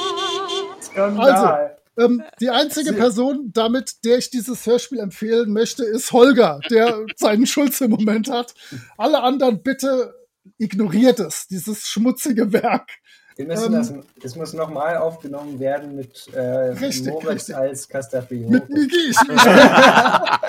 Skandal. 0.82 1.78
Ähm, 1.98 2.24
die 2.40 2.50
einzige 2.50 2.94
Person, 2.94 3.52
damit 3.54 4.04
der 4.06 4.18
ich 4.18 4.30
dieses 4.30 4.66
Hörspiel 4.66 5.00
empfehlen 5.00 5.52
möchte, 5.52 5.84
ist 5.84 6.12
Holger, 6.12 6.60
der 6.70 7.06
seinen 7.16 7.46
Schulz 7.46 7.82
im 7.82 7.92
Moment 7.92 8.30
hat. 8.30 8.54
Alle 8.98 9.24
anderen 9.24 9.64
bitte 9.64 10.14
ignoriert 10.58 11.20
es, 11.20 11.48
dieses 11.48 11.88
schmutzige 11.88 12.54
Werk. 12.54 12.90
Wir 13.38 13.46
müssen 13.46 13.66
ähm, 13.66 13.72
das, 13.74 13.94
es 14.24 14.36
muss 14.36 14.54
nochmal 14.54 14.98
aufgenommen 14.98 15.60
werden 15.60 15.96
mit 15.96 16.28
äh, 16.34 16.40
Richtig, 16.40 17.14
Moritz 17.14 17.30
richtig. 17.30 17.56
als 17.56 17.88
Castafiore. 17.88 18.52
Mit 18.52 18.70
Niki. 18.70 19.14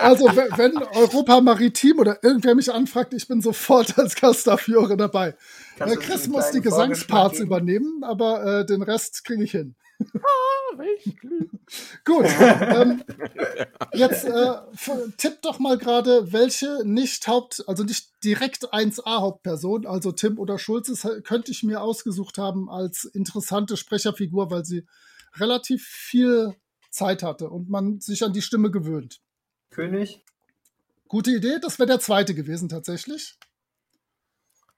Also, 0.00 0.26
wenn, 0.26 0.56
wenn 0.56 0.82
Europa 0.94 1.40
Maritim 1.40 1.98
oder 1.98 2.22
irgendwer 2.22 2.54
mich 2.54 2.72
anfragt, 2.72 3.12
ich 3.12 3.26
bin 3.26 3.42
sofort 3.42 3.98
als 3.98 4.14
Castafiore 4.14 4.96
dabei. 4.96 5.34
Kannst 5.76 5.96
Äh, 5.96 5.98
Chris 5.98 6.28
muss 6.28 6.50
die 6.52 6.60
Gesangsparts 6.60 7.40
übernehmen, 7.40 8.04
aber 8.04 8.60
äh, 8.60 8.66
den 8.66 8.82
Rest 8.82 9.24
kriege 9.24 9.42
ich 9.42 9.50
hin. 9.50 9.74
Welch 10.76 11.16
Glück. 11.18 11.50
Gut. 12.04 12.26
ähm, 12.40 13.02
jetzt 13.94 14.24
äh, 14.24 14.54
tipp 15.16 15.42
doch 15.42 15.58
mal 15.58 15.76
gerade, 15.76 16.32
welche 16.32 16.82
nicht 16.84 17.26
Haupt, 17.26 17.64
also 17.66 17.84
nicht 17.84 18.12
direkt 18.24 18.72
1A 18.72 19.20
Hauptperson, 19.20 19.86
also 19.86 20.12
Tim 20.12 20.38
oder 20.38 20.58
Schulz, 20.58 20.88
ist, 20.88 21.06
könnte 21.24 21.50
ich 21.50 21.62
mir 21.62 21.80
ausgesucht 21.80 22.38
haben 22.38 22.70
als 22.70 23.04
interessante 23.04 23.76
Sprecherfigur, 23.76 24.50
weil 24.50 24.64
sie 24.64 24.86
relativ 25.34 25.84
viel 25.84 26.54
Zeit 26.90 27.22
hatte 27.22 27.50
und 27.50 27.68
man 27.68 28.00
sich 28.00 28.24
an 28.24 28.32
die 28.32 28.42
Stimme 28.42 28.70
gewöhnt. 28.70 29.20
König? 29.70 30.24
Gute 31.06 31.30
Idee, 31.30 31.58
das 31.60 31.78
wäre 31.78 31.86
der 31.86 32.00
zweite 32.00 32.34
gewesen 32.34 32.68
tatsächlich. 32.68 33.36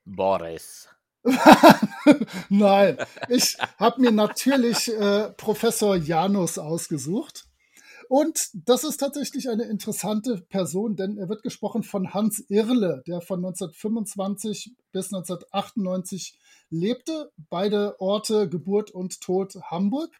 Boris. 0.04 0.88
Nein, 2.48 2.96
ich 3.28 3.56
habe 3.78 4.00
mir 4.00 4.10
natürlich 4.10 4.88
äh, 4.92 5.30
Professor 5.36 5.96
Janus 5.96 6.58
ausgesucht. 6.58 7.44
Und 8.08 8.50
das 8.54 8.82
ist 8.82 8.96
tatsächlich 8.96 9.48
eine 9.48 9.64
interessante 9.64 10.38
Person, 10.48 10.96
denn 10.96 11.16
er 11.16 11.28
wird 11.28 11.44
gesprochen 11.44 11.84
von 11.84 12.12
Hans 12.12 12.40
Irle, 12.48 13.04
der 13.06 13.20
von 13.20 13.38
1925 13.38 14.72
bis 14.90 15.12
1998 15.14 16.36
lebte. 16.70 17.30
Beide 17.50 18.00
Orte, 18.00 18.48
Geburt 18.48 18.90
und 18.90 19.20
Tod 19.20 19.54
Hamburg. 19.62 20.10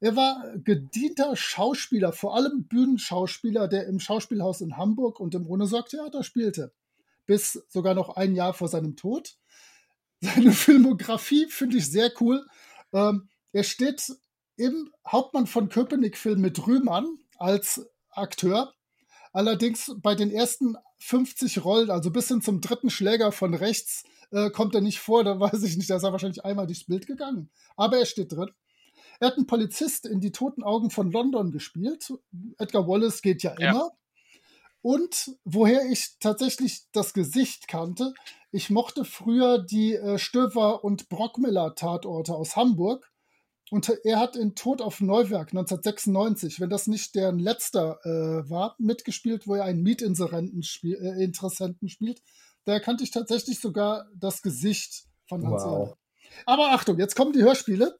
Er 0.00 0.16
war 0.16 0.52
gedienter 0.56 1.36
Schauspieler, 1.36 2.12
vor 2.12 2.34
allem 2.34 2.64
Bühnenschauspieler, 2.64 3.68
der 3.68 3.86
im 3.86 4.00
Schauspielhaus 4.00 4.60
in 4.60 4.76
Hamburg 4.76 5.20
und 5.20 5.34
im 5.36 5.46
Ohnesorg-Theater 5.46 6.24
spielte. 6.24 6.72
Bis 7.24 7.64
sogar 7.68 7.94
noch 7.94 8.16
ein 8.16 8.34
Jahr 8.34 8.52
vor 8.52 8.66
seinem 8.66 8.96
Tod. 8.96 9.36
Seine 10.20 10.52
Filmografie 10.52 11.46
finde 11.46 11.78
ich 11.78 11.90
sehr 11.90 12.10
cool. 12.20 12.46
Ähm, 12.92 13.28
er 13.52 13.64
steht 13.64 14.12
im 14.56 14.92
Hauptmann 15.06 15.46
von 15.46 15.68
Köpenick-Film 15.68 16.40
mit 16.40 16.66
Rühmann 16.66 17.18
als 17.38 17.86
Akteur. 18.10 18.74
Allerdings 19.32 19.94
bei 19.98 20.14
den 20.14 20.30
ersten 20.30 20.76
50 20.98 21.62
Rollen, 21.64 21.90
also 21.90 22.10
bis 22.10 22.28
hin 22.28 22.40
zum 22.40 22.60
dritten 22.60 22.88
Schläger 22.88 23.32
von 23.32 23.52
rechts, 23.52 24.04
äh, 24.30 24.50
kommt 24.50 24.74
er 24.74 24.80
nicht 24.80 24.98
vor. 24.98 25.24
Da 25.24 25.38
weiß 25.38 25.62
ich 25.62 25.76
nicht, 25.76 25.90
da 25.90 25.96
ist 25.96 26.04
er 26.04 26.12
wahrscheinlich 26.12 26.44
einmal 26.44 26.66
durchs 26.66 26.86
Bild 26.86 27.06
gegangen. 27.06 27.50
Aber 27.76 27.98
er 27.98 28.06
steht 28.06 28.32
drin. 28.32 28.50
Er 29.20 29.28
hat 29.28 29.36
einen 29.36 29.46
Polizist 29.46 30.06
in 30.06 30.20
Die 30.20 30.32
Toten 30.32 30.62
Augen 30.62 30.90
von 30.90 31.10
London 31.10 31.50
gespielt. 31.50 32.12
Edgar 32.58 32.86
Wallace 32.88 33.22
geht 33.22 33.42
ja 33.42 33.52
immer. 33.52 33.62
Ja. 33.62 33.90
Und 34.82 35.36
woher 35.44 35.84
ich 35.90 36.18
tatsächlich 36.20 36.84
das 36.92 37.12
Gesicht 37.12 37.66
kannte, 37.66 38.14
ich 38.56 38.70
mochte 38.70 39.04
früher 39.04 39.58
die 39.58 39.94
äh, 39.94 40.18
Stöver 40.18 40.82
und 40.82 41.10
Brockmiller 41.10 41.74
Tatorte 41.74 42.34
aus 42.34 42.56
Hamburg. 42.56 43.12
Und 43.70 43.92
er 44.04 44.18
hat 44.18 44.34
in 44.34 44.54
Tod 44.54 44.80
auf 44.80 45.02
Neuwerk 45.02 45.48
1996, 45.48 46.58
wenn 46.58 46.70
das 46.70 46.86
nicht 46.86 47.14
deren 47.14 47.38
letzter 47.38 47.98
äh, 48.04 48.48
war, 48.48 48.74
mitgespielt, 48.78 49.46
wo 49.46 49.56
er 49.56 49.64
einen 49.64 49.82
Mietinteressenten 49.82 50.62
spiel, 50.62 50.94
äh, 50.94 51.88
spielt. 51.88 52.22
Da 52.64 52.72
erkannte 52.72 53.04
ich 53.04 53.10
tatsächlich 53.10 53.60
sogar 53.60 54.08
das 54.14 54.40
Gesicht 54.40 55.04
von 55.28 55.44
Hans 55.44 55.64
wow. 55.64 55.94
Aber 56.46 56.70
Achtung, 56.70 56.98
jetzt 56.98 57.14
kommen 57.14 57.34
die 57.34 57.42
Hörspiele. 57.42 57.98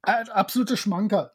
Ein 0.00 0.30
absolute 0.30 0.78
Schmankerl. 0.78 1.30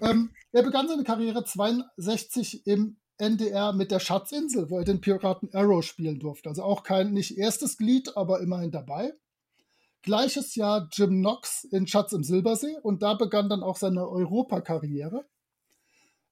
Ähm, 0.00 0.30
er 0.52 0.62
begann 0.62 0.86
seine 0.86 1.02
Karriere 1.02 1.44
62 1.44 2.66
im 2.68 2.98
NDR 3.18 3.72
mit 3.72 3.90
der 3.90 4.00
Schatzinsel, 4.00 4.70
wo 4.70 4.78
er 4.78 4.84
den 4.84 5.00
Piraten 5.00 5.52
Arrow 5.52 5.84
spielen 5.84 6.18
durfte. 6.18 6.48
Also 6.48 6.62
auch 6.62 6.82
kein 6.82 7.12
nicht 7.12 7.38
erstes 7.38 7.76
Glied, 7.76 8.16
aber 8.16 8.40
immerhin 8.40 8.70
dabei. 8.70 9.12
Gleiches 10.02 10.54
Jahr 10.54 10.88
Jim 10.92 11.20
Knox 11.20 11.64
in 11.64 11.86
Schatz 11.86 12.12
im 12.12 12.24
Silbersee 12.24 12.76
und 12.82 13.02
da 13.02 13.14
begann 13.14 13.48
dann 13.48 13.62
auch 13.62 13.76
seine 13.76 14.06
Europakarriere. 14.08 15.24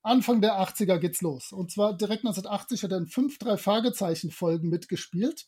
Anfang 0.02 0.40
der 0.40 0.60
80er 0.60 0.98
geht's 0.98 1.22
los. 1.22 1.52
Und 1.52 1.70
zwar 1.70 1.96
direkt 1.96 2.24
1980 2.26 2.82
hat 2.82 2.90
er 2.90 2.98
in 2.98 3.06
fünf 3.06 3.38
drei 3.38 3.56
Fragezeichen 3.56 4.30
Folgen 4.30 4.68
mitgespielt. 4.68 5.46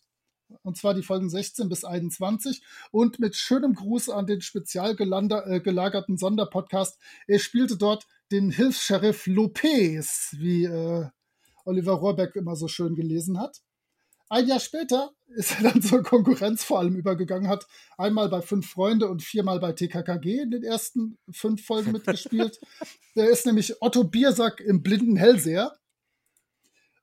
Und 0.62 0.77
zwar 0.77 0.94
die 0.94 1.02
Folgen 1.02 1.28
16 1.28 1.69
bis 1.69 1.85
21. 1.85 2.62
Und 2.93 3.19
mit 3.19 3.35
schönem 3.35 3.74
Gruß 3.74 4.11
an 4.11 4.27
den 4.27 4.40
spezial 4.40 4.93
äh, 4.93 5.61
gelagerten 5.61 6.16
Sonderpodcast. 6.16 6.98
Er 7.27 7.40
spielte 7.40 7.77
dort 7.77 8.06
den 8.31 8.51
Hilfs-Sheriff 8.51 9.27
Lopez, 9.27 10.36
wie 10.39 10.65
äh, 10.65 11.09
Oliver 11.65 11.93
Rohrbeck 11.93 12.36
immer 12.36 12.57
so 12.57 12.69
schön 12.69 12.95
gelesen 12.95 13.41
hat. 13.41 13.61
Ein 14.28 14.49
Jahr 14.49 14.61
später 14.61 15.12
ist 15.27 15.53
er 15.53 15.70
dann 15.70 15.82
zur 15.82 16.03
Konkurrenz 16.03 16.65
vor 16.65 16.78
allem 16.78 16.97
übergegangen, 16.97 17.49
hat 17.49 17.66
einmal 17.99 18.28
bei 18.28 18.43
Fünf 18.43 18.69
Freunde 18.69 19.09
und 19.09 19.23
viermal 19.23 19.61
bei 19.61 19.73
TKKG 19.73 20.41
in 20.41 20.51
den 20.51 20.62
ersten 20.62 21.19
fünf 21.31 21.65
Folgen 21.65 21.93
mitgespielt. 21.93 22.61
Der 23.16 23.28
ist 23.28 23.47
nämlich 23.47 23.81
Otto 23.81 24.05
Biersack 24.05 24.61
im 24.61 24.82
Blinden 24.82 25.16
Hellseher. 25.16 25.77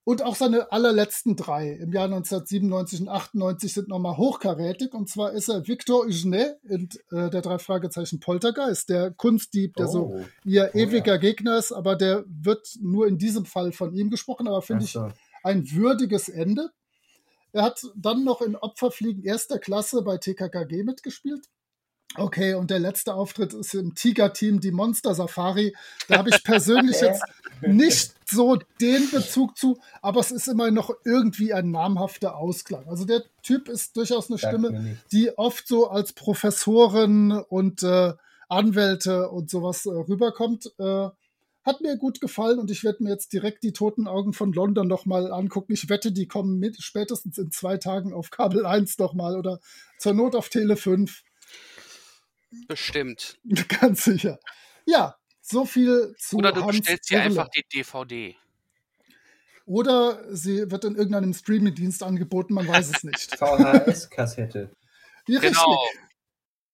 Und 0.03 0.23
auch 0.23 0.35
seine 0.35 0.71
allerletzten 0.71 1.35
drei 1.35 1.73
im 1.73 1.93
Jahr 1.93 2.05
1997 2.05 3.01
und 3.01 3.09
98 3.09 3.73
sind 3.73 3.87
nochmal 3.87 4.17
hochkarätig. 4.17 4.93
Und 4.93 5.09
zwar 5.09 5.31
ist 5.33 5.47
er 5.47 5.67
Victor 5.67 6.05
Eugene 6.05 6.57
in 6.63 6.89
äh, 7.11 7.29
der 7.29 7.41
drei 7.41 7.59
Fragezeichen 7.59 8.19
Poltergeist, 8.19 8.89
der 8.89 9.11
Kunstdieb, 9.11 9.75
der 9.75 9.87
oh. 9.89 9.91
so 9.91 10.25
ihr 10.43 10.71
oh, 10.73 10.77
ewiger 10.77 11.13
ja. 11.13 11.17
Gegner 11.17 11.57
ist, 11.57 11.71
aber 11.71 11.95
der 11.95 12.25
wird 12.27 12.67
nur 12.81 13.07
in 13.07 13.19
diesem 13.19 13.45
Fall 13.45 13.71
von 13.71 13.93
ihm 13.93 14.09
gesprochen, 14.09 14.47
aber 14.47 14.63
finde 14.63 14.85
ich 14.85 14.97
ein 15.43 15.71
würdiges 15.71 16.29
Ende. 16.29 16.71
Er 17.53 17.63
hat 17.63 17.85
dann 17.95 18.23
noch 18.23 18.41
in 18.41 18.55
Opferfliegen 18.55 19.23
erster 19.23 19.59
Klasse 19.59 20.01
bei 20.01 20.17
TKKG 20.17 20.83
mitgespielt. 20.83 21.47
Okay, 22.17 22.55
und 22.55 22.69
der 22.69 22.79
letzte 22.79 23.13
Auftritt 23.13 23.53
ist 23.53 23.73
im 23.73 23.95
Tiger-Team, 23.95 24.59
die 24.59 24.71
Monster 24.71 25.15
Safari. 25.15 25.73
Da 26.07 26.17
habe 26.17 26.29
ich 26.29 26.43
persönlich 26.43 26.99
jetzt 27.01 27.23
nicht 27.61 28.13
so 28.29 28.57
den 28.81 29.09
Bezug 29.11 29.57
zu, 29.57 29.79
aber 30.01 30.19
es 30.19 30.31
ist 30.31 30.47
immer 30.47 30.71
noch 30.71 30.91
irgendwie 31.05 31.53
ein 31.53 31.71
namhafter 31.71 32.35
Ausklang. 32.35 32.87
Also 32.87 33.05
der 33.05 33.23
Typ 33.43 33.69
ist 33.69 33.95
durchaus 33.95 34.29
eine 34.29 34.39
Stimme, 34.39 34.97
die 35.11 35.37
oft 35.37 35.67
so 35.67 35.89
als 35.89 36.13
Professoren 36.13 37.31
und 37.31 37.83
äh, 37.83 38.13
Anwälte 38.49 39.29
und 39.29 39.49
sowas 39.49 39.85
äh, 39.85 39.91
rüberkommt. 39.91 40.71
Äh, 40.77 41.09
hat 41.63 41.81
mir 41.81 41.95
gut 41.97 42.19
gefallen 42.19 42.57
und 42.57 42.71
ich 42.71 42.83
werde 42.83 43.03
mir 43.03 43.11
jetzt 43.11 43.33
direkt 43.33 43.63
die 43.63 43.71
Toten 43.71 44.07
Augen 44.07 44.33
von 44.33 44.51
London 44.51 44.87
nochmal 44.87 45.31
angucken. 45.31 45.73
Ich 45.73 45.89
wette, 45.89 46.11
die 46.11 46.27
kommen 46.27 46.57
mit, 46.57 46.81
spätestens 46.81 47.37
in 47.37 47.51
zwei 47.51 47.77
Tagen 47.77 48.13
auf 48.13 48.31
Kabel 48.31 48.65
1 48.65 48.97
nochmal 48.97 49.37
oder 49.37 49.59
zur 49.99 50.13
Not 50.13 50.35
auf 50.35 50.49
Tele 50.49 50.75
5. 50.75 51.21
Bestimmt. 52.67 53.39
Ganz 53.79 54.03
sicher. 54.03 54.39
Ja, 54.85 55.15
so 55.41 55.65
viel 55.65 56.15
zu 56.17 56.37
Oder 56.37 56.51
du 56.51 56.63
Hans 56.63 56.79
bestellst 56.79 57.09
dir 57.09 57.21
einfach 57.21 57.47
die 57.49 57.63
DVD. 57.73 58.35
Oder 59.65 60.23
sie 60.35 60.69
wird 60.69 60.83
in 60.85 60.95
irgendeinem 60.95 61.33
Streaming-Dienst 61.33 62.03
angeboten, 62.03 62.53
man 62.53 62.67
weiß 62.67 62.89
es 62.89 63.03
nicht. 63.03 63.35
VHS-Kassette. 63.37 64.71
Genau. 65.27 65.83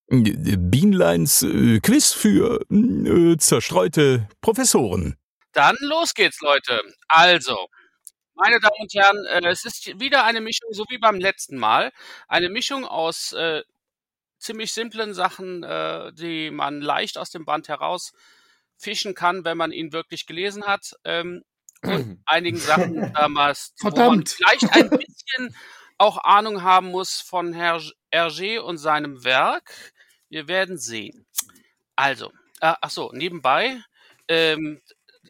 Bienleins 0.10 1.44
äh, 1.44 1.80
Quiz 1.82 2.14
für 2.14 2.62
äh, 2.72 3.38
zerstreute 3.38 4.28
Professoren. 4.42 5.18
Dann 5.52 5.76
los 5.82 6.14
geht's, 6.14 6.40
Leute. 6.42 6.82
Also, 7.10 7.68
meine 8.36 8.60
Damen 8.60 8.80
und 8.80 8.94
Herren, 8.94 9.26
äh, 9.26 9.50
es 9.50 9.66
ist 9.66 10.00
wieder 10.00 10.24
eine 10.24 10.40
Mischung, 10.40 10.70
so 10.72 10.86
wie 10.90 10.98
beim 10.98 11.20
letzten 11.20 11.58
Mal. 11.58 11.92
Eine 12.30 12.50
Mischung 12.50 12.86
aus 12.86 13.34
äh, 13.34 13.64
ziemlich 14.40 14.74
simplen 14.74 15.14
Sachen, 15.14 15.64
äh, 15.64 16.14
die 16.14 16.52
man 16.52 16.82
leicht 16.82 17.18
aus 17.18 17.30
dem 17.30 17.46
Band 17.46 17.68
heraus 17.68 18.14
fischen 18.78 19.16
kann, 19.16 19.44
wenn 19.44 19.58
man 19.58 19.72
ihn 19.72 19.92
wirklich 19.92 20.26
gelesen 20.26 20.66
hat. 20.66 20.94
Ähm, 21.04 21.44
und 21.84 22.22
einigen 22.26 22.58
Sachen 22.58 23.14
damals, 23.14 23.74
wo 23.82 23.90
man 23.90 24.26
vielleicht 24.26 24.72
ein 24.72 24.90
bisschen 24.90 25.56
auch 25.98 26.18
Ahnung 26.24 26.62
haben 26.62 26.90
muss 26.90 27.22
von 27.22 27.54
Herr 27.54 27.82
Hergé 28.12 28.60
und 28.60 28.78
seinem 28.78 29.24
Werk. 29.24 29.94
Wir 30.30 30.48
werden 30.48 30.78
sehen. 30.78 31.26
Also, 31.96 32.28
äh, 32.62 32.74
ach 32.82 32.90
so, 32.90 33.12
nebenbei, 33.14 33.82
ähm, 34.28 34.82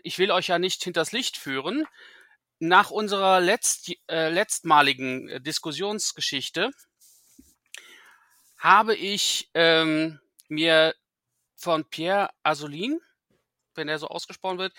ich 0.04 0.20
will 0.20 0.32
euch 0.32 0.48
ja 0.48 0.60
nicht 0.60 0.84
hinters 0.84 1.12
Licht 1.12 1.38
führen. 1.38 1.86
Nach 2.60 2.90
unserer 2.90 3.40
letzt, 3.40 3.92
äh, 4.10 4.30
letztmaligen 4.30 5.30
äh, 5.30 5.42
Diskussionsgeschichte 5.42 6.72
habe 8.58 8.96
ich 8.96 9.50
ähm, 9.54 10.20
mir 10.48 10.96
von 11.56 11.86
Pierre 11.90 12.30
Asolin, 12.44 13.00
wenn 13.76 13.88
er 13.88 14.00
so 14.00 14.08
ausgesprochen 14.08 14.58
wird, 14.58 14.74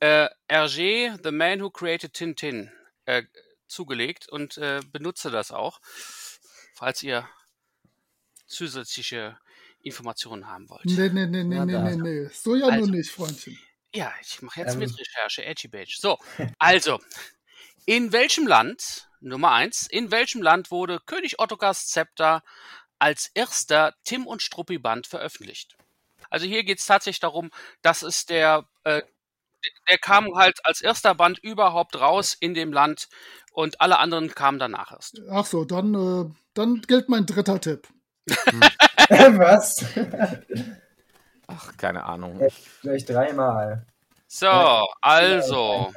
äh, 0.00 0.28
Hergé, 0.48 1.18
The 1.22 1.30
Man 1.30 1.60
Who 1.60 1.70
Created 1.70 2.12
Tintin, 2.12 2.70
äh, 3.06 3.22
zugelegt 3.66 4.28
und 4.28 4.56
äh, 4.58 4.80
benutze 4.92 5.30
das 5.30 5.50
auch, 5.50 5.80
falls 6.74 7.02
ihr 7.02 7.28
zusätzliche 8.46 9.38
Informationen 9.80 10.48
haben 10.48 10.68
wollt. 10.70 10.84
Nee, 10.84 11.08
nee, 11.08 11.26
nee, 11.26 11.44
nee, 11.44 11.64
nee, 11.64 11.78
nee, 11.78 11.96
nee. 11.96 12.28
So 12.32 12.54
ja 12.54 12.66
also, 12.66 12.86
nur 12.86 12.96
nicht, 12.96 13.10
Freundchen. 13.10 13.58
Ja, 13.94 14.12
ich 14.22 14.42
mache 14.42 14.60
jetzt 14.60 14.74
ähm. 14.74 14.80
mit 14.80 14.98
Recherche, 14.98 15.44
Edgy 15.44 15.68
Badge. 15.68 15.96
So, 15.98 16.18
also, 16.58 17.00
in 17.86 18.12
welchem 18.12 18.46
Land, 18.46 19.08
Nummer 19.20 19.52
eins, 19.52 19.86
in 19.88 20.10
welchem 20.10 20.42
Land 20.42 20.70
wurde 20.70 21.00
König 21.06 21.38
Ottokars 21.38 21.86
Zepter 21.88 22.42
als 22.98 23.30
erster 23.34 23.94
Tim 24.04 24.26
und 24.26 24.42
Struppi 24.42 24.78
Band 24.78 25.06
veröffentlicht? 25.06 25.76
Also 26.30 26.46
hier 26.46 26.64
geht 26.64 26.78
es 26.78 26.86
tatsächlich 26.86 27.20
darum, 27.20 27.50
dass 27.82 28.02
es 28.02 28.26
der, 28.26 28.64
äh, 28.84 29.02
der 29.88 29.98
kam 29.98 30.34
halt 30.34 30.58
als 30.64 30.80
erster 30.80 31.14
Band 31.14 31.38
überhaupt 31.38 31.96
raus 32.00 32.36
in 32.38 32.54
dem 32.54 32.72
Land 32.72 33.08
und 33.52 33.80
alle 33.80 33.98
anderen 33.98 34.34
kamen 34.34 34.58
danach 34.58 34.92
erst. 34.92 35.20
Ach 35.30 35.46
so, 35.46 35.64
dann, 35.64 35.94
äh, 35.94 36.34
dann 36.54 36.82
gilt 36.82 37.08
mein 37.08 37.26
dritter 37.26 37.60
Tipp. 37.60 37.88
Was? 39.08 39.84
Ach, 41.46 41.76
keine 41.76 42.04
Ahnung. 42.04 42.40
Vielleicht 42.80 43.10
dreimal. 43.10 43.86
So, 44.26 44.48
also. 45.00 45.92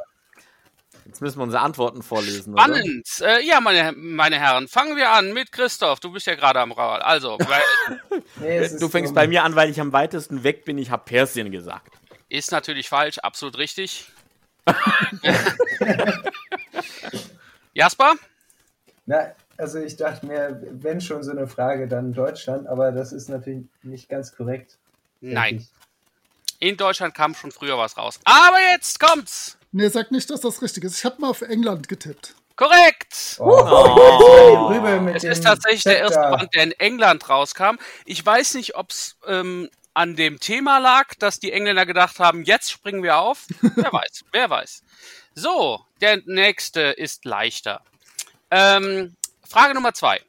Jetzt 1.08 1.22
müssen 1.22 1.40
wir 1.40 1.44
unsere 1.44 1.62
Antworten 1.64 2.04
vorlesen. 2.04 2.54
Oder? 2.54 2.64
Spannend. 2.64 3.08
Äh, 3.22 3.42
ja, 3.46 3.62
meine, 3.62 3.94
meine 3.94 4.38
Herren, 4.40 4.68
fangen 4.68 4.96
wir 4.98 5.10
an 5.10 5.34
mit 5.34 5.52
Christoph. 5.52 6.00
Du 6.02 6.12
bist 6.12 6.28
ja 6.28 6.36
gerade 6.36 6.60
am 6.60 6.72
Rad. 6.74 7.02
Also, 7.02 7.38
weil, 7.48 8.22
Nee, 8.40 8.60
ist 8.60 8.82
Du 8.82 8.90
fängst 8.90 9.10
um- 9.12 9.16
bei 9.16 9.28
mir 9.28 9.44
an, 9.44 9.56
weil 9.56 9.70
ich 9.70 9.80
am 9.80 9.94
weitesten 9.94 10.44
weg 10.44 10.66
bin. 10.66 10.78
Ich 10.78 10.92
habe 10.92 11.04
Persien 11.06 11.50
gesagt. 11.52 11.94
ist 12.30 12.52
natürlich 12.52 12.90
falsch, 12.90 13.20
absolut 13.20 13.58
richtig. 13.58 14.12
Jasper? 17.74 18.16
Na, 19.06 19.32
also 19.58 19.80
ich 19.80 19.96
dachte 19.96 20.26
mir, 20.26 20.62
wenn 20.72 21.00
schon 21.02 21.24
so 21.24 21.32
eine 21.32 21.48
Frage, 21.48 21.88
dann 21.88 22.14
Deutschland, 22.14 22.68
aber 22.68 22.92
das 22.92 23.14
ist 23.14 23.30
natürlich 23.30 23.64
nicht 23.84 24.10
ganz 24.10 24.36
korrekt. 24.36 24.78
Nein. 25.22 25.58
ich. 25.58 25.68
In 26.60 26.76
Deutschland 26.76 27.14
kam 27.16 27.36
schon 27.36 27.52
früher 27.52 27.78
was 27.78 27.98
raus. 27.98 28.20
Aber 28.26 28.58
jetzt 28.72 29.00
kommt's. 29.00 29.57
Nee, 29.72 29.89
sag 29.89 30.11
nicht, 30.11 30.30
dass 30.30 30.41
das 30.41 30.61
richtig 30.61 30.84
ist. 30.84 30.98
Ich 30.98 31.06
habe 31.06 31.19
mal 31.19 31.30
auf 31.30 31.41
England 31.41 31.88
getippt. 31.88 32.35
Korrekt. 32.56 33.38
Oh, 33.39 33.45
oh. 33.45 34.99
Mit 35.02 35.15
Es 35.15 35.23
ist 35.23 35.44
tatsächlich 35.44 35.84
der 35.84 35.99
erste 35.99 36.15
Zepter. 36.15 36.38
Band, 36.38 36.56
der 36.56 36.64
in 36.64 36.72
England 36.72 37.30
rauskam. 37.30 37.76
Ich 38.06 38.26
weiß 38.26 38.56
nicht, 38.56 38.76
ob 38.76 38.89
es 38.89 39.15
ähm, 39.27 39.69
an 39.94 40.15
dem 40.15 40.39
Thema 40.39 40.80
lag, 40.80 41.14
dass 41.19 41.39
die 41.39 41.52
Engländer 41.52 41.85
gedacht 41.85 42.19
haben, 42.19 42.44
jetzt 42.44 42.72
springen 42.72 43.03
wir 43.03 43.18
auf. 43.18 43.45
wer 43.61 43.94
weiß, 43.94 44.26
wer 44.31 44.49
weiß. 44.49 44.81
So, 45.35 45.85
der 46.02 46.22
nächste 46.26 46.81
ist 46.81 47.26
leichter. 47.26 47.81
Ähm, 48.49 49.15
Frage 49.48 49.76
Nummer 49.76 49.94
zwei. 49.94 50.19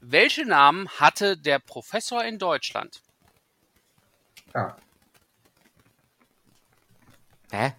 Welche 0.00 0.46
Namen 0.46 0.88
hatte 0.88 1.36
der 1.36 1.58
Professor 1.58 2.24
in 2.24 2.38
Deutschland? 2.38 3.02
Ah, 4.54 4.74
Hä? 7.50 7.72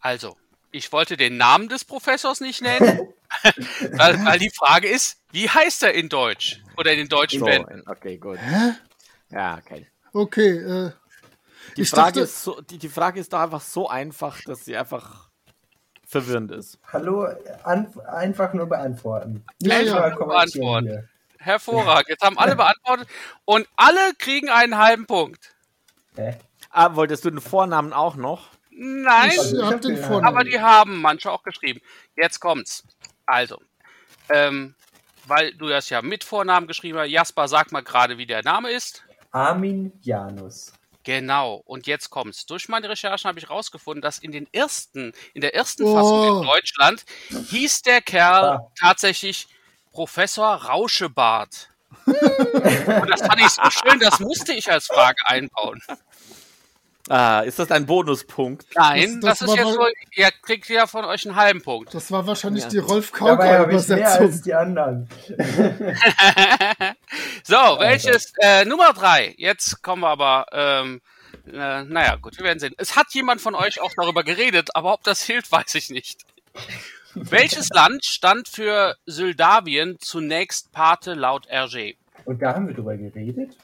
Also, 0.00 0.36
ich 0.70 0.90
wollte 0.92 1.16
den 1.16 1.36
Namen 1.36 1.68
des 1.68 1.84
Professors 1.84 2.40
nicht 2.40 2.62
nennen, 2.62 3.08
weil, 3.92 4.24
weil 4.24 4.38
die 4.38 4.50
Frage 4.50 4.88
ist, 4.88 5.20
wie 5.32 5.48
heißt 5.48 5.82
er 5.82 5.94
in 5.94 6.08
Deutsch? 6.08 6.62
Oder 6.76 6.92
in 6.92 6.98
den 6.98 7.08
deutschen 7.08 7.40
So, 7.40 7.46
Bänden? 7.46 7.82
okay, 7.86 8.16
gut. 8.18 8.38
Hä? 8.38 8.72
Ja, 9.30 9.58
okay. 9.58 9.86
Okay, 10.12 10.58
äh, 10.58 10.92
Die 11.76 11.82
Ich 11.82 11.90
Frage, 11.90 12.06
dachte- 12.12 12.20
ist 12.20 12.42
so, 12.42 12.60
die, 12.62 12.78
die 12.78 12.88
Frage 12.88 13.20
ist 13.20 13.32
doch 13.32 13.40
einfach 13.40 13.60
so 13.60 13.88
einfach, 13.88 14.40
dass 14.42 14.64
sie 14.64 14.76
einfach 14.76 15.28
verwirrend 16.06 16.50
ist. 16.50 16.78
hallo, 16.92 17.28
an, 17.62 17.92
einfach 18.08 18.52
nur 18.54 18.66
beantworten. 18.66 19.44
Ja, 19.60 19.76
mal 19.84 20.14
kommentieren 20.14 20.28
Beantworten. 20.28 20.86
hier. 20.88 21.08
Hervorragend. 21.38 22.08
Jetzt 22.08 22.22
haben 22.24 22.36
alle 22.38 22.56
beantwortet 22.56 23.08
und 23.44 23.68
alle 23.76 24.12
kriegen 24.18 24.48
einen 24.50 24.76
halben 24.76 25.06
Punkt. 25.06 25.54
Hä? 26.16 26.36
Ah, 26.70 26.96
wolltest 26.96 27.24
du 27.24 27.30
den 27.30 27.40
Vornamen 27.40 27.92
auch 27.92 28.16
noch? 28.16 28.48
Nein, 28.70 29.30
ich 29.32 29.38
Also 29.38 30.20
aber 30.22 30.44
die 30.44 30.60
haben 30.60 31.00
manche 31.00 31.30
auch 31.30 31.42
geschrieben. 31.42 31.80
Jetzt 32.16 32.40
kommt's. 32.40 32.84
Also, 33.26 33.60
ähm, 34.28 34.74
weil 35.26 35.52
du 35.54 35.68
das 35.68 35.90
ja 35.90 36.02
mit 36.02 36.24
Vornamen 36.24 36.66
geschrieben 36.66 36.98
hast, 36.98 37.08
Jasper, 37.10 37.48
sag 37.48 37.72
mal 37.72 37.82
gerade, 37.82 38.18
wie 38.18 38.26
der 38.26 38.42
Name 38.42 38.70
ist. 38.70 39.04
Armin 39.32 39.92
Janus. 40.02 40.72
Genau, 41.04 41.62
und 41.64 41.86
jetzt 41.86 42.10
kommt's. 42.10 42.46
Durch 42.46 42.68
meine 42.68 42.88
Recherchen 42.88 43.28
habe 43.28 43.38
ich 43.38 43.48
rausgefunden, 43.48 44.02
dass 44.02 44.18
in 44.18 44.32
den 44.32 44.46
ersten, 44.52 45.12
in 45.34 45.40
der 45.40 45.54
ersten 45.54 45.84
Oh. 45.84 45.94
Fassung 45.94 46.40
in 46.42 46.46
Deutschland 46.46 47.04
hieß 47.50 47.82
der 47.82 48.02
Kerl 48.02 48.44
Ah. 48.44 48.70
tatsächlich 48.78 49.48
Professor 49.92 50.46
Rauschebart. 50.54 51.68
und 52.06 53.10
das 53.10 53.20
fand 53.22 53.40
ich 53.40 53.48
so 53.48 53.62
schön, 53.70 53.98
das 54.00 54.20
musste 54.20 54.52
ich 54.52 54.70
als 54.70 54.86
Frage 54.86 55.16
einbauen. 55.26 55.80
Ah, 57.12 57.40
ist 57.40 57.58
das 57.58 57.72
ein 57.72 57.86
Bonuspunkt? 57.86 58.66
Nein, 58.76 59.20
Das- 59.20 59.40
das, 59.40 59.48
das 59.48 59.48
ist 59.50 59.56
jetzt 59.56 59.74
so, 59.74 59.86
ihr 60.12 60.30
kriegt 60.42 60.68
ja 60.68 60.86
von 60.86 61.04
euch 61.04 61.26
einen 61.26 61.34
halben 61.34 61.60
Punkt. 61.60 61.92
das 61.92 62.10
war 62.12 62.24
wahrscheinlich 62.26 62.62
Ja. 62.64 62.68
die 62.70 62.78
Rolf 62.78 63.10
mehr 63.12 63.36
Kauka-Übersetzung. 63.36 64.26
als 64.26 64.42
die 64.42 64.54
anderen. 64.54 65.08
so, 67.42 67.56
welches, 67.78 68.32
äh, 68.40 68.64
Nummer 68.64 68.92
drei. 68.92 69.34
Jetzt 69.38 69.82
kommen 69.82 70.02
wir 70.02 70.08
aber, 70.08 70.46
ähm, 70.52 71.00
äh, 71.52 71.82
naja, 71.84 72.16
gut, 72.16 72.36
wir 72.38 72.44
werden 72.44 72.58
sehen. 72.60 72.74
Es 72.78 72.94
hat 72.96 73.12
jemand 73.12 73.40
von 73.40 73.54
euch 73.54 73.80
auch 73.80 73.90
darüber 73.96 74.22
geredet, 74.22 74.68
aber 74.74 74.92
ob 74.92 75.02
das 75.02 75.22
hilft, 75.22 75.50
weiß 75.52 75.74
ich 75.74 75.90
nicht. 75.90 76.24
Welches 77.14 77.70
Land 77.70 78.04
stand 78.04 78.48
für 78.48 78.96
Syldawien 79.06 79.98
zunächst 79.98 80.70
Pate 80.72 81.14
laut 81.14 81.48
RG? 81.50 81.96
Und 82.24 82.40
da 82.40 82.54
haben 82.54 82.68
wir 82.68 82.74
drüber 82.74 82.96
geredet. 82.96 83.56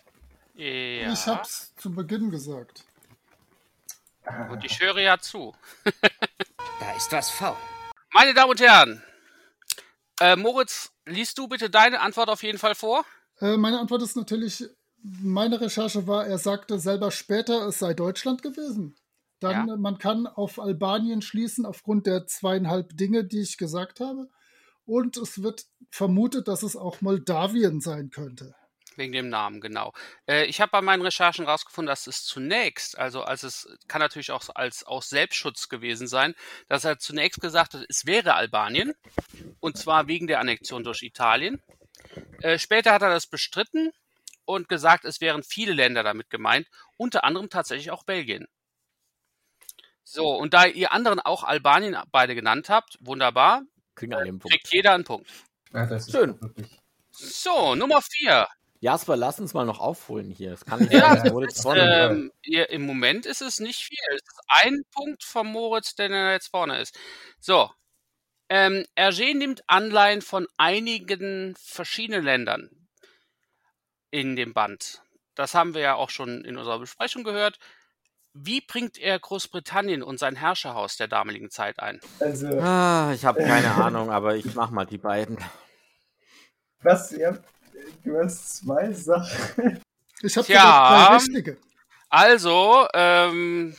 Ja. 0.56 1.12
Ich 1.12 1.26
hab's 1.26 1.72
zu 1.76 1.92
Beginn 1.92 2.30
gesagt. 2.30 2.82
Und 4.50 4.64
ich 4.64 4.80
höre 4.80 4.98
ja 4.98 5.18
zu. 5.18 5.54
Da 6.78 6.94
ist 6.94 7.10
was 7.10 7.30
faul. 7.30 7.56
Meine 8.12 8.34
Damen 8.34 8.50
und 8.50 8.60
Herren, 8.60 9.02
äh, 10.20 10.36
Moritz, 10.36 10.92
liest 11.06 11.38
du 11.38 11.48
bitte 11.48 11.70
deine 11.70 12.00
Antwort 12.00 12.28
auf 12.28 12.42
jeden 12.42 12.58
Fall 12.58 12.74
vor? 12.74 13.04
Äh, 13.40 13.56
meine 13.56 13.80
Antwort 13.80 14.02
ist 14.02 14.14
natürlich, 14.14 14.64
meine 15.02 15.58
Recherche 15.60 16.06
war, 16.06 16.26
er 16.26 16.36
sagte 16.38 16.78
selber 16.78 17.10
später, 17.10 17.66
es 17.66 17.78
sei 17.78 17.94
Deutschland 17.94 18.42
gewesen. 18.42 18.94
Dann, 19.40 19.68
Ja. 19.68 19.76
man 19.76 19.96
kann 19.98 20.26
auf 20.26 20.58
Albanien 20.58 21.22
schließen 21.22 21.64
aufgrund 21.64 22.06
der 22.06 22.26
zweieinhalb 22.26 22.94
Dinge, 22.96 23.24
die 23.24 23.40
ich 23.40 23.56
gesagt 23.56 24.00
habe. 24.00 24.28
Und 24.84 25.16
es 25.16 25.42
wird 25.42 25.64
vermutet, 25.90 26.46
dass 26.48 26.62
es 26.62 26.76
auch 26.76 27.00
Moldawien 27.00 27.80
sein 27.80 28.10
könnte. 28.10 28.54
Wegen 28.96 29.12
dem 29.12 29.28
Namen, 29.28 29.60
genau. 29.60 29.92
Äh, 30.26 30.46
ich 30.46 30.60
habe 30.60 30.70
bei 30.70 30.80
meinen 30.80 31.02
Recherchen 31.02 31.44
rausgefunden, 31.44 31.88
dass 31.88 32.06
es 32.06 32.24
zunächst, 32.24 32.98
also 32.98 33.22
als 33.22 33.42
es 33.42 33.68
kann 33.88 34.00
natürlich 34.00 34.30
auch 34.30 34.48
als 34.54 34.84
aus 34.84 35.10
Selbstschutz 35.10 35.68
gewesen 35.68 36.06
sein, 36.06 36.34
dass 36.68 36.84
er 36.84 36.98
zunächst 36.98 37.40
gesagt 37.40 37.74
hat, 37.74 37.84
es 37.88 38.06
wäre 38.06 38.34
Albanien 38.34 38.94
und 39.60 39.76
zwar 39.76 40.08
wegen 40.08 40.26
der 40.26 40.40
Annexion 40.40 40.82
durch 40.82 41.02
Italien. 41.02 41.62
Äh, 42.40 42.58
später 42.58 42.92
hat 42.92 43.02
er 43.02 43.10
das 43.10 43.26
bestritten 43.26 43.92
und 44.46 44.68
gesagt, 44.68 45.04
es 45.04 45.20
wären 45.20 45.42
viele 45.42 45.74
Länder 45.74 46.02
damit 46.02 46.30
gemeint, 46.30 46.66
unter 46.96 47.24
anderem 47.24 47.50
tatsächlich 47.50 47.90
auch 47.90 48.04
Belgien. 48.04 48.46
So, 50.04 50.28
und 50.28 50.54
da 50.54 50.66
ihr 50.66 50.92
anderen 50.92 51.20
auch 51.20 51.42
Albanien 51.42 51.96
beide 52.12 52.34
genannt 52.34 52.68
habt, 52.70 52.96
wunderbar, 53.00 53.62
Kriegen 53.96 54.14
alle 54.14 54.28
einen 54.28 54.38
Punkt. 54.38 54.52
kriegt 54.54 54.72
jeder 54.72 54.92
einen 54.92 55.04
Punkt. 55.04 55.30
das 55.72 56.06
ist 56.06 56.12
Schön. 56.12 56.38
So, 57.10 57.74
Nummer 57.74 58.00
vier. 58.02 58.46
Jasper, 58.80 59.16
lass 59.16 59.40
uns 59.40 59.54
mal 59.54 59.64
noch 59.66 59.80
aufholen 59.80 60.30
hier. 60.30 60.50
Das 60.50 60.64
kann 60.64 60.80
nicht 60.90 60.92
Ja, 60.92 61.16
sein, 61.16 61.32
Moritz 61.32 61.58
Ist, 61.58 61.66
ähm, 61.74 62.32
Im 62.42 62.82
Moment 62.86 63.26
ist 63.26 63.42
es 63.42 63.60
nicht 63.60 63.80
viel. 63.80 63.98
Es 64.10 64.22
ist 64.22 64.40
ein 64.48 64.82
Punkt 64.92 65.24
vom 65.24 65.48
Moritz, 65.48 65.94
der 65.94 66.08
da 66.08 66.32
jetzt 66.32 66.48
vorne 66.48 66.80
ist. 66.80 66.98
So. 67.40 67.70
Ähm, 68.48 68.84
Hergé 68.96 69.34
nimmt 69.36 69.62
Anleihen 69.66 70.22
von 70.22 70.46
einigen 70.56 71.54
verschiedenen 71.58 72.22
Ländern 72.24 72.70
in 74.10 74.36
dem 74.36 74.54
Band. 74.54 75.02
Das 75.34 75.54
haben 75.54 75.74
wir 75.74 75.80
ja 75.82 75.94
auch 75.96 76.10
schon 76.10 76.44
in 76.44 76.56
unserer 76.56 76.78
Besprechung 76.78 77.24
gehört. 77.24 77.58
Wie 78.34 78.60
bringt 78.60 78.98
er 78.98 79.18
Großbritannien 79.18 80.02
und 80.02 80.18
sein 80.18 80.36
Herrscherhaus 80.36 80.96
der 80.96 81.08
damaligen 81.08 81.50
Zeit 81.50 81.80
ein? 81.80 82.00
Also, 82.20 82.46
Ah, 82.60 83.12
ich 83.14 83.24
habe 83.24 83.42
keine 83.42 83.74
Ahnung, 83.74 84.10
aber 84.10 84.36
ich 84.36 84.54
mach 84.54 84.70
mal 84.70 84.86
die 84.86 84.98
beiden. 84.98 85.38
was, 86.82 87.10
ja, 87.10 87.36
du 88.04 88.18
hast 88.18 88.56
zwei 88.58 88.92
Sachen. 88.92 89.80
Ich 90.22 90.36
habe 90.36 90.46
sogar 90.46 91.08
drei 91.08 91.14
richtige. 91.16 91.56
Also, 92.08 92.86
ähm, 92.94 93.76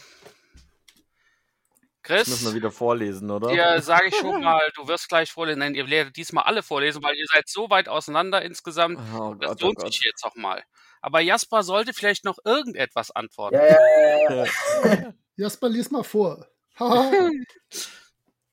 Das 2.04 2.28
müssen 2.28 2.42
wir 2.42 2.46
Chris, 2.52 2.56
wieder 2.56 2.72
vorlesen, 2.72 3.32
oder? 3.32 3.50
dir 3.50 3.82
sage 3.82 4.08
ich 4.08 4.16
schon 4.16 4.42
mal, 4.44 4.62
du 4.76 4.88
wirst 4.88 5.10
gleich 5.10 5.32
vorlesen. 5.32 5.60
Nein, 5.60 5.76
ihr 5.76 5.90
werdet 5.90 6.16
diesmal 6.16 6.44
alle 6.46 6.62
vorlesen, 6.64 7.02
weil 7.04 7.16
ihr 7.16 7.26
seid 7.32 7.48
so 7.50 7.70
weit 7.70 7.90
auseinander 7.90 8.42
insgesamt. 8.44 9.00
Oh 9.18 9.34
Das 9.36 9.50
Gott, 9.52 9.64
oh 9.64 9.66
lohnt 9.68 9.78
Gott. 9.80 9.94
sich 9.94 10.04
jetzt 10.04 10.24
auch 10.24 10.36
mal. 10.36 10.64
Aber 11.02 11.20
Jasper 11.22 11.64
sollte 11.64 11.94
vielleicht 11.94 12.24
noch 12.26 12.38
irgendetwas 12.44 13.12
antworten. 13.12 13.56
Ja, 13.56 13.66
ja, 13.66 14.36
ja, 14.36 14.46
ja. 14.94 15.14
Jasper, 15.38 15.70
lies 15.70 15.92
mal 15.92 16.04
vor. 16.04 16.48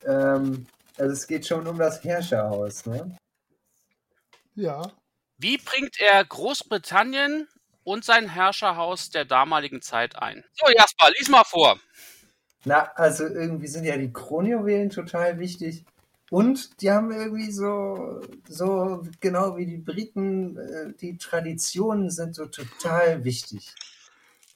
Ähm, 0.05 0.67
also 0.97 1.13
es 1.13 1.27
geht 1.27 1.47
schon 1.47 1.67
um 1.67 1.79
das 1.79 2.03
Herrscherhaus, 2.05 2.87
ne? 2.87 3.17
ja. 4.55 4.83
Wie 5.45 5.59
bringt 5.59 6.01
er 6.01 6.25
Großbritannien 6.25 7.49
und 7.83 8.03
sein 8.03 8.31
Herrscherhaus 8.31 9.11
der 9.11 9.27
damaligen 9.27 9.83
Zeit 9.83 10.17
ein? 10.17 10.43
So, 10.55 10.73
Jasper, 10.75 11.11
lies 11.19 11.29
mal 11.29 11.45
vor. 11.45 11.79
Na, 12.65 12.85
also 12.95 13.27
irgendwie 13.27 13.67
sind 13.67 13.85
ja 13.85 13.99
die 13.99 14.11
Kronjuwelen 14.11 14.89
total 14.89 15.39
wichtig. 15.39 15.85
Und 16.31 16.81
die 16.81 16.91
haben 16.91 17.13
irgendwie 17.13 17.53
so, 17.53 18.23
so 18.49 19.07
genau 19.21 19.59
wie 19.59 19.67
die 19.67 19.77
Briten, 19.77 20.57
äh, 20.57 20.95
die 20.99 21.19
Traditionen 21.19 22.09
sind 22.09 22.35
so 22.35 22.47
total 22.47 23.23
wichtig. 23.23 23.75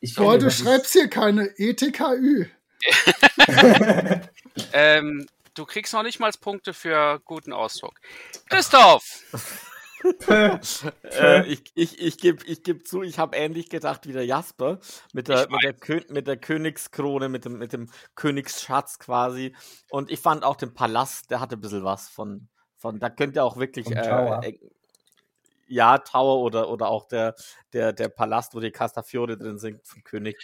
Ich 0.00 0.14
finde, 0.14 0.46
ist- 0.46 0.60
schreibst 0.60 0.94
hier 0.94 1.10
keine 1.10 1.50
ETKÜ. 1.58 2.46
Ähm, 4.72 5.26
du 5.54 5.66
kriegst 5.66 5.92
noch 5.92 6.02
nicht 6.02 6.18
mal 6.18 6.32
Punkte 6.40 6.72
für 6.72 7.20
guten 7.26 7.52
Ausdruck. 7.52 8.00
Christoph, 8.48 9.22
äh, 10.28 11.46
ich 11.46 11.62
ich, 11.74 12.00
ich 12.00 12.18
gebe 12.18 12.44
ich 12.46 12.62
geb 12.62 12.86
zu, 12.86 13.02
ich 13.02 13.18
habe 13.18 13.36
ähnlich 13.36 13.68
gedacht 13.68 14.06
wie 14.06 14.12
der 14.12 14.24
Jasper 14.24 14.78
mit 15.12 15.28
der, 15.28 15.48
mit 15.50 15.62
der, 15.62 15.72
Kö 15.72 16.00
mit 16.08 16.26
der 16.26 16.36
Königskrone, 16.36 17.28
mit 17.28 17.44
dem, 17.44 17.58
mit 17.58 17.72
dem 17.72 17.90
Königsschatz 18.14 18.98
quasi. 18.98 19.54
Und 19.90 20.10
ich 20.10 20.20
fand 20.20 20.44
auch 20.44 20.56
den 20.56 20.74
Palast, 20.74 21.30
der 21.30 21.40
hatte 21.40 21.56
ein 21.56 21.60
bisschen 21.60 21.84
was 21.84 22.08
von, 22.08 22.48
von 22.76 22.98
da 22.98 23.10
könnte 23.10 23.42
auch 23.42 23.56
wirklich. 23.56 23.86
Vom 23.86 23.94
Tower. 23.94 24.40
Äh, 24.44 24.58
ja, 25.68 25.98
Tower 25.98 26.40
oder, 26.40 26.70
oder 26.70 26.88
auch 26.88 27.06
der, 27.08 27.34
der, 27.72 27.92
der 27.92 28.08
Palast, 28.08 28.54
wo 28.54 28.60
die 28.60 28.70
Castafiore 28.70 29.36
drin 29.36 29.58
sind 29.58 29.86
vom 29.86 30.02
König. 30.02 30.36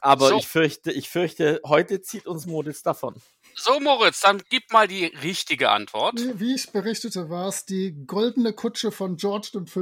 Aber 0.00 0.28
So. 0.28 0.36
ich 0.36 0.46
fürchte, 0.46 0.92
ich 0.92 1.08
fürchte, 1.08 1.60
heute 1.64 2.02
zieht 2.02 2.26
uns 2.26 2.46
Moritz 2.46 2.82
davon. 2.82 3.14
So, 3.56 3.80
Moritz, 3.80 4.20
dann 4.20 4.42
gib 4.50 4.72
mal 4.72 4.88
die 4.88 5.06
richtige 5.06 5.70
Antwort. 5.70 6.18
Wie, 6.20 6.40
wie 6.40 6.54
ich 6.54 6.70
berichtete, 6.70 7.30
war 7.30 7.48
es 7.48 7.64
die 7.64 7.94
goldene 8.06 8.52
Kutsche 8.52 8.90
von 8.92 9.16
George 9.16 9.50
V. 9.66 9.80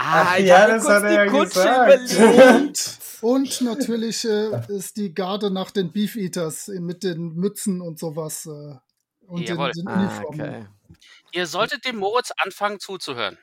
Ah, 0.00 0.26
Ach 0.28 0.38
ich 0.38 0.46
ja, 0.46 0.68
das 0.68 0.86
hat 0.88 1.02
er 1.02 1.08
die 1.08 1.14
ja 1.14 1.26
Kutsche 1.26 1.58
gesagt. 1.60 2.12
überlegt. 2.12 2.98
Und 3.20 3.60
natürlich 3.62 4.24
äh, 4.24 4.50
ist 4.68 4.96
die 4.96 5.12
Garde 5.12 5.50
nach 5.50 5.72
den 5.72 5.90
Beef 5.90 6.14
Eaters 6.14 6.68
äh, 6.68 6.78
mit 6.80 7.02
den 7.02 7.34
Mützen 7.34 7.80
und 7.80 7.98
sowas 7.98 8.46
äh, 8.46 8.76
und 9.26 9.40
den, 9.48 9.56
Jawohl. 9.56 9.72
den 9.72 9.88
Ah, 9.88 9.94
Uniformen. 10.00 10.40
okay. 10.40 10.66
Ihr 11.32 11.46
solltet 11.46 11.84
dem 11.84 11.96
Moritz 11.96 12.30
anfangen 12.36 12.78
zuzuhören. 12.78 13.38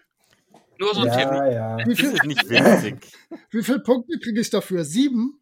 Nur 0.80 0.96
so 0.96 1.02
ein 1.02 1.12
Tipp. 1.12 1.28
Ja, 1.30 1.52
ja. 1.52 1.78
Wie, 1.86 1.90
Das 1.94 2.00
viel, 2.00 2.14
ist 2.14 2.24
nicht 2.24 2.50
witzig. 2.50 3.06
wie 3.52 3.64
viele 3.64 3.80
Punkte 3.80 4.18
kriege 4.20 4.40
ich 4.40 4.50
dafür? 4.50 4.86
Sieben? 4.86 5.42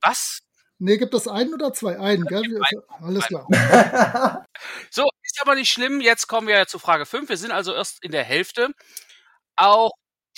Was? 0.00 0.40
Nee, 0.78 0.98
gibt 0.98 1.14
es 1.14 1.28
einen 1.28 1.54
oder 1.54 1.72
zwei? 1.72 1.98
Einen, 1.98 2.24
gell? 2.24 2.42
Wir- 2.42 2.84
Alles 3.00 3.26
klar. 3.26 3.46
So, 4.90 5.08
ist 5.22 5.40
aber 5.42 5.54
nicht 5.54 5.72
schlimm. 5.72 6.00
Jetzt 6.00 6.26
kommen 6.26 6.46
wir 6.46 6.66
zu 6.66 6.78
Frage 6.78 7.06
5. 7.06 7.28
Wir 7.28 7.36
sind 7.36 7.50
also 7.52 7.74
erst 7.74 8.02
in 8.04 8.12
der 8.12 8.24
Hälfte. 8.24 8.70
Auch 9.56 9.90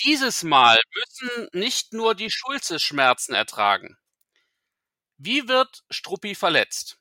dieses 0.04 0.42
Mal 0.42 0.78
müssen 0.94 1.48
nicht 1.52 1.92
nur 1.92 2.14
die 2.14 2.30
Schulze 2.30 2.78
Schmerzen 2.78 3.34
ertragen. 3.34 3.96
Wie 5.18 5.48
wird 5.48 5.82
Struppi 5.90 6.34
verletzt? 6.34 6.98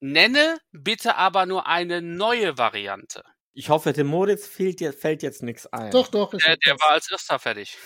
Nenne 0.00 0.58
bitte 0.72 1.16
aber 1.16 1.46
nur 1.46 1.66
eine 1.66 2.00
neue 2.00 2.56
Variante. 2.58 3.22
Ich 3.52 3.68
hoffe, 3.68 3.92
dem 3.92 4.06
Moritz 4.06 4.46
fehlt, 4.46 4.80
fällt 4.94 5.22
jetzt 5.22 5.42
nichts 5.42 5.66
ein. 5.66 5.90
Doch, 5.90 6.08
doch. 6.08 6.32
Ich 6.34 6.44
Der, 6.44 6.56
der 6.56 6.74
war 6.80 6.90
als 6.90 7.10
erster 7.10 7.38
fertig. 7.38 7.76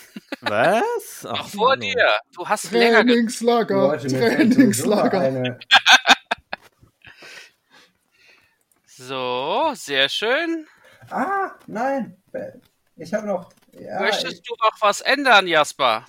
Was? 0.41 1.25
Ach, 1.29 1.47
vor 1.49 1.69
Mann. 1.69 1.79
dir. 1.81 2.19
Du 2.33 2.47
hast 2.47 2.71
länger 2.71 3.03
ge 3.03 3.13
Trainingslager. 3.15 3.75
Leute, 3.87 4.09
sowieso 4.09 4.25
mal 4.27 4.35
Trainingslager. 4.35 5.19
eine. 5.19 5.59
So, 8.85 9.71
sehr 9.75 10.07
schön. 10.09 10.67
Ah, 11.09 11.51
nein. 11.67 12.15
Ich 12.95 13.13
habe 13.13 13.27
noch. 13.27 13.51
Ja, 13.73 13.99
Möchtest 14.01 14.47
du 14.47 14.53
noch 14.61 14.77
was 14.81 15.01
ändern, 15.01 15.47
Jasper? 15.47 16.05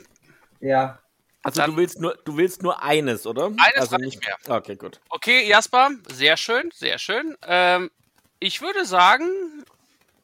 ich, 0.60 0.68
ja. 0.68 1.00
Also 1.42 1.60
Dann- 1.60 1.72
du 1.72 1.76
willst 1.76 2.00
nur, 2.00 2.16
du 2.24 2.36
willst 2.36 2.62
nur 2.62 2.82
eines, 2.82 3.26
oder? 3.26 3.46
Eines 3.46 3.92
also 3.92 3.96
reicht 3.96 4.20
mir. 4.24 4.54
Okay, 4.56 4.76
gut. 4.76 5.00
Okay, 5.08 5.48
Jasper, 5.48 5.90
sehr 6.12 6.36
schön, 6.36 6.70
sehr 6.74 6.98
schön. 6.98 7.36
Ähm, 7.46 7.90
ich 8.38 8.60
würde 8.60 8.84
sagen, 8.84 9.64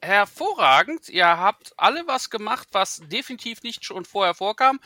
hervorragend. 0.01 1.09
Ihr 1.09 1.27
habt 1.27 1.73
alle 1.77 2.07
was 2.07 2.31
gemacht, 2.31 2.69
was 2.73 3.01
definitiv 3.07 3.63
nicht 3.63 3.85
schon 3.85 4.05
vorher 4.05 4.35
vorkam. 4.35 4.81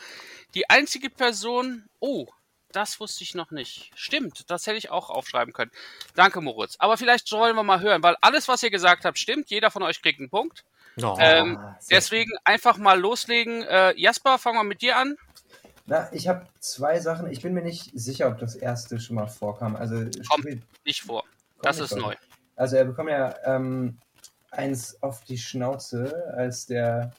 Die 0.53 0.69
einzige 0.69 1.09
Person. 1.09 1.87
Oh, 1.99 2.27
das 2.71 2.99
wusste 2.99 3.23
ich 3.23 3.33
noch 3.33 3.51
nicht. 3.51 3.91
Stimmt, 3.95 4.49
das 4.51 4.67
hätte 4.67 4.77
ich 4.77 4.91
auch 4.91 5.09
aufschreiben 5.09 5.53
können. 5.53 5.71
Danke, 6.15 6.41
Moritz. 6.41 6.75
Aber 6.79 6.97
vielleicht 6.97 7.27
sollen 7.27 7.55
wir 7.55 7.63
mal 7.63 7.81
hören, 7.81 8.03
weil 8.03 8.15
alles, 8.21 8.47
was 8.47 8.61
ihr 8.63 8.69
gesagt 8.69 9.05
habt, 9.05 9.17
stimmt. 9.17 9.49
Jeder 9.49 9.71
von 9.71 9.83
euch 9.83 10.01
kriegt 10.01 10.19
einen 10.19 10.29
Punkt. 10.29 10.63
Oh. 11.01 11.15
Ähm, 11.19 11.59
deswegen 11.89 12.31
einfach 12.43 12.77
mal 12.77 12.99
loslegen. 12.99 13.63
Äh, 13.63 13.93
Jasper, 13.99 14.37
fangen 14.37 14.57
wir 14.59 14.63
mit 14.63 14.81
dir 14.81 14.97
an. 14.97 15.15
Na, 15.85 16.11
ich 16.11 16.27
habe 16.27 16.45
zwei 16.59 16.99
Sachen. 16.99 17.31
Ich 17.31 17.41
bin 17.41 17.53
mir 17.53 17.61
nicht 17.61 17.91
sicher, 17.93 18.27
ob 18.27 18.39
das 18.39 18.55
erste 18.55 18.99
schon 18.99 19.15
mal 19.15 19.27
vorkam. 19.27 19.75
Also, 19.75 19.95
Kommt 20.29 20.45
Nicht 20.85 21.01
vor. 21.03 21.21
kommt 21.21 21.65
Das 21.65 21.79
ist 21.79 21.89
vor. 21.91 21.99
neu. 21.99 22.15
Also 22.57 22.75
er 22.75 22.83
bekommt 22.85 23.09
ja 23.09 23.33
ähm, 23.45 23.97
eins 24.51 25.01
auf 25.01 25.23
die 25.23 25.37
Schnauze, 25.37 26.33
als 26.35 26.65
der 26.65 27.13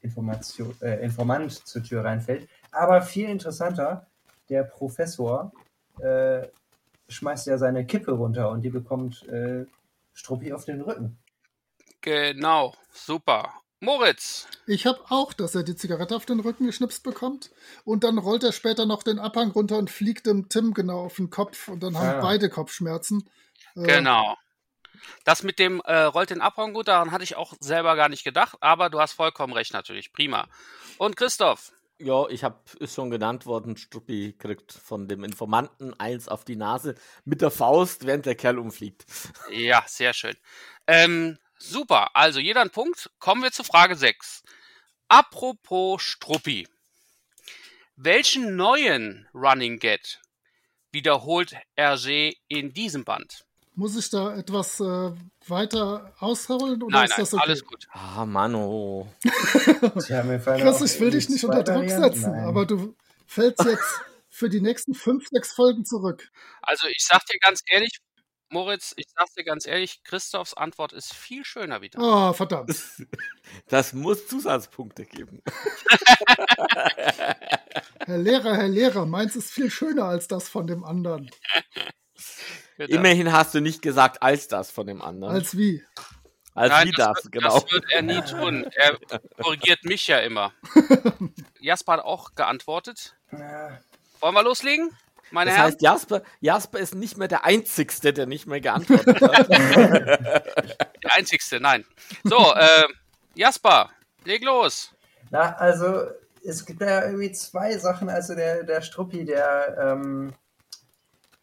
Information, 0.00 0.74
äh, 0.80 1.04
Informant 1.04 1.52
zur 1.66 1.82
Tür 1.82 2.04
reinfällt. 2.04 2.48
Aber 2.72 3.02
viel 3.02 3.28
interessanter, 3.28 4.06
der 4.48 4.62
Professor 4.64 5.52
äh, 6.00 6.46
schmeißt 7.08 7.46
ja 7.48 7.58
seine 7.58 7.84
Kippe 7.86 8.12
runter 8.12 8.50
und 8.50 8.62
die 8.62 8.70
bekommt 8.70 9.26
äh, 9.28 9.66
Struppi 10.14 10.52
auf 10.52 10.64
den 10.64 10.80
Rücken. 10.80 11.18
Genau, 12.00 12.74
super. 12.92 13.52
Moritz, 13.80 14.46
Ich 14.66 14.86
habe 14.86 15.00
auch, 15.10 15.32
dass 15.34 15.54
er 15.54 15.62
die 15.62 15.76
Zigarette 15.76 16.16
auf 16.16 16.24
den 16.24 16.40
Rücken 16.40 16.64
geschnipst 16.66 17.02
bekommt. 17.02 17.50
Und 17.84 18.04
dann 18.04 18.16
rollt 18.18 18.42
er 18.42 18.52
später 18.52 18.86
noch 18.86 19.02
den 19.02 19.18
Abhang 19.18 19.50
runter 19.50 19.76
und 19.76 19.90
fliegt 19.90 20.26
dem 20.26 20.48
Tim 20.48 20.72
genau 20.72 21.04
auf 21.04 21.16
den 21.16 21.28
Kopf. 21.28 21.68
Und 21.68 21.82
dann 21.82 21.98
haben 21.98 22.18
Ah. 22.18 22.22
beide 22.22 22.48
Kopfschmerzen. 22.48 23.28
Äh, 23.74 23.82
Genau. 23.82 24.34
Das 25.24 25.42
mit 25.42 25.58
dem 25.58 25.80
äh, 25.84 26.02
rollt 26.02 26.30
den 26.30 26.40
Abhang 26.40 26.72
gut, 26.72 26.88
daran 26.88 27.12
hatte 27.12 27.24
ich 27.24 27.36
auch 27.36 27.54
selber 27.60 27.96
gar 27.96 28.08
nicht 28.08 28.24
gedacht, 28.24 28.56
aber 28.60 28.90
du 28.90 29.00
hast 29.00 29.12
vollkommen 29.12 29.52
recht 29.52 29.72
natürlich. 29.72 30.12
Prima. 30.12 30.48
Und 30.98 31.16
Christoph, 31.16 31.72
Ja, 31.98 32.28
ich 32.28 32.44
habe, 32.44 32.58
ist 32.78 32.94
schon 32.94 33.10
genannt 33.10 33.46
worden, 33.46 33.76
Struppi 33.76 34.34
kriegt 34.38 34.72
von 34.72 35.08
dem 35.08 35.24
Informanten 35.24 35.98
eins 35.98 36.28
auf 36.28 36.44
die 36.44 36.56
Nase 36.56 36.94
mit 37.24 37.40
der 37.40 37.50
Faust, 37.50 38.06
während 38.06 38.26
der 38.26 38.34
Kerl 38.34 38.58
umfliegt. 38.58 39.04
ja, 39.50 39.82
sehr 39.86 40.12
schön. 40.12 40.36
Ähm, 40.86 41.38
super, 41.58 42.14
also 42.14 42.38
jeder 42.40 42.60
ein 42.60 42.70
Punkt. 42.70 43.10
Kommen 43.18 43.42
wir 43.42 43.52
zu 43.52 43.64
Frage 43.64 43.96
6. 43.96 44.42
Apropos 45.08 46.02
Struppi. 46.02 46.66
Welchen 47.94 48.56
neuen 48.56 49.26
Running 49.32 49.78
Get 49.78 50.20
wiederholt 50.92 51.56
Hergé 51.78 52.36
in 52.48 52.74
diesem 52.74 53.04
Band? 53.04 53.45
Muss 53.78 53.94
ich 53.94 54.08
da 54.08 54.34
etwas 54.34 54.80
äh, 54.80 55.12
weiter 55.46 56.14
ausholen 56.18 56.82
oder 56.82 56.96
Nein, 56.96 57.04
ist 57.04 57.10
nein, 57.10 57.20
das 57.20 57.34
okay? 57.34 57.42
alles 57.42 57.64
gut. 57.66 57.86
Ah, 57.90 58.24
Mano. 58.24 59.06
Tja, 60.00 60.22
mir 60.22 60.40
fallen 60.40 60.62
Chris, 60.62 60.80
ich 60.80 60.98
will 60.98 61.10
dich 61.10 61.28
nicht 61.28 61.44
unter 61.44 61.62
Druck 61.62 61.90
setzen, 61.90 62.32
ein. 62.32 62.46
aber 62.46 62.64
du 62.64 62.96
fällst 63.26 63.62
jetzt 63.64 64.00
für 64.30 64.48
die 64.48 64.62
nächsten 64.62 64.94
fünf, 64.94 65.28
sechs 65.28 65.52
Folgen 65.52 65.84
zurück. 65.84 66.30
Also 66.62 66.86
ich 66.88 67.04
sag 67.06 67.26
dir 67.26 67.38
ganz 67.38 67.60
ehrlich, 67.66 67.98
Moritz, 68.48 68.94
ich 68.96 69.04
sag 69.14 69.26
dir 69.34 69.44
ganz 69.44 69.66
ehrlich, 69.66 70.02
Christophs 70.04 70.54
Antwort 70.54 70.94
ist 70.94 71.12
viel 71.12 71.44
schöner 71.44 71.82
wieder. 71.82 71.98
Oh, 72.00 72.32
verdammt. 72.32 72.74
Das 73.68 73.92
muss 73.92 74.26
Zusatzpunkte 74.26 75.04
geben. 75.04 75.42
Herr 78.06 78.18
Lehrer, 78.18 78.56
Herr 78.56 78.68
Lehrer, 78.68 79.06
meins 79.06 79.36
ist 79.36 79.52
viel 79.52 79.70
schöner 79.70 80.04
als 80.04 80.28
das 80.28 80.48
von 80.48 80.66
dem 80.66 80.82
anderen. 80.82 81.30
Bitte. 82.76 82.92
Immerhin 82.94 83.32
hast 83.32 83.54
du 83.54 83.60
nicht 83.60 83.80
gesagt, 83.82 84.22
als 84.22 84.48
das 84.48 84.70
von 84.70 84.86
dem 84.86 85.00
anderen. 85.02 85.34
Als, 85.34 85.46
Als 85.46 85.54
wie? 85.54 85.82
wie 86.88 86.92
das, 86.92 87.24
wird, 87.24 87.32
genau. 87.32 87.54
das 87.54 87.72
wird 87.72 87.84
er 87.90 88.02
nie 88.02 88.20
tun. 88.22 88.66
Er 88.74 88.98
korrigiert 89.42 89.84
mich 89.84 90.06
ja 90.06 90.18
immer. 90.18 90.52
Jasper 91.60 91.94
hat 91.94 92.00
auch 92.04 92.34
geantwortet. 92.34 93.16
Wollen 94.20 94.34
wir 94.34 94.42
loslegen, 94.42 94.90
meine 95.30 95.50
Das 95.50 95.58
Herren? 95.58 95.72
heißt, 95.72 95.82
Jasper, 95.82 96.22
Jasper 96.40 96.78
ist 96.78 96.94
nicht 96.94 97.16
mehr 97.18 97.28
der 97.28 97.44
Einzigste, 97.44 98.12
der 98.12 98.26
nicht 98.26 98.46
mehr 98.46 98.60
geantwortet 98.60 99.20
hat. 99.20 99.48
Der 101.02 101.14
einzigste, 101.14 101.60
nein. 101.60 101.84
So, 102.24 102.36
äh, 102.54 102.84
Jasper, 103.34 103.90
leg 104.24 104.42
los. 104.42 104.92
Na, 105.30 105.54
also 105.56 106.06
es 106.44 106.64
gibt 106.66 106.80
ja 106.80 107.04
irgendwie 107.04 107.30
zwei 107.32 107.76
Sachen. 107.78 108.08
Also 108.08 108.34
der, 108.34 108.64
der 108.64 108.80
Struppi, 108.82 109.24
der 109.24 109.76
ähm, 109.80 110.32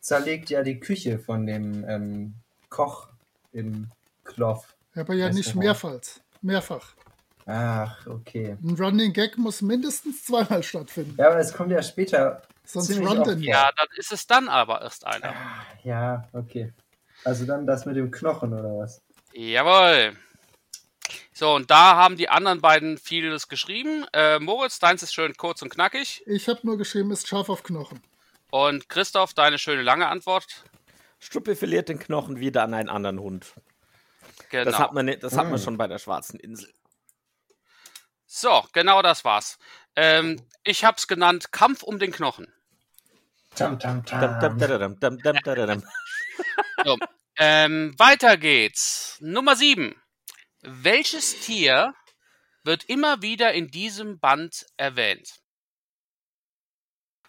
zerlegt 0.03 0.49
ja 0.49 0.61
die 0.61 0.79
Küche 0.79 1.17
von 1.17 1.47
dem 1.47 1.85
ähm, 1.87 2.33
Koch 2.69 3.07
im 3.53 3.89
Kloff. 4.23 4.75
Aber 4.95 5.13
ja 5.15 5.29
nicht 5.29 5.55
mehrfach. 5.55 6.01
Mehrfach. 6.41 6.93
Ach, 7.45 8.05
okay. 8.07 8.57
Ein 8.61 8.75
Running 8.75 9.13
Gag 9.13 9.37
muss 9.37 9.61
mindestens 9.61 10.25
zweimal 10.25 10.61
stattfinden. 10.61 11.15
Ja, 11.17 11.29
aber 11.29 11.39
es 11.39 11.53
kommt 11.53 11.71
ja 11.71 11.81
später. 11.81 12.41
Sonst 12.63 12.87
ziemlich 12.87 13.09
runnt 13.09 13.21
oft 13.21 13.29
er 13.29 13.35
nicht. 13.35 13.47
Ja, 13.47 13.71
dann 13.75 13.87
ist 13.97 14.11
es 14.11 14.27
dann 14.27 14.47
aber 14.47 14.81
erst 14.81 15.05
einer. 15.05 15.33
Ja, 15.83 16.27
okay. 16.33 16.73
Also 17.25 17.45
dann 17.45 17.65
das 17.65 17.85
mit 17.85 17.95
dem 17.95 18.11
Knochen 18.11 18.53
oder 18.53 18.77
was? 18.77 19.01
Jawohl. 19.33 20.15
So, 21.33 21.55
und 21.55 21.71
da 21.71 21.95
haben 21.95 22.15
die 22.15 22.29
anderen 22.29 22.61
beiden 22.61 22.97
vieles 22.97 23.47
geschrieben. 23.47 24.05
Äh, 24.13 24.39
Moritz, 24.39 24.79
deins 24.79 25.03
ist 25.03 25.13
schön 25.13 25.35
kurz 25.35 25.61
und 25.61 25.69
knackig. 25.69 26.23
Ich 26.27 26.47
habe 26.47 26.59
nur 26.63 26.77
geschrieben, 26.77 27.11
ist 27.11 27.27
scharf 27.27 27.49
auf 27.49 27.63
Knochen. 27.63 28.01
Und 28.53 28.87
Christoph, 28.87 29.33
deine 29.33 29.57
schöne 29.57 29.81
lange 29.81 30.07
Antwort. 30.07 30.63
Struppi 31.17 31.55
verliert 31.55 31.89
den 31.89 31.97
Knochen 31.97 32.39
wieder 32.39 32.61
an 32.61 32.75
einen 32.75 32.87
anderen 32.87 33.19
Hund. 33.19 33.55
Genau. 34.51 34.65
Das 34.65 34.77
hat 34.77 34.93
man, 34.93 35.07
das 35.19 35.35
hat 35.35 35.49
man 35.49 35.57
schon 35.57 35.75
bei 35.75 35.87
der 35.87 35.97
Schwarzen 35.97 36.39
Insel. 36.39 36.71
So, 38.27 38.63
genau 38.71 39.01
das 39.01 39.25
war's. 39.25 39.57
Ähm, 39.95 40.39
ich 40.63 40.85
hab's 40.85 41.07
genannt 41.07 41.51
Kampf 41.51 41.81
um 41.81 41.97
den 41.97 42.11
Knochen. 42.11 42.45
Tam, 43.55 43.79
tam, 43.79 44.05
tam. 44.05 44.19
So, 46.85 46.99
ähm, 47.37 47.95
weiter 47.97 48.37
geht's. 48.37 49.17
Nummer 49.19 49.55
7. 49.55 49.99
Welches 50.61 51.39
Tier 51.39 51.95
wird 52.63 52.83
immer 52.83 53.23
wieder 53.23 53.51
in 53.53 53.69
diesem 53.69 54.19
Band 54.19 54.67
erwähnt? 54.77 55.42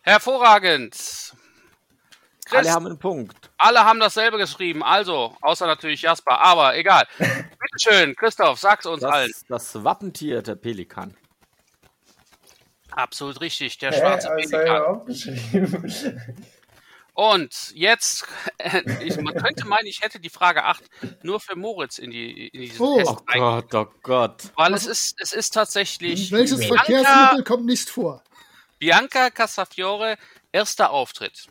Hervorragend. 0.05 0.93
Chris, 2.45 2.59
Alle 2.59 2.73
haben 2.73 2.87
einen 2.87 2.99
Punkt. 2.99 3.51
alle 3.57 3.85
haben 3.85 3.99
dasselbe 4.01 4.37
geschrieben, 4.37 4.83
also, 4.83 5.35
außer 5.41 5.67
natürlich 5.67 6.03
Jasper, 6.03 6.39
aber 6.41 6.77
egal. 6.77 7.07
Bitteschön, 7.19 8.15
Christoph, 8.15 8.59
sag's 8.61 8.85
uns 8.85 9.03
allen. 9.03 9.33
Das, 9.49 9.73
das 9.73 9.83
Wappentier 9.83 10.43
der 10.43 10.57
Pelikan. 10.57 11.17
Absolut 12.91 13.41
richtig, 13.41 13.79
der 13.79 13.93
Hä, 13.93 13.99
schwarze 13.99 14.29
das 14.29 14.51
Pelikan. 15.51 16.21
Und 17.15 17.71
jetzt, 17.75 18.27
ich, 19.01 19.17
man 19.21 19.35
könnte 19.35 19.67
meinen, 19.67 19.87
ich 19.87 20.03
hätte 20.03 20.21
die 20.21 20.29
Frage 20.29 20.65
8 20.65 20.83
nur 21.23 21.41
für 21.41 21.57
Moritz 21.57 21.97
in, 21.99 22.11
die, 22.11 22.49
in 22.49 22.61
diesen 22.61 22.81
Oh. 22.81 22.97
Test 22.99 23.11
Oh 23.11 23.17
Gott, 23.33 23.75
oh 23.75 23.87
Gott. 24.03 24.43
Weil 24.57 24.75
es 24.75 24.85
ist, 24.85 25.17
es 25.21 25.33
ist 25.33 25.55
tatsächlich 25.55 26.31
Welches 26.31 26.59
Bianca, 26.59 26.85
Verkehrsmittel 26.85 27.45
kommt 27.45 27.65
nicht 27.65 27.89
vor? 27.89 28.23
Bianca 28.85 29.31
Castafiore 29.31 30.19
erster 30.52 30.90
Auftritt. 30.90 31.47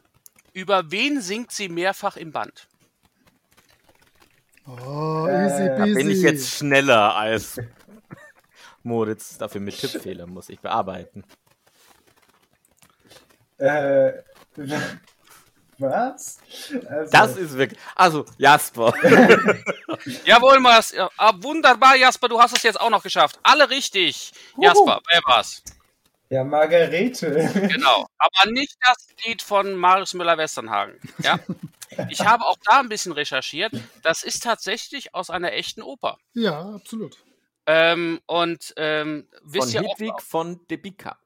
Über 0.54 0.92
wen 0.92 1.20
singt 1.20 1.52
sie 1.52 1.68
mehrfach 1.68 2.16
im 2.16 2.32
Band? 2.32 2.68
Oh, 4.68 5.26
Äh, 5.28 5.46
easy 5.48 5.66
da 5.66 5.84
peasy. 5.84 5.94
Bin 5.96 6.10
ich 6.12 6.22
jetzt 6.22 6.58
schneller 6.58 7.16
als 7.16 7.60
Moritz? 8.84 9.36
Dafür 9.40 9.62
mit 9.62 9.80
Tippfehlern 9.80 10.30
muss 10.30 10.50
ich 10.50 10.60
bearbeiten. 10.60 11.24
äh, 13.58 14.14
was? 15.80 16.38
Also, 16.88 17.12
Das 17.12 17.36
ist 17.36 17.58
wirklich. 17.58 17.80
Also, 17.96 18.26
Jasper. 18.38 18.94
Jawohl, 20.24 20.60
Mas, 20.60 20.92
ja, 20.92 21.10
ah, 21.18 21.34
wunderbar, 21.38 21.96
Jasper, 21.96 22.30
du 22.30 22.40
hast 22.40 22.56
es 22.56 22.62
jetzt 22.62 22.80
auch 22.80 22.92
noch 22.92 23.02
geschafft. 23.02 23.40
Alle 23.42 23.72
richtig. 23.72 24.34
Jasper, 24.56 25.02
wer 25.10 25.22
war's? 25.26 25.64
Ja, 26.34 26.44
Margarete. 26.44 27.50
Genau. 27.72 28.08
Aber 28.18 28.52
nicht 28.52 28.76
das 28.86 29.08
Lied 29.26 29.42
von 29.42 29.76
Marius 29.76 30.14
Müller-Westernhagen. 30.14 31.00
Ja? 31.20 31.40
Ich 32.10 32.22
habe 32.22 32.44
auch 32.46 32.58
da 32.66 32.80
ein 32.80 32.90
bisschen 32.90 33.12
recherchiert. 33.12 33.72
Das 34.02 34.24
ist 34.24 34.42
tatsächlich 34.42 35.14
aus 35.14 35.30
einer 35.30 35.54
echten 35.54 35.84
Oper. 35.84 36.18
Ja, 36.34 36.74
absolut. 36.74 37.24
Ähm, 37.68 38.20
und 38.26 38.74
ähm, 38.78 39.28
Von 39.30 39.54
wisst 39.54 39.76
ihr 39.76 39.82
auch, 39.82 40.00
Hedwig 40.00 40.20
von 40.24 40.60
Debicka. 40.72 41.20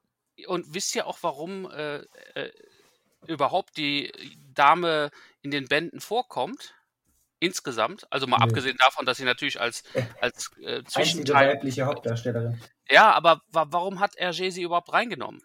Und 0.46 0.74
wisst 0.74 0.94
ihr 0.94 1.06
auch, 1.06 1.16
warum 1.22 1.70
äh, 1.70 2.00
äh, 2.34 2.52
überhaupt 3.26 3.78
die 3.78 4.12
Dame 4.52 5.10
in 5.40 5.52
den 5.52 5.68
Bänden 5.68 6.02
vorkommt? 6.02 6.74
Insgesamt. 7.40 8.06
Also 8.10 8.26
mal 8.26 8.38
Nee. 8.38 8.44
abgesehen 8.44 8.76
davon, 8.78 9.06
dass 9.06 9.18
sie 9.18 9.24
natürlich 9.24 9.60
als, 9.60 9.84
als 10.20 10.50
äh, 10.60 10.82
Zwischenteil. 10.84 11.50
weibliche 11.54 11.84
Hauptdarstellerin. 11.86 12.60
Ja, 12.90 13.12
aber 13.12 13.42
wa 13.48 13.66
warum 13.70 14.00
hat 14.00 14.16
Hergé 14.18 14.50
sie 14.50 14.62
überhaupt 14.62 14.92
reingenommen? 14.92 15.42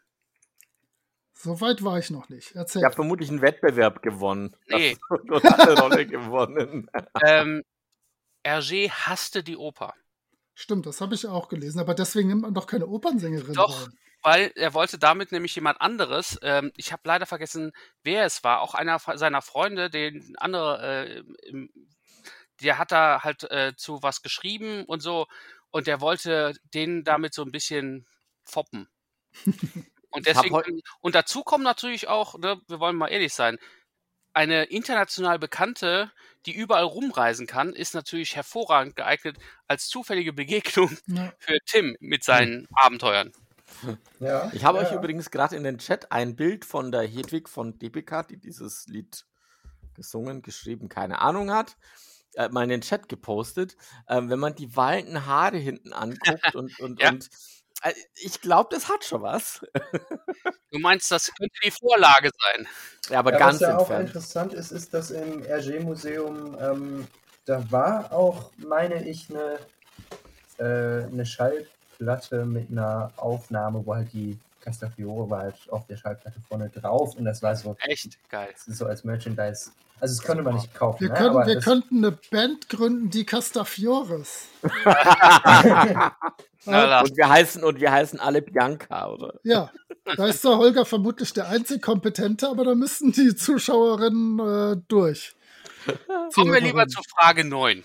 So 1.33 1.59
weit 1.61 1.83
war 1.83 1.99
ich 1.99 2.09
noch 2.09 2.29
nicht. 2.29 2.55
Erzähl. 2.55 2.79
Ich 2.81 2.85
habe 2.85 2.95
vermutlich 2.95 3.29
einen 3.29 3.41
Wettbewerb 3.41 4.01
gewonnen. 4.01 4.55
Nee. 4.67 4.97
Eine 5.09 5.79
Rolle 5.79 6.05
gewonnen. 6.07 6.89
ähm, 7.25 7.63
Hergé 8.45 8.89
hasste 8.89 9.43
die 9.43 9.57
Oper. 9.57 9.93
Stimmt, 10.55 10.85
das 10.85 11.01
habe 11.01 11.15
ich 11.15 11.27
auch 11.27 11.49
gelesen. 11.49 11.79
Aber 11.79 11.95
deswegen 11.95 12.29
nimmt 12.29 12.43
man 12.43 12.53
doch 12.53 12.67
keine 12.67 12.87
Opernsängerin 12.87 13.53
Doch. 13.53 13.87
rein. 13.87 13.93
Weil 14.23 14.51
er 14.55 14.73
wollte 14.73 14.97
damit 14.99 15.31
nämlich 15.31 15.55
jemand 15.55 15.81
anderes, 15.81 16.39
ähm, 16.43 16.71
ich 16.77 16.91
habe 16.93 17.03
leider 17.05 17.25
vergessen, 17.25 17.73
wer 18.03 18.25
es 18.25 18.43
war, 18.43 18.61
auch 18.61 18.73
einer 18.73 18.99
seiner 18.99 19.41
Freunde, 19.41 19.89
den 19.89 20.35
andere, 20.37 21.07
äh, 21.07 21.23
im, 21.49 21.69
der 22.61 22.77
hat 22.77 22.91
da 22.91 23.23
halt 23.23 23.43
äh, 23.51 23.73
zu 23.75 24.01
was 24.03 24.21
geschrieben 24.21 24.85
und 24.85 25.01
so 25.01 25.27
und 25.71 25.87
der 25.87 26.01
wollte 26.01 26.53
den 26.73 27.03
damit 27.03 27.33
so 27.33 27.43
ein 27.43 27.51
bisschen 27.51 28.07
foppen. 28.43 28.89
Und 30.11 30.27
deswegen, 30.27 30.55
und 31.01 31.15
dazu 31.15 31.43
kommen 31.43 31.63
natürlich 31.63 32.07
auch, 32.07 32.37
ne, 32.37 32.61
wir 32.67 32.79
wollen 32.79 32.95
mal 32.95 33.07
ehrlich 33.07 33.33
sein, 33.33 33.57
eine 34.33 34.65
international 34.65 35.39
bekannte, 35.39 36.11
die 36.45 36.53
überall 36.55 36.85
rumreisen 36.85 37.47
kann, 37.47 37.73
ist 37.73 37.95
natürlich 37.95 38.35
hervorragend 38.35 38.95
geeignet 38.95 39.37
als 39.67 39.87
zufällige 39.89 40.33
Begegnung 40.33 40.97
Ja. 41.07 41.33
für 41.39 41.57
Tim 41.65 41.97
mit 41.99 42.23
seinen 42.23 42.67
Abenteuern. 42.73 43.33
Ja, 44.19 44.49
Ich 44.53 44.63
habe 44.63 44.79
ja, 44.79 44.87
euch 44.87 44.93
übrigens 44.93 45.31
gerade 45.31 45.55
in 45.55 45.63
den 45.63 45.77
Chat 45.77 46.11
ein 46.11 46.35
Bild 46.35 46.65
von 46.65 46.91
der 46.91 47.01
Hedwig 47.03 47.49
von 47.49 47.77
Debicka, 47.79 48.23
die 48.23 48.37
dieses 48.37 48.87
Lied 48.87 49.25
gesungen, 49.95 50.41
geschrieben, 50.41 50.89
keine 50.89 51.19
Ahnung 51.19 51.51
hat, 51.51 51.77
äh, 52.35 52.49
mal 52.49 52.63
in 52.63 52.69
den 52.69 52.81
Chat 52.81 53.09
gepostet. 53.09 53.75
Ähm, 54.07 54.29
wenn 54.29 54.39
man 54.39 54.55
die 54.55 54.75
wallenden 54.75 55.25
Haare 55.25 55.57
hinten 55.57 55.93
anguckt 55.93 56.55
und, 56.55 56.79
und, 56.79 57.01
Ja. 57.01 57.09
und 57.09 57.29
äh, 57.83 57.93
ich 58.15 58.41
glaube, 58.41 58.69
das 58.73 58.89
hat 58.89 59.03
schon 59.05 59.21
was. 59.21 59.65
Du 60.71 60.79
meinst, 60.79 61.11
das 61.11 61.31
könnte 61.35 61.53
die 61.63 61.69
Vorlage 61.69 62.31
sein? 62.35 62.67
Ja, 63.11 63.19
aber 63.19 63.31
Ja, 63.33 63.37
ganz 63.37 63.61
was 63.61 63.61
ja 63.61 63.75
auch 63.75 63.79
entfernt. 63.81 64.07
interessant 64.07 64.53
ist, 64.53 64.71
ist, 64.71 64.91
dass 64.91 65.11
im 65.11 65.43
Hergé-Museum, 65.43 66.57
ähm, 66.59 67.07
da 67.45 67.71
war 67.71 68.11
auch, 68.11 68.51
meine 68.57 69.07
ich, 69.07 69.29
eine, 69.29 69.59
äh, 70.57 71.03
eine 71.05 71.27
Schallplatte 72.03 72.45
mit 72.45 72.69
einer 72.69 73.11
Aufnahme, 73.17 73.85
wo 73.85 73.95
halt 73.95 74.11
die 74.13 74.37
Castafiore 74.61 75.29
war 75.29 75.41
halt 75.41 75.55
auf 75.69 75.85
der 75.87 75.97
Schallplatte 75.97 76.39
vorne 76.47 76.69
drauf 76.69 77.15
und 77.15 77.25
das 77.25 77.41
war 77.41 77.55
so, 77.55 77.75
Echt 77.81 78.17
geil. 78.29 78.49
so 78.55 78.85
als 78.85 79.03
Merchandise. 79.03 79.71
Also 79.99 80.15
das 80.15 80.25
konnte 80.25 80.43
man 80.43 80.55
nicht 80.55 80.73
kaufen. 80.73 81.01
Wir, 81.01 81.09
ne? 81.09 81.15
können, 81.15 81.29
aber 81.29 81.47
wir 81.47 81.59
könnten 81.59 81.97
eine 81.97 82.11
Band 82.11 82.69
gründen, 82.69 83.09
die 83.09 83.25
Castafiores. 83.25 84.47
Und 86.65 87.17
wir 87.17 87.27
heißen 87.27 87.61
und 87.61 87.81
wir 87.81 87.91
heißen 87.91 88.21
alle 88.21 88.41
Bianca, 88.41 89.09
oder? 89.09 89.33
Ja, 89.43 89.69
da 90.15 90.27
ist 90.27 90.45
der 90.45 90.57
Holger 90.57 90.85
vermutlich 90.85 91.33
der 91.33 91.49
einzig 91.49 91.81
Kompetente, 91.81 92.47
aber 92.47 92.63
da 92.63 92.73
müssen 92.73 93.11
die 93.11 93.35
Zuschauerinnen 93.35 94.39
äh, 94.39 94.81
durch. 94.87 95.35
Kommen 96.33 96.53
wir 96.53 96.61
lieber 96.61 96.87
Zuhörerinnen. 96.87 96.89
zu 96.89 97.01
Frage 97.03 97.43
9. 97.43 97.83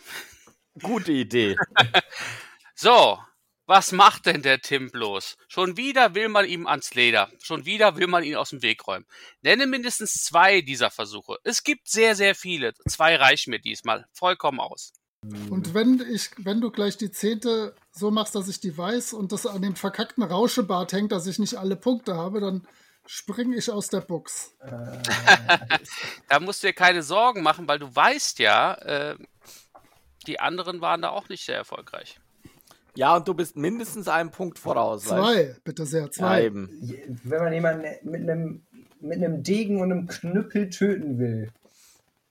Gute 0.80 1.10
Idee. 1.10 1.56
So, 2.80 3.18
was 3.68 3.92
macht 3.92 4.24
denn 4.24 4.40
der 4.40 4.60
Tim 4.60 4.90
bloß? 4.90 5.36
Schon 5.46 5.76
wieder 5.76 6.14
will 6.14 6.30
man 6.30 6.46
ihm 6.46 6.66
ans 6.66 6.94
Leder. 6.94 7.30
Schon 7.42 7.66
wieder 7.66 7.96
will 7.96 8.06
man 8.06 8.24
ihn 8.24 8.34
aus 8.34 8.48
dem 8.48 8.62
Weg 8.62 8.86
räumen. 8.86 9.04
Nenne 9.42 9.66
mindestens 9.66 10.24
zwei 10.24 10.62
dieser 10.62 10.90
Versuche. 10.90 11.36
Es 11.44 11.62
gibt 11.64 11.86
sehr, 11.86 12.16
sehr 12.16 12.34
viele. 12.34 12.72
Zwei 12.88 13.16
reichen 13.16 13.50
mir 13.50 13.60
diesmal. 13.60 14.06
Vollkommen 14.14 14.58
aus. 14.58 14.94
Und 15.50 15.74
wenn 15.74 16.02
ich, 16.10 16.30
wenn 16.38 16.62
du 16.62 16.70
gleich 16.70 16.96
die 16.96 17.10
zehnte 17.10 17.74
so 17.92 18.10
machst, 18.10 18.34
dass 18.34 18.48
ich 18.48 18.58
die 18.60 18.76
weiß 18.78 19.12
und 19.12 19.32
das 19.32 19.44
an 19.44 19.60
dem 19.60 19.76
verkackten 19.76 20.22
Rauschebart 20.22 20.94
hängt, 20.94 21.12
dass 21.12 21.26
ich 21.26 21.38
nicht 21.38 21.56
alle 21.56 21.76
Punkte 21.76 22.16
habe, 22.16 22.40
dann 22.40 22.66
springe 23.04 23.54
ich 23.54 23.70
aus 23.70 23.88
der 23.88 24.00
Box. 24.00 24.56
Da 26.30 26.40
musst 26.40 26.62
du 26.62 26.68
dir 26.68 26.74
keine 26.74 27.02
Sorgen 27.02 27.42
machen, 27.42 27.68
weil 27.68 27.78
du 27.78 27.94
weißt 27.94 28.38
ja, 28.38 28.74
äh, 28.74 29.16
die 30.26 30.40
anderen 30.40 30.80
waren 30.80 31.02
da 31.02 31.10
auch 31.10 31.28
nicht 31.28 31.44
sehr 31.44 31.56
erfolgreich. 31.56 32.18
Ja, 32.98 33.14
und 33.14 33.28
du 33.28 33.34
bist 33.34 33.56
mindestens 33.56 34.08
einen 34.08 34.32
Punkt 34.32 34.58
voraus. 34.58 35.08
weißt 35.08 35.22
Zwei, 35.22 35.56
bitte 35.62 35.86
sehr? 35.86 36.02
Ja, 36.02 36.10
zwei. 36.10 36.44
eben. 36.46 36.68
wenn 37.22 37.44
man 37.44 37.52
jemanden 37.52 37.86
mit 38.02 38.22
einem, 38.28 38.66
mit 39.00 39.18
einem 39.18 39.44
Degen 39.44 39.80
und 39.80 39.92
einem 39.92 40.08
Knüppel 40.08 40.68
töten 40.68 41.20
will, 41.20 41.52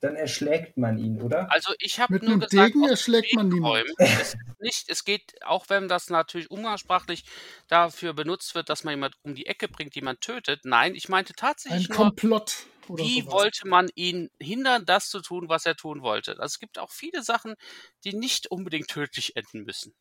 dann 0.01 0.17
erschlägt 0.17 0.75
man 0.75 0.97
ihn, 0.97 1.21
oder? 1.21 1.49
Also 1.53 1.73
ich 1.79 2.01
habe 2.01 2.15
Mit 2.15 2.23
nur 2.23 2.33
einem 2.33 2.39
gesagt, 2.41 2.73
Degen 2.75 2.83
erschlägt 2.83 3.33
man 3.33 3.47
niemanden. 3.47 3.93
Es, 3.97 4.35
nicht, 4.59 4.89
es 4.89 5.05
geht, 5.05 5.35
auch 5.45 5.69
wenn 5.69 5.87
das 5.87 6.09
natürlich 6.09 6.51
umgangssprachlich 6.51 7.23
dafür 7.69 8.11
benutzt 8.11 8.53
wird, 8.53 8.67
dass 8.67 8.83
man 8.83 8.91
jemand 8.91 9.15
um 9.21 9.35
die 9.35 9.45
Ecke 9.45 9.69
bringt, 9.69 9.95
jemand 9.95 10.19
tötet. 10.19 10.65
Nein, 10.65 10.95
ich 10.95 11.07
meinte 11.07 11.31
Ein 11.31 11.37
tatsächlich 11.37 11.87
nur, 11.87 11.97
Komplott 11.97 12.65
oder 12.89 13.05
wie 13.05 13.21
sowas. 13.21 13.33
wollte 13.33 13.67
man 13.69 13.87
ihn 13.95 14.29
hindern, 14.37 14.83
das 14.85 15.07
zu 15.07 15.21
tun, 15.21 15.47
was 15.47 15.65
er 15.65 15.77
tun 15.77 16.01
wollte. 16.01 16.31
Also 16.31 16.55
es 16.55 16.59
gibt 16.59 16.77
auch 16.77 16.91
viele 16.91 17.23
Sachen, 17.23 17.55
die 18.03 18.13
nicht 18.13 18.51
unbedingt 18.51 18.89
tödlich 18.89 19.37
enden 19.37 19.63
müssen. 19.63 19.93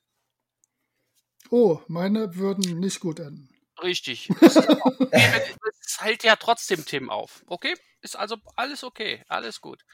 Oh, 1.50 1.80
meine 1.88 2.34
würden 2.36 2.78
nicht 2.80 3.00
gut 3.00 3.20
enden. 3.20 3.48
Richtig. 3.82 4.28
Es, 5.12 6.00
hält 6.00 6.24
ja 6.24 6.36
trotzdem 6.36 6.84
Tim 6.84 7.08
auf. 7.10 7.42
Okay? 7.46 7.74
Ist 8.02 8.16
also 8.16 8.36
alles 8.56 8.82
okay. 8.84 9.24
Alles 9.28 9.60
gut. 9.60 9.84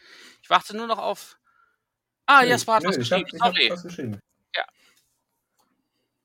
Ich 0.43 0.51
warte 0.51 0.77
nur 0.77 0.87
noch 0.87 0.99
auf. 0.99 1.37
Ah, 2.27 2.43
Jasper 2.43 2.75
hat 2.75 2.83
Nö, 2.85 2.89
was 2.89 2.97
ich 2.97 3.13
hab- 3.13 3.21
geschrieben. 3.25 3.31
ich 3.37 3.41
hab 3.43 3.55
Sorry. 3.55 3.71
was 3.71 3.83
geschrieben. 3.83 4.21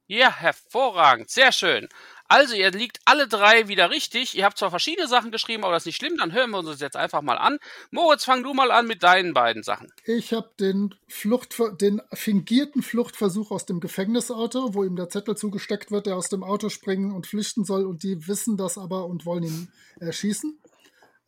Ja, 0.09 0.31
hervorragend. 0.33 1.29
Sehr 1.29 1.51
schön. 1.51 1.89
Also, 2.27 2.55
ihr 2.55 2.71
liegt 2.71 2.99
alle 3.05 3.27
drei 3.27 3.67
wieder 3.67 3.89
richtig. 3.89 4.35
Ihr 4.35 4.43
habt 4.43 4.57
zwar 4.57 4.69
verschiedene 4.69 5.07
Sachen 5.07 5.31
geschrieben, 5.31 5.63
aber 5.63 5.73
das 5.73 5.83
ist 5.83 5.87
nicht 5.87 5.95
schlimm. 5.95 6.17
Dann 6.17 6.33
hören 6.33 6.51
wir 6.51 6.59
uns 6.59 6.69
das 6.69 6.79
jetzt 6.81 6.97
einfach 6.97 7.21
mal 7.21 7.37
an. 7.37 7.57
Moritz, 7.89 8.25
fang 8.25 8.43
du 8.43 8.53
mal 8.53 8.71
an 8.71 8.85
mit 8.87 9.01
deinen 9.03 9.33
beiden 9.33 9.63
Sachen. 9.63 9.91
Ich 10.05 10.33
habe 10.33 10.51
den, 10.59 10.93
Fluchtver 11.07 11.71
den 11.71 12.01
fingierten 12.13 12.83
Fluchtversuch 12.83 13.51
aus 13.51 13.65
dem 13.65 13.79
Gefängnisauto, 13.79 14.73
wo 14.73 14.83
ihm 14.83 14.95
der 14.95 15.09
Zettel 15.09 15.37
zugesteckt 15.37 15.89
wird, 15.91 16.05
der 16.05 16.17
aus 16.17 16.29
dem 16.29 16.43
Auto 16.43 16.69
springen 16.69 17.11
und 17.11 17.27
flüchten 17.27 17.63
soll 17.63 17.85
und 17.85 18.03
die 18.03 18.27
wissen 18.27 18.57
das 18.57 18.77
aber 18.77 19.05
und 19.05 19.25
wollen 19.25 19.43
ihn 19.43 19.71
erschießen. 19.99 20.59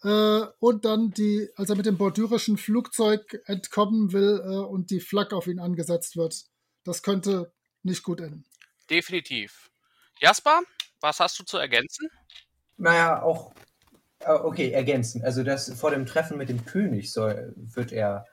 Äh, 0.03 0.45
und 0.59 0.85
dann 0.85 1.11
die, 1.11 1.49
als 1.55 1.69
er 1.69 1.75
mit 1.75 1.85
dem 1.85 1.97
bordürischen 1.97 2.57
Flugzeug 2.57 3.41
entkommen 3.45 4.13
will 4.13 4.41
äh, 4.43 4.55
und 4.65 4.91
die 4.91 4.99
Flak 4.99 5.33
auf 5.33 5.47
ihn 5.47 5.59
angesetzt 5.59 6.15
wird, 6.15 6.45
das 6.83 7.03
könnte 7.03 7.51
nicht 7.83 8.03
gut 8.03 8.21
enden. 8.21 8.45
Definitiv. 8.89 9.69
Jasper, 10.21 10.61
was 11.01 11.19
hast 11.19 11.39
du 11.39 11.43
zu 11.43 11.57
ergänzen? 11.57 12.09
Naja, 12.77 13.21
auch. 13.21 13.51
äh, 14.19 14.31
Okay, 14.31 14.71
ergänzen. 14.71 15.23
Also 15.23 15.43
das 15.43 15.73
vor 15.79 15.91
dem 15.91 16.05
Treffen 16.05 16.37
mit 16.37 16.49
dem 16.49 16.65
König 16.65 17.11
soll, 17.11 17.53
wird 17.55 17.91
er 17.91 18.25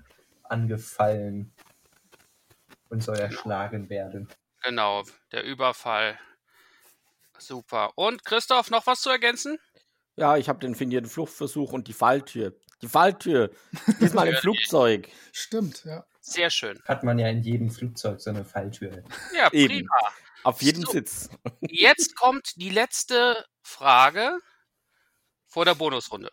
angefallen 0.44 1.52
und 2.88 3.02
soll 3.02 3.18
erschlagen 3.18 3.88
werden. 3.90 4.28
Genau, 4.62 5.02
der 5.32 5.44
Überfall. 5.44 6.18
Super. 7.38 7.90
Und 7.97 8.24
Christoph, 8.24 8.70
noch 8.70 8.86
was 8.86 9.01
zu 9.02 9.10
ergänzen? 9.10 9.59
Ja, 10.16 10.36
ich 10.36 10.48
habe 10.48 10.59
den 10.60 10.74
fingierten 10.74 11.10
Fluchtversuch 11.10 11.72
und 11.72 11.88
die 11.88 11.93
Falltür. 11.93 12.55
Die 12.82 12.88
Falltür. 12.88 13.51
Diesmal 14.01 14.28
im 14.28 14.34
Flugzeug. 14.40 15.09
Stimmt, 15.32 15.84
ja. 15.84 16.06
Sehr 16.20 16.51
schön. 16.51 16.80
Hat 16.86 17.05
man 17.05 17.18
ja 17.18 17.28
in 17.28 17.43
jedem 17.43 17.70
Flugzeug 17.70 18.20
so 18.20 18.30
eine 18.30 18.44
Falltür. 18.44 19.02
Ja, 19.36 19.48
Eben. 19.52 19.86
Auf 20.47 20.62
jedem 20.62 20.85
So. 20.85 20.93
Sitz. 20.93 21.28
Jetzt 21.62 22.14
kommt 22.14 22.52
die 22.55 22.70
letzte 22.70 23.44
Frage 23.62 24.39
vor 25.48 25.64
der 25.64 25.74
Bonusrunde. 25.74 26.31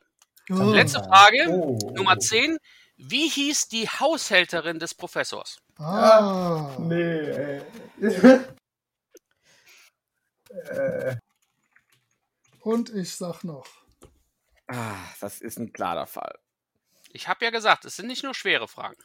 Oh. 0.52 0.72
Letzte 0.72 1.00
Frage, 1.04 1.48
Oh. 1.50 1.80
Nummer 1.96 2.20
10. 2.20 2.60
Wie 2.96 3.28
hieß 3.28 3.70
die 3.70 3.90
Haushälterin 3.90 4.78
des 4.78 4.94
Professors? 4.94 5.58
Ah. 5.80 6.76
Nee, 6.78 6.94
ey. 7.02 7.62
äh, 10.50 11.16
Und 12.62 12.92
ich 12.94 13.16
sag 13.16 13.44
noch. 13.44 13.66
Ah, 14.68 14.96
das 15.22 15.42
ist 15.42 15.58
ein 15.58 15.74
klarer 15.74 16.06
Fall. 16.06 16.38
Ich 17.14 17.28
habe 17.28 17.44
ja 17.46 17.50
gesagt, 17.50 17.86
es 17.86 17.96
sind 17.96 18.06
nicht 18.08 18.24
nur 18.24 18.36
schwere 18.36 18.68
Fragen. 18.68 19.02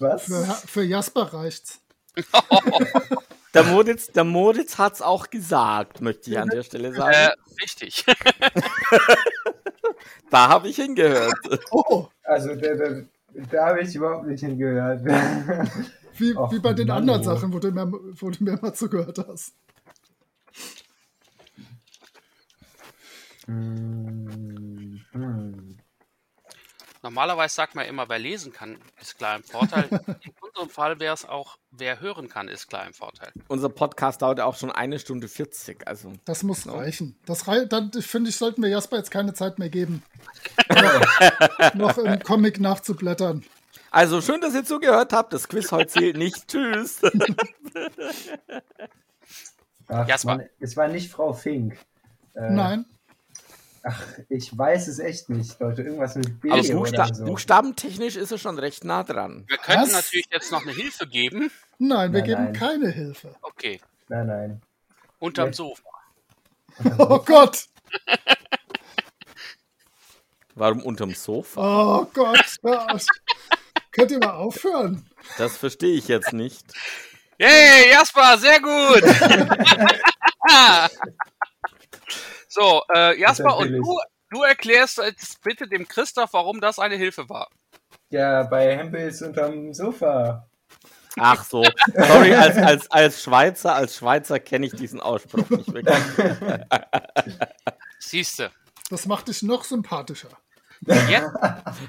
was? 0.00 0.24
Für, 0.24 0.44
für 0.66 0.82
Jasper 0.82 1.32
reicht's. 1.32 1.80
Der 3.58 3.72
Moritz, 3.72 4.06
der 4.08 4.24
Moritz 4.24 4.78
hat 4.78 4.94
es 4.94 5.02
auch 5.02 5.30
gesagt, 5.30 6.00
möchte 6.00 6.30
ich 6.30 6.38
an 6.38 6.48
der 6.48 6.62
Stelle 6.62 6.94
sagen. 6.94 7.12
Äh, 7.12 7.30
richtig. 7.60 8.04
da 10.30 10.48
habe 10.48 10.68
ich 10.68 10.76
hingehört. 10.76 11.34
Oh, 11.72 12.06
Also, 12.22 12.54
da, 12.54 12.74
da, 12.74 13.02
da 13.50 13.66
habe 13.66 13.80
ich 13.80 13.94
überhaupt 13.94 14.26
nicht 14.26 14.40
hingehört. 14.40 15.04
wie, 16.16 16.34
Ach, 16.36 16.52
wie 16.52 16.60
bei 16.60 16.72
den 16.72 16.88
Mann, 16.88 16.98
anderen. 16.98 17.24
Sachen, 17.24 17.52
wo 17.52 17.58
du, 17.58 17.72
mehr, 17.72 17.90
wo 17.90 18.30
du 18.30 18.44
mehr 18.44 18.58
mal 18.62 18.74
zugehört 18.74 19.18
hast. 19.26 19.54
Hm, 23.46 25.00
hm. 25.12 25.67
Normalerweise 27.02 27.54
sagt 27.54 27.74
man 27.74 27.86
immer, 27.86 28.08
wer 28.08 28.18
lesen 28.18 28.52
kann, 28.52 28.76
ist 29.00 29.16
klar 29.18 29.36
im 29.36 29.42
Vorteil. 29.44 29.84
In 30.22 30.32
unserem 30.40 30.68
Fall 30.68 30.98
wäre 30.98 31.14
es 31.14 31.24
auch, 31.24 31.56
wer 31.70 32.00
hören 32.00 32.28
kann, 32.28 32.48
ist 32.48 32.68
klar 32.68 32.86
im 32.86 32.92
Vorteil. 32.92 33.30
Unser 33.48 33.68
Podcast 33.68 34.20
dauert 34.22 34.38
ja 34.38 34.44
auch 34.46 34.56
schon 34.56 34.72
eine 34.72 34.98
Stunde 34.98 35.28
40. 35.28 35.86
Also, 35.86 36.12
Das 36.24 36.42
muss 36.42 36.66
reichen. 36.66 37.16
Das 37.26 37.46
rei 37.46 37.64
dann 37.66 37.92
finde 37.92 38.30
ich, 38.30 38.36
sollten 38.36 38.62
wir 38.62 38.68
Jasper 38.68 38.96
jetzt 38.96 39.10
keine 39.10 39.32
Zeit 39.34 39.58
mehr 39.58 39.68
geben, 39.68 40.02
noch 41.74 41.96
im 41.98 42.18
Comic 42.20 42.58
nachzublättern. 42.60 43.44
also 43.90 44.20
schön, 44.20 44.40
dass 44.40 44.54
ihr 44.54 44.64
zugehört 44.64 45.12
habt. 45.12 45.32
Das 45.32 45.48
Quiz 45.48 45.70
heute 45.70 45.86
zählt 45.88 46.16
nicht. 46.16 46.48
Tschüss. 46.48 47.00
Ach, 49.88 50.06
Jasper. 50.08 50.36
Mann, 50.36 50.48
es 50.60 50.76
war 50.76 50.88
nicht 50.88 51.10
Frau 51.10 51.32
Fink. 51.32 51.74
Äh, 52.34 52.50
Nein, 52.50 52.84
Ach, 53.90 54.02
ich 54.28 54.56
weiß 54.56 54.88
es 54.88 54.98
echt 54.98 55.28
nicht, 55.30 55.58
Leute. 55.60 55.82
Irgendwas 55.82 56.14
mit 56.16 56.40
B 56.40 56.50
Aber 56.50 56.60
oder 56.60 56.74
Buchsta 56.74 57.14
so. 57.14 57.24
buchstabentechnisch 57.24 58.16
ist 58.16 58.30
er 58.32 58.38
schon 58.38 58.58
recht 58.58 58.84
nah 58.84 59.02
dran. 59.02 59.44
Wir 59.48 59.56
könnten 59.58 59.82
Was? 59.82 59.92
natürlich 59.92 60.26
jetzt 60.30 60.52
noch 60.52 60.62
eine 60.62 60.72
Hilfe 60.72 61.06
geben. 61.06 61.50
nein, 61.78 62.12
wir 62.12 62.20
Nein, 62.20 62.28
geben 62.28 62.44
nein. 62.44 62.52
keine 62.52 62.90
Hilfe. 62.90 63.34
Okay, 63.42 63.80
Nein, 64.08 64.26
nein. 64.26 64.62
unterm 65.20 65.48
Nee. 65.48 65.54
Sofa. 65.54 65.82
Oh 66.98 67.18
Gott, 67.20 67.66
Warum 70.54 70.82
unterm 70.82 71.14
Sofa? 71.14 71.60
oh 72.00 72.04
Gott. 72.12 72.56
Ja, 72.62 72.96
Könnt 73.92 74.10
ihr 74.10 74.18
mal 74.18 74.32
aufhören? 74.34 75.08
Das 75.38 75.56
verstehe 75.56 75.94
ich 75.94 76.08
jetzt 76.08 76.32
nicht. 76.32 76.64
Yay, 77.38 77.90
Jasper, 77.90 78.36
sehr 78.38 78.60
gut. 78.60 79.02
so, 82.58 82.82
äh, 82.94 83.20
Jasper, 83.20 83.56
und 83.56 83.72
du, 83.72 83.98
du 84.30 84.42
erklärst 84.42 84.98
jetzt 84.98 85.42
bitte 85.42 85.68
dem 85.68 85.86
Christoph, 85.86 86.32
warum 86.32 86.60
das 86.60 86.78
eine 86.78 86.96
Hilfe 86.96 87.28
war. 87.28 87.48
Ja, 88.10 88.44
bei 88.44 88.76
Hempels 88.76 89.22
unterm 89.22 89.72
Sofa. 89.74 90.48
Ach 91.18 91.44
so. 91.44 91.64
Sorry, 91.94 92.34
als, 92.34 92.56
als, 92.56 92.90
als 92.90 93.22
Schweizer, 93.22 93.74
als 93.74 93.96
Schweizer 93.96 94.38
kenne 94.38 94.66
ich 94.66 94.72
diesen 94.72 95.00
Ausspruch 95.00 95.48
nicht 95.50 95.72
wirklich. 95.72 95.96
Siehste. 97.98 98.50
Das 98.90 99.06
macht 99.06 99.28
dich 99.28 99.42
noch 99.42 99.64
sympathischer. 99.64 100.30
Jetzt 100.80 101.34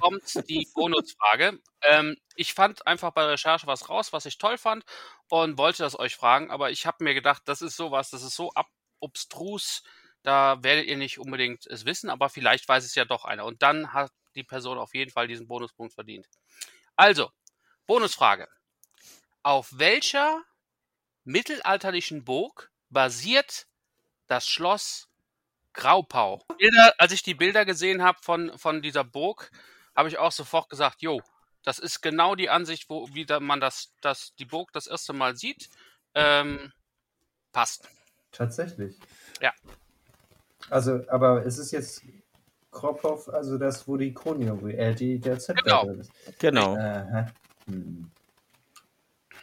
kommt 0.01 0.49
die 0.49 0.67
Bonusfrage. 0.73 1.59
Ähm, 1.83 2.17
ich 2.35 2.53
fand 2.53 2.85
einfach 2.87 3.11
bei 3.11 3.21
der 3.21 3.33
Recherche 3.33 3.67
was 3.67 3.87
raus, 3.87 4.11
was 4.13 4.25
ich 4.25 4.37
toll 4.37 4.57
fand 4.57 4.83
und 5.29 5.57
wollte 5.57 5.83
das 5.83 5.97
euch 5.97 6.15
fragen, 6.15 6.49
aber 6.49 6.71
ich 6.71 6.87
habe 6.87 7.03
mir 7.03 7.13
gedacht, 7.13 7.43
das 7.45 7.61
ist 7.61 7.77
sowas, 7.77 8.09
das 8.09 8.23
ist 8.23 8.35
so 8.35 8.51
ab 8.53 8.67
obstrus, 8.99 9.83
da 10.23 10.61
werdet 10.63 10.87
ihr 10.87 10.97
nicht 10.97 11.19
unbedingt 11.19 11.65
es 11.67 11.85
wissen, 11.85 12.09
aber 12.09 12.29
vielleicht 12.29 12.67
weiß 12.67 12.85
es 12.85 12.95
ja 12.95 13.05
doch 13.05 13.25
einer. 13.25 13.45
Und 13.45 13.61
dann 13.61 13.93
hat 13.93 14.11
die 14.35 14.43
Person 14.43 14.77
auf 14.77 14.93
jeden 14.93 15.11
Fall 15.11 15.27
diesen 15.27 15.47
Bonuspunkt 15.47 15.93
verdient. 15.93 16.27
Also, 16.95 17.31
Bonusfrage. 17.87 18.47
Auf 19.41 19.69
welcher 19.71 20.43
mittelalterlichen 21.23 22.23
Burg 22.23 22.71
basiert 22.89 23.67
das 24.27 24.47
Schloss 24.47 25.07
Graupau. 25.73 26.43
Bilder, 26.57 26.93
als 26.97 27.11
ich 27.13 27.23
die 27.23 27.35
Bilder 27.35 27.65
gesehen 27.65 28.03
habe 28.03 28.19
von, 28.21 28.57
von 28.57 28.81
dieser 28.81 29.03
Burg, 29.03 29.51
habe 29.95 30.09
ich 30.09 30.17
auch 30.17 30.31
sofort 30.31 30.69
gesagt, 30.69 31.01
jo, 31.01 31.21
das 31.63 31.79
ist 31.79 32.01
genau 32.01 32.35
die 32.35 32.49
Ansicht, 32.49 32.89
wo 32.89 33.07
wie 33.13 33.25
man 33.39 33.59
das, 33.59 33.93
das, 34.01 34.33
die 34.35 34.45
Burg 34.45 34.71
das 34.73 34.87
erste 34.87 35.13
Mal 35.13 35.35
sieht. 35.35 35.69
Ähm, 36.15 36.71
passt. 37.51 37.87
Tatsächlich. 38.31 38.97
Ja. 39.41 39.53
Also, 40.69 41.01
aber 41.07 41.45
es 41.45 41.57
ist 41.57 41.71
jetzt 41.71 42.03
Krophoff, 42.71 43.29
also 43.29 43.57
das, 43.57 43.87
wo 43.87 43.97
die 43.97 44.13
Kronjuwel, 44.13 44.75
äh, 44.75 44.93
die, 44.93 45.19
der 45.19 45.39
Zepter 45.39 45.63
Genau. 45.63 45.85
drin 45.85 45.99
ist. 45.99 46.11
Genau. 46.39 46.75
Hm. 47.65 48.11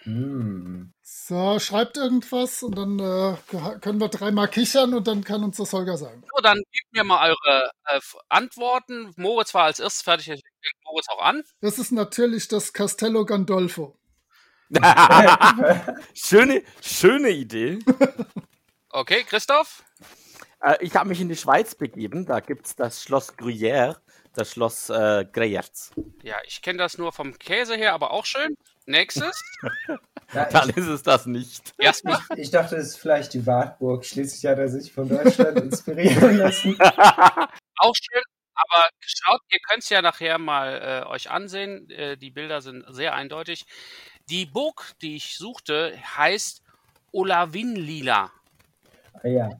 Hm. 0.02 0.92
So, 1.02 1.58
schreibt 1.58 1.96
irgendwas 1.96 2.62
und 2.62 2.78
dann 2.78 2.98
äh, 3.00 3.36
können 3.80 3.98
wir 3.98 4.08
dreimal 4.08 4.46
kichern 4.46 4.94
und 4.94 5.08
dann 5.08 5.24
kann 5.24 5.42
uns 5.42 5.56
das 5.56 5.72
Holger 5.72 5.96
sagen. 5.96 6.22
So, 6.32 6.40
dann 6.42 6.58
gebt 6.58 6.92
mir 6.92 7.02
mal 7.02 7.28
eure 7.30 7.70
äh, 7.86 8.00
Antworten. 8.28 9.12
Moritz 9.16 9.52
war 9.52 9.64
als 9.64 9.80
erstes 9.80 10.02
fertig, 10.02 10.28
ich 10.28 10.42
Moritz 10.84 11.06
auch 11.08 11.22
an. 11.22 11.42
Es 11.60 11.80
ist 11.80 11.90
natürlich 11.90 12.46
das 12.46 12.72
Castello 12.72 13.24
Gandolfo. 13.24 13.96
schöne, 16.14 16.62
schöne 16.80 17.30
Idee. 17.30 17.80
Okay, 18.90 19.24
Christoph? 19.24 19.84
Äh, 20.60 20.76
ich 20.80 20.94
habe 20.94 21.08
mich 21.08 21.20
in 21.20 21.28
die 21.28 21.36
Schweiz 21.36 21.74
begeben. 21.74 22.26
Da 22.26 22.40
gibt 22.40 22.66
es 22.66 22.76
das 22.76 23.02
Schloss 23.02 23.36
Gruyère, 23.36 23.96
das 24.34 24.52
Schloss 24.52 24.90
äh, 24.90 25.24
Greyerz. 25.30 25.92
Ja, 26.22 26.36
ich 26.46 26.62
kenne 26.62 26.78
das 26.78 26.98
nur 26.98 27.12
vom 27.12 27.38
Käse 27.38 27.76
her, 27.76 27.94
aber 27.94 28.10
auch 28.10 28.26
schön. 28.26 28.56
Nächstes. 28.86 29.40
Ja, 30.32 30.44
Dann 30.46 30.70
ich, 30.70 30.76
ist 30.76 30.88
es 30.88 31.04
das 31.04 31.26
nicht. 31.26 31.72
Jasper. 31.78 32.20
ich 32.36 32.50
dachte, 32.50 32.74
es 32.74 32.88
ist 32.88 32.96
vielleicht 32.96 33.32
die 33.32 33.46
Wartburg. 33.46 34.04
Schließlich 34.04 34.44
hat 34.50 34.58
er 34.58 34.68
sich 34.68 34.92
von 34.92 35.08
Deutschland 35.08 35.56
inspirieren 35.60 36.36
lassen. 36.38 36.76
Auch 36.80 37.94
schön. 37.94 38.22
Aber 38.56 38.88
schaut, 38.98 39.40
ihr 39.50 39.60
könnt 39.68 39.84
es 39.84 39.88
ja 39.88 40.02
nachher 40.02 40.38
mal 40.38 41.04
äh, 41.06 41.08
euch 41.08 41.30
ansehen. 41.30 41.88
Äh, 41.90 42.16
die 42.16 42.32
Bilder 42.32 42.60
sind 42.60 42.84
sehr 42.88 43.14
eindeutig. 43.14 43.66
Die 44.28 44.46
Burg, 44.46 44.94
die 45.00 45.14
ich 45.14 45.36
suchte, 45.36 45.96
heißt 46.16 46.62
Olavinlila. 47.12 48.32
Ah, 49.22 49.50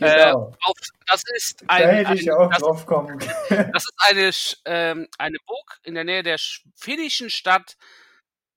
Äh, 0.00 0.26
Genau. 0.26 0.52
auf, 0.62 0.76
das 1.08 1.22
ist 1.36 1.62
da 1.62 1.66
ein, 1.74 1.88
hätte 1.88 2.08
ein 2.10 2.16
ich 2.18 2.32
auch 2.32 2.50
das, 2.50 2.58
drauf 2.60 2.86
kommen 2.86 3.18
können. 3.48 3.72
das 3.72 3.84
ist 3.84 3.94
eine, 3.98 4.30
ähm, 4.64 5.08
eine 5.18 5.38
Burg 5.46 5.80
in 5.84 5.94
der 5.94 6.04
Nähe 6.04 6.22
der 6.22 6.38
sch- 6.38 6.62
finnischen 6.76 7.30
Stadt 7.30 7.76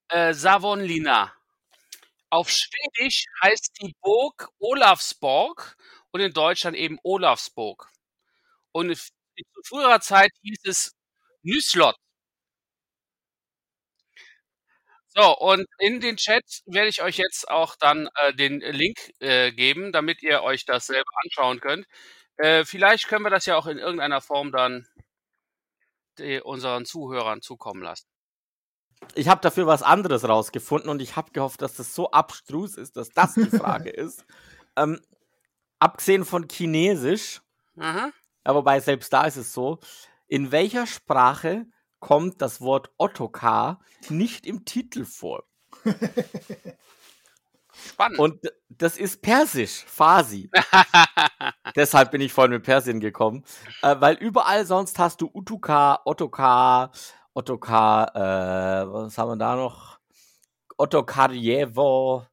äh, 0.09 0.33
Savonlinna. 0.33 1.33
Auf 2.29 2.49
Schwedisch 2.49 3.25
heißt 3.43 3.77
die 3.81 3.95
Burg 4.01 4.49
Olafsborg 4.59 5.77
und 6.11 6.21
in 6.21 6.33
Deutschland 6.33 6.75
eben 6.77 6.99
Olafsburg. 7.03 7.89
Und 8.73 8.95
zu 8.97 9.61
früherer 9.63 10.01
Zeit 10.01 10.31
hieß 10.41 10.59
es 10.65 10.91
Nyslot. 11.43 11.95
So, 15.17 15.35
und 15.35 15.65
in 15.79 15.99
den 15.99 16.17
Chat 16.17 16.43
werde 16.67 16.89
ich 16.89 17.01
euch 17.01 17.17
jetzt 17.17 17.49
auch 17.49 17.75
dann 17.75 18.07
äh, 18.17 18.35
den 18.35 18.59
Link 18.59 18.97
äh, 19.19 19.51
geben, 19.51 19.91
damit 19.91 20.21
ihr 20.21 20.43
euch 20.43 20.63
das 20.65 20.85
selber 20.85 21.09
anschauen 21.23 21.59
könnt. 21.59 21.87
Äh, 22.37 22.65
vielleicht 22.65 23.07
können 23.07 23.25
wir 23.25 23.31
das 23.31 23.47
ja 23.47 23.57
auch 23.57 23.65
in 23.65 23.79
irgendeiner 23.79 24.21
Form 24.21 24.51
dann 24.51 24.87
die, 26.19 26.39
unseren 26.41 26.85
Zuhörern 26.85 27.41
zukommen 27.41 27.81
lassen. 27.81 28.07
ich 29.15 29.27
habe 29.27 29.41
dafür 29.41 29.65
was 29.67 29.83
anderes 29.83 30.27
rausgefunden 30.27 30.89
und 30.89 31.01
ich 31.01 31.15
habe 31.15 31.31
gehofft, 31.31 31.61
dass 31.63 31.75
das 31.75 31.95
so 31.95 32.11
abstrus 32.11 32.77
ist, 32.77 32.95
dass 32.97 33.09
das 33.09 33.33
die 33.33 33.45
Frage 33.45 33.89
ist. 34.05 34.23
Ähm, 34.75 35.01
abgesehen 35.79 36.25
von 36.25 36.47
Chinesisch, 36.47 37.41
Aha. 37.79 38.11
ja, 38.45 38.55
wobei 38.55 38.79
selbst 38.79 39.11
da 39.13 39.25
ist 39.25 39.37
es 39.37 39.53
so, 39.53 39.79
in 40.27 40.51
welcher 40.51 40.85
Sprache 40.85 41.65
kommt 41.99 42.41
das 42.41 42.61
Wort 42.61 42.91
Ottokar 42.97 43.79
nicht 44.09 44.45
im 44.45 44.65
Titel 44.65 45.05
vor? 45.05 45.43
Spannend. 47.89 48.19
Und 48.19 48.39
das 48.69 48.97
ist 48.97 49.21
Persisch, 49.21 49.83
Farsi. 49.85 50.49
Deshalb 51.75 52.11
bin 52.11 52.21
ich 52.21 52.33
vorhin 52.33 52.51
mit 52.53 52.63
Persien 52.63 52.99
gekommen. 52.99 53.43
Äh, 53.81 53.95
weil 53.99 54.15
überall 54.15 54.65
sonst 54.65 54.97
hast 54.99 55.21
du 55.21 55.29
Utuka, 55.31 55.99
Ottokar, 56.05 56.91
Ottokar, 57.33 58.15
äh, 58.15 58.91
was 58.91 59.17
haben 59.17 59.29
wir 59.31 59.35
da 59.35 59.55
noch? 59.55 59.99
Ottokarjewo. 60.77 62.25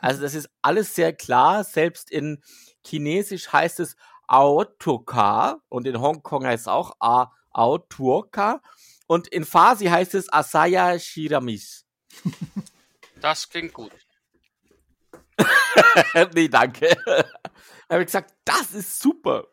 Also 0.00 0.22
das 0.22 0.34
ist 0.34 0.48
alles 0.62 0.94
sehr 0.94 1.12
klar. 1.12 1.64
Selbst 1.64 2.10
in 2.10 2.42
Chinesisch 2.84 3.52
heißt 3.52 3.80
es 3.80 3.96
Aotoka 4.28 5.58
und 5.68 5.86
in 5.86 6.00
Hongkong 6.00 6.46
heißt 6.46 6.62
es 6.62 6.68
auch 6.68 6.92
A- 7.00 7.32
Aotuoka. 7.50 8.60
Und 9.06 9.28
in 9.28 9.44
Farsi 9.44 9.86
heißt 9.86 10.14
es 10.14 10.32
Asaya 10.32 10.98
Shiramis. 10.98 11.86
das 13.20 13.48
klingt 13.48 13.72
gut. 13.72 13.92
nee, 16.34 16.48
danke. 16.48 16.96
Da 17.04 17.94
habe 17.96 18.02
ich 18.02 18.06
gesagt, 18.06 18.34
das 18.44 18.72
ist 18.72 19.00
super. 19.00 19.46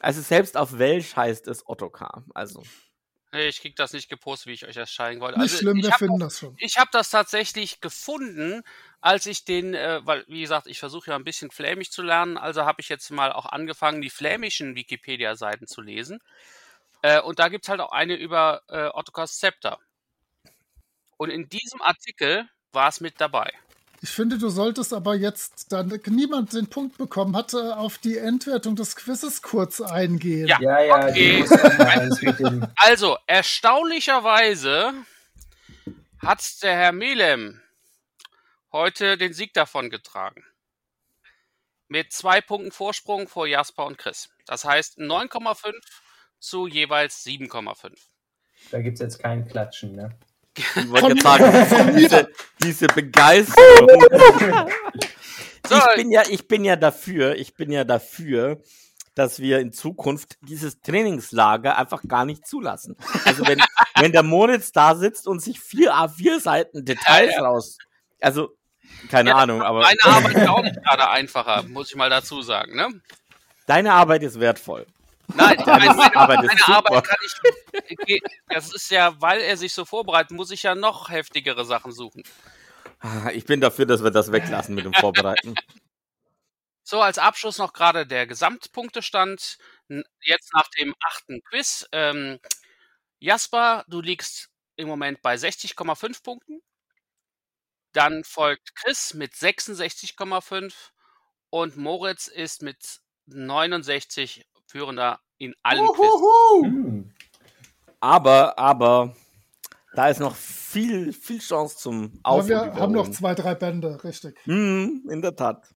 Also 0.00 0.20
selbst 0.20 0.56
auf 0.56 0.78
Welsch 0.78 1.14
heißt 1.14 1.46
es 1.48 1.66
Ottokar. 1.66 2.24
Also, 2.34 2.62
Nee, 3.34 3.48
ich 3.48 3.62
krieg 3.62 3.74
das 3.76 3.94
nicht 3.94 4.10
gepostet, 4.10 4.48
wie 4.48 4.52
ich 4.52 4.66
euch 4.66 4.74
das 4.74 4.92
zeigen 4.92 5.22
wollte. 5.22 5.38
Nicht 5.38 5.52
Also, 5.52 5.62
schlimm, 5.62 5.78
ich 5.78 5.84
wir 5.86 5.92
finden 5.92 6.18
das, 6.18 6.34
das 6.34 6.38
schon. 6.40 6.54
ich 6.58 6.76
habe 6.76 6.90
das 6.92 7.08
tatsächlich 7.08 7.80
gefunden, 7.80 8.62
als 9.00 9.24
ich 9.24 9.44
den, 9.46 9.72
äh, 9.72 10.00
weil, 10.04 10.24
wie 10.28 10.42
gesagt, 10.42 10.66
ich 10.66 10.78
versuche 10.78 11.10
ja 11.10 11.16
ein 11.16 11.24
bisschen 11.24 11.50
Flämisch 11.50 11.90
zu 11.90 12.02
lernen, 12.02 12.36
also 12.36 12.66
habe 12.66 12.82
ich 12.82 12.90
jetzt 12.90 13.10
mal 13.10 13.32
auch 13.32 13.46
angefangen, 13.46 14.02
die 14.02 14.10
flämischen 14.10 14.74
Wikipedia-Seiten 14.74 15.66
zu 15.66 15.80
lesen. 15.80 16.18
Äh, 17.02 17.20
und 17.20 17.38
da 17.38 17.48
gibt's 17.48 17.68
halt 17.68 17.80
auch 17.80 17.92
eine 17.92 18.14
über 18.14 18.62
äh, 18.68 18.88
Ottokars 18.88 19.38
Zepter. 19.38 19.78
Und 21.16 21.30
in 21.30 21.48
diesem 21.48 21.82
Artikel 21.82 22.48
war 22.72 22.88
es 22.88 23.00
mit 23.00 23.20
dabei. 23.20 23.52
Ich 24.00 24.10
finde, 24.10 24.36
du 24.36 24.48
solltest 24.48 24.92
aber 24.92 25.14
jetzt, 25.14 25.70
da 25.70 25.84
niemand 26.06 26.52
den 26.54 26.68
Punkt 26.68 26.98
bekommen 26.98 27.36
hat, 27.36 27.54
auf 27.54 27.98
die 27.98 28.18
Endwertung 28.18 28.74
des 28.74 28.96
Quizzes 28.96 29.42
kurz 29.42 29.80
eingehen. 29.80 30.48
Ja. 30.48 30.60
Ja, 30.60 30.80
ja, 30.80 31.08
Okay. 31.08 31.44
Also, 32.76 33.16
erstaunlicherweise 33.28 34.92
hat 36.18 36.62
der 36.62 36.74
Herr 36.74 36.92
Melem 36.92 37.60
heute 38.72 39.16
den 39.16 39.32
Sieg 39.32 39.54
davon 39.54 39.90
getragen. 39.90 40.44
Mit 41.86 42.12
zwei 42.12 42.40
Punkten 42.40 42.72
Vorsprung 42.72 43.28
vor 43.28 43.46
Jasper 43.46 43.86
und 43.86 43.98
Chris. 43.98 44.30
Das 44.46 44.64
heißt 44.64 44.98
9,5 44.98 45.74
zu 46.42 46.66
jeweils 46.66 47.24
7,5. 47.24 47.92
Da 48.70 48.80
gibt 48.80 48.94
es 48.94 49.00
jetzt 49.00 49.18
kein 49.20 49.46
Klatschen, 49.46 49.94
ne? 49.94 50.10
ich 50.56 50.90
wollte 50.90 51.08
jetzt 51.14 51.22
sagen, 51.22 51.96
diese, 51.96 52.28
diese 52.62 52.86
Begeisterung. 52.88 54.68
So, 55.68 55.76
Ich 55.76 55.94
bin 55.94 56.10
ja, 56.10 56.22
ich 56.28 56.48
bin 56.48 56.64
ja 56.64 56.74
dafür, 56.74 57.36
ich 57.36 57.54
bin 57.54 57.70
ja 57.70 57.84
dafür, 57.84 58.60
dass 59.14 59.38
wir 59.38 59.60
in 59.60 59.72
Zukunft 59.72 60.36
dieses 60.40 60.80
Trainingslager 60.80 61.78
einfach 61.78 62.02
gar 62.02 62.24
nicht 62.24 62.46
zulassen. 62.48 62.96
Also 63.24 63.46
wenn, 63.46 63.60
wenn 63.96 64.10
der 64.10 64.24
Moritz 64.24 64.72
da 64.72 64.96
sitzt 64.96 65.28
und 65.28 65.40
sich 65.40 65.60
vier 65.60 65.94
A4 65.94 66.40
Seiten 66.40 66.84
Details 66.84 67.30
Ja, 67.30 67.42
ja. 67.42 67.46
raus, 67.46 67.78
also 68.20 68.56
keine 69.08 69.30
Ja, 69.30 69.36
Ahnung, 69.36 69.62
aber 69.62 69.82
meine 69.82 70.02
Arbeit 70.02 70.34
ist 70.36 70.48
auch 70.48 70.62
nicht 70.62 70.82
gerade 70.82 71.08
einfacher, 71.08 71.62
muss 71.62 71.90
ich 71.90 71.96
mal 71.96 72.10
dazu 72.10 72.42
sagen. 72.42 72.74
Ne? 72.74 72.88
deine 73.66 73.92
Arbeit 73.92 74.24
ist 74.24 74.40
wertvoll. 74.40 74.84
Nein, 75.34 75.56
meine, 75.66 75.94
meine, 75.94 76.16
Arbeit 76.16 76.42
meine. 76.44 76.66
Arbeit 76.68 77.04
kann 77.04 77.16
ich. 78.06 78.22
Das 78.48 78.72
ist 78.72 78.90
ja, 78.90 79.20
weil 79.20 79.40
er 79.40 79.56
sich 79.56 79.72
so 79.72 79.84
vorbereitet, 79.84 80.32
muss 80.32 80.50
ich 80.50 80.62
ja 80.62 80.74
noch 80.74 81.10
heftigere 81.10 81.64
Sachen 81.64 81.92
suchen. 81.92 82.22
Ah, 83.00 83.30
Ich 83.32 83.44
bin 83.44 83.60
dafür, 83.60 83.86
dass 83.86 84.02
wir 84.02 84.10
das 84.10 84.32
weglassen 84.32 84.74
mit 84.74 84.84
dem 84.84 84.94
Vorbereiten. 84.94 85.54
So, 86.84 87.00
als 87.00 87.16
Abschluss 87.16 87.58
noch 87.58 87.72
gerade 87.72 88.06
der 88.08 88.26
Gesamtpunktestand. 88.26 89.56
Jetzt 90.20 90.52
nach 90.52 90.68
dem 90.78 90.94
achten 91.00 91.40
Quiz. 91.44 91.88
Ähm, 91.92 92.40
Jasper, 93.20 93.84
du 93.86 94.00
liegst 94.00 94.50
im 94.74 94.88
Moment 94.88 95.22
bei 95.22 95.36
60,5 95.36 96.22
Punkten. 96.24 96.60
Dann 97.92 98.24
folgt 98.24 98.74
Chris 98.74 99.14
mit 99.14 99.32
66,5 99.32 100.74
und 101.50 101.76
Moritz 101.76 102.26
ist 102.26 102.62
mit 102.62 103.00
69 103.26 104.44
führender 104.72 105.20
in 105.38 105.54
allen 105.62 105.86
Quiz. 105.88 106.64
Hm. 106.64 107.10
Aber, 108.00 108.58
aber, 108.58 109.14
da 109.94 110.08
ist 110.08 110.18
noch 110.18 110.34
viel, 110.34 111.12
viel 111.12 111.38
Chance 111.40 111.76
zum 111.76 112.12
Auf- 112.22 112.40
Aber 112.40 112.48
wir 112.48 112.74
haben 112.74 112.92
noch 112.92 113.10
zwei, 113.10 113.34
drei 113.34 113.54
Bände, 113.54 114.02
richtig. 114.02 114.34
Hm, 114.44 115.06
in 115.10 115.20
der 115.20 115.36
Tat. 115.36 115.68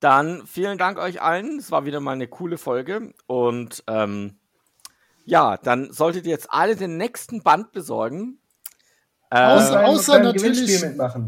Dann 0.00 0.46
vielen 0.46 0.76
Dank 0.78 0.98
euch 0.98 1.22
allen. 1.22 1.58
Es 1.58 1.70
war 1.70 1.86
wieder 1.86 2.00
mal 2.00 2.12
eine 2.12 2.28
coole 2.28 2.58
Folge. 2.58 3.14
Und 3.26 3.82
ähm, 3.86 4.36
ja, 5.24 5.56
dann 5.56 5.92
solltet 5.92 6.26
ihr 6.26 6.32
jetzt 6.32 6.52
alle 6.52 6.76
den 6.76 6.96
nächsten 6.98 7.42
Band 7.42 7.72
besorgen. 7.72 8.38
Außer- 9.30 9.72
Beim- 9.72 9.84
außer 9.86 10.18
natürlich-. 10.18 10.84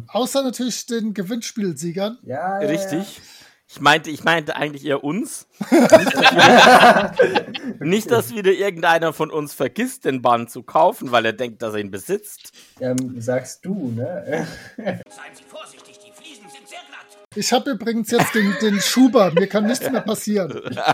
Außer 0.09 0.43
natürlich 0.43 0.85
den 0.87 1.15
Gewinnspielsiegern. 1.15 2.19
Ja, 2.25 2.61
ja, 2.61 2.69
richtig. 2.69 3.23
Ich 3.67 3.81
meinte, 3.81 4.11
ich 4.11 4.25
meinte 4.25 4.57
eigentlich 4.57 4.85
eher 4.85 5.03
uns. 5.03 5.47
Nicht, 7.81 8.11
dass 8.11 8.35
wieder 8.35 8.53
irgendeiner 8.53 9.13
von 9.13 9.31
uns 9.31 9.55
vergisst, 9.55 10.05
den 10.05 10.23
Band 10.23 10.51
zu 10.51 10.63
kaufen, 10.63 11.13
weil 11.13 11.25
er 11.25 11.33
denkt, 11.33 11.63
dass 11.63 11.75
er 11.75 11.81
ihn 11.81 11.91
besitzt. 11.91 12.53
Ähm, 12.81 13.21
sagst 13.21 13.65
du, 13.65 13.91
ne? 13.91 14.47
Seien 14.77 15.01
Sie 15.35 15.45
vorsichtig, 15.45 15.99
die 15.99 16.13
Fliesen 16.13 16.49
sind 16.51 16.69
sehr 16.69 16.81
glatt. 16.89 17.27
Ich 17.35 17.53
habe 17.53 17.71
übrigens 17.71 18.11
jetzt 18.11 18.35
den, 18.35 18.55
den 18.61 18.81
Schuber. 18.81 19.33
Mir 19.33 19.49
kann 19.49 19.67
nichts 19.67 19.91
mehr 19.91 20.03
passieren. 20.03 20.79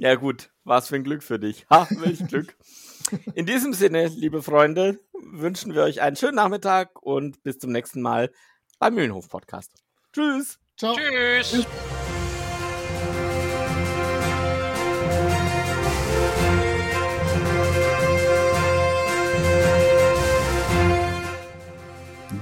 Ja, 0.00 0.14
gut. 0.14 0.48
Was 0.64 0.88
für 0.88 0.96
ein 0.96 1.04
Glück 1.04 1.22
für 1.22 1.38
dich. 1.38 1.66
Ha, 1.68 1.86
welch 1.90 2.26
Glück. 2.26 2.56
In 3.34 3.44
diesem 3.44 3.74
Sinne, 3.74 4.06
liebe 4.06 4.42
Freunde, 4.42 4.98
wünschen 5.12 5.74
wir 5.74 5.82
euch 5.82 6.00
einen 6.00 6.16
schönen 6.16 6.36
Nachmittag 6.36 7.02
und 7.02 7.42
bis 7.42 7.58
zum 7.58 7.70
nächsten 7.70 8.00
Mal 8.00 8.30
beim 8.78 8.94
Mühlenhof 8.94 9.28
Podcast. 9.28 9.74
Tschüss. 10.14 10.58
Ciao. 10.80 10.96
Tschüss. 10.96 11.66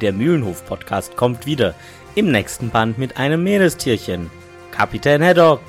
Der 0.00 0.12
Mühlenhof 0.12 0.64
Podcast 0.66 1.16
kommt 1.16 1.46
wieder 1.46 1.74
im 2.14 2.30
nächsten 2.30 2.70
Band 2.70 2.96
mit 2.96 3.16
einem 3.16 3.42
Meerestierchen. 3.42 4.30
Kapitän 4.70 5.20
Haddock. 5.20 5.62